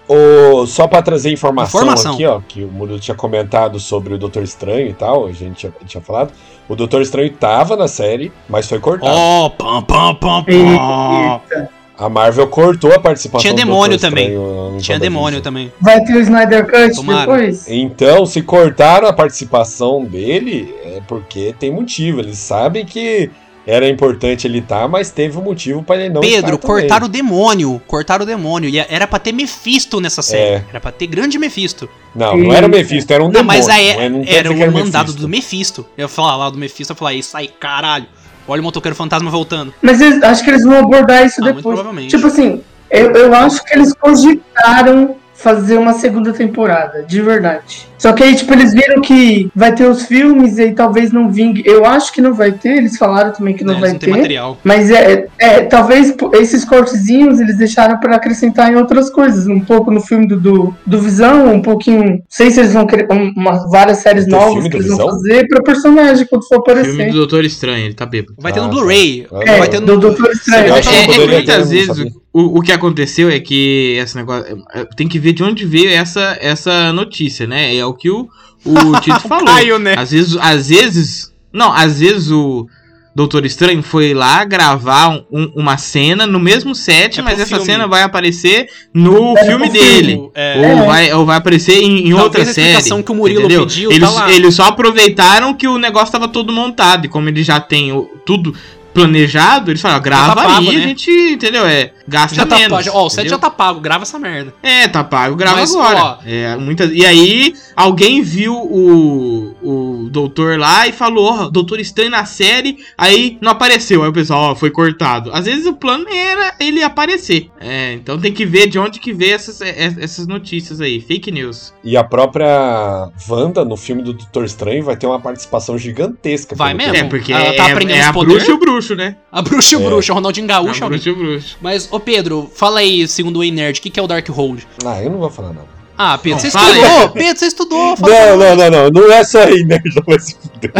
O, 0.08 0.66
só 0.66 0.86
pra 0.86 1.02
trazer 1.02 1.30
informação, 1.30 1.80
Informação. 1.82 2.14
aqui, 2.14 2.26
ó, 2.26 2.40
que 2.46 2.64
o 2.64 2.68
Murilo 2.68 2.98
tinha 2.98 3.14
comentado 3.14 3.78
sobre 3.78 4.14
o 4.14 4.18
Doutor 4.18 4.42
Estranho 4.42 4.88
e 4.88 4.94
tal, 4.94 5.26
a 5.26 5.32
gente 5.32 5.56
tinha, 5.56 5.72
tinha 5.86 6.02
falado. 6.02 6.32
O 6.68 6.74
Doutor 6.74 7.02
Estranho 7.02 7.30
tava 7.32 7.76
na 7.76 7.88
série, 7.88 8.32
mas 8.48 8.66
foi 8.66 8.78
cortado. 8.80 9.12
Ó, 9.14 9.50
pam, 9.50 9.82
pam, 9.82 10.14
pam, 10.14 10.44
pam. 10.44 10.52
Eita. 10.52 11.70
A 11.98 12.08
Marvel 12.08 12.48
cortou 12.48 12.92
a 12.92 12.98
participação 12.98 13.42
Tinha 13.42 13.52
do 13.52 13.58
demônio 13.58 13.98
Doutor 13.98 14.08
também. 14.08 14.80
Tinha 14.80 14.98
demônio 14.98 15.40
também. 15.40 15.72
Vai 15.80 16.00
ter 16.00 16.14
o 16.16 16.20
Snyder 16.20 16.64
Cut 16.68 16.96
Tomara. 16.96 17.20
depois? 17.20 17.68
Então, 17.68 18.26
se 18.26 18.42
cortaram 18.42 19.06
a 19.06 19.12
participação 19.12 20.02
dele, 20.04 20.74
é 20.84 21.00
porque 21.06 21.54
tem 21.58 21.70
motivo. 21.70 22.20
Eles 22.20 22.38
sabem 22.38 22.84
que 22.84 23.30
era 23.66 23.88
importante 23.88 24.46
ele 24.46 24.58
estar, 24.58 24.88
mas 24.88 25.10
teve 25.10 25.38
um 25.38 25.42
motivo 25.42 25.82
pra 25.82 25.96
ele 25.96 26.08
não 26.12 26.20
Pedro, 26.20 26.56
estar 26.56 26.66
cortaram 26.66 27.06
o 27.06 27.08
demônio. 27.08 27.80
Cortaram 27.86 28.22
o 28.24 28.26
demônio. 28.26 28.68
E 28.68 28.78
era 28.78 29.06
pra 29.06 29.18
ter 29.18 29.32
Mephisto 29.32 30.00
nessa 30.00 30.22
série. 30.22 30.56
É. 30.56 30.64
Era 30.70 30.80
pra 30.80 30.90
ter 30.92 31.06
grande 31.06 31.38
Mephisto. 31.38 31.88
Não, 32.14 32.36
não 32.36 32.52
era 32.52 32.66
o 32.66 32.70
Mephisto, 32.70 33.12
era 33.12 33.22
um 33.22 33.26
Não, 33.26 33.32
demônio. 33.32 33.58
mas 33.58 33.68
aí 33.68 34.08
não 34.08 34.22
quer 34.24 34.34
era 34.36 34.50
o 34.50 34.54
que 34.54 34.66
mandado 34.66 35.02
Mephisto. 35.06 35.20
do 35.20 35.28
Mephisto. 35.28 35.86
Eu 35.96 36.02
ia 36.02 36.08
falar 36.08 36.36
lá 36.36 36.50
do 36.50 36.58
Mephisto, 36.58 36.92
eu 36.92 36.94
ia 36.94 36.98
falar, 36.98 37.14
isso 37.14 37.36
aí, 37.36 37.48
caralho. 37.48 38.06
Olha 38.48 38.60
o 38.60 38.64
motoqueiro 38.64 38.96
fantasma 38.96 39.30
voltando. 39.30 39.72
Mas 39.80 40.00
eles- 40.00 40.22
acho 40.22 40.42
que 40.42 40.50
eles 40.50 40.64
vão 40.64 40.78
abordar 40.78 41.24
isso 41.24 41.36
Ah, 41.40 41.44
muito 41.44 41.56
depois. 41.56 41.74
provavelmente. 41.76 42.10
Tipo 42.10 42.26
assim, 42.26 42.60
eu, 42.90 43.12
eu 43.12 43.34
acho 43.34 43.64
que 43.64 43.74
eles 43.74 43.92
cogitaram 43.94 45.16
fazer 45.34 45.76
uma 45.78 45.92
segunda 45.92 46.32
temporada, 46.32 47.02
de 47.04 47.20
verdade. 47.22 47.86
Só 48.02 48.12
que 48.12 48.22
aí, 48.24 48.34
tipo, 48.34 48.52
eles 48.52 48.72
viram 48.74 49.00
que 49.00 49.48
vai 49.54 49.72
ter 49.72 49.86
os 49.86 50.02
filmes 50.02 50.58
e 50.58 50.72
talvez 50.72 51.12
não 51.12 51.30
vingue. 51.30 51.62
Eu 51.64 51.86
acho 51.86 52.12
que 52.12 52.20
não 52.20 52.34
vai 52.34 52.50
ter, 52.50 52.78
eles 52.78 52.98
falaram 52.98 53.32
também 53.32 53.54
que 53.54 53.62
não 53.62 53.74
né, 53.74 53.80
vai 53.80 53.90
eles 53.90 53.92
não 53.94 54.00
tem 54.00 54.12
ter. 54.12 54.18
material. 54.18 54.58
Mas 54.64 54.90
é, 54.90 55.28
é, 55.38 55.60
talvez 55.60 56.12
esses 56.32 56.64
cortezinhos 56.64 57.38
eles 57.38 57.56
deixaram 57.56 58.00
pra 58.00 58.16
acrescentar 58.16 58.72
em 58.72 58.76
outras 58.76 59.08
coisas. 59.08 59.46
Um 59.46 59.60
pouco 59.60 59.92
no 59.92 60.00
filme 60.00 60.26
do, 60.26 60.40
do, 60.40 60.74
do 60.84 60.98
Visão, 61.00 61.54
um 61.54 61.62
pouquinho. 61.62 62.02
Não 62.04 62.18
sei 62.28 62.50
se 62.50 62.58
eles 62.58 62.72
vão 62.72 62.86
querer 62.88 63.06
um- 63.08 63.32
uma, 63.36 63.68
várias 63.70 63.98
séries 63.98 64.24
Tem 64.24 64.32
novas 64.34 64.54
filme 64.54 64.68
que 64.70 64.76
eles 64.78 64.88
vão 64.88 64.96
Visão? 64.96 65.10
fazer 65.12 65.46
pra 65.46 65.62
personagem 65.62 66.26
quando 66.28 66.42
for 66.48 66.64
Filme 66.64 66.80
aparecer. 66.80 67.10
do 67.12 67.16
Doutor 67.18 67.44
Estranho, 67.44 67.84
ele 67.84 67.94
tá 67.94 68.04
bêbado. 68.04 68.34
Vai 68.36 68.52
ter 68.52 68.58
Ah, 68.58 68.62
no 68.64 68.68
tá. 68.68 68.74
Blu-ray. 68.74 69.26
É, 69.42 69.58
vai 69.58 69.68
ter 69.68 69.78
no 69.80 69.86
do 69.86 69.98
Doutor 69.98 70.30
Estranho. 70.32 70.66
Eu 70.66 70.74
É, 70.74 70.78
acho 70.80 70.88
que 70.90 70.96
é, 70.96 71.26
muitas 71.28 71.68
ter, 71.68 71.86
não 71.86 71.94
vezes 71.94 72.12
o, 72.34 72.58
o 72.58 72.62
que 72.62 72.72
aconteceu 72.72 73.28
é 73.30 73.38
que 73.38 73.96
esse 74.02 74.16
negócio. 74.16 74.44
é, 74.74 74.84
Tem 74.96 75.06
que 75.06 75.18
ver 75.18 75.34
de 75.34 75.42
onde 75.44 75.64
veio 75.66 75.90
essa, 75.90 76.36
essa 76.40 76.92
notícia, 76.92 77.46
né? 77.46 77.76
É 77.76 77.84
o 77.84 77.91
que 77.94 78.10
o, 78.10 78.28
o 78.64 79.00
Tito 79.00 79.20
falou. 79.28 79.44
Caio, 79.46 79.78
né? 79.78 79.94
Às 79.96 80.10
vezes, 80.10 80.36
às 80.40 80.68
vezes. 80.68 81.32
Não, 81.52 81.72
às 81.72 82.00
vezes 82.00 82.30
o 82.30 82.66
Doutor 83.14 83.44
Estranho 83.44 83.82
foi 83.82 84.14
lá 84.14 84.42
gravar 84.42 85.08
um- 85.10 85.22
um- 85.30 85.52
uma 85.56 85.76
cena 85.76 86.26
no 86.26 86.40
mesmo 86.40 86.74
set, 86.74 87.20
É 87.20 87.22
mas 87.22 87.34
essa 87.38 87.56
filme. 87.56 87.64
cena 87.66 87.86
vai 87.86 88.02
aparecer 88.02 88.68
no 88.94 89.36
É 89.36 89.44
filme 89.44 89.68
dele. 89.68 90.30
É. 90.34 90.74
Ou, 90.80 90.86
vai, 90.86 91.12
ou 91.12 91.26
vai 91.26 91.36
aparecer 91.36 91.82
em, 91.82 92.08
em 92.08 92.14
outra 92.14 92.40
a 92.40 92.44
explicação 92.44 92.96
série. 92.96 93.02
que 93.02 93.12
o 93.12 93.14
Murilo 93.14 93.40
entendeu? 93.40 93.66
pediu 93.66 93.90
tá 93.90 93.96
eles, 93.96 94.14
lá. 94.14 94.32
eles 94.32 94.54
só 94.54 94.62
aproveitaram 94.64 95.52
que 95.52 95.68
o 95.68 95.76
negócio 95.76 96.10
tava 96.10 96.26
todo 96.26 96.50
montado. 96.54 97.04
E 97.04 97.08
como 97.08 97.28
ele 97.28 97.42
já 97.42 97.60
tem 97.60 97.92
o- 97.92 98.08
tudo 98.24 98.54
planejado, 98.92 99.70
eles 99.70 99.80
falaram, 99.80 100.02
grava 100.02 100.34
tá 100.34 100.42
pago, 100.44 100.68
aí, 100.70 100.76
né? 100.76 100.84
a 100.84 100.86
gente, 100.88 101.10
entendeu? 101.10 101.66
É, 101.66 101.92
gasta 102.06 102.34
Já 102.36 102.46
tá, 102.46 102.56
menos. 102.58 102.86
ó, 102.88 103.06
o 103.06 103.10
set 103.10 103.28
já 103.28 103.38
tá 103.38 103.50
pago, 103.50 103.80
grava 103.80 104.02
essa 104.02 104.18
merda. 104.18 104.54
É, 104.62 104.86
tá 104.88 105.02
pago, 105.02 105.34
grava 105.36 105.56
Mas, 105.60 105.74
agora. 105.74 106.02
ó- 106.04 106.18
É, 106.26 106.56
muitas, 106.56 106.90
e 106.92 107.04
aí, 107.04 107.54
alguém 107.76 108.22
viu 108.22 108.54
o, 108.54 109.54
o 109.62 110.08
doutor 110.10 110.58
lá 110.58 110.86
e 110.86 110.92
falou, 110.92 111.32
ó, 111.32 111.48
doutor 111.50 111.80
estranho 111.80 112.10
na 112.10 112.24
série, 112.24 112.78
aí 112.96 113.38
não 113.40 113.52
apareceu. 113.52 114.02
Aí 114.02 114.08
o 114.08 114.12
pessoal, 114.12 114.52
ó, 114.52 114.54
foi 114.54 114.70
cortado. 114.70 115.30
Às 115.32 115.46
vezes 115.46 115.66
o 115.66 115.72
plano 115.74 116.06
era 116.08 116.54
ele 116.60 116.82
aparecer. 116.82 117.48
É, 117.60 117.92
então 117.94 118.18
tem 118.18 118.32
que 118.32 118.44
ver 118.44 118.66
de 118.68 118.78
onde 118.78 118.98
que 118.98 119.12
vê 119.12 119.30
essas, 119.30 119.60
é- 119.60 119.94
essas 120.00 120.26
notícias 120.26 120.80
aí, 120.80 121.00
fake 121.00 121.30
news. 121.30 121.72
E 121.82 121.96
a 121.96 122.04
própria 122.04 123.08
Wanda, 123.28 123.64
no 123.64 123.76
filme 123.76 124.02
do 124.02 124.12
Doutor 124.12 124.44
Estranho, 124.44 124.84
vai 124.84 124.96
ter 124.96 125.06
uma 125.06 125.20
participação 125.20 125.78
gigantesca. 125.78 126.54
Vai 126.54 126.74
mesmo? 126.74 126.94
É, 126.96 127.04
porque 127.04 127.32
Ela 127.32 127.44
é, 127.44 127.52
tá 127.52 127.66
aprendendo 127.66 127.96
é 127.98 128.00
os 128.02 128.06
a 128.08 128.12
poder? 128.12 128.32
bruxa 128.34 128.50
e 128.50 128.54
o 128.54 128.58
bruxo, 128.58 128.81
né? 128.90 129.16
A 129.30 129.40
bruxa 129.42 129.74
e 129.74 129.78
o 129.78 129.82
É. 129.82 129.84
bruxo, 129.86 130.12
o 130.12 130.14
Ronaldinho 130.14 130.46
Gaúcho. 130.46 130.82
a 130.82 130.86
alguém. 130.86 130.98
bruxa 131.00 131.08
e 131.08 131.12
o 131.12 131.16
bruxo. 131.16 131.56
Mas, 131.60 131.88
ô 131.90 131.98
Pedro, 132.00 132.50
fala 132.54 132.80
aí, 132.80 133.06
segundo 133.08 133.38
o 133.38 133.44
Ei 133.44 133.50
Nerd, 133.50 133.78
o 133.78 133.82
que, 133.82 133.90
que 133.90 133.98
é 134.00 134.02
o 134.02 134.06
Dark 134.06 134.28
Hold? 134.28 134.62
Ah, 134.84 135.02
eu 135.02 135.10
não 135.10 135.18
vou 135.18 135.30
falar 135.30 135.48
nada. 135.52 135.66
Ah, 135.96 136.16
Pedro, 136.18 136.40
você 136.40 136.48
estudou? 136.48 137.08
Pedro, 137.10 137.38
você 137.38 137.46
estudou? 137.46 137.96
Fala 137.96 138.12
Não, 138.12 138.36
não, 138.36 138.56
não, 138.56 138.70
não. 138.70 138.90
Não 139.02 139.12
é 139.12 139.22
só 139.24 139.40
aí, 139.42 139.62
nerd, 139.62 139.84
não 139.94 140.02
vai 140.06 140.18
se 140.18 140.34
fuder. 140.34 140.72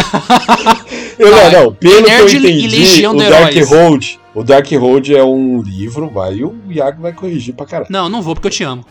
eu, 1.19 1.31
não, 1.31 1.51
não. 1.65 1.75
Pelo 1.75 1.95
que 2.05 2.11
eu 2.11 2.19
Nerd 2.19 2.35
e 2.35 2.39
entendi, 2.39 2.69
Legião 2.79 3.15
o 3.15 3.19
Dark. 3.19 3.55
Hold, 3.69 4.07
o 4.35 4.43
Dark 4.43 4.71
Hold 4.73 5.11
é 5.11 5.23
um 5.23 5.61
livro, 5.63 6.09
vai, 6.09 6.35
e 6.37 6.45
o 6.45 6.55
Iago 6.71 7.03
vai 7.03 7.13
corrigir 7.13 7.55
pra 7.55 7.67
caralho. 7.67 7.89
Não, 7.91 8.09
não 8.09 8.23
vou 8.23 8.35
porque 8.35 8.49
eu 8.49 8.53
te 8.53 8.65
amo. 8.65 8.85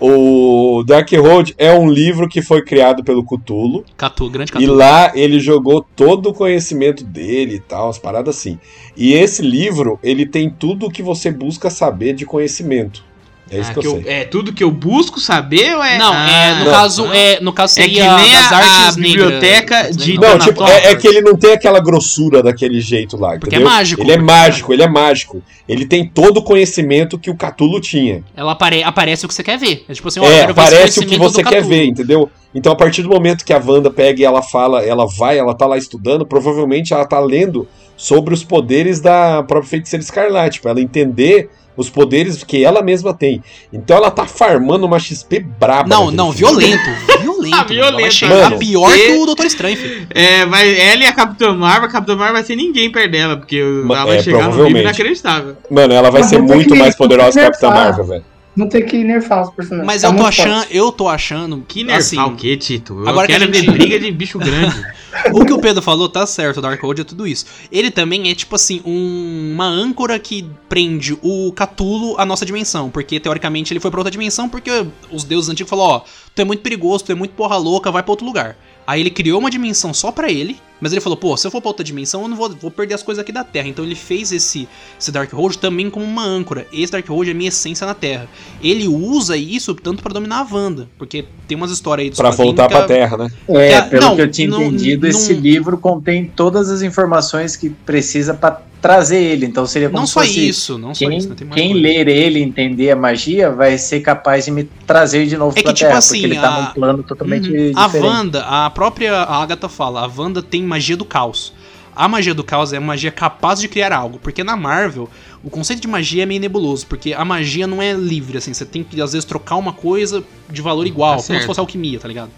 O 0.00 0.82
Dark 0.82 1.12
Hold 1.12 1.50
é 1.58 1.70
um 1.72 1.90
livro 1.90 2.26
que 2.26 2.40
foi 2.40 2.62
criado 2.64 3.04
pelo 3.04 3.22
Cthulhu, 3.22 3.84
Catu, 3.98 4.30
grande 4.30 4.50
e 4.50 4.52
Catu. 4.54 4.72
lá 4.72 5.12
ele 5.14 5.38
jogou 5.38 5.84
todo 5.94 6.30
o 6.30 6.32
conhecimento 6.32 7.04
dele 7.04 7.56
e 7.56 7.60
tal, 7.60 7.90
as 7.90 7.98
paradas 7.98 8.36
assim. 8.36 8.58
E 8.96 9.12
esse 9.12 9.42
livro, 9.42 9.98
ele 10.02 10.24
tem 10.24 10.48
tudo 10.48 10.86
o 10.86 10.90
que 10.90 11.02
você 11.02 11.30
busca 11.30 11.68
saber 11.68 12.14
de 12.14 12.24
conhecimento. 12.24 13.09
É 13.50 13.58
isso 13.60 13.70
Ah, 13.70 13.74
que 13.74 13.86
eu 13.86 13.96
que 13.96 14.02
sei. 14.04 14.12
é 14.12 14.24
tudo 14.24 14.52
que 14.52 14.62
eu 14.62 14.70
busco 14.70 15.18
saber 15.18 15.74
ou 15.76 15.82
é. 15.82 15.98
Não, 15.98 16.12
Ah, 16.12 16.30
é, 16.30 16.54
no 16.60 16.64
não. 16.66 16.70
caso, 16.72 17.06
é, 17.12 17.40
no 17.40 17.52
caso 17.52 17.80
É 17.80 17.82
que 17.82 17.88
seria 17.96 18.16
nem 18.16 18.32
das 18.32 18.52
a- 18.52 18.56
artes 18.56 18.70
a 18.70 18.82
negras. 18.84 18.96
biblioteca 18.96 19.90
de- 19.92 20.18
Não, 20.18 20.38
tipo, 20.38 20.64
é, 20.64 20.92
é 20.92 20.94
que 20.94 21.08
ele 21.08 21.20
não 21.20 21.34
tem 21.34 21.52
aquela 21.52 21.80
grossura 21.80 22.42
daquele 22.42 22.80
jeito 22.80 23.16
lá, 23.16 23.30
Porque 23.38 23.56
entendeu? 23.56 23.66
é 23.66 23.70
mágico. 23.70 24.02
Ele 24.02 24.12
é 24.12 24.18
mágico, 24.18 24.72
ele 24.72 24.82
é 24.82 24.88
mágico. 24.88 25.42
Ele 25.68 25.84
tem 25.84 26.06
todo 26.06 26.36
o 26.38 26.42
conhecimento 26.42 27.18
que 27.18 27.30
o 27.30 27.36
Catulo 27.36 27.80
tinha. 27.80 28.22
Ela 28.36 28.52
apare 28.52 28.82
aparece 28.84 29.24
o 29.24 29.28
que 29.28 29.34
você 29.34 29.42
quer 29.42 29.58
ver. 29.58 29.84
É 29.88 29.92
tipo 29.94 30.06
assim, 30.08 30.20
ó, 30.20 30.24
eu 30.26 30.32
é, 30.32 30.40
quero 30.40 30.54
ver 30.54 30.62
esse 30.62 30.70
parece 30.70 31.00
o 31.00 31.06
que 31.06 31.18
você 31.18 31.42
quer 31.42 31.62
ver, 31.64 31.84
entendeu? 31.86 32.30
Então, 32.54 32.72
a 32.72 32.76
partir 32.76 33.02
do 33.02 33.08
momento 33.08 33.44
que 33.44 33.52
a 33.52 33.58
Wanda 33.64 33.90
pega 33.90 34.20
e 34.20 34.24
ela 34.24 34.42
fala, 34.42 34.82
ela 34.84 35.06
vai, 35.06 35.38
ela 35.38 35.54
tá 35.54 35.66
lá 35.66 35.76
estudando, 35.78 36.26
provavelmente 36.26 36.92
ela 36.92 37.04
tá 37.04 37.18
lendo 37.20 37.66
sobre 37.96 38.32
os 38.32 38.42
poderes 38.42 39.00
da 39.00 39.42
própria 39.42 39.68
feiticeira 39.70 40.02
escarlate, 40.02 40.60
pra 40.60 40.70
ela 40.72 40.80
entender 40.80 41.50
os 41.80 41.90
poderes 41.90 42.44
que 42.44 42.64
ela 42.64 42.82
mesma 42.82 43.12
tem. 43.14 43.42
Então 43.72 43.96
ela 43.96 44.10
tá 44.10 44.26
farmando 44.26 44.86
uma 44.86 44.98
XP 44.98 45.40
braba. 45.40 45.88
Não, 45.88 46.10
naquele 46.10 46.16
não, 46.16 46.32
filme. 46.32 46.52
violento. 46.60 46.82
Violento. 47.20 47.40
Ah, 47.52 47.64
violento, 47.64 48.24
Ela 48.24 48.34
vai 48.34 48.42
mano. 48.44 48.58
pior 48.58 48.94
E- 48.94 48.98
que 48.98 49.12
o 49.12 49.24
Doutor 49.26 49.46
Estranho, 49.46 49.76
filho. 49.76 50.06
É, 50.14 50.44
vai, 50.44 50.78
ela 50.78 51.02
e 51.02 51.06
a 51.06 51.12
Capitã 51.12 51.54
Marvel, 51.54 51.88
a 51.88 51.92
Capitã 51.92 52.14
Marvel 52.14 52.34
vai 52.34 52.44
ser 52.44 52.54
ninguém 52.54 52.90
perto 52.92 53.10
dela, 53.10 53.36
porque 53.38 53.62
Ma- 53.84 53.96
ela 53.96 54.04
vai 54.06 54.16
é, 54.18 54.22
chegar 54.22 54.48
num 54.50 54.64
nível 54.64 54.82
inacreditável. 54.82 55.56
Mano, 55.70 55.92
ela 55.94 56.10
vai 56.10 56.20
Mas 56.20 56.30
ser 56.30 56.40
muito 56.42 56.76
mais 56.76 56.94
poderosa 56.94 57.32
que 57.32 57.38
a 57.46 57.50
Capitã. 57.50 57.70
Marvel, 57.70 58.04
velho. 58.04 58.24
Não 58.56 58.68
tem 58.68 58.84
que 58.84 59.02
nerfar 59.04 59.42
os 59.42 59.50
personagens. 59.54 59.86
Mas 59.86 60.02
Tá 60.02 60.08
eu 60.08 60.12
tô 60.12 60.22
muito 60.22 60.34
forte. 60.34 60.40
achando, 60.50 60.66
eu 60.70 60.92
tô 60.92 61.08
achando 61.08 61.64
Que 61.68 61.84
nerfar 61.84 61.98
assim, 62.00 62.18
o 62.18 62.34
quê, 62.36 62.56
Tito? 62.56 62.94
Eu 63.00 63.08
agora 63.08 63.26
que 63.26 63.32
quero 63.32 63.44
a 63.44 63.46
gente- 63.52 63.66
ver 63.66 63.72
briga 63.72 63.98
de 64.00 64.10
bicho 64.10 64.38
grande. 64.38 64.84
O 65.32 65.44
que 65.44 65.52
o 65.52 65.58
Pedro 65.58 65.82
falou 65.82 66.08
tá 66.08 66.24
certo, 66.24 66.58
o 66.58 66.60
Darkhold 66.62 67.00
é 67.00 67.04
tudo 67.04 67.26
isso. 67.26 67.44
Ele 67.70 67.90
também 67.90 68.30
é 68.30 68.34
tipo 68.34 68.54
assim, 68.54 68.80
um- 68.86 69.50
uma 69.54 69.66
âncora 69.66 70.16
que 70.20 70.46
prende 70.68 71.18
o 71.20 71.52
Catulo 71.52 72.14
à 72.16 72.24
nossa 72.24 72.46
dimensão, 72.46 72.88
porque 72.90 73.18
teoricamente 73.18 73.72
ele 73.72 73.80
foi 73.80 73.90
pra 73.90 73.98
outra 73.98 74.10
dimensão 74.10 74.48
porque 74.48 74.70
os 75.10 75.24
deuses 75.24 75.50
antigos 75.50 75.68
falaram, 75.68 75.90
ó, 75.96 76.00
tu 76.40 76.42
é 76.42 76.44
muito 76.44 76.62
perigoso, 76.62 77.04
tu 77.04 77.12
é 77.12 77.14
muito 77.14 77.32
porra 77.32 77.56
louca, 77.56 77.90
vai 77.90 78.02
pra 78.02 78.12
outro 78.12 78.24
lugar. 78.26 78.56
Aí 78.86 79.00
ele 79.00 79.10
criou 79.10 79.38
uma 79.38 79.50
dimensão 79.50 79.92
só 79.94 80.10
pra 80.10 80.32
ele, 80.32 80.56
mas 80.80 80.90
ele 80.90 81.00
falou, 81.00 81.16
pô, 81.16 81.36
se 81.36 81.46
eu 81.46 81.50
for 81.50 81.60
pra 81.60 81.68
outra 81.68 81.84
dimensão, 81.84 82.22
eu 82.22 82.28
não 82.28 82.36
vou, 82.36 82.48
vou 82.50 82.70
perder 82.70 82.94
as 82.94 83.02
coisas 83.02 83.20
aqui 83.22 83.30
da 83.30 83.44
Terra. 83.44 83.68
Então 83.68 83.84
ele 83.84 83.94
fez 83.94 84.32
esse, 84.32 84.66
esse 84.98 85.12
Darkhold 85.12 85.58
também 85.58 85.88
como 85.90 86.04
uma 86.04 86.24
âncora. 86.24 86.66
Esse 86.72 86.90
Darkhold 86.90 87.30
é 87.30 87.34
minha 87.34 87.48
essência 87.50 87.86
na 87.86 87.94
Terra. 87.94 88.26
Ele 88.62 88.88
usa 88.88 89.36
isso 89.36 89.74
tanto 89.74 90.02
pra 90.02 90.12
dominar 90.12 90.40
a 90.50 90.54
Wanda, 90.54 90.88
porque 90.98 91.24
tem 91.46 91.56
umas 91.56 91.70
histórias 91.70 92.04
aí 92.04 92.10
dos 92.10 92.18
Pra 92.18 92.30
voltar 92.30 92.68
pra 92.68 92.84
Terra, 92.84 93.16
né? 93.18 93.28
É, 93.48 93.72
É, 93.72 93.82
pelo 93.82 94.02
não, 94.02 94.16
que 94.16 94.22
eu 94.22 94.30
tinha 94.30 94.48
não- 94.48 94.62
entendido, 94.64 95.02
não- 95.02 95.10
esse 95.10 95.34
livro 95.34 95.76
contém 95.78 96.24
todas 96.24 96.68
as 96.70 96.82
informações 96.82 97.54
que 97.56 97.68
precisa 97.70 98.34
pra 98.34 98.60
trazer 98.80 99.22
ele. 99.22 99.46
Então 99.46 99.66
seria 99.66 99.88
como 99.88 100.00
Não 100.00 100.06
se 100.06 100.12
só 100.12 100.20
fosse 100.20 100.48
isso, 100.48 100.78
não 100.78 100.94
só 100.94 101.06
Quem, 101.06 101.16
isso, 101.18 101.28
né? 101.28 101.34
Tem 101.36 101.46
mais 101.46 101.60
quem 101.60 101.70
coisa. 101.72 101.82
ler 101.86 102.08
ele 102.08 102.38
e 102.38 102.42
entender 102.42 102.90
a 102.90 102.96
magia 102.96 103.50
vai 103.50 103.76
ser 103.78 104.00
capaz 104.00 104.44
de 104.44 104.50
me 104.50 104.64
trazer 104.86 105.26
de 105.26 105.36
novo 105.36 105.52
É 105.52 105.56
que, 105.56 105.62
pra 105.64 105.72
tipo 105.72 105.86
Terra, 105.88 105.98
assim, 105.98 106.20
porque 106.20 106.26
ele 106.34 106.40
tá 106.40 106.48
a- 106.56 106.60
num 106.62 106.66
plano 106.72 107.02
totalmente 107.02 107.50
Uhum. 107.50 107.72
A 107.76 107.86
diferente. 107.86 108.06
Wanda, 108.06 108.44
a 108.44 108.70
própria 108.70 109.14
Agatha 109.22 109.68
fala, 109.68 110.00
a 110.04 110.10
Wanda 110.20 110.42
tem 110.42 110.62
magia 110.62 110.96
do 110.96 111.04
caos. 111.04 111.52
A 111.94 112.06
magia 112.08 112.32
do 112.32 112.42
caos 112.44 112.72
é 112.72 112.78
uma 112.78 112.86
magia 112.88 113.10
capaz 113.10 113.60
de 113.60 113.68
criar 113.68 113.92
algo, 113.92 114.18
porque 114.22 114.42
na 114.44 114.56
Marvel 114.56 115.10
o 115.44 115.50
conceito 115.50 115.80
de 115.82 115.88
magia 115.88 116.22
é 116.22 116.26
meio 116.26 116.40
nebuloso, 116.40 116.86
porque 116.86 117.12
a 117.12 117.24
magia 117.24 117.66
não 117.66 117.82
é 117.82 117.92
livre, 117.92 118.38
assim, 118.38 118.54
você 118.54 118.64
tem 118.64 118.82
que 118.84 119.00
às 119.02 119.12
vezes 119.12 119.24
trocar 119.24 119.56
uma 119.56 119.72
coisa 119.72 120.22
de 120.50 120.62
valor 120.62 120.86
igual, 120.86 121.14
como 121.16 121.22
certo. 121.26 121.40
se 121.42 121.46
fosse 121.46 121.60
alquimia, 121.60 121.98
tá 121.98 122.06
ligado? 122.08 122.30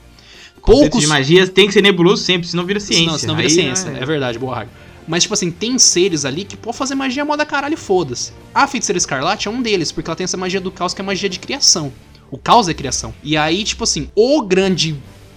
Poucos 0.65 1.01
de 1.01 1.07
magia 1.07 1.47
tem 1.47 1.67
que 1.67 1.73
ser 1.73 1.83
nebuloso 1.83 2.23
sempre, 2.23 2.47
senão 2.49 2.65
vira 2.65 2.79
ciência. 2.81 3.05
Senão, 3.05 3.19
senão 3.19 3.35
vira 3.37 3.49
Aí, 3.49 3.55
ciência, 3.55 3.91
né, 3.91 3.99
é 4.01 4.07
verdade, 4.07 4.39
boa. 4.39 4.67
Mas, 5.07 5.23
tipo 5.25 5.35
assim, 5.35 5.51
tem 5.51 5.79
seres 5.79 6.25
ali 6.25 6.45
que 6.45 6.57
podem 6.57 6.79
fazer 6.79 6.95
magia 6.95 7.25
moda 7.25 7.45
caralho 7.45 7.77
foda-se. 7.77 8.33
A 8.55 8.67
feiticeira 8.67 8.99
escarlate 8.99 9.49
é 9.49 9.51
um 9.51 9.61
deles, 9.63 9.91
porque 9.91 10.09
ela 10.09 10.17
tem 10.17 10.25
essa 10.25 10.37
magia 10.37 10.61
do 10.61 10.71
caos 10.71 10.95
que 10.95 11.01
é 11.01 11.05
magia 11.05 11.29
de 11.29 11.39
criação. 11.39 11.93
O 12.31 12.39
caos 12.39 12.69
é 12.69 12.75
criação. 12.75 13.13
E 13.23 13.37
aí, 13.37 13.65
tipo 13.65 13.85
assim, 13.85 14.09
o 14.15 14.43
grande 14.43 14.97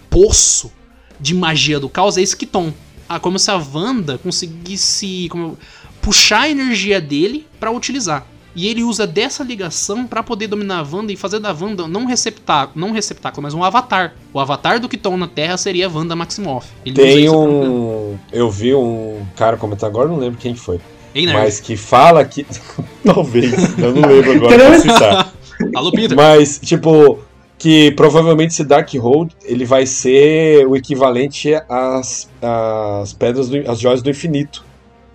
poço 0.09 0.71
de 1.19 1.33
magia 1.33 1.79
do 1.79 1.89
caos 1.89 2.17
é 2.17 2.21
Esquiton. 2.21 2.73
Ah, 3.07 3.19
como 3.19 3.37
se 3.37 3.51
a 3.51 3.55
Wanda 3.55 4.17
conseguisse 4.17 5.27
como, 5.29 5.57
puxar 6.01 6.41
a 6.41 6.49
energia 6.49 7.01
dele 7.01 7.47
pra 7.59 7.71
utilizar. 7.71 8.25
E 8.55 8.67
ele 8.67 8.83
usa 8.83 9.05
dessa 9.05 9.43
ligação 9.43 10.07
pra 10.07 10.23
poder 10.23 10.47
dominar 10.47 10.79
a 10.79 10.95
Wanda 10.95 11.11
e 11.11 11.17
fazer 11.17 11.39
da 11.39 11.51
Wanda 11.51 11.87
não 11.87 12.01
um 12.01 12.05
receptáculo, 12.05 12.79
não 12.79 12.89
um 12.89 12.93
receptáculo, 12.93 13.43
mas 13.43 13.53
um 13.53 13.63
avatar. 13.63 14.15
O 14.33 14.39
avatar 14.39 14.79
do 14.79 14.87
Kiton 14.87 15.17
na 15.17 15.27
Terra 15.27 15.57
seria 15.57 15.87
a 15.87 15.89
Wanda 15.89 16.15
Maximoff. 16.15 16.69
Ele 16.85 16.95
Tem 16.95 17.29
um. 17.29 18.17
Eu 18.31 18.49
vi 18.49 18.73
um 18.73 19.25
cara 19.35 19.57
comentar 19.57 19.89
agora, 19.89 20.07
não 20.07 20.17
lembro 20.17 20.39
quem 20.39 20.53
que 20.53 20.59
foi. 20.59 20.79
Ei. 21.13 21.27
Mas 21.27 21.59
que 21.59 21.75
fala 21.75 22.23
que. 22.23 22.45
Talvez, 23.03 23.77
eu 23.77 23.93
não 23.93 24.07
lembro 24.07 24.31
agora 24.33 24.57
pra 24.57 24.79
citar. 24.79 25.33
Alô, 25.75 25.91
Peter. 25.91 26.15
Mas, 26.15 26.59
tipo, 26.59 27.19
que 27.57 27.91
provavelmente 27.91 28.51
esse 28.51 28.63
Darkhold 28.63 29.33
ele 29.43 29.65
vai 29.65 29.85
ser 29.85 30.67
o 30.67 30.75
equivalente 30.75 31.53
às, 31.69 32.29
às 32.41 33.13
pedras 33.13 33.49
do, 33.49 33.69
às 33.69 33.79
joias 33.79 34.01
do 34.01 34.09
infinito 34.09 34.63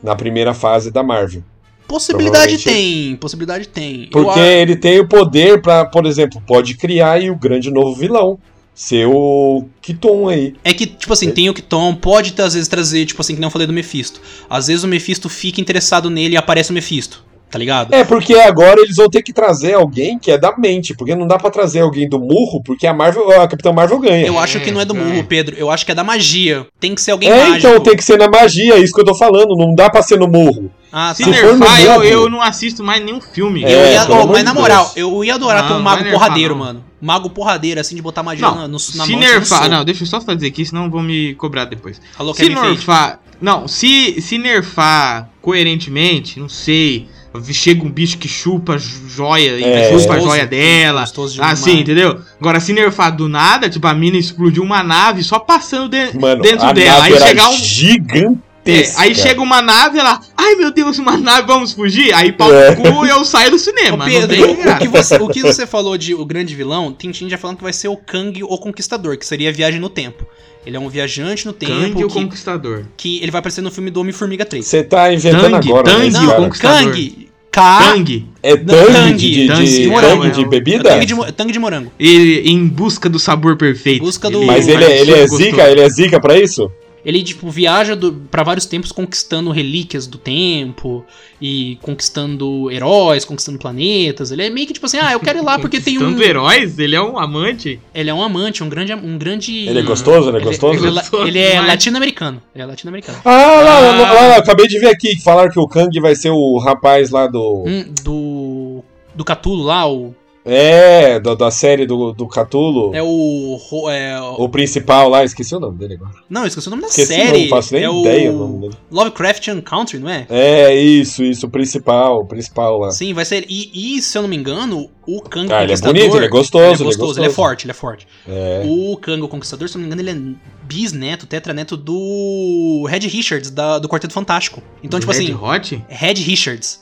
na 0.03 0.17
primeira 0.17 0.55
fase 0.55 0.91
da 0.91 1.03
Marvel. 1.03 1.43
Possibilidade 1.91 2.59
tem, 2.59 3.17
possibilidade 3.17 3.69
tem. 3.69 4.05
Eu 4.05 4.11
Porque 4.11 4.39
a- 4.41 4.47
ele 4.47 4.77
tem 4.77 5.01
o 5.01 5.09
poder 5.09 5.61
pra, 5.61 5.85
por 5.85 6.07
exemplo, 6.07 6.41
pode 6.47 6.77
criar 6.77 7.13
aí 7.13 7.31
o 7.31 7.37
grande 7.37 7.71
novo 7.71 7.95
vilão. 7.95 8.39
Ser 8.73 9.07
o 9.07 9.67
Kiton 9.83 10.29
aí. 10.29 10.55
É 10.65 10.73
que, 10.73 10.87
tipo 10.87 11.13
assim, 11.13 11.31
tem 11.33 11.51
o 11.51 11.55
Kiton, 11.55 11.95
pode 11.97 12.33
às 12.41 12.55
vezes 12.55 12.69
trazer, 12.69 13.05
tipo 13.05 13.21
assim, 13.21 13.35
que 13.37 13.45
eu 13.45 13.51
falei 13.51 13.67
do 13.67 13.73
Mephisto. 13.73 14.21
Às 14.49 14.69
vezes 14.69 14.85
o 14.85 14.89
Mephisto 14.89 15.29
fica 15.29 15.61
interessado 15.61 16.09
nele 16.09 16.35
e 16.35 16.37
aparece 16.37 16.71
o 16.71 16.73
Mephisto. 16.73 17.23
Tá 17.51 17.59
ligado? 17.59 17.93
É, 17.95 18.05
porque 18.05 18.35
agora 18.35 18.81
eles 18.81 18.97
vão 18.97 19.09
ter 19.09 19.23
que 19.23 19.33
trazer 19.33 19.75
alguém 19.75 20.19
que 20.19 20.31
é 20.31 20.39
da 20.39 20.57
mente, 20.57 20.95
porque 20.95 21.15
não 21.15 21.27
dá 21.27 21.39
pra 21.39 21.51
trazer 21.51 21.81
alguém 21.81 22.09
do 22.09 22.19
murro, 22.21 22.63
porque 22.65 22.87
a 22.87 22.95
Marvel, 22.95 23.31
a 23.41 23.49
Capitã 23.49 23.73
Marvel 23.73 23.99
ganha. 23.99 24.27
Eu 24.27 24.39
acho 24.39 24.61
que 24.61 24.71
não 24.71 24.81
é 24.81 24.85
do 24.85 24.95
murro, 24.95 25.19
é. 25.19 25.23
Pedro. 25.23 25.57
Eu 25.59 25.71
acho 25.71 25.85
que 25.85 25.93
é 25.93 25.95
da 25.95 26.05
magia. 26.05 26.67
Tem 26.79 26.95
que 26.95 27.01
ser 27.03 27.11
alguém 27.13 27.29
É, 27.31 27.37
mágico. 27.49 27.57
então 27.59 27.81
tem 27.81 27.97
que 27.97 28.05
ser 28.05 28.19
na 28.19 28.29
magia, 28.29 28.75
é 28.75 28.79
isso 28.79 28.93
que 28.95 29.01
eu 29.01 29.05
tô 29.05 29.15
falando, 29.15 29.57
não 29.57 29.75
dá 29.75 29.91
pra 29.91 30.03
ser 30.03 30.19
no 30.19 30.29
murro. 30.29 30.71
Ah, 30.93 31.15
Se 31.15 31.25
tá. 31.25 31.33
for 31.35 31.53
no 31.55 31.59
nerfar, 31.61 31.81
eu, 31.83 32.03
eu 32.03 32.29
não 32.29 32.43
assisto 32.43 32.83
mais 32.83 33.05
nenhum 33.05 33.21
filme. 33.21 33.63
É, 33.65 33.73
Eu 33.73 33.93
ia- 33.93 34.07
oh, 34.11 34.27
mas 34.27 34.43
na 34.43 34.53
moral, 34.53 34.85
Deus. 34.93 34.97
eu 34.97 35.25
ia 35.25 35.35
adorar 35.37 35.67
ter 35.69 35.75
um 35.75 35.81
mago 35.81 36.03
nerfar, 36.03 36.19
porradeiro, 36.21 36.55
não. 36.57 36.65
mano. 36.65 36.85
Mago 37.01 37.31
porradeiro, 37.31 37.81
assim, 37.81 37.95
de 37.95 38.03
botar 38.03 38.23
magia 38.25 38.45
Não, 38.47 38.55
na, 38.57 38.63
no, 38.67 38.73
na 38.73 38.79
se 38.81 38.97
mão. 38.97 39.05
assim, 39.07 39.15
no 39.15 39.21
nerfar. 39.21 39.71
Não, 39.71 39.85
deixa 39.85 40.03
eu 40.03 40.07
só 40.09 40.21
fazer 40.21 40.49
aqui, 40.49 40.67
senão 40.67 40.91
vão 40.91 41.01
me 41.03 41.35
cobrar 41.37 41.65
depois. 41.65 42.01
Alô, 42.19 42.35
Se 42.35 42.49
nerfar. 42.49 43.21
Não, 43.41 43.67
se, 43.69 44.21
se 44.21 44.37
nerfar 44.37 45.31
coerentemente, 45.41 46.39
não 46.41 46.49
sei. 46.49 47.09
Chega 47.53 47.85
um 47.85 47.91
bicho 47.91 48.19
que 48.19 48.27
chupa 48.27 48.77
jo- 48.77 49.09
joia 49.09 49.53
e 49.59 49.63
É. 49.63 49.85
chupa 49.85 50.15
a 50.15 50.17
Gostoso. 50.17 50.21
joia 50.27 50.47
dela. 50.47 51.05
De 51.05 51.41
Assim, 51.41 51.79
entendeu? 51.81 52.21
Agora, 52.41 52.59
se 52.59 52.73
nerfar 52.73 53.15
do 53.15 53.29
nada, 53.29 53.71
tipo, 53.71 53.87
a 53.87 53.95
mina 53.95 54.17
explodiu 54.17 54.63
uma 54.65 54.83
nave 54.83 55.23
só 55.23 55.39
passando 55.39 55.89
de- 55.89 56.19
Mano, 56.19 56.43
dentro 56.43 56.67
a 56.67 56.73
dela. 56.73 56.99
nave 57.03 57.15
Aí 57.15 57.21
chegar 57.21 57.49
um. 57.49 57.55
É, 57.55 57.57
gigantesca. 57.57 59.01
aí 59.03 59.15
chega 59.15 59.41
uma 59.41 59.63
nave, 59.63 59.99
ela. 59.99 60.21
Ai 60.51 60.57
meu 60.57 60.73
Deus, 60.73 60.99
uma 60.99 61.17
nave, 61.17 61.47
vamos 61.47 61.73
fugir? 61.73 62.13
Aí 62.13 62.33
pau 62.33 62.53
É. 62.53 62.75
no 62.75 62.77
cu 62.83 63.07
e 63.07 63.09
eu 63.09 63.25
saio 63.25 63.51
do 63.51 63.57
Ô, 63.57 63.59
cinema. 63.59 64.05
Pedro, 64.05 64.37
não 64.37 64.55
tem 64.57 64.73
o, 64.73 64.79
que 64.79 64.89
você, 64.89 65.15
o 65.17 65.29
que 65.29 65.43
você 65.43 65.65
falou 65.65 65.97
de 65.97 66.13
o 66.13 66.25
grande 66.25 66.57
vilão, 66.57 66.93
tem 66.93 67.13
gente 67.13 67.31
já 67.31 67.39
falando 67.39 67.59
que 67.59 67.63
vai 67.63 67.73
ser 67.73 67.87
o 67.87 67.97
Kang 67.97 68.43
o 68.43 68.59
Conquistador, 68.59 69.17
que 69.17 69.25
seria 69.25 69.51
a 69.51 69.53
viagem 69.53 69.79
no 69.79 69.89
tempo. 69.89 70.27
Ele 70.67 70.77
é 70.77 70.81
um 70.81 70.89
viajante 70.89 71.47
no 71.47 71.53
tempo 71.53 71.73
Kang 71.73 72.05
o 72.05 72.09
que, 72.09 72.15
Conquistador. 72.15 72.85
que 72.97 73.19
ele 73.23 73.31
vai 73.31 73.39
aparecer 73.39 73.61
no 73.63 73.71
filme 73.71 73.91
do 73.91 74.01
Homem-Formiga 74.01 74.45
3. 74.45 74.67
Você 74.67 74.83
tá 74.83 75.13
inventando 75.15 75.53
Tang, 75.53 75.69
agora, 75.69 75.85
Tang, 75.85 76.11
né, 76.11 76.19
o 76.19 76.27
cara? 76.27 76.43
Conquistador. 76.43 76.93
Kang, 76.93 77.29
K, 77.53 77.79
Kang. 77.93 78.29
É 78.43 78.57
Não, 78.57 78.65
Tang, 78.93 79.17
de, 79.17 79.49
de, 79.49 79.83
de, 79.83 79.89
morango, 79.89 80.31
de 80.31 80.41
é 80.43 80.47
o- 80.47 80.49
bebida? 80.49 80.89
Tang 80.91 81.07
de, 81.07 81.33
Tang 81.33 81.53
de 81.53 81.59
morango. 81.59 81.93
Ele 81.99 82.49
em 82.51 82.67
busca 82.67 83.09
do 83.09 83.19
sabor 83.19 83.57
perfeito. 83.57 84.01
Busca 84.05 84.29
do- 84.29 84.43
Mas 84.45 84.67
ele, 84.69 84.85
é- 84.85 85.01
ele 85.01 85.13
é 85.13 85.27
suco 85.27 85.37
zica? 85.43 85.71
Ele 85.71 85.81
é 85.81 85.89
zica 85.89 86.21
pra 86.21 86.37
isso? 86.39 86.71
Ele, 87.05 87.23
tipo, 87.23 87.49
viaja 87.49 87.99
pra 88.31 88.43
vários 88.43 88.67
tempos 88.67 88.93
conquistando 88.93 89.51
relíquias 89.51 90.07
do 90.07 90.19
tempo 90.19 91.05
e 91.41 91.79
conquistando 91.81 92.71
heróis, 92.71 93.25
conquistando 93.25 93.59
planetas. 93.59 94.31
Ele 94.31 94.43
é 94.43 94.51
meio 94.51 94.67
que 94.67 94.75
tipo 94.75 94.85
assim, 94.87 94.99
ah, 94.99 95.13
eu 95.13 95.21
quero 95.21 95.39
ir 95.39 95.43
lá 95.43 95.59
porque 95.59 95.81
tem 95.81 95.97
um. 95.97 96.01
Tanto 96.01 96.23
heróis, 96.23 96.79
ele 96.79 96.95
é 96.95 97.01
um 97.01 97.19
amante. 97.19 97.81
Ele 97.95 98.11
é 98.11 98.15
um 98.15 98.23
amante, 98.23 98.63
um 98.63 98.69
grande. 98.69 98.93
Um 98.93 99.17
grande 99.19 99.67
Ele 99.69 99.79
é 99.79 99.83
gostoso? 99.83 100.29
Ele 100.29 100.39
é 100.39 100.41
gostoso? 100.41 100.79
Ele, 100.79 100.87
é 100.89 100.91
Gostoso 101.01 101.27
ele 101.27 101.39
é 101.39 101.51
demais. 101.53 101.67
latino-americano. 101.69 102.43
Ele 102.55 102.63
é 102.63 102.67
latino-americano. 102.67 103.19
Ah, 103.25 103.31
lá, 103.31 103.79
lá, 103.79 103.79
Ah. 103.79 104.13
lá, 104.13 104.27
lá, 104.29 104.37
acabei 104.37 104.67
de 104.69 104.79
ver 104.79 104.89
aqui 104.89 105.17
que 105.17 105.23
falaram 105.23 105.51
que 105.51 105.59
o 105.59 105.67
Kang 105.67 105.99
vai 106.01 106.15
ser 106.15 106.31
o 106.31 106.59
rapaz 106.59 107.11
lá 107.11 107.27
do. 107.27 107.65
Um 107.67 107.85
do. 108.05 108.85
Do 109.15 109.25
Catulo 109.25 109.65
lá, 109.65 109.91
o. 109.91 110.15
É, 110.45 111.21
da, 111.21 111.35
da 111.35 111.51
série 111.51 111.85
do, 111.87 112.13
do 112.13 112.27
Catulo. 112.27 112.95
É 112.95 113.03
o. 113.03 113.59
É, 113.91 114.19
o 114.39 114.49
principal 114.49 115.09
lá, 115.09 115.23
esqueci 115.23 115.55
o 115.55 115.61
nome 115.61 115.77
dele 115.79 115.95
agora. 115.95 116.13
não, 116.31 116.47
esqueci 116.47 116.67
o 116.67 116.71
nome 116.71 116.83
da 116.83 116.89
Esqueci, 116.89 117.13
série. 117.15 117.43
não 117.43 117.49
faço 117.49 117.75
nem 117.75 117.85
é 117.85 118.01
ideia 118.01 118.33
o 118.33 118.35
o 118.35 118.39
nome 118.39 118.61
dele. 118.61 118.75
Lovecraftian 118.91 119.61
Country, 119.61 119.99
não 119.99 120.09
é? 120.09 120.27
É, 120.31 120.75
isso, 120.75 121.23
isso, 121.23 121.47
o 121.47 121.51
principal, 121.51 122.21
o 122.21 122.25
principal 122.27 122.79
lá. 122.79 122.91
Sim, 122.91 123.13
vai 123.13 123.25
ser. 123.27 123.45
E, 123.49 123.97
e, 123.97 124.01
se 124.03 124.17
eu 124.17 124.23
não 124.23 124.29
me 124.29 124.37
engano, 124.37 124.89
o 125.07 125.21
Kang 125.21 125.53
Ah, 125.53 125.63
ele 125.63 125.73
é 125.73 125.77
Conquistador. 125.77 125.95
bonito, 125.95 126.17
ele 126.17 126.27
é 126.27 126.29
gostoso, 126.29 126.65
Ele 126.65 126.71
é 126.71 126.75
ele 126.75 126.83
é 126.83 126.87
gostoso, 126.87 127.21
ele 127.21 127.27
é 127.27 127.31
forte, 127.31 127.65
ele 127.67 127.71
é 127.73 127.75
forte. 127.75 128.07
É. 128.27 128.63
O 128.67 128.97
Kang, 128.97 129.21
o 129.23 129.29
Conquistador, 129.29 129.69
se 129.69 129.77
eu 129.77 129.81
não 129.81 129.89
me 129.89 129.95
engano, 129.95 130.09
ele 130.09 130.37
é 130.37 130.65
bisneto, 130.67 131.27
tetraneto 131.27 131.77
do 131.77 132.87
Red 132.89 133.01
Richards, 133.01 133.51
da- 133.51 133.79
do 133.79 133.89
Quarteto 133.89 134.15
Fantástico. 134.15 134.63
Então, 134.83 134.99
tipo 134.99 135.13
Red 135.13 135.19
assim, 135.25 135.35
Hot? 135.35 135.85
Red 135.89 136.15
Richards, 136.15 136.81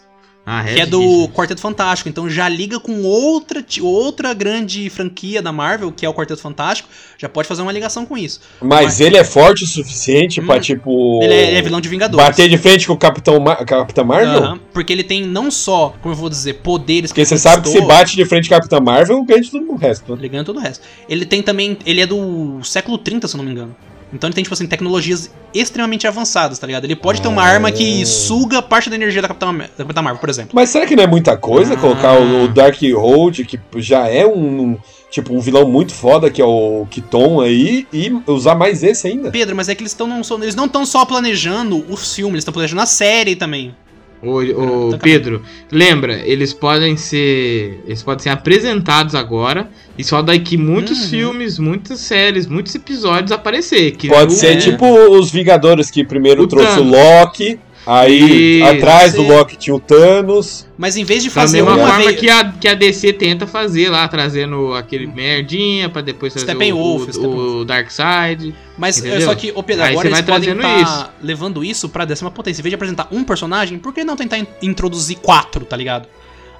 Ah, 0.50 0.62
Red 0.62 0.74
que 0.76 0.80
é 0.80 0.86
do 0.86 0.98
Richards. 1.00 1.34
Quarteto 1.34 1.60
Fantástico. 1.60 2.08
Então 2.08 2.30
já 2.30 2.48
liga 2.48 2.80
com 2.80 3.02
outra, 3.02 3.62
outra 3.82 4.32
grande 4.32 4.88
franquia 4.88 5.42
da 5.42 5.52
Marvel, 5.52 5.92
que 5.92 6.06
é 6.06 6.08
o 6.08 6.14
Quarteto 6.14 6.40
Fantástico. 6.40 6.88
Já 7.18 7.28
pode 7.28 7.46
fazer 7.46 7.60
uma 7.60 7.70
ligação 7.70 8.06
com 8.06 8.16
isso. 8.16 8.40
Mas 8.62 8.98
ele 8.98 9.18
é 9.18 9.24
forte 9.24 9.64
o 9.64 9.66
suficiente 9.66 10.40
pra, 10.40 10.56
Hum. 10.56 10.60
tipo. 10.60 11.20
Ele 11.22 11.34
é, 11.34 11.48
ele 11.48 11.56
é 11.58 11.62
vilão 11.62 11.80
de 11.82 11.88
Vingadores. 11.90 12.24
Bater 12.26 12.48
de 12.48 12.56
frente 12.56 12.86
com 12.86 12.94
o 12.94 12.96
Capitão, 12.96 13.38
Ma 13.38 13.56
Capitã 13.56 14.02
Marvel? 14.02 14.38
Aham, 14.42 14.60
porque 14.72 14.90
ele 14.90 15.04
tem 15.04 15.26
não 15.26 15.50
só, 15.50 15.94
como 16.00 16.14
eu 16.14 16.18
vou 16.18 16.30
dizer, 16.30 16.54
poderes 16.54 17.10
Porque 17.10 17.26
você 17.26 17.36
sabe 17.36 17.62
que 17.64 17.68
se 17.68 17.80
bate 17.82 18.16
de 18.16 18.24
frente 18.24 18.48
com 18.48 18.54
a 18.54 18.58
Capitã 18.58 18.80
Marvel, 18.80 19.22
ganha 19.24 19.42
de 19.42 19.50
todo 19.50 19.70
o 19.70 19.76
resto. 19.76 20.12
né? 20.12 20.18
Ele 20.18 20.28
ganha 20.30 20.44
todo 20.44 20.56
o 20.56 20.60
resto. 20.60 20.82
Ele 21.08 21.26
tem 21.26 21.42
também. 21.42 21.76
Ele 21.84 22.00
é 22.00 22.06
do 22.06 22.60
século 22.64 22.96
30, 22.96 23.28
se 23.28 23.34
eu 23.34 23.38
não 23.38 23.44
me 23.44 23.50
engano. 23.52 23.76
Então 24.12 24.28
ele 24.28 24.34
tem, 24.34 24.42
tipo 24.42 24.54
assim, 24.54 24.66
tecnologias 24.66 25.30
extremamente 25.54 26.06
avançadas, 26.06 26.58
tá 26.58 26.66
ligado? 26.66 26.84
Ele 26.84 26.96
pode 26.96 27.20
ter 27.20 27.28
uma 27.28 27.42
Ah. 27.42 27.46
arma 27.46 27.70
que 27.70 28.04
suga 28.06 28.62
parte 28.62 28.88
da 28.88 28.96
energia 28.96 29.20
da 29.20 29.28
Capitã, 29.28 29.52
da 29.54 29.68
Capitã 29.84 30.02
Marvel, 30.02 30.20
por 30.20 30.28
exemplo. 30.30 30.50
Mas 30.54 30.70
será 30.70 30.86
que 30.86 30.96
não 30.96 31.04
é 31.04 31.06
muita 31.06 31.36
coisa 31.36 31.74
Ah. 31.74 31.76
colocar 31.76 32.12
o, 32.18 32.44
o 32.44 32.48
Dark 32.48 32.78
Hold, 32.94 33.40
que 33.46 33.58
já 33.76 34.06
é 34.08 34.26
um. 34.26 34.76
Tipo, 35.10 35.34
um 35.34 35.40
vilão 35.40 35.66
muito 35.66 35.94
foda, 35.94 36.30
que 36.30 36.40
é 36.40 36.44
o 36.44 36.86
Kiton 36.90 37.40
aí, 37.40 37.86
e 37.90 38.12
usar 38.26 38.54
mais 38.54 38.82
esse 38.82 39.06
ainda? 39.08 39.30
Pedro, 39.30 39.56
mas 39.56 39.66
é 39.70 39.74
que 39.74 39.82
eles, 39.82 39.94
tão, 39.94 40.06
não, 40.06 40.20
eles 40.42 40.54
não 40.54 40.66
estão 40.66 40.84
só 40.84 41.02
planejando 41.06 41.82
o 41.90 41.96
filme, 41.96 42.34
eles 42.34 42.42
estão 42.42 42.52
planejando 42.52 42.82
a 42.82 42.86
série 42.86 43.34
também. 43.34 43.74
Ô, 44.20 44.40
ô, 44.42 44.90
Tá 44.90 44.98
Pedro, 44.98 45.42
lembra, 45.70 46.14
eles 46.26 46.52
podem 46.52 46.96
ser. 46.96 47.80
Eles 47.86 48.02
podem 48.02 48.22
ser 48.24 48.30
apresentados 48.30 49.14
agora. 49.14 49.68
E 49.96 50.02
só 50.02 50.22
daqui 50.22 50.56
muitos 50.56 51.02
Uhum. 51.04 51.08
filmes, 51.08 51.58
muitas 51.58 52.00
séries, 52.00 52.46
muitos 52.46 52.74
episódios 52.74 53.30
aparecer. 53.32 53.92
Que 53.92 54.08
Pode 54.08 54.32
o- 54.32 54.36
ser 54.36 54.54
é. 54.54 54.56
tipo 54.56 54.86
os 54.86 55.30
Vingadores 55.30 55.90
que 55.90 56.04
primeiro 56.04 56.42
O 56.42 56.46
trouxe 56.48 56.72
o 56.72 56.76
Thanos. 56.76 56.92
Loki, 56.92 57.58
aí 57.88 58.60
Isso. 58.60 58.66
atrás 58.70 59.14
do. 59.14 59.22
Loki 59.22 59.56
tinha 59.56 59.74
o 59.74 59.80
Thanos. 59.80 60.66
Mas 60.76 60.96
em 60.96 61.04
vez 61.04 61.22
de 61.22 61.28
Da 61.30 61.34
fazer 61.34 61.62
mesma 61.62 61.76
uma 61.76 61.86
forma 61.88 62.04
vez. 62.04 62.20
que, 62.20 62.28
a, 62.30 62.44
que 62.52 62.68
a 62.68 62.74
DC 62.74 63.12
tenta 63.14 63.46
fazer 63.46 63.88
lá, 63.88 64.06
trazendo 64.06 64.74
aquele 64.74 65.06
merdinha 65.06 65.88
pra 65.88 66.02
depois 66.02 66.32
trazer 66.32 66.46
Steppenwolf, 66.46 67.08
o, 67.08 67.12
Steppenwolf. 67.12 67.38
o, 67.38 67.60
o 67.60 67.64
Darkseid. 67.64 68.54
Mas 68.76 68.96
é 69.02 69.08
Entendeu? 69.08 69.28
só 69.28 69.34
que, 69.34 69.52
ô 69.54 69.62
Pedro, 69.62 69.84
Aí 69.84 69.90
agora 69.92 70.08
você 70.08 70.14
eles 70.14 70.26
vai 70.26 70.38
podem 70.38 70.54
estar 70.54 71.14
levando 71.22 71.64
isso 71.64 71.88
pra 71.88 72.04
décima 72.04 72.30
potência. 72.30 72.60
Em 72.60 72.64
vez 72.64 72.70
de 72.70 72.74
apresentar 72.76 73.08
um 73.10 73.24
personagem, 73.24 73.78
por 73.78 73.92
que 73.92 74.04
não 74.04 74.14
tentar 74.16 74.38
in- 74.38 74.46
introduzir 74.62 75.16
quatro, 75.18 75.64
tá 75.64 75.76
ligado? 75.76 76.06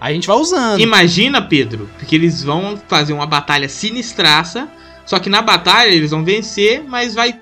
Aí 0.01 0.13
a 0.13 0.15
gente 0.15 0.27
vai 0.27 0.37
usando. 0.37 0.81
Imagina, 0.81 1.43
Pedro, 1.43 1.89
porque 1.99 2.15
eles 2.17 2.43
vão 2.43 2.79
fazer 2.89 3.13
uma 3.13 3.27
batalha 3.27 3.69
sinistraça. 3.69 4.69
Só 5.05 5.19
que 5.19 5.31
na 5.31 5.41
batalha 5.41 5.89
eles 5.89 6.11
vão 6.11 6.23
vencer, 6.25 6.83
mas 6.87 7.15
vai 7.15 7.35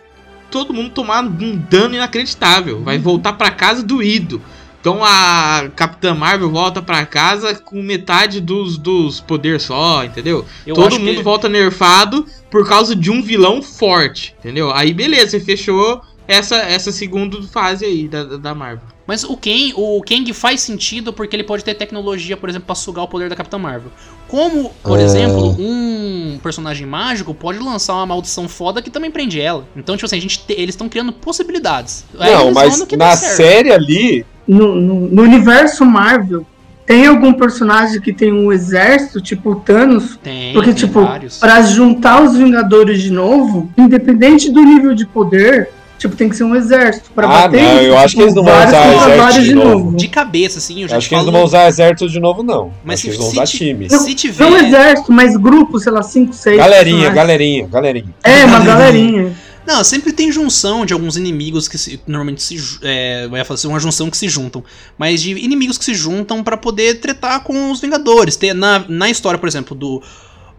todo 0.50 0.72
mundo 0.72 0.90
tomar 0.90 1.22
um 1.24 1.56
dano 1.56 1.94
inacreditável. 1.94 2.82
Vai 2.82 2.98
voltar 2.98 3.34
pra 3.34 3.50
casa 3.50 3.82
doído. 3.82 4.40
Então 4.80 5.04
a 5.04 5.68
Capitã 5.74 6.14
Marvel 6.14 6.48
volta 6.48 6.80
pra 6.80 7.04
casa 7.04 7.54
com 7.56 7.82
metade 7.82 8.40
dos, 8.40 8.78
dos 8.78 9.20
poderes 9.20 9.64
só, 9.64 10.04
entendeu? 10.04 10.44
Eu 10.64 10.74
Todo 10.76 11.00
mundo 11.00 11.16
que- 11.16 11.22
volta 11.24 11.48
nerfado 11.48 12.24
por 12.50 12.68
causa 12.68 12.94
de 12.94 13.10
um 13.10 13.20
vilão 13.20 13.60
forte, 13.60 14.34
entendeu? 14.38 14.70
Aí 14.72 14.94
beleza, 14.94 15.30
você 15.32 15.40
fechou 15.40 16.00
essa, 16.28 16.56
essa 16.56 16.92
segunda 16.92 17.42
fase 17.42 17.84
aí 17.84 18.06
da, 18.06 18.22
da 18.36 18.54
Marvel. 18.54 18.86
Mas 19.06 19.22
o 19.22 19.36
Kang, 19.36 19.72
o 19.76 20.02
Kang 20.02 20.32
faz 20.32 20.60
sentido 20.62 21.12
porque 21.12 21.36
ele 21.36 21.44
pode 21.44 21.62
ter 21.62 21.74
tecnologia, 21.74 22.36
por 22.36 22.48
exemplo, 22.48 22.66
pra 22.66 22.74
sugar 22.74 23.04
o 23.04 23.08
poder 23.08 23.28
da 23.28 23.36
Capitã 23.36 23.56
Marvel. 23.56 23.90
Como, 24.26 24.72
por 24.82 24.98
É. 24.98 25.04
exemplo, 25.04 25.54
um 25.58 26.38
personagem 26.42 26.86
mágico 26.86 27.32
pode 27.32 27.58
lançar 27.60 27.94
uma 27.94 28.06
maldição 28.06 28.48
foda 28.48 28.82
que 28.82 28.90
também 28.90 29.10
prende 29.10 29.40
ela. 29.40 29.64
Então, 29.76 29.94
tipo 29.96 30.06
assim, 30.06 30.16
a 30.16 30.20
gente 30.20 30.40
te- 30.40 30.54
eles 30.54 30.74
estão 30.74 30.88
criando 30.88 31.12
possibilidades. 31.12 32.04
Aí 32.18 32.32
não, 32.32 32.52
mas 32.52 32.84
na 32.96 33.16
série 33.16 33.70
ali, 33.72 34.26
No, 34.48 34.74
no, 34.76 34.94
no 35.08 35.22
universo 35.22 35.84
Marvel, 35.84 36.46
tem 36.86 37.06
algum 37.06 37.32
personagem 37.32 38.00
que 38.00 38.12
tem 38.12 38.32
um 38.32 38.52
exército, 38.52 39.20
tipo 39.20 39.50
o 39.50 39.56
Thanos? 39.56 40.16
Tem, 40.22 40.52
Porque, 40.52 40.70
tem 40.72 40.86
tipo, 40.86 41.02
vários. 41.02 41.38
Pra 41.38 41.62
juntar 41.62 42.22
os 42.22 42.36
Vingadores 42.36 43.02
de 43.02 43.10
novo, 43.10 43.68
independente 43.76 44.50
do 44.52 44.60
nível 44.62 44.94
de 44.94 45.04
poder, 45.04 45.70
tipo, 45.98 46.14
tem 46.16 46.28
que 46.28 46.36
ser 46.36 46.44
um 46.44 46.54
exército. 46.54 47.10
Pra 47.14 47.26
Ah, 47.26 47.48
bater 47.48 47.62
não, 47.62 47.74
isso, 47.76 47.82
eu 47.84 47.98
acho 47.98 48.08
tipo, 48.08 48.18
que 48.18 48.22
eles 48.24 48.34
não 48.34 48.44
vão 48.44 48.54
usar 48.58 48.86
exército 48.88 49.16
vários 49.22 49.44
de 49.44 49.54
novo. 49.54 49.96
De 49.96 50.08
cabeça, 50.08 50.58
assim, 50.58 50.82
eu 50.82 50.88
já 50.88 50.96
acho 50.96 51.08
que 51.08 51.14
eles 51.14 51.24
não 51.26 51.32
vão 51.32 51.44
usar 51.44 51.68
exército 51.68 52.08
de 52.10 52.20
novo, 52.20 52.42
não. 52.42 52.72
Mas 52.84 52.94
acho 52.94 53.02
se, 53.02 53.02
que 53.02 53.08
eles 53.08 53.18
vão 53.18 53.28
usar 53.28 53.46
ti- 53.46 53.58
times. 53.58 53.92
se 53.92 54.14
tiver. 54.14 54.44
Não 54.50 54.56
exército, 54.56 55.12
mas 55.12 55.36
grupo, 55.36 55.78
sei 55.78 55.92
lá, 55.92 56.02
5, 56.02 56.32
6. 56.32 56.56
Galerinha, 56.56 57.10
galerinha, 57.10 57.66
galerinha. 57.66 58.14
É, 58.22 58.44
uma 58.44 58.60
galerinha. 58.60 59.34
Não, 59.66 59.82
sempre 59.82 60.12
tem 60.12 60.30
junção 60.30 60.86
de 60.86 60.92
alguns 60.92 61.16
inimigos 61.16 61.66
que 61.66 61.76
se- 61.76 62.00
normalmente 62.06 62.40
se. 62.40 62.56
É, 62.82 63.26
vai 63.26 63.42
fazer 63.44 63.66
uma 63.66 63.80
junção 63.80 64.08
que 64.08 64.16
se 64.16 64.28
juntam. 64.28 64.62
Mas 64.96 65.20
de 65.20 65.32
inimigos 65.32 65.76
que 65.76 65.84
se 65.84 65.92
juntam 65.92 66.44
pra 66.44 66.56
poder 66.56 67.00
tretar 67.00 67.42
com 67.42 67.72
os 67.72 67.80
Vingadores. 67.80 68.36
Ter, 68.36 68.54
na, 68.54 68.84
na 68.88 69.10
história, 69.10 69.38
por 69.40 69.48
exemplo, 69.48 69.76
do. 69.76 70.00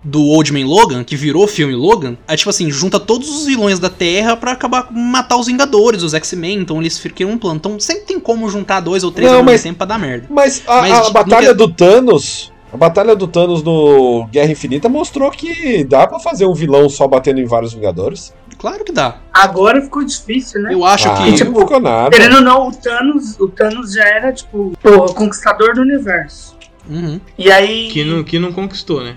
Do 0.09 0.23
Old 0.23 0.53
Man 0.53 0.65
Logan, 0.65 1.03
que 1.03 1.17
virou 1.17 1.43
o 1.43 1.47
filme 1.47 1.75
Logan, 1.75 2.15
é 2.27 2.35
tipo 2.35 2.49
assim, 2.49 2.71
junta 2.71 2.97
todos 2.97 3.29
os 3.29 3.45
vilões 3.45 3.77
da 3.77 3.89
Terra 3.89 4.37
pra 4.37 4.53
acabar 4.53 4.83
com 4.83 4.93
matar 4.93 5.37
os 5.37 5.47
Vingadores, 5.47 6.01
os 6.01 6.13
X-Men, 6.13 6.59
então 6.59 6.79
eles 6.79 6.97
criam 6.97 7.31
um 7.31 7.37
plano. 7.37 7.57
Então 7.57 7.79
sempre 7.79 8.05
tem 8.05 8.19
como 8.19 8.49
juntar 8.49 8.79
dois 8.79 9.03
ou 9.03 9.11
três 9.11 9.29
Não, 9.29 9.39
ao 9.39 9.43
mesmo 9.43 9.63
tempo 9.63 9.77
pra 9.77 9.87
dar 9.87 9.99
merda. 9.99 10.27
Mas 10.29 10.63
a, 10.65 10.81
Mas 10.81 10.93
a 10.93 11.01
de- 11.01 11.11
batalha 11.11 11.49
no 11.49 11.55
do 11.55 11.73
Thanos. 11.73 12.53
A 12.71 12.77
batalha 12.77 13.15
do 13.15 13.27
Thanos 13.27 13.63
no 13.63 14.27
Guerra 14.31 14.51
Infinita 14.51 14.89
mostrou 14.89 15.31
que 15.31 15.83
dá 15.83 16.05
pra 16.05 16.19
fazer 16.19 16.45
um 16.45 16.53
vilão 16.53 16.89
só 16.89 17.07
batendo 17.07 17.39
em 17.39 17.45
vários 17.45 17.73
Vingadores. 17.73 18.33
Claro 18.57 18.83
que 18.83 18.91
dá. 18.91 19.17
Agora 19.31 19.81
ficou 19.81 20.03
difícil, 20.03 20.61
né? 20.61 20.73
Eu 20.73 20.83
acho 20.83 21.07
ah, 21.07 21.15
que. 21.15 21.33
tipo, 21.33 21.51
não 21.51 21.61
ficou 21.61 21.79
nada. 21.79 22.09
Querendo 22.09 22.37
ou 22.37 22.41
não, 22.41 22.69
o 22.69 22.71
Thanos, 22.75 23.39
o 23.39 23.47
Thanos 23.47 23.93
já 23.93 24.03
era, 24.03 24.33
tipo, 24.33 24.73
pô, 24.81 25.05
conquistador 25.13 25.75
do 25.75 25.81
universo. 25.81 26.57
Uhum. 26.89 27.19
E 27.37 27.51
aí. 27.51 27.89
Que 27.89 28.03
não, 28.03 28.23
que 28.23 28.39
não 28.39 28.51
conquistou, 28.51 29.03
né? 29.03 29.15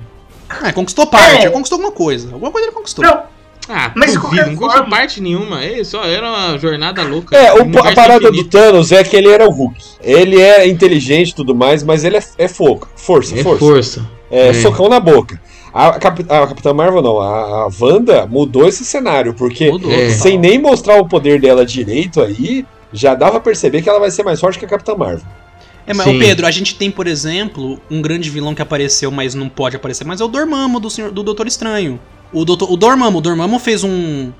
É, 0.65 0.73
conquistou 0.73 1.07
parte, 1.07 1.47
É. 1.47 1.51
conquistou 1.51 1.77
alguma 1.77 1.93
coisa. 1.93 2.33
Alguma 2.33 2.51
coisa 2.51 2.67
ele 2.69 2.75
conquistou. 2.77 3.05
Não, 3.05 3.23
Ah, 3.73 3.93
Mas 3.95 4.15
duvido, 4.15 4.37
não 4.37 4.45
conquistou 4.57 4.71
forma- 4.71 4.91
parte 4.97 5.21
nenhuma. 5.21 5.65
Ele 5.65 5.85
só 5.85 6.03
era 6.03 6.29
uma 6.29 6.59
jornada 6.59 7.03
louca. 7.05 7.37
É, 7.37 7.53
o- 7.53 7.79
a 7.79 7.93
parada 7.95 8.19
do 8.19 8.29
infinito. 8.31 8.51
Thanos 8.51 8.91
é 8.91 9.05
que 9.05 9.15
ele 9.15 9.29
era 9.29 9.47
o 9.47 9.51
Hulk. 9.53 9.81
Ele 10.03 10.41
é 10.41 10.67
inteligente 10.67 11.29
e 11.31 11.35
tudo 11.37 11.55
mais, 11.55 11.85
mas 11.85 12.03
ele 12.03 12.17
é, 12.17 12.23
é 12.37 12.49
foco. 12.49 12.89
Força, 12.97 13.39
É 13.39 13.43
força. 13.45 13.59
força. 13.61 14.07
É, 14.29 14.49
É. 14.49 14.55
socão 14.55 14.89
na 14.89 14.99
boca. 14.99 15.41
A, 15.73 15.93
Cap- 16.01 16.25
a 16.29 16.47
Capitã 16.49 16.73
Marvel 16.75 17.01
não, 17.01 17.21
a, 17.21 17.67
a 17.67 17.69
Wanda 17.81 18.27
mudou 18.27 18.67
esse 18.67 18.85
cenário, 18.85 19.35
porque 19.35 19.71
Mudou. 19.71 19.93
É. 19.93 20.11
sem 20.11 20.37
nem 20.37 20.59
mostrar 20.59 20.97
o 21.01 21.07
poder 21.07 21.41
dela 21.41 21.65
direito 21.65 22.21
aí, 22.21 22.67
já 22.93 23.15
dava 23.15 23.33
pra 23.33 23.41
perceber 23.43 23.83
que 23.83 23.89
ela 23.89 24.01
vai 24.01 24.11
ser 24.11 24.25
mais 24.25 24.41
forte 24.41 24.59
que 24.59 24.65
a 24.65 24.69
Capitã 24.69 24.97
Marvel. 24.97 25.23
É, 25.91 25.95
mas 25.95 26.07
ô 26.07 26.19
Pedro, 26.19 26.47
a 26.47 26.51
gente 26.51 26.75
tem, 26.75 26.91
por 26.91 27.07
exemplo, 27.07 27.81
um 27.91 28.01
grande 28.03 28.31
vilão 28.31 28.55
que 28.55 28.63
apareceu, 28.63 29.11
mas 29.11 29.35
não 29.35 29.49
pode 29.49 29.77
aparecer, 29.77 30.05
mas 30.05 30.21
é 30.21 30.25
o 30.25 30.29
Dormammu 30.29 30.79
do, 30.81 30.89
senhor, 30.91 31.11
do 31.11 31.23
Doutor 31.23 31.47
Estranho. 31.47 31.99
O, 32.33 32.45
doutor, 32.45 32.71
o 32.73 32.77
Dormammu, 32.77 33.19
o 33.19 33.21
Dormammu 33.21 33.59
fez 33.59 33.83
um, 33.83 34.31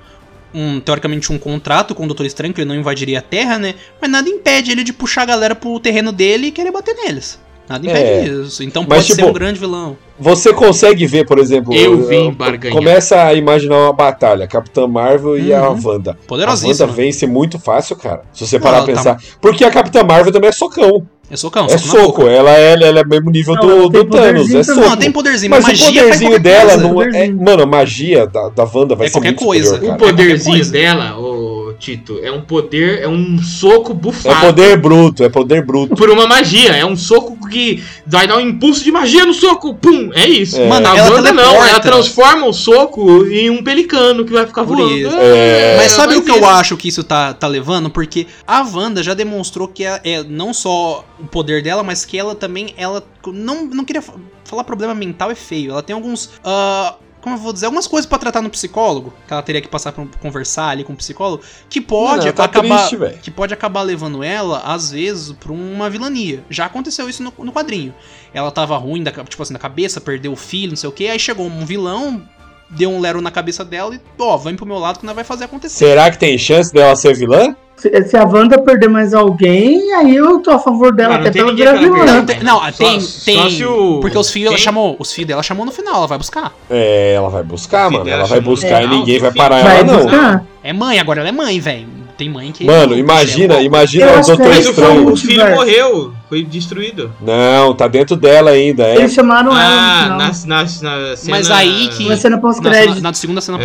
um, 0.55 0.81
teoricamente, 0.81 1.33
um 1.33 1.39
contrato 1.39 1.95
com 1.95 2.05
o 2.05 2.07
Doutor 2.07 2.25
Estranho, 2.27 2.55
que 2.55 2.61
ele 2.61 2.69
não 2.69 2.77
invadiria 2.77 3.19
a 3.19 3.23
Terra, 3.23 3.59
né? 3.59 3.75
Mas 4.01 4.11
nada 4.11 4.29
impede 4.29 4.71
ele 4.71 4.85
de 4.85 4.93
puxar 4.93 5.23
a 5.23 5.27
galera 5.27 5.55
pro 5.55 5.79
terreno 5.81 6.13
dele 6.13 6.49
e 6.49 6.51
querer 6.53 6.71
bater 6.71 6.95
neles. 6.95 7.39
Nada 7.69 7.87
impede 7.87 8.05
É. 8.05 8.25
isso. 8.43 8.65
Então 8.65 8.83
Mas, 8.83 8.99
pode 8.99 9.07
ser 9.07 9.15
tipo, 9.17 9.29
um 9.29 9.33
grande 9.33 9.61
vilão. 9.61 9.97
Você 10.19 10.53
consegue 10.53 11.07
ver, 11.07 11.25
por 11.25 11.39
exemplo. 11.39 11.73
Eu 11.73 12.05
vim 12.05 12.27
uh, 12.27 12.33
barganhar. 12.33 12.77
Começa 12.77 13.23
a 13.23 13.33
imaginar 13.33 13.77
uma 13.77 13.93
batalha, 13.93 14.47
Capitã 14.49 14.89
Marvel 14.89 15.39
e 15.39 15.55
a 15.55 15.71
Uhum. 15.71 15.81
Wanda. 15.85 16.11
A 16.13 16.27
Poderosíssima. 16.27 16.87
Wanda 16.89 16.97
vence 17.01 17.29
muito 17.29 17.61
fácil, 17.61 17.95
cara. 17.95 18.23
Se 18.33 18.45
você 18.45 18.59
parar 18.59 18.83
pra 18.83 18.93
tá- 18.95 18.99
pensar. 19.15 19.23
Porque 19.41 19.65
a 19.65 19.71
Capitã 19.71 20.03
Marvel 20.03 20.33
também 20.33 20.49
é 20.49 20.53
socão. 20.53 21.07
É 21.31 21.37
socão, 21.37 21.67
é 21.67 21.79
soco 21.79 21.87
na 21.97 22.03
soco. 22.05 22.19
boca. 22.23 22.31
Ela 22.33 22.51
é, 22.59 22.73
ela 22.73 23.01
é 23.01 23.05
mesmo 23.05 23.31
nível 23.31 23.55
Não, 23.55 23.63
do, 23.63 23.89
do 23.89 24.05
Thanos. 24.07 24.53
É 24.53 24.63
soco. 24.65 24.81
Não, 24.81 24.97
tem 24.97 25.13
poderzinho, 25.13 25.51
Mas 25.51 25.65
mas 25.65 25.81
o 25.81 25.87
poderzinho 25.87 26.39
dela 26.41 26.71
coisa. 26.73 26.83
não 26.83 27.03
é. 27.03 27.05
Poderzinho. 27.07 27.43
Mano, 27.43 27.63
a 27.63 27.67
magia 27.67 28.27
da, 28.27 28.49
da 28.49 28.65
Wanda 28.65 28.97
vai 28.97 29.07
É 29.07 29.09
ser 29.09 29.13
qualquer 29.15 29.29
muito 29.31 29.45
coisa. 29.45 29.75
superior, 29.75 29.95
O 29.95 29.99
cara. 29.99 30.11
poderzinho 30.11 30.57
coisa. 30.57 30.73
dela, 30.73 31.17
ô 31.19 31.60
Tito, 31.81 32.21
é 32.23 32.31
um 32.31 32.43
poder, 32.43 33.01
é 33.01 33.09
um 33.09 33.43
soco 33.43 33.93
É 33.93 33.95
bufado. 33.95 34.47
poder 34.47 34.77
bruto, 34.77 35.25
é 35.25 35.29
poder 35.31 35.65
bruto. 35.65 35.97
Por 35.97 36.11
uma 36.11 36.27
magia, 36.27 36.77
é 36.77 36.85
um 36.85 36.95
soco 36.95 37.49
que 37.49 37.83
vai 38.07 38.27
dar 38.27 38.37
um 38.37 38.41
impulso 38.41 38.85
de 38.85 38.93
magia 38.93 39.25
no 39.25 39.33
soco, 39.33 39.75
pum, 39.75 40.11
é 40.13 40.29
isso. 40.29 40.61
É. 40.61 40.69
Mano, 40.69 40.87
a 40.89 40.97
ela 40.99 41.11
Wanda 41.17 41.33
não, 41.33 41.65
ela 41.65 41.81
transforma 41.81 42.47
o 42.47 42.53
soco 42.53 43.25
em 43.27 43.49
um 43.49 43.65
pelicano 43.65 44.25
que 44.27 44.33
vai 44.33 44.47
ficar 44.47 44.65
Por 44.65 44.77
voando. 44.77 44.95
isso. 44.95 45.17
É. 45.19 45.77
Mas 45.79 45.93
sabe 45.93 46.09
mas 46.15 46.19
o 46.19 46.23
que 46.23 46.31
eu 46.31 46.37
isso- 46.37 46.45
acho 46.47 46.77
que 46.77 46.89
isso 46.89 47.03
tá, 47.03 47.33
tá 47.33 47.47
levando? 47.49 47.89
Porque 47.89 48.27
a 48.47 48.61
Wanda 48.63 49.03
já 49.03 49.15
demonstrou 49.15 49.67
que 49.67 49.83
é, 49.85 50.01
é 50.05 50.23
não 50.23 50.53
só 50.53 51.03
o 51.19 51.27
poder 51.27 51.63
dela, 51.63 51.83
mas 51.83 52.05
que 52.05 52.19
ela 52.19 52.35
também, 52.35 52.75
ela 52.77 53.03
não, 53.27 53.65
não 53.65 53.85
queria 53.87 54.03
fa- 54.03 54.13
falar 54.45 54.65
problema 54.65 54.95
mental 54.95 55.31
é 55.31 55.35
feio. 55.35 55.71
Ela 55.73 55.83
tem 55.83 55.95
alguns, 55.95 56.31
ah, 56.45 56.95
como 57.21 57.37
eu 57.37 57.41
vou 57.41 57.53
dizer, 57.53 57.67
algumas 57.67 57.87
coisas 57.87 58.07
pra 58.07 58.19
tratar 58.19 58.41
no 58.41 58.51
psicólogo, 58.51 59.13
que 59.27 59.33
ela 59.33 59.43
teria 59.43 59.61
que 59.61 59.69
passar 59.69 59.93
pra 59.93 60.05
conversar 60.21 60.69
ali 60.69 60.85
com 60.85 60.93
o 60.93 60.97
psicólogo, 60.97 61.43
que 61.69 61.81
pode 61.81 62.27
Não, 62.27 62.33
tá 62.33 62.45
acabar, 62.45 62.89
triste, 62.89 63.19
que 63.23 63.31
pode 63.31 63.53
acabar 63.53 63.83
levando 63.83 64.23
ela 64.23 64.61
às 64.61 64.91
vezes 64.91 65.33
pra 65.33 65.53
uma 65.53 65.91
vilania. 65.91 66.45
Já 66.49 66.67
aconteceu 66.67 67.09
isso 67.09 67.23
no, 67.23 67.33
no 67.39 67.53
quadrinho. 67.53 67.95
Ela 68.33 68.51
tava 68.51 68.77
ruim 68.77 69.03
da, 69.03 69.11
tipo 69.11 69.43
assim, 69.43 69.53
da 69.53 69.59
cabeça, 69.59 70.01
perdeu 70.01 70.33
o 70.33 70.37
filho, 70.37 70.71
não 70.71 70.77
sei 70.77 70.89
o 70.89 70.93
que, 70.93 71.09
aí 71.09 71.19
chegou 71.19 71.47
um 71.47 71.65
vilão 71.65 72.27
Deu 72.71 72.89
um 72.89 73.01
lero 73.01 73.21
na 73.21 73.33
cabeça 73.33 73.65
dela 73.65 73.97
e, 73.97 74.01
ó, 74.17 74.37
vem 74.37 74.55
pro 74.55 74.65
meu 74.65 74.79
lado 74.79 75.01
que 75.01 75.07
nós 75.07 75.15
vai 75.15 75.25
fazer 75.25 75.45
acontecer. 75.45 75.87
Será 75.87 76.09
que 76.09 76.17
tem 76.17 76.39
chance 76.39 76.73
dela 76.73 76.95
ser 76.95 77.17
vilã? 77.17 77.57
Se, 77.81 78.05
se 78.09 78.17
a 78.17 78.25
Wanda 78.25 78.61
perder 78.61 78.89
mais 78.89 79.15
alguém, 79.15 79.93
aí 79.95 80.15
eu 80.15 80.39
tô 80.41 80.51
a 80.51 80.59
favor 80.59 80.95
dela, 80.95 81.15
Ah, 81.15 81.19
não 81.19 81.23
até 81.23 81.31
tem 81.31 81.43
pela 81.43 81.55
virar 81.57 81.73
vilã. 81.79 82.05
Não, 82.05 82.27
tem, 82.27 82.41
não, 82.43 82.59
Só- 82.61 82.71
tem, 82.73 83.01
só 83.01 83.25
tem. 83.25 83.51
se 83.51 83.65
o- 83.65 84.01
Porque 84.01 84.19
os 84.19 84.31
filhos 84.31 84.49
ela 84.51 84.59
chamou. 84.59 84.97
Os 84.99 85.13
filhos 85.13 85.29
dela 85.29 85.43
chamou 85.43 85.65
no 85.65 85.73
final, 85.73 85.95
ela 85.97 86.07
vai 86.07 86.19
buscar. 86.19 86.53
É, 86.69 87.15
ela 87.15 87.29
vai 87.31 87.43
buscar, 87.43 87.91
mano. 87.91 88.09
Ela 88.09 88.25
vai 88.27 88.41
buscar 88.41 88.83
e 88.83 88.87
ninguém 88.87 89.19
vai 89.19 89.33
parar 89.33 89.63
Vai 89.63 89.81
ela, 89.81 89.85
não. 89.93 90.03
buscar. 90.03 90.45
É 90.63 90.73
mãe, 90.73 90.99
agora 90.99 91.21
ela 91.21 91.29
é 91.29 91.33
mãe, 91.33 91.59
velho. 91.59 91.87
Tem 92.19 92.29
mãe 92.29 92.53
que. 92.53 92.65
Mano, 92.65 92.89
Você 92.89 92.95
é 92.97 92.99
imagina, 92.99 93.63
imagina 93.63 94.07
o 94.13 94.21
Doutor 94.27 94.51
Estranho. 94.53 94.75
filho- 94.75 95.13
o 95.13 95.17
filho 95.17 95.51
morreu, 95.53 96.13
foi 96.29 96.45
destruído. 96.45 97.11
Não, 97.19 97.73
tá 97.75 97.89
dentro 97.89 98.15
dela 98.15 98.51
ainda. 98.51 98.83
É. 98.85 98.97
Eles 98.97 99.15
chamaram 99.15 99.51
Ah, 99.55 99.63
ela 99.65 99.71
no 100.13 100.19
na, 100.19 100.35
final. 100.35 100.59
na, 100.59 100.63
na 100.63 100.69
cena... 100.69 101.15
Mas 101.31 101.51
aí 101.51 101.89
que- 101.89 102.05
Uma 102.05 102.17
cena 102.19 102.37
Na, 102.37 102.43
pós-crédito. 102.43 103.01
na 103.01 103.15
segunda 103.15 103.41
cena 103.41 103.57
É. 103.59 103.63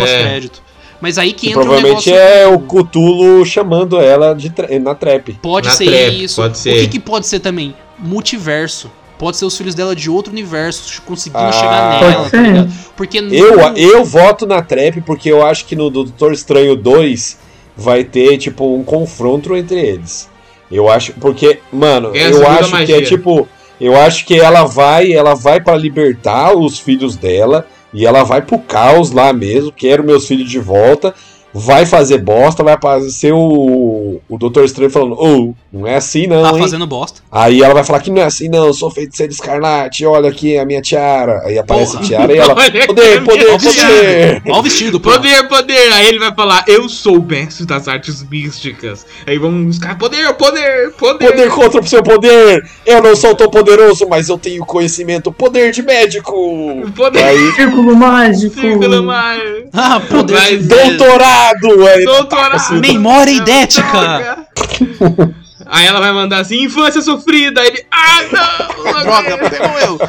Mas 1.01 1.17
aí 1.17 1.33
que 1.33 1.47
Que 1.47 1.49
entra 1.49 1.61
um 1.61 1.65
provavelmente 1.65 2.09
negócio. 2.09 2.15
é 2.15 2.47
o 2.47 2.59
Cthulhu 2.59 3.45
chamando 3.45 3.99
ela 3.99 4.33
de 4.33 4.49
tra- 4.49 4.67
na 4.79 4.95
trap. 4.95 5.33
Pode 5.41 5.67
Na 5.67 5.73
ser 5.73 5.85
trap, 5.85 6.23
isso. 6.23 6.41
pode 6.41 6.53
O 6.53 6.57
ser. 6.57 6.73
que, 6.81 6.87
que 6.87 6.99
pode 6.99 7.27
ser 7.27 7.39
também? 7.39 7.75
Multiverso. 7.99 8.89
Pode 9.17 9.37
ser 9.37 9.45
os 9.45 9.57
filhos 9.57 9.73
dela 9.75 9.95
de 9.95 10.09
outro 10.09 10.31
universo 10.31 11.01
conseguindo 11.03 11.43
Ah, 11.43 11.51
chegar 11.51 12.01
nela, 12.01 12.29
tá 12.29 12.41
ligado? 12.41 12.71
Porque 12.97 13.17
Eu, 13.19 13.57
não- 13.57 13.77
eu 13.77 14.03
voto 14.03 14.45
na 14.45 14.61
trap 14.61 14.99
porque 15.01 15.31
eu 15.31 15.45
acho 15.45 15.65
que 15.65 15.75
no 15.75 15.89
Doutor 15.89 16.33
Estranho 16.33 16.75
2 16.75 17.37
vai 17.77 18.03
ter, 18.03 18.37
tipo, 18.37 18.75
um 18.75 18.83
confronto 18.83 19.55
entre 19.55 19.79
eles. 19.79 20.29
Eu 20.71 20.89
acho, 20.89 21.13
porque, 21.13 21.59
mano, 21.71 22.11
Essa 22.15 22.37
eu 22.39 22.47
acho 22.47 22.65
que 22.65 22.71
magia. 22.71 22.97
é 22.97 23.01
tipo. 23.01 23.47
Eu 23.79 23.95
acho 23.99 24.25
que 24.25 24.39
ela 24.39 24.63
vai, 24.63 25.11
ela 25.13 25.33
vai 25.33 25.59
para 25.61 25.75
libertar 25.77 26.55
os 26.55 26.79
filhos 26.79 27.15
dela 27.17 27.67
e 27.95 28.05
ela 28.05 28.23
vai 28.23 28.41
pro 28.41 28.59
caos 28.59 29.11
lá 29.11 29.31
mesmo, 29.31 29.71
quero 29.71 30.03
meus 30.03 30.27
filhos 30.27 30.49
de 30.49 30.59
volta, 30.59 31.15
vai 31.57 31.85
fazer 31.85 32.17
bosta, 32.17 32.63
vai 32.63 32.73
aparecer 32.73 33.31
o, 33.33 34.19
o 34.27 34.37
Doutor 34.37 34.65
Estranho 34.65 34.89
falando, 34.91 35.13
ô, 35.13 35.53
não 35.71 35.87
é 35.87 35.95
assim 35.95 36.27
não, 36.27 36.43
tá 36.43 36.51
hein? 36.51 36.59
fazendo 36.59 36.85
bosta. 36.85 37.21
Aí 37.31 37.61
ela 37.63 37.73
vai 37.73 37.83
falar 37.85 38.01
que 38.01 38.11
não 38.11 38.21
é 38.21 38.25
assim, 38.25 38.49
não, 38.49 38.65
eu 38.65 38.73
sou 38.73 38.91
feiticeira 38.91 39.31
escarlate, 39.31 40.05
olha 40.05 40.29
aqui 40.29 40.57
a 40.57 40.65
minha 40.65 40.81
tiara. 40.81 41.41
Aí 41.45 41.57
aparece 41.57 41.93
Porra. 41.93 42.03
a 42.03 42.07
tiara 42.07 42.33
e 42.33 42.37
ela. 42.37 42.55
Poder, 42.65 42.87
poder, 42.87 43.21
poder! 43.21 44.41
Olha 44.45 44.59
o 44.59 44.63
vestido, 44.63 44.99
pô. 44.99 45.11
Poder, 45.11 45.47
poder! 45.47 45.93
Aí 45.93 46.07
ele 46.07 46.19
vai 46.19 46.33
falar, 46.33 46.65
eu 46.67 46.89
sou 46.89 47.19
o 47.19 47.23
mestre 47.23 47.65
das 47.65 47.87
artes 47.87 48.23
místicas. 48.27 49.05
Aí 49.25 49.37
vamos 49.37 49.65
buscar 49.67 49.97
poder, 49.97 50.33
poder, 50.33 50.91
poder! 50.91 51.31
Poder 51.31 51.49
contra 51.49 51.81
o 51.81 51.87
seu 51.87 52.01
poder! 52.01 52.67
Eu 52.85 53.01
não 53.01 53.15
sou 53.15 53.35
tão 53.35 53.49
poderoso, 53.49 54.07
mas 54.09 54.29
eu 54.29 54.37
tenho 54.37 54.65
conhecimento. 54.65 55.31
Poder 55.31 55.71
de 55.71 55.81
médico! 55.81 56.33
Poder! 56.95 57.23
Aí, 57.23 57.51
Círculo 57.53 57.95
mágico. 57.95 58.59
Círculo 58.59 59.03
mais... 59.03 59.65
Ah, 59.73 59.99
poder. 59.99 60.33
Vai- 60.33 60.57
doutorado! 60.57 61.44
Aí, 61.49 62.05
Doutorado! 62.05 62.79
Memória 62.79 63.31
idética! 63.31 64.47
Aí 65.67 65.87
ela 65.87 65.99
vai 65.99 66.11
mandar 66.11 66.39
assim, 66.39 66.63
infância 66.63 67.01
sofrida. 67.01 67.59
Aí 67.61 67.67
ele, 67.67 67.85
ai 67.89 68.29
não! 68.31 69.03
Droga, 69.03 69.33
aguento." 69.33 69.49
pegou 69.49 69.79
eu. 69.79 69.99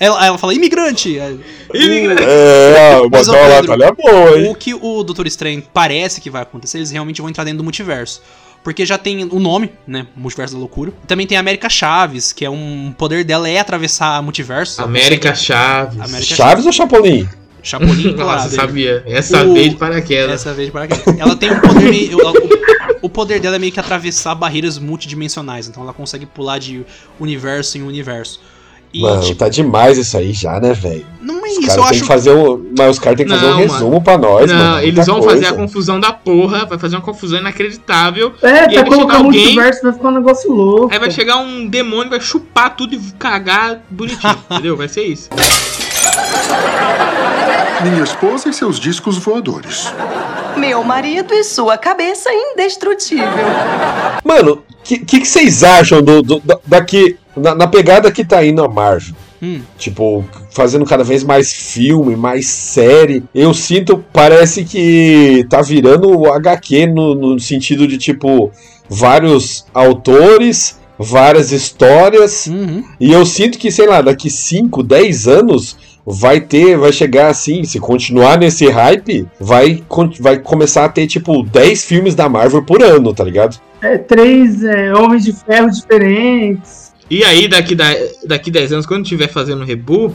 Ela, 0.00 0.20
aí 0.20 0.28
ela 0.28 0.38
fala, 0.38 0.54
imigrante. 0.54 1.18
Imigrante. 1.74 2.22
É, 2.22 3.00
Mas, 3.10 3.28
Pedro, 3.28 3.76
batalha 3.76 3.92
boa, 3.92 4.38
hein? 4.38 4.50
O 4.50 4.54
que 4.54 4.74
o 4.74 5.02
Doutor 5.02 5.26
Estranho 5.26 5.62
parece 5.72 6.20
que 6.20 6.30
vai 6.30 6.42
acontecer, 6.42 6.78
eles 6.78 6.90
realmente 6.90 7.20
vão 7.20 7.28
entrar 7.28 7.44
dentro 7.44 7.58
do 7.58 7.64
multiverso. 7.64 8.22
Porque 8.62 8.86
já 8.86 8.96
tem 8.96 9.24
o 9.24 9.38
nome, 9.38 9.70
né? 9.86 10.06
Multiverso 10.16 10.54
da 10.54 10.60
Loucura. 10.60 10.90
Também 11.06 11.26
tem 11.26 11.36
a 11.36 11.40
América 11.40 11.68
Chaves, 11.68 12.32
que 12.32 12.46
é 12.46 12.50
um 12.50 12.94
poder 12.96 13.22
dela 13.22 13.46
é 13.46 13.58
atravessar 13.58 14.22
multiverso. 14.22 14.82
América 14.82 15.34
Chaves. 15.34 16.00
América 16.00 16.34
Chaves 16.34 16.64
ou 16.64 16.72
Chapolin? 16.72 17.28
Chapolin, 17.64 18.12
claro. 18.12 18.42
Nossa, 18.44 18.50
sabia. 18.54 19.02
Essa 19.06 19.42
O- 19.44 19.54
vez 19.54 19.70
de 19.70 19.76
paraquedas. 19.76 20.34
Essa 20.34 20.52
vez 20.54 20.70
para 20.70 20.86
quê? 20.86 20.94
Ela 21.18 21.34
tem 21.34 21.50
um 21.50 21.60
poder 21.60 21.90
meio. 21.90 22.20
ela- 22.20 22.32
o, 22.32 23.06
o 23.06 23.08
poder 23.08 23.40
dela 23.40 23.56
é 23.56 23.58
meio 23.58 23.72
que 23.72 23.80
atravessar 23.80 24.34
barreiras 24.34 24.78
multidimensionais. 24.78 25.66
Então 25.66 25.82
ela 25.82 25.92
consegue 25.92 26.26
pular 26.26 26.58
de 26.58 26.84
universo 27.18 27.78
em 27.78 27.82
universo. 27.82 28.40
E 28.92 29.00
Mano, 29.00 29.22
tipo, 29.22 29.36
tá 29.40 29.48
demais 29.48 29.98
isso 29.98 30.16
aí 30.16 30.32
já, 30.32 30.60
né, 30.60 30.72
velho? 30.72 31.04
não 31.20 31.44
é 31.44 31.48
Os 31.48 31.58
isso, 31.58 31.62
eu 31.62 31.66
caras 31.66 31.74
têm 31.76 31.84
acho. 31.90 32.00
que 32.02 32.06
fazer 32.06 32.30
um. 32.30 32.72
Mas 32.78 32.90
os 32.90 32.98
caras 33.00 33.16
têm 33.16 33.26
que 33.26 33.32
fazer 33.32 33.46
um 33.46 33.50
Não, 33.50 33.56
resumo 33.56 34.00
pra 34.00 34.16
nós, 34.16 34.48
Não, 34.48 34.56
mano. 34.56 34.80
eles 34.86 35.06
vão 35.06 35.18
coisa. 35.18 35.30
fazer 35.34 35.46
a 35.46 35.52
confusão 35.52 35.98
da 35.98 36.12
porra, 36.12 36.64
vai 36.64 36.78
fazer 36.78 36.94
uma 36.94 37.02
confusão 37.02 37.40
inacreditável. 37.40 38.32
É, 38.40 38.72
E 38.72 38.84
colocar 38.84 39.14
chegar 39.14 39.16
alguém- 39.16 39.40
multiverso 39.46 39.82
vai 39.82 39.92
ficar 39.94 40.08
um 40.10 40.12
negócio 40.12 40.52
louco. 40.52 40.92
Aí 40.92 40.98
vai 41.00 41.10
chegar 41.10 41.38
um 41.38 41.66
demônio, 41.66 42.08
vai 42.10 42.20
chupar 42.20 42.76
tudo 42.76 42.94
e 42.94 43.00
cagar 43.18 43.82
bonitinho, 43.90 44.36
entendeu? 44.48 44.76
Vai 44.76 44.86
ser 44.86 45.02
isso. 45.02 45.28
Minha 47.82 48.02
esposa 48.02 48.48
e 48.48 48.52
seus 48.52 48.80
discos 48.80 49.18
voadores. 49.18 49.92
Meu 50.56 50.82
marido 50.82 51.34
e 51.34 51.44
sua 51.44 51.76
cabeça 51.76 52.30
indestrutível. 52.32 53.26
Mano, 54.24 54.52
o 54.52 54.62
que, 54.82 54.98
que, 54.98 55.20
que 55.20 55.26
vocês 55.28 55.62
acham 55.62 56.00
do, 56.02 56.22
do- 56.22 56.40
da- 56.40 56.58
daqui. 56.64 57.16
Na, 57.36 57.54
na 57.54 57.66
pegada 57.66 58.10
que 58.12 58.24
tá 58.24 58.44
indo 58.44 58.62
a 58.64 58.68
Marvel? 58.68 59.14
Hum. 59.42 59.60
Tipo, 59.76 60.24
fazendo 60.52 60.84
cada 60.86 61.02
vez 61.04 61.22
mais 61.24 61.52
filme, 61.52 62.14
mais 62.16 62.46
série. 62.46 63.24
Eu 63.34 63.52
sinto, 63.52 64.02
parece 64.12 64.64
que 64.64 65.44
tá 65.50 65.60
virando 65.60 66.08
o 66.16 66.32
HQ 66.32 66.86
no, 66.86 67.14
no 67.14 67.40
sentido 67.40 67.86
de, 67.88 67.98
tipo, 67.98 68.50
vários 68.88 69.66
autores, 69.74 70.78
várias 70.98 71.50
histórias. 71.52 72.46
Uhum. 72.46 72.84
E 73.00 73.12
eu 73.12 73.26
sinto 73.26 73.58
que, 73.58 73.70
sei 73.70 73.86
lá, 73.88 74.00
daqui 74.00 74.30
5, 74.30 74.82
10 74.82 75.26
anos 75.26 75.76
vai 76.06 76.40
ter, 76.40 76.76
vai 76.76 76.92
chegar 76.92 77.28
assim, 77.28 77.64
se 77.64 77.80
continuar 77.80 78.38
nesse 78.38 78.68
hype, 78.68 79.26
vai, 79.40 79.82
vai 80.20 80.38
começar 80.38 80.84
a 80.84 80.88
ter, 80.88 81.06
tipo, 81.06 81.42
10 81.42 81.84
filmes 81.84 82.14
da 82.14 82.28
Marvel 82.28 82.62
por 82.62 82.82
ano, 82.82 83.14
tá 83.14 83.24
ligado? 83.24 83.58
É, 83.80 83.98
três 83.98 84.62
é, 84.62 84.94
homens 84.94 85.24
de 85.24 85.32
ferro 85.32 85.70
diferentes. 85.70 86.92
E 87.10 87.22
aí, 87.24 87.48
daqui, 87.48 87.74
da, 87.74 87.86
daqui 88.26 88.50
10 88.50 88.72
anos, 88.72 88.86
quando 88.86 89.04
tiver 89.04 89.28
fazendo 89.28 89.64
reboot, 89.64 90.14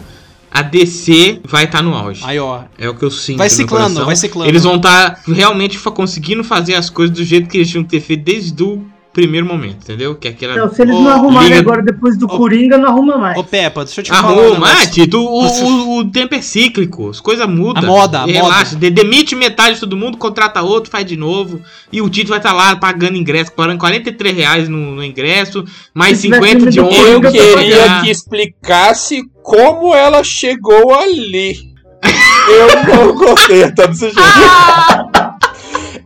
a 0.51 0.61
DC 0.63 1.41
vai 1.45 1.65
estar 1.65 1.81
no 1.81 1.93
auge. 1.93 2.21
Aí, 2.25 2.39
ó. 2.39 2.61
É 2.77 2.89
o 2.89 2.95
que 2.95 3.03
eu 3.05 3.11
sinto. 3.11 3.37
Vai 3.37 3.49
ciclando, 3.49 4.05
vai 4.05 4.15
ciclando. 4.15 4.49
Eles 4.49 4.63
vão 4.63 4.77
estar 4.77 5.21
realmente 5.27 5.77
fa- 5.77 5.91
conseguindo 5.91 6.43
fazer 6.43 6.73
as 6.75 6.89
coisas 6.89 7.15
do 7.15 7.23
jeito 7.23 7.47
que 7.47 7.57
eles 7.57 7.69
tinham 7.69 7.83
que 7.83 7.91
ter 7.91 7.99
feito 7.99 8.23
desde 8.23 8.63
o 8.63 8.83
primeiro 9.11 9.45
momento, 9.45 9.77
entendeu? 9.83 10.15
Que 10.15 10.27
é 10.27 10.31
aquela. 10.31 10.53
Então, 10.53 10.73
se 10.73 10.81
eles 10.81 10.95
Ô, 10.95 11.01
não 11.01 11.09
arrumarem 11.09 11.49
Liga- 11.49 11.59
agora 11.61 11.81
depois 11.81 12.17
do 12.17 12.25
Ô, 12.25 12.29
Coringa, 12.37 12.77
não 12.77 12.87
arruma 12.89 13.17
mais. 13.17 13.37
Ô, 13.37 13.43
Peppa, 13.43 13.83
deixa 13.83 13.99
eu 14.01 14.03
te 14.05 14.11
falar. 14.11 14.33
um 14.33 14.39
Arruma, 14.39 14.67
negócio. 14.67 14.91
Tito, 14.91 15.19
o, 15.19 15.45
o, 15.47 15.97
o 15.99 16.11
tempo 16.11 16.35
é 16.35 16.41
cíclico, 16.41 17.09
as 17.09 17.19
coisas 17.19 17.47
mudam. 17.47 17.83
A 17.83 17.85
moda, 17.87 18.19
a 18.21 18.25
Relaxa, 18.25 18.75
de- 18.75 18.89
demite 18.89 19.35
metade 19.35 19.73
de 19.75 19.79
todo 19.81 19.97
mundo, 19.97 20.17
contrata 20.17 20.61
outro, 20.61 20.89
faz 20.91 21.05
de 21.05 21.17
novo. 21.17 21.59
E 21.91 22.01
o 22.01 22.09
Tito 22.09 22.29
vai 22.29 22.37
estar 22.39 22.53
lá 22.53 22.75
pagando 22.75 23.17
ingresso, 23.17 23.51
pagando 23.51 23.79
43 23.79 24.35
reais 24.35 24.69
no, 24.69 24.95
no 24.95 25.03
ingresso, 25.03 25.65
mais 25.93 26.17
Se 26.17 26.23
tiver 26.27 26.41
50 26.41 26.71
de 26.71 26.79
ônibus. 26.79 27.33
Eu 27.33 27.57
queria 27.57 28.01
que 28.01 28.09
explicasse 28.11 29.23
como 29.43 29.93
ela 29.95 30.23
chegou 30.23 30.93
ali. 30.93 31.57
Eu 32.49 32.95
não 32.95 33.15
gostei, 33.15 33.69
tá 33.71 33.85
desse 33.87 34.05
jeito. 34.11 34.19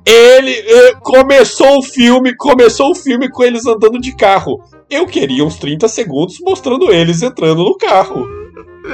Ele 0.05 0.51
eh, 0.51 0.93
começou 1.01 1.77
o 1.77 1.83
filme, 1.83 2.35
começou 2.35 2.91
o 2.91 2.95
filme 2.95 3.29
com 3.29 3.43
eles 3.43 3.65
andando 3.65 3.99
de 3.99 4.15
carro. 4.15 4.61
Eu 4.89 5.05
queria 5.05 5.45
uns 5.45 5.55
30 5.57 5.87
segundos 5.87 6.39
mostrando 6.41 6.91
eles 6.91 7.21
entrando 7.21 7.63
no 7.63 7.77
carro. 7.77 8.27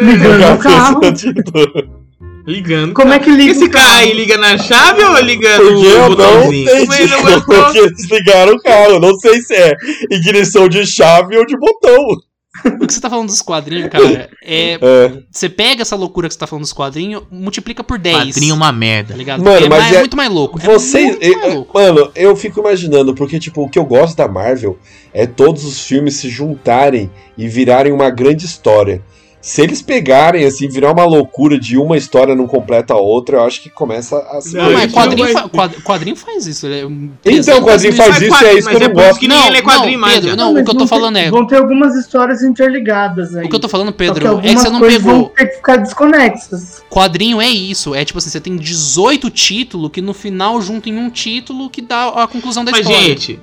Ligando 0.01 0.55
o 0.55 0.59
carro. 0.59 0.99
Ligando. 2.45 2.93
Como 2.93 3.13
é 3.13 3.19
que 3.19 3.29
liga 3.29 3.51
Esse 3.51 3.69
carro? 3.69 3.99
aí 3.99 4.13
liga 4.13 4.37
na 4.37 4.57
chave 4.57 5.03
ou 5.03 5.19
liga 5.19 5.55
Porque 5.57 5.71
no 5.71 5.85
eu 5.85 5.99
não 5.99 6.09
botãozinho? 6.09 6.69
Como 6.69 6.93
ele 6.93 7.03
entendi 7.05 7.23
não 7.23 7.41
como 7.41 7.65
que 7.71 7.77
eles 7.77 8.09
ligaram 8.09 8.53
o 8.53 8.61
carro. 8.61 8.99
Não 8.99 9.15
sei 9.19 9.41
se 9.41 9.53
é 9.53 9.75
ignição 10.11 10.69
de 10.69 10.85
chave 10.85 11.37
ou 11.37 11.45
de 11.45 11.57
botão. 11.57 12.07
O 12.81 12.87
que 12.87 12.93
você 12.93 12.99
tá 13.01 13.09
falando 13.09 13.27
dos 13.27 13.41
quadrinhos, 13.41 13.89
cara, 13.89 14.29
é. 14.43 14.73
É. 14.81 15.11
Você 15.31 15.47
pega 15.49 15.81
essa 15.81 15.95
loucura 15.95 16.27
que 16.27 16.33
você 16.33 16.39
tá 16.39 16.47
falando 16.47 16.63
dos 16.63 16.73
quadrinhos, 16.73 17.23
multiplica 17.31 17.83
por 17.83 17.97
10. 17.97 18.17
Quadrinho 18.35 18.51
é 18.51 18.55
uma 18.55 18.65
Tá 18.67 18.71
merda. 18.71 19.15
ligado? 19.15 19.43
Mano, 19.43 19.65
é, 19.65 19.69
mas 19.69 19.79
mais- 19.83 19.95
é- 19.95 19.99
muito 19.99 20.17
mais 20.17 20.31
louco. 20.31 20.59
Você, 20.59 20.99
é 20.99 21.03
muito 21.05 21.19
mais 21.37 21.47
eu- 21.47 21.53
louco. 21.55 21.77
mano, 21.79 22.11
eu 22.15 22.35
fico 22.35 22.59
imaginando, 22.59 23.13
porque, 23.15 23.39
tipo, 23.39 23.63
o 23.63 23.69
que 23.69 23.77
eu 23.79 23.85
gosto 23.85 24.15
da 24.17 24.27
Marvel 24.27 24.77
é 25.13 25.25
todos 25.25 25.63
os 25.65 25.81
filmes 25.81 26.15
se 26.15 26.29
juntarem 26.29 27.09
e 27.37 27.47
virarem 27.47 27.91
uma 27.93 28.09
grande 28.09 28.45
história. 28.45 29.01
Se 29.41 29.61
eles 29.61 29.81
pegarem, 29.81 30.43
assim, 30.43 30.67
virar 30.67 30.91
uma 30.91 31.05
loucura 31.05 31.57
de 31.57 31.77
uma 31.77 31.95
história 31.95 32.35
não 32.35 32.45
completa 32.45 32.93
a 32.93 32.97
outra, 32.97 33.37
eu 33.37 33.43
acho 33.43 33.61
que 33.63 33.69
começa 33.69 34.17
a 34.17 34.41
se. 34.41 34.53
Não, 34.55 34.65
Não, 34.65 34.73
mas 34.73 34.91
quadrinho, 34.91 35.25
não 35.27 35.33
vai- 35.33 35.43
fa- 35.43 35.49
quad- 35.49 35.81
quadrinho 35.81 36.15
faz 36.17 36.45
isso. 36.45 36.65
Ele 36.67 36.79
é 36.81 36.85
um 36.85 37.09
Então, 37.25 37.59
o 37.59 37.63
quadrinho 37.63 37.93
faz 37.95 38.09
Mas 38.09 38.21
isso 38.21 38.25
e 38.25 38.27
é 38.27 38.29
quadrinho, 38.31 38.59
isso 38.59 38.67
que 38.67 38.73
mas 38.73 38.81
eu 38.81 38.85
é 38.85 38.93
não 38.93 39.01
gosto. 39.01 39.19
que 39.21 39.27
ninguém 39.29 39.49
lê 39.51 39.61
quadrinho 39.61 39.93
não, 39.93 39.99
mais. 40.01 40.13
Pedro, 40.15 40.29
já. 40.31 40.35
não, 40.35 40.51
o 40.51 40.53
mas 40.55 40.63
que 40.65 40.69
eu 40.71 40.75
tô 40.75 40.87
falando 40.87 41.15
ter, 41.15 41.21
é. 41.21 41.29
Vão 41.31 41.47
ter 41.47 41.55
algumas 41.55 41.95
histórias 41.95 42.43
interligadas 42.43 43.33
aí. 43.33 43.45
O 43.45 43.49
que 43.49 43.55
eu 43.55 43.59
tô 43.61 43.69
falando, 43.69 43.87
Só 43.87 43.93
Pedro, 43.93 44.41
que 44.41 44.47
é 44.47 44.53
que 44.53 44.59
você 44.59 44.69
não 44.69 44.81
pegou. 44.81 45.11
vão 45.13 45.23
ter 45.29 45.45
que 45.47 45.55
ficar 45.55 45.77
desconexas. 45.77 46.83
Quadrinho 46.89 47.39
é 47.41 47.47
isso. 47.47 47.95
É 47.95 48.03
tipo 48.03 48.17
assim, 48.19 48.29
você 48.29 48.41
tem 48.41 48.57
18 48.57 49.29
títulos 49.29 49.89
que 49.91 50.01
no 50.01 50.13
final 50.13 50.61
juntam 50.61 50.91
em 50.91 50.97
um 50.97 51.09
título 51.09 51.69
que 51.69 51.81
dá 51.81 52.09
a 52.09 52.27
conclusão 52.27 52.65
da 52.65 52.71
Mas, 52.71 52.81
história. 52.81 53.01
gente, 53.07 53.39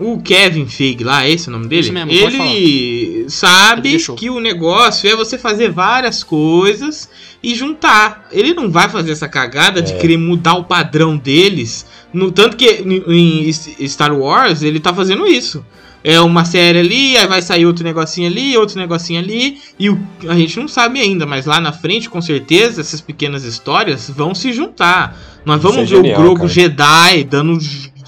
o 0.00 0.20
Kevin 0.22 0.66
Feige 0.66 1.04
lá, 1.04 1.28
esse 1.28 1.48
é 1.48 1.50
o 1.50 1.52
nome 1.52 1.66
dele? 1.68 1.82
Isso 1.82 1.92
mesmo, 1.92 2.10
pode 2.10 2.36
ele 2.36 3.24
sabe 3.28 3.94
Ele 3.94 4.04
que 4.16 4.30
o 4.30 4.40
negócio 4.40 5.08
é 5.08 5.14
você 5.14 5.36
fazer 5.38 5.70
várias 5.70 6.22
coisas 6.22 7.08
e 7.42 7.54
juntar. 7.54 8.28
Ele 8.32 8.54
não 8.54 8.70
vai 8.70 8.88
fazer 8.88 9.12
essa 9.12 9.28
cagada 9.28 9.80
É. 9.80 9.82
de 9.82 9.94
querer 9.94 10.16
mudar 10.16 10.54
o 10.54 10.64
padrão 10.64 11.16
deles. 11.16 11.86
No, 12.12 12.30
tanto 12.32 12.56
que 12.56 12.66
em 12.66 13.52
Star 13.88 14.16
Wars 14.16 14.62
ele 14.62 14.80
tá 14.80 14.92
fazendo 14.94 15.26
isso. 15.26 15.64
É 16.04 16.20
uma 16.20 16.44
série 16.44 16.80
ali, 16.80 17.16
aí 17.16 17.26
vai 17.28 17.40
sair 17.40 17.64
outro 17.64 17.84
negocinho 17.84 18.26
ali, 18.28 18.56
outro 18.56 18.76
negocinho 18.76 19.20
ali, 19.20 19.58
e 19.78 19.88
o- 19.88 20.00
a 20.28 20.34
gente 20.34 20.58
não 20.58 20.66
sabe 20.66 21.00
ainda, 21.00 21.24
mas 21.24 21.46
lá 21.46 21.60
na 21.60 21.72
frente, 21.72 22.10
com 22.10 22.20
certeza, 22.20 22.80
essas 22.80 23.00
pequenas 23.00 23.44
histórias 23.44 24.10
vão 24.10 24.34
se 24.34 24.52
juntar. 24.52 25.16
Nós 25.44 25.62
vamos 25.62 25.78
é 25.78 25.80
ver 25.82 25.86
genial, 25.86 26.18
o 26.18 26.22
Grogu 26.22 26.36
cara. 26.40 26.48
Jedi 26.48 27.24
dando, 27.24 27.56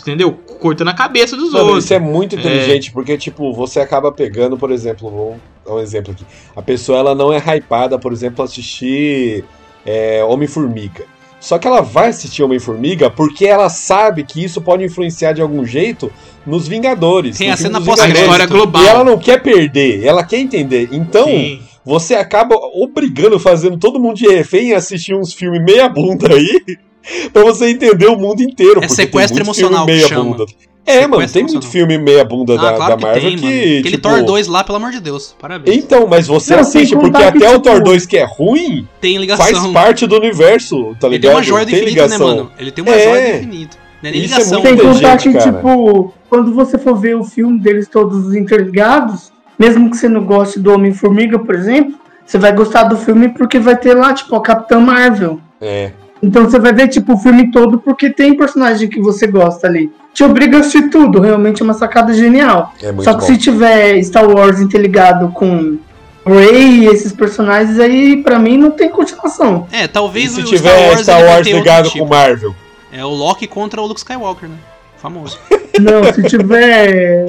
entendeu? 0.00 0.40
Cortando 0.64 0.88
a 0.88 0.94
cabeça 0.94 1.36
dos 1.36 1.52
Mano, 1.52 1.66
outros. 1.66 1.84
isso 1.84 1.92
é 1.92 1.98
muito 1.98 2.36
inteligente, 2.36 2.90
porque, 2.90 3.18
tipo, 3.18 3.52
você 3.52 3.80
acaba 3.80 4.10
pegando, 4.10 4.56
por 4.56 4.70
exemplo, 4.70 5.10
vou 5.10 5.36
dar 5.62 5.74
um 5.74 5.78
exemplo 5.78 6.12
aqui. 6.12 6.24
A 6.56 6.62
pessoa, 6.62 6.98
ela 6.98 7.14
não 7.14 7.30
é 7.30 7.36
hypada, 7.38 7.98
por 7.98 8.14
exemplo, 8.14 8.40
a 8.40 8.46
assistir 8.46 9.44
é, 9.84 10.24
Homem-Formiga. 10.24 11.04
Só 11.38 11.58
que 11.58 11.68
ela 11.68 11.82
vai 11.82 12.08
assistir 12.08 12.42
Homem-Formiga 12.42 13.10
porque 13.10 13.44
ela 13.44 13.68
sabe 13.68 14.24
que 14.24 14.42
isso 14.42 14.62
pode 14.62 14.82
influenciar 14.82 15.34
de 15.34 15.42
algum 15.42 15.66
jeito 15.66 16.10
nos 16.46 16.66
Vingadores. 16.66 17.36
Tem 17.36 17.48
no 17.48 17.52
a 17.52 17.56
cena 17.58 17.78
dos 17.78 17.86
pós- 17.86 18.00
a 18.00 18.06
Vingadores. 18.06 18.30
história 18.32 18.46
global. 18.46 18.82
E 18.82 18.86
ela 18.88 19.04
não 19.04 19.18
quer 19.18 19.42
perder, 19.42 20.02
ela 20.02 20.24
quer 20.24 20.38
entender. 20.38 20.88
Então, 20.90 21.26
Sim. 21.26 21.60
você 21.84 22.14
acaba 22.14 22.56
obrigando, 22.56 23.38
fazendo 23.38 23.76
todo 23.76 24.00
mundo 24.00 24.16
de 24.16 24.26
refém 24.26 24.72
a 24.72 24.78
assistir 24.78 25.14
uns 25.14 25.34
filmes 25.34 25.62
meia 25.62 25.86
bunda 25.90 26.32
aí, 26.32 26.62
pra 27.32 27.42
você 27.42 27.68
entender 27.68 28.06
o 28.06 28.16
mundo 28.16 28.42
inteiro. 28.42 28.82
É 28.82 28.88
sequestro 28.88 29.36
tem 29.36 29.44
emocional 29.44 29.86
filme 29.86 29.92
que 29.92 30.06
meia 30.06 30.08
chama. 30.08 30.36
bunda. 30.36 30.44
É, 30.86 31.06
mano, 31.06 31.22
Sequestro 31.26 31.32
tem 31.32 31.44
muito 31.54 31.66
filme 31.68 31.96
meia 31.96 32.24
bunda 32.26 32.52
Ah, 32.52 32.56
da, 32.56 32.72
claro 32.74 32.90
da 32.92 32.96
que 32.98 33.02
Marvel 33.04 33.22
tem, 33.22 33.36
que, 33.38 33.42
mano. 33.44 33.56
Aquele 33.56 33.90
tipo... 33.96 34.02
Thor 34.08 34.22
2 34.22 34.46
lá, 34.48 34.64
pelo 34.64 34.76
amor 34.76 34.90
de 34.90 35.00
Deus. 35.00 35.34
Parabéns. 35.40 35.76
Então, 35.78 36.06
mas 36.06 36.26
você 36.26 36.52
Não, 36.52 36.60
assiste 36.60 36.94
porque 36.94 37.16
que, 37.16 37.24
até 37.24 37.48
o 37.48 37.52
tipo, 37.52 37.60
Thor 37.62 37.82
2 37.82 38.04
que 38.04 38.18
é 38.18 38.24
ruim, 38.26 38.86
Tem 39.00 39.16
ligação. 39.16 39.46
faz 39.46 39.66
parte 39.68 40.06
do 40.06 40.16
universo, 40.16 40.94
tá 41.00 41.06
Ele 41.06 41.18
tem 41.18 41.30
ligado? 41.30 41.32
uma 41.36 41.42
joia 41.42 41.64
do 41.64 41.70
tem 41.70 41.80
infinito, 41.80 41.96
né, 41.96 42.04
ligação. 42.06 42.26
mano? 42.36 42.50
Ele 42.58 42.70
tem 42.70 42.84
uma 42.84 42.94
É. 42.94 43.02
joia 43.04 43.22
do 43.32 43.36
infinito. 43.38 43.78
Não 44.02 44.08
é 44.10 44.12
nem 44.12 44.20
Isso 44.24 44.34
é 44.34 44.36
ligação. 44.36 44.62
Muita 44.62 44.82
contar 44.82 45.10
gente, 45.18 45.22
que, 45.22 45.32
cara. 45.38 45.52
tipo, 45.56 46.14
quando 46.28 46.52
você 46.54 46.76
for 46.76 46.94
ver 46.96 47.16
o 47.16 47.24
filme 47.24 47.58
deles 47.58 47.88
todos 47.88 48.34
interligados, 48.34 49.32
mesmo 49.58 49.90
que 49.90 49.96
você 49.96 50.06
não 50.08 50.22
goste 50.22 50.60
do 50.60 50.70
Homem-Formiga, 50.74 51.38
por 51.38 51.54
exemplo, 51.54 51.94
você 52.26 52.36
vai 52.36 52.52
gostar 52.52 52.82
do 52.84 52.98
filme 52.98 53.30
porque 53.30 53.58
vai 53.58 53.74
ter 53.78 53.94
lá, 53.94 54.12
tipo, 54.12 54.36
a 54.36 54.42
Capitã 54.42 54.78
Marvel. 54.80 55.40
É, 55.62 55.92
Então 56.26 56.44
você 56.44 56.58
vai 56.58 56.72
ver, 56.72 56.88
tipo, 56.88 57.14
o 57.14 57.18
filme 57.18 57.50
todo 57.50 57.78
porque 57.78 58.08
tem 58.10 58.36
personagem 58.36 58.88
que 58.88 59.00
você 59.00 59.26
gosta 59.26 59.66
ali. 59.66 59.90
Te 60.12 60.24
obriga 60.24 60.56
a 60.56 60.60
assistir 60.60 60.88
tudo, 60.90 61.20
realmente 61.20 61.60
é 61.60 61.64
uma 61.64 61.74
sacada 61.74 62.14
genial. 62.14 62.72
é 62.82 62.86
muito 62.92 63.04
Só 63.04 63.14
que 63.14 63.20
bom. 63.20 63.26
se 63.26 63.36
tiver 63.36 64.02
Star 64.02 64.28
Wars 64.28 64.60
interligado 64.60 65.28
com 65.32 65.76
Rey 66.24 66.84
e 66.84 66.86
esses 66.86 67.12
personagens 67.12 67.78
aí, 67.78 68.22
pra 68.22 68.38
mim, 68.38 68.56
não 68.56 68.70
tem 68.70 68.88
continuação. 68.88 69.66
É, 69.72 69.84
E 69.84 69.88
talvez 69.88 70.30
se 70.30 70.40
o 70.40 70.44
tiver 70.44 70.96
Star 70.98 71.22
Wars 71.22 71.42
ter 71.46 71.52
outro 71.54 71.58
ligado 71.58 71.90
tipo. 71.90 72.04
com 72.06 72.10
Marvel? 72.14 72.54
É 72.92 73.04
o 73.04 73.08
Loki 73.10 73.46
contra 73.46 73.80
o 73.82 73.86
Luke 73.86 73.98
Skywalker, 74.00 74.48
né? 74.48 74.56
Famoso. 74.96 75.38
Não, 75.82 76.04
se 76.12 76.22
tiver. 76.22 77.26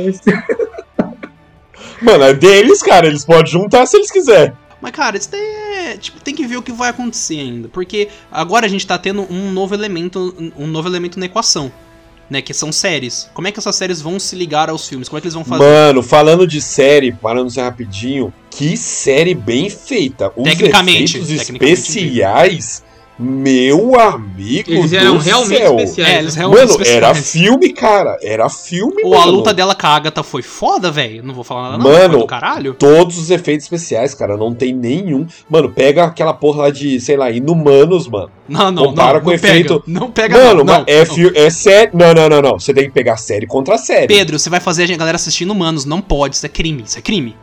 Mano, 2.02 2.24
é 2.24 2.34
deles, 2.34 2.82
cara, 2.84 3.08
eles 3.08 3.26
podem 3.26 3.48
juntar 3.52 3.86
se 3.86 3.98
eles 3.98 4.12
quiserem. 4.12 4.54
Mas, 4.82 4.92
cara, 4.92 5.18
isso 5.18 5.32
daí 5.32 5.42
é. 5.42 5.98
Tipo, 5.98 6.20
tem 6.20 6.36
que 6.36 6.46
ver 6.46 6.58
o 6.58 6.62
que 6.62 6.72
vai 6.72 6.90
acontecer 6.90 7.40
ainda. 7.40 7.68
Porque 7.70 8.10
agora 8.32 8.66
a 8.66 8.70
gente 8.70 8.86
tá 8.86 8.98
tendo 8.98 9.22
um 9.32 9.52
novo 9.52 9.74
elemento. 9.74 10.36
Um 10.58 10.68
novo 10.68 10.88
elemento 10.88 11.20
na 11.20 11.26
equação. 11.26 11.72
Né? 12.30 12.42
Que 12.42 12.54
são 12.54 12.72
séries. 12.72 13.30
Como 13.34 13.48
é 13.48 13.52
que 13.52 13.60
essas 13.60 13.76
séries 13.76 14.02
vão 14.02 14.20
se 14.20 14.36
ligar 14.36 14.70
aos 14.70 14.88
filmes? 14.88 15.08
Como 15.08 15.18
é 15.18 15.22
que 15.22 15.28
eles 15.28 15.36
vão 15.36 15.46
fazer? 15.46 15.64
Mano, 15.64 16.02
falando 16.02 16.48
de 16.48 16.60
série, 16.60 17.12
parando 17.12 17.50
só 17.52 17.62
rapidinho, 17.62 18.34
que 18.50 18.76
série 18.76 19.36
bem 19.36 19.70
feita. 19.70 20.32
Os 20.36 20.44
Tecnicamente, 20.44 21.18
efeitos 21.18 21.38
tecnicamente 21.38 21.74
especiais, 21.74 22.84
meu 23.18 24.00
amigo 24.00 24.72
Eles 24.72 24.92
eram 24.94 25.14
do 25.18 25.24
realmente 25.24 25.58
céu. 25.58 25.76
especiais. 25.80 26.10
É, 26.14 26.20
eles 26.20 26.36
realmente 26.36 26.60
Mano, 26.60 26.72
especiais. 26.72 26.98
era 26.98 27.16
filme, 27.16 27.70
cara. 27.74 28.18
Era 28.22 28.50
filme, 28.50 29.04
Ou 29.04 29.14
a 29.16 29.20
mano. 29.20 29.32
luta 29.32 29.54
dela 29.54 29.74
com 29.74 29.88
a 29.88 29.90
Agatha 29.92 30.22
foi 30.24 30.42
foda, 30.42 30.92
velho. 30.92 31.24
Não 31.24 31.34
vou 31.34 31.44
falar 31.44 31.72
nada, 31.72 31.78
não. 31.84 31.92
Mano, 31.92 32.10
Foi 32.14 32.20
do 32.22 32.28
caralho. 32.28 32.74
Todos 32.74 33.18
os 33.18 33.30
efeitos 33.30 33.66
especiais, 33.66 34.14
cara, 34.14 34.36
não 34.36 34.54
tem 34.54 34.74
nenhum. 34.74 35.26
Mano, 35.50 35.70
pega 35.72 36.04
aquela 36.04 36.34
porra 36.34 36.64
lá 36.64 36.70
de, 36.70 37.00
sei 37.00 37.16
lá, 37.16 37.32
Inumanos, 37.32 38.08
mano. 38.08 38.30
Não, 38.50 38.70
não, 38.72 38.86
compara 38.88 39.14
não. 39.14 39.22
com 39.22 39.28
não 39.28 39.34
efeito- 39.36 39.80
Pega, 39.86 40.00
não 40.00 40.12
pega, 40.12 40.38
mano, 40.38 40.56
não. 40.58 40.66
mas 40.66 40.78
não, 40.80 40.86
é, 40.88 41.06
fi- 41.06 41.32
é 41.38 41.50
série. 41.50 41.92
Não, 41.94 42.14
não, 42.14 42.28
não, 42.30 42.42
não. 42.42 42.60
Você 42.60 42.74
tem 42.74 42.84
que 42.86 42.92
pegar 42.92 43.18
série 43.18 43.48
contra 43.48 43.78
série. 43.78 44.08
Pedro, 44.08 44.38
você 44.38 44.50
vai 44.50 44.60
fazer 44.60 44.92
a 44.92 44.98
galera 44.98 45.16
assistindo 45.16 45.52
humanos. 45.52 45.86
Não 45.86 46.02
pode, 46.02 46.36
isso 46.36 46.46
é 46.46 46.50
crime. 46.50 46.84
Isso 46.86 46.98
é 46.98 47.02
crime. 47.02 47.36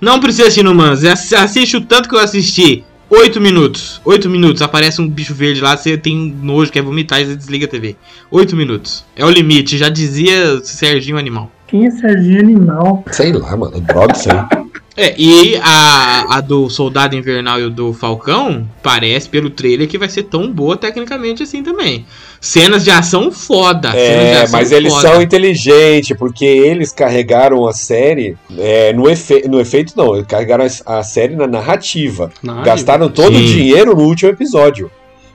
Não 0.00 0.20
precisa 0.20 0.44
assistir 0.44 0.62
no 0.62 0.74
Manos. 0.74 1.04
Ass- 1.04 1.32
Assiste 1.32 1.76
o 1.76 1.80
tanto 1.80 2.08
que 2.08 2.14
eu 2.14 2.18
assisti. 2.20 2.84
8 3.08 3.40
minutos. 3.40 4.00
8 4.04 4.28
minutos. 4.28 4.62
Aparece 4.62 5.00
um 5.00 5.08
bicho 5.08 5.34
verde 5.34 5.60
lá, 5.60 5.76
você 5.76 5.96
tem 5.96 6.34
nojo, 6.42 6.72
quer 6.72 6.82
vomitar 6.82 7.20
e 7.20 7.26
você 7.26 7.36
desliga 7.36 7.66
a 7.66 7.68
TV. 7.68 7.96
8 8.30 8.56
minutos. 8.56 9.04
É 9.14 9.24
o 9.24 9.30
limite, 9.30 9.78
já 9.78 9.88
dizia 9.88 10.60
Serginho 10.64 11.18
Animal. 11.18 11.50
Quem 11.66 11.86
é 11.86 11.90
Serginho 11.90 12.40
Animal? 12.40 13.04
Sei 13.10 13.32
lá, 13.32 13.56
mano. 13.56 13.80
Droga 13.80 14.12
isso 14.14 14.28
aí. 14.30 14.66
É, 14.98 15.14
e 15.18 15.56
a, 15.56 16.36
a 16.36 16.40
do 16.40 16.70
Soldado 16.70 17.14
Invernal 17.14 17.60
e 17.60 17.64
o 17.64 17.70
do 17.70 17.92
Falcão 17.92 18.66
parece 18.82 19.28
pelo 19.28 19.50
trailer 19.50 19.86
que 19.86 19.98
vai 19.98 20.08
ser 20.08 20.22
tão 20.22 20.50
boa 20.50 20.74
tecnicamente 20.74 21.42
assim 21.42 21.62
também. 21.62 22.06
Cenas 22.40 22.84
de 22.84 22.90
ação 22.90 23.32
foda. 23.32 23.88
É, 23.96 24.42
ação 24.42 24.52
mas 24.52 24.70
eles 24.70 24.92
foda. 24.92 25.08
são 25.08 25.22
inteligentes, 25.22 26.16
porque 26.16 26.44
eles 26.44 26.92
carregaram 26.92 27.66
a 27.66 27.72
série 27.72 28.36
é, 28.58 28.92
no, 28.92 29.08
efe- 29.08 29.48
no 29.48 29.60
efeito, 29.60 29.94
não, 29.96 30.14
eles 30.14 30.26
carregaram 30.26 30.64
a, 30.86 31.02
série 31.02 31.34
na 31.34 31.46
narrativa. 31.46 32.30
Na 32.42 32.62
Gastaram 32.62 33.08
todo 33.08 33.34
o 33.34 33.38
Sim. 33.38 33.44
dinheiro 33.46 33.96
no 33.96 34.02
último 34.04 34.30
episódio. 34.30 34.90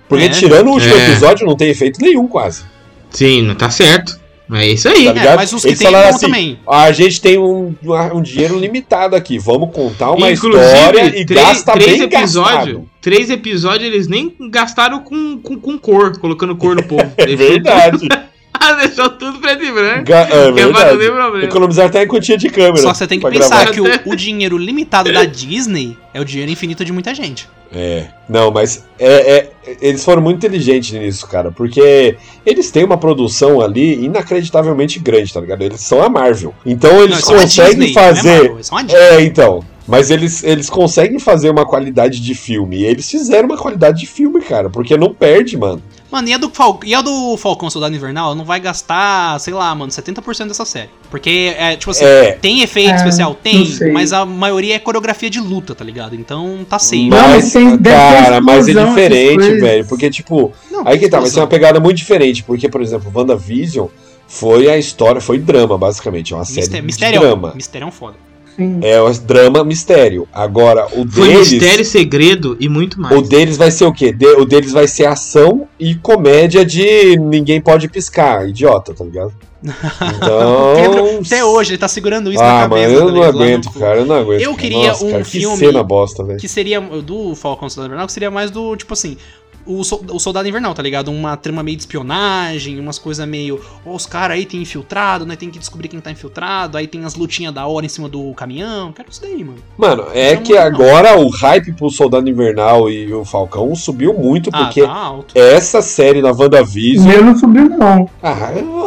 Porque 0.08 0.26
É. 0.26 0.30
tirando 0.30 0.68
o 0.68 0.72
último 0.72 0.94
É. 0.96 1.10
episódio, 1.10 1.46
não 1.48 1.56
tem 1.56 1.70
efeito 1.70 2.00
nenhum, 2.02 2.28
quase. 2.28 2.64
Sim, 3.10 3.42
não 3.42 3.56
tá 3.56 3.70
certo. 3.70 4.21
É 4.54 4.68
isso 4.68 4.88
aí. 4.90 5.06
Tá 5.06 5.10
É, 5.10 5.14
ligado? 5.14 5.36
mas 5.38 5.54
os 5.54 5.62
que 5.62 5.70
Eles 5.70 5.80
tem 5.80 5.96
assim, 5.96 6.26
também. 6.26 6.60
A 6.68 6.92
gente 6.92 7.22
tem 7.22 7.38
um, 7.40 7.74
um 8.14 8.22
dinheiro 8.22 8.58
limitado 8.60 9.16
aqui. 9.16 9.38
Vamos 9.40 9.74
contar 9.74 10.12
uma 10.12 10.30
Inclusive, 10.32 10.64
história 10.66 11.06
e 11.20 11.26
três, 11.26 11.42
gasta 11.48 11.72
três 11.74 11.88
bem 11.92 12.02
episódios. 12.04 12.56
gastado. 12.66 12.90
Três 13.02 13.30
episódios 13.30 13.92
eles 13.94 14.08
nem 14.08 14.34
gastaram 14.50 15.00
com, 15.00 15.38
com, 15.40 15.60
com 15.60 15.78
cor, 15.78 16.18
colocando 16.20 16.56
cor 16.56 16.76
no 16.76 16.84
povo. 16.84 17.02
É 17.18 17.36
verdade. 17.36 18.00
tudo- 18.00 18.32
Deixou 18.80 19.10
tudo 19.10 19.40
preto 19.40 19.64
e 19.64 19.72
branco. 19.72 20.04
Ga- 20.06 20.28
é 20.30 20.52
verdade. 20.52 20.98
tem 21.00 21.08
problema. 21.10 21.44
Economizar 21.44 21.88
até 21.88 22.04
em 22.04 22.08
quantia 22.08 22.38
de 22.38 22.48
câmera. 22.50 22.78
Só 22.78 22.92
que 22.92 22.98
você 23.00 23.08
tem 23.08 23.20
que 23.20 23.28
pensar 23.28 23.66
gravar. 23.66 23.72
que 23.72 24.10
o, 24.10 24.12
o 24.12 24.16
dinheiro 24.16 24.56
limitado 24.58 25.12
da 25.12 25.26
Disney 25.26 25.98
é 26.14 26.22
o 26.22 26.26
dinheiro 26.26 26.52
infinito 26.52 26.86
de 26.86 26.92
muita 26.94 27.16
gente. 27.16 27.48
É, 27.74 28.08
não, 28.28 28.52
mas 28.52 28.84
é, 29.00 29.38
é- 29.38 29.50
eles 29.82 30.04
foram 30.04 30.22
muito 30.22 30.38
inteligentes 30.38 30.92
nisso, 30.92 31.26
cara, 31.28 31.52
porque 31.52 32.18
eles 32.46 32.70
têm 32.70 32.84
uma 32.84 32.98
produção 32.98 33.62
ali 33.62 34.04
inacreditavelmente 34.04 35.00
grande, 35.00 35.32
tá 35.32 35.40
ligado? 35.40 35.62
Eles 35.62 35.80
são 35.80 36.04
a 36.04 36.10
Marvel. 36.10 36.54
Então 36.66 37.02
eles 37.02 37.26
Não, 37.26 37.38
conseguem 37.38 37.88
Disney, 37.88 37.94
não 37.94 38.02
é 38.02 38.08
fazer. 38.08 38.50
Marvel, 38.50 38.84
Disney. 38.86 39.00
É, 39.00 39.22
então. 39.22 39.64
Mas 39.88 40.10
eles, 40.12 40.44
eles 40.44 40.70
conseguem 40.70 41.20
fazer 41.20 41.50
uma 41.50 41.66
qualidade 41.66 42.22
de 42.22 42.36
filme. 42.36 42.78
E 42.78 42.86
eles 42.86 43.10
fizeram 43.10 43.48
uma 43.48 43.58
qualidade 43.58 44.00
de 44.00 44.06
filme, 44.06 44.42
cara, 44.42 44.70
porque 44.70 44.96
não 44.96 45.14
perde, 45.14 45.58
mano. 45.58 45.82
Mano, 46.12 46.28
e 46.28 46.34
a, 46.34 46.38
do 46.38 46.50
Fal... 46.50 46.80
e 46.84 46.94
a 46.94 47.02
do 47.02 47.38
Falcão 47.38 47.70
Soldado 47.70 47.96
Invernal 47.96 48.36
não 48.36 48.44
vai 48.44 48.60
gastar, 48.60 49.40
sei 49.40 49.54
lá, 49.54 49.74
mano, 49.74 49.92
70% 49.92 50.48
dessa 50.50 50.66
série. 50.66 50.90
Porque, 51.10 51.54
é, 51.58 51.76
tipo 51.78 51.92
assim, 51.92 52.04
É. 52.04 52.34
tem 52.34 52.62
efeito 52.62 52.92
É, 52.92 52.96
especial? 52.96 53.34
Tem, 53.34 53.66
mas 53.94 54.12
a 54.12 54.26
maioria 54.26 54.76
é 54.76 54.80
coreografia 54.80 55.30
de 55.30 55.40
luta, 55.40 55.74
tá 55.74 55.86
ligado? 55.86 56.14
Então 56.16 56.66
tá 56.70 56.78
safe. 56.78 57.08
Não, 57.10 57.18
mas 57.30 57.54
Mas, 57.56 57.82
cara, 57.82 58.42
mas 58.42 58.68
é 58.68 58.74
diferente, 58.74 59.36
coisas. 59.36 59.62
velho. 59.62 59.86
Porque, 59.88 60.10
tipo, 60.10 60.52
Não, 60.70 60.86
aí 60.88 61.00
que 61.00 61.08
tá, 61.08 61.18
vai 61.18 61.28
ser 61.28 61.30
explosão. 61.30 61.44
uma 61.44 61.48
pegada 61.50 61.80
muito 61.80 61.98
diferente. 61.98 62.44
Porque, 62.44 62.68
por 62.68 62.82
exemplo, 62.82 63.12
WandaVision 63.16 63.88
foi 64.28 64.70
a 64.70 64.78
história, 64.78 65.22
foi 65.22 65.38
drama, 65.40 65.78
basicamente. 65.78 66.34
É 66.34 66.36
uma 66.36 66.46
série 66.46 66.58
Mistério, 66.62 66.82
de 66.82 66.86
mistério, 66.88 67.20
drama. 67.22 67.54
mistério 67.56 67.86
é 67.86 67.88
um 67.88 67.92
foda. 67.92 68.16
Sim. 68.62 68.80
É 68.82 69.02
um 69.02 69.12
drama 69.26 69.64
mistério. 69.64 70.28
Agora, 70.34 70.86
o 70.88 71.08
Foi 71.08 71.28
deles. 71.30 71.52
mistério, 71.52 71.84
segredo 71.86 72.56
e 72.60 72.70
muito 72.70 73.00
mais. 73.00 73.18
O 73.18 73.22
deles 73.22 73.58
vai 73.58 73.72
ser 73.72 73.86
o 73.86 73.94
quê? 73.94 74.12
De- 74.12 74.26
o 74.36 74.46
deles 74.46 74.72
vai 74.72 74.88
ser 74.88 75.06
ação 75.06 75.68
e 75.80 75.96
comédia 75.96 76.64
de 76.66 77.18
ninguém 77.18 77.60
pode 77.60 77.88
piscar, 77.90 78.48
idiota, 78.48 78.94
tá 78.94 79.04
ligado? 79.04 79.34
Então. 80.16 81.20
Até 81.26 81.44
hoje 81.46 81.72
ele 81.72 81.78
tá 81.78 81.88
segurando 81.88 82.32
isso 82.32 82.42
ah, 82.42 82.54
na 82.64 82.70
cabeça. 82.70 82.90
mano, 82.90 83.00
eu 83.00 83.06
tá 83.08 83.12
não 83.14 83.24
aguento, 83.24 83.66
no- 83.66 83.80
cara, 83.80 83.98
eu 84.00 84.06
não 84.06 84.16
aguento. 84.16 84.42
Eu 84.42 84.56
queria 84.56 84.88
Nossa, 84.90 85.06
um 85.06 85.12
cara, 85.12 85.26
filme 85.26 85.58
Que 85.60 85.66
cena 85.66 85.84
bosta. 85.84 86.24
Que 86.36 86.48
seria 86.48 86.80
do 86.82 87.36
Falcão 87.36 87.70
Soldado 87.70 87.90
Invernal, 87.92 88.08
que 88.08 88.14
seria 88.14 88.32
mais 88.32 88.50
do, 88.52 88.76
tipo 88.76 88.94
assim, 88.94 89.18
o, 89.66 89.84
Sol- 89.84 90.04
o 90.12 90.20
Soldado 90.20 90.48
Invernal, 90.48 90.74
tá 90.74 90.82
ligado? 90.84 91.10
Uma 91.12 91.36
trama 91.38 91.62
meio 91.64 91.78
de 91.78 91.84
espionagem, 91.84 92.80
umas 92.80 92.98
coisas 93.00 93.28
meio. 93.28 93.60
Ó, 93.86 93.96
os 93.96 94.06
caras 94.06 94.38
aí 94.38 94.46
tem 94.46 94.62
infiltrado, 94.62 95.26
né? 95.26 95.36
Tem 95.36 95.50
que 95.50 95.60
descobrir 95.60 95.88
quem 95.88 96.00
tá 96.00 96.12
infiltrado, 96.12 96.78
aí 96.78 96.88
tem 96.88 97.06
as 97.06 97.16
lutinhas 97.16 97.54
da 97.54 97.66
hora 97.68 97.86
em 97.86 97.90
cima 97.90 98.08
do 98.10 98.34
caminhão. 98.34 98.92
Quero 98.92 99.10
isso 99.10 99.22
daí, 99.22 99.44
mano. 99.44 99.60
Mano, 99.78 100.06
é 100.14 100.36
Não, 100.36 100.42
que 100.44 100.54
não. 100.54 100.62
agora 100.62 101.18
o 101.20 101.30
hype 101.30 101.74
pro 101.74 101.90
Soldado 101.90 102.30
Invernal 102.30 102.90
e 102.90 103.14
o 103.14 103.24
Falcão 103.26 103.74
subiu 103.76 104.14
muito, 104.14 104.52
porque 104.52 104.82
Ah, 104.82 104.88
tá 104.88 104.94
alto. 104.94 105.38
essa 105.38 105.82
série 105.82 106.22
na 106.22 106.32
O 106.32 106.38
WandaVision. 106.40 107.08
meu 107.08 107.24
não 107.24 107.38
subiu, 107.38 107.70
não. 107.70 108.10
Ah, 108.22 108.52
eu- 108.56 108.82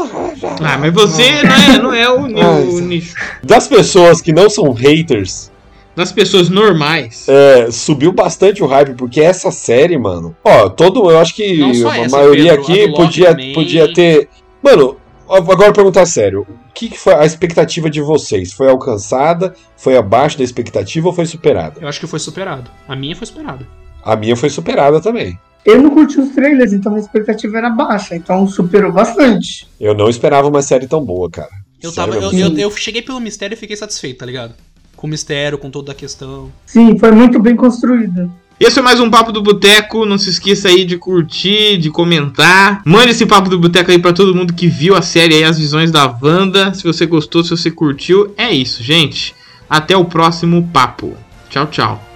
Ah, 0.63 0.79
mas 0.79 0.93
você 0.93 1.43
não 1.43 1.55
é, 1.55 1.79
não 1.79 1.93
é 1.95 2.09
o, 2.11 2.43
Ah, 2.43 2.57
o 2.61 2.69
isso. 2.69 2.81
nicho. 2.83 3.15
Das 3.43 3.67
pessoas 3.69 4.21
que 4.21 4.33
não 4.33 4.51
são 4.51 4.73
haters, 4.73 5.51
Das 5.97 6.11
pessoas 6.11 6.49
normais. 6.49 7.27
é, 7.29 7.71
subiu 7.71 8.13
bastante 8.13 8.63
o 8.63 8.67
hype, 8.67 8.95
porque 8.95 9.21
essa 9.21 9.51
série, 9.51 9.97
mano. 9.97 10.37
Ó, 10.43 10.69
todo. 10.69 11.11
Eu 11.11 11.19
acho 11.19 11.35
que 11.35 11.63
a 11.63 11.99
essa, 11.99 12.17
maioria 12.17 12.57
Pedro, 12.57 12.73
aqui 12.73 12.93
podia, 12.93 13.29
também. 13.29 13.53
podia 13.53 13.93
ter. 13.93 14.29
Mano, 14.63 14.97
agora 15.29 15.73
perguntar 15.73 16.07
sério. 16.07 16.47
O 16.49 16.75
que, 16.75 16.89
que 16.89 16.99
foi 16.99 17.15
a 17.15 17.25
expectativa 17.25 17.89
de 17.89 18.01
vocês? 18.01 18.53
Foi 18.53 18.69
alcançada? 18.69 19.55
Foi 19.77 19.97
abaixo 19.97 20.37
da 20.37 20.45
expectativa 20.45 21.07
ou 21.07 21.15
foi 21.15 21.27
superada? 21.27 21.81
Eu 21.81 21.87
acho 21.87 22.01
que 22.01 22.07
foi 22.07 22.19
superado. 22.19 22.69
A 22.89 22.97
minha 22.97 23.15
foi 23.15 23.27
superada. 23.27 23.67
A 24.03 24.17
minha 24.17 24.37
foi 24.37 24.51
superada 24.51 25.01
também. 25.01 25.39
Eu 25.65 25.81
não 25.81 25.91
curti 25.91 26.21
os 26.21 26.35
trailers, 26.35 26.73
então 26.73 26.95
a 26.95 26.99
expectativa 26.99 27.57
era 27.57 27.71
baixa. 27.71 28.15
Então 28.17 28.47
superou 28.47 28.93
bastante. 28.93 29.67
Eu 29.81 29.95
não 29.95 30.11
esperava 30.11 30.49
uma 30.49 30.61
série 30.61 30.87
tão 30.87 31.03
boa, 31.03 31.31
cara. 31.31 31.51
Eu, 31.83 31.91
Sério 31.91 32.15
tava, 32.15 32.25
eu, 32.25 32.51
eu, 32.51 32.59
eu 32.59 32.71
cheguei 32.71 33.03
pelo 33.03 33.21
mistério 33.21 33.55
e 33.55 33.59
fiquei 33.59 33.77
satisfeito, 33.77 34.19
tá 34.19 34.27
ligado? 34.27 34.55
Com 34.97 35.07
o 35.07 35.11
mistério, 35.11 35.59
com 35.59 35.71
toda 35.71 35.93
a 35.93 35.95
questão. 35.95 36.51
Sim, 36.67 36.99
foi 36.99 37.11
muito 37.11 37.39
bem 37.41 37.57
construída. 37.57 38.29
Esse 38.59 38.75
foi 38.75 38.83
mais 38.83 39.01
um 39.01 39.11
Papo 39.11 39.33
do 39.33 39.43
Boteco. 39.43 40.07
Não 40.07 40.17
se 40.17 40.31
esqueça 40.31 40.69
aí 40.69 40.85
de 40.85 40.97
curtir, 40.97 41.77
de 41.77 41.91
comentar. 41.91 42.83
Mande 42.85 43.11
esse 43.11 43.27
Papo 43.27 43.51
do 43.51 43.59
Boteco 43.59 43.91
aí 43.91 43.99
pra 43.99 44.13
todo 44.13 44.35
mundo 44.35 44.55
que 44.55 44.69
viu 44.69 44.95
a 44.95 45.03
série 45.03 45.35
aí, 45.35 45.45
As 45.45 45.59
Visões 45.59 45.91
da 45.91 46.07
Wanda. 46.23 46.73
Se 46.73 46.85
você 46.85 47.05
gostou, 47.05 47.43
se 47.43 47.51
você 47.51 47.71
curtiu, 47.71 48.33
é 48.37 48.51
isso, 48.53 48.83
gente. 48.83 49.35
Até 49.69 49.97
o 49.97 50.05
próximo 50.05 50.69
papo. 50.73 51.15
Tchau, 51.51 51.67
tchau. 51.67 52.14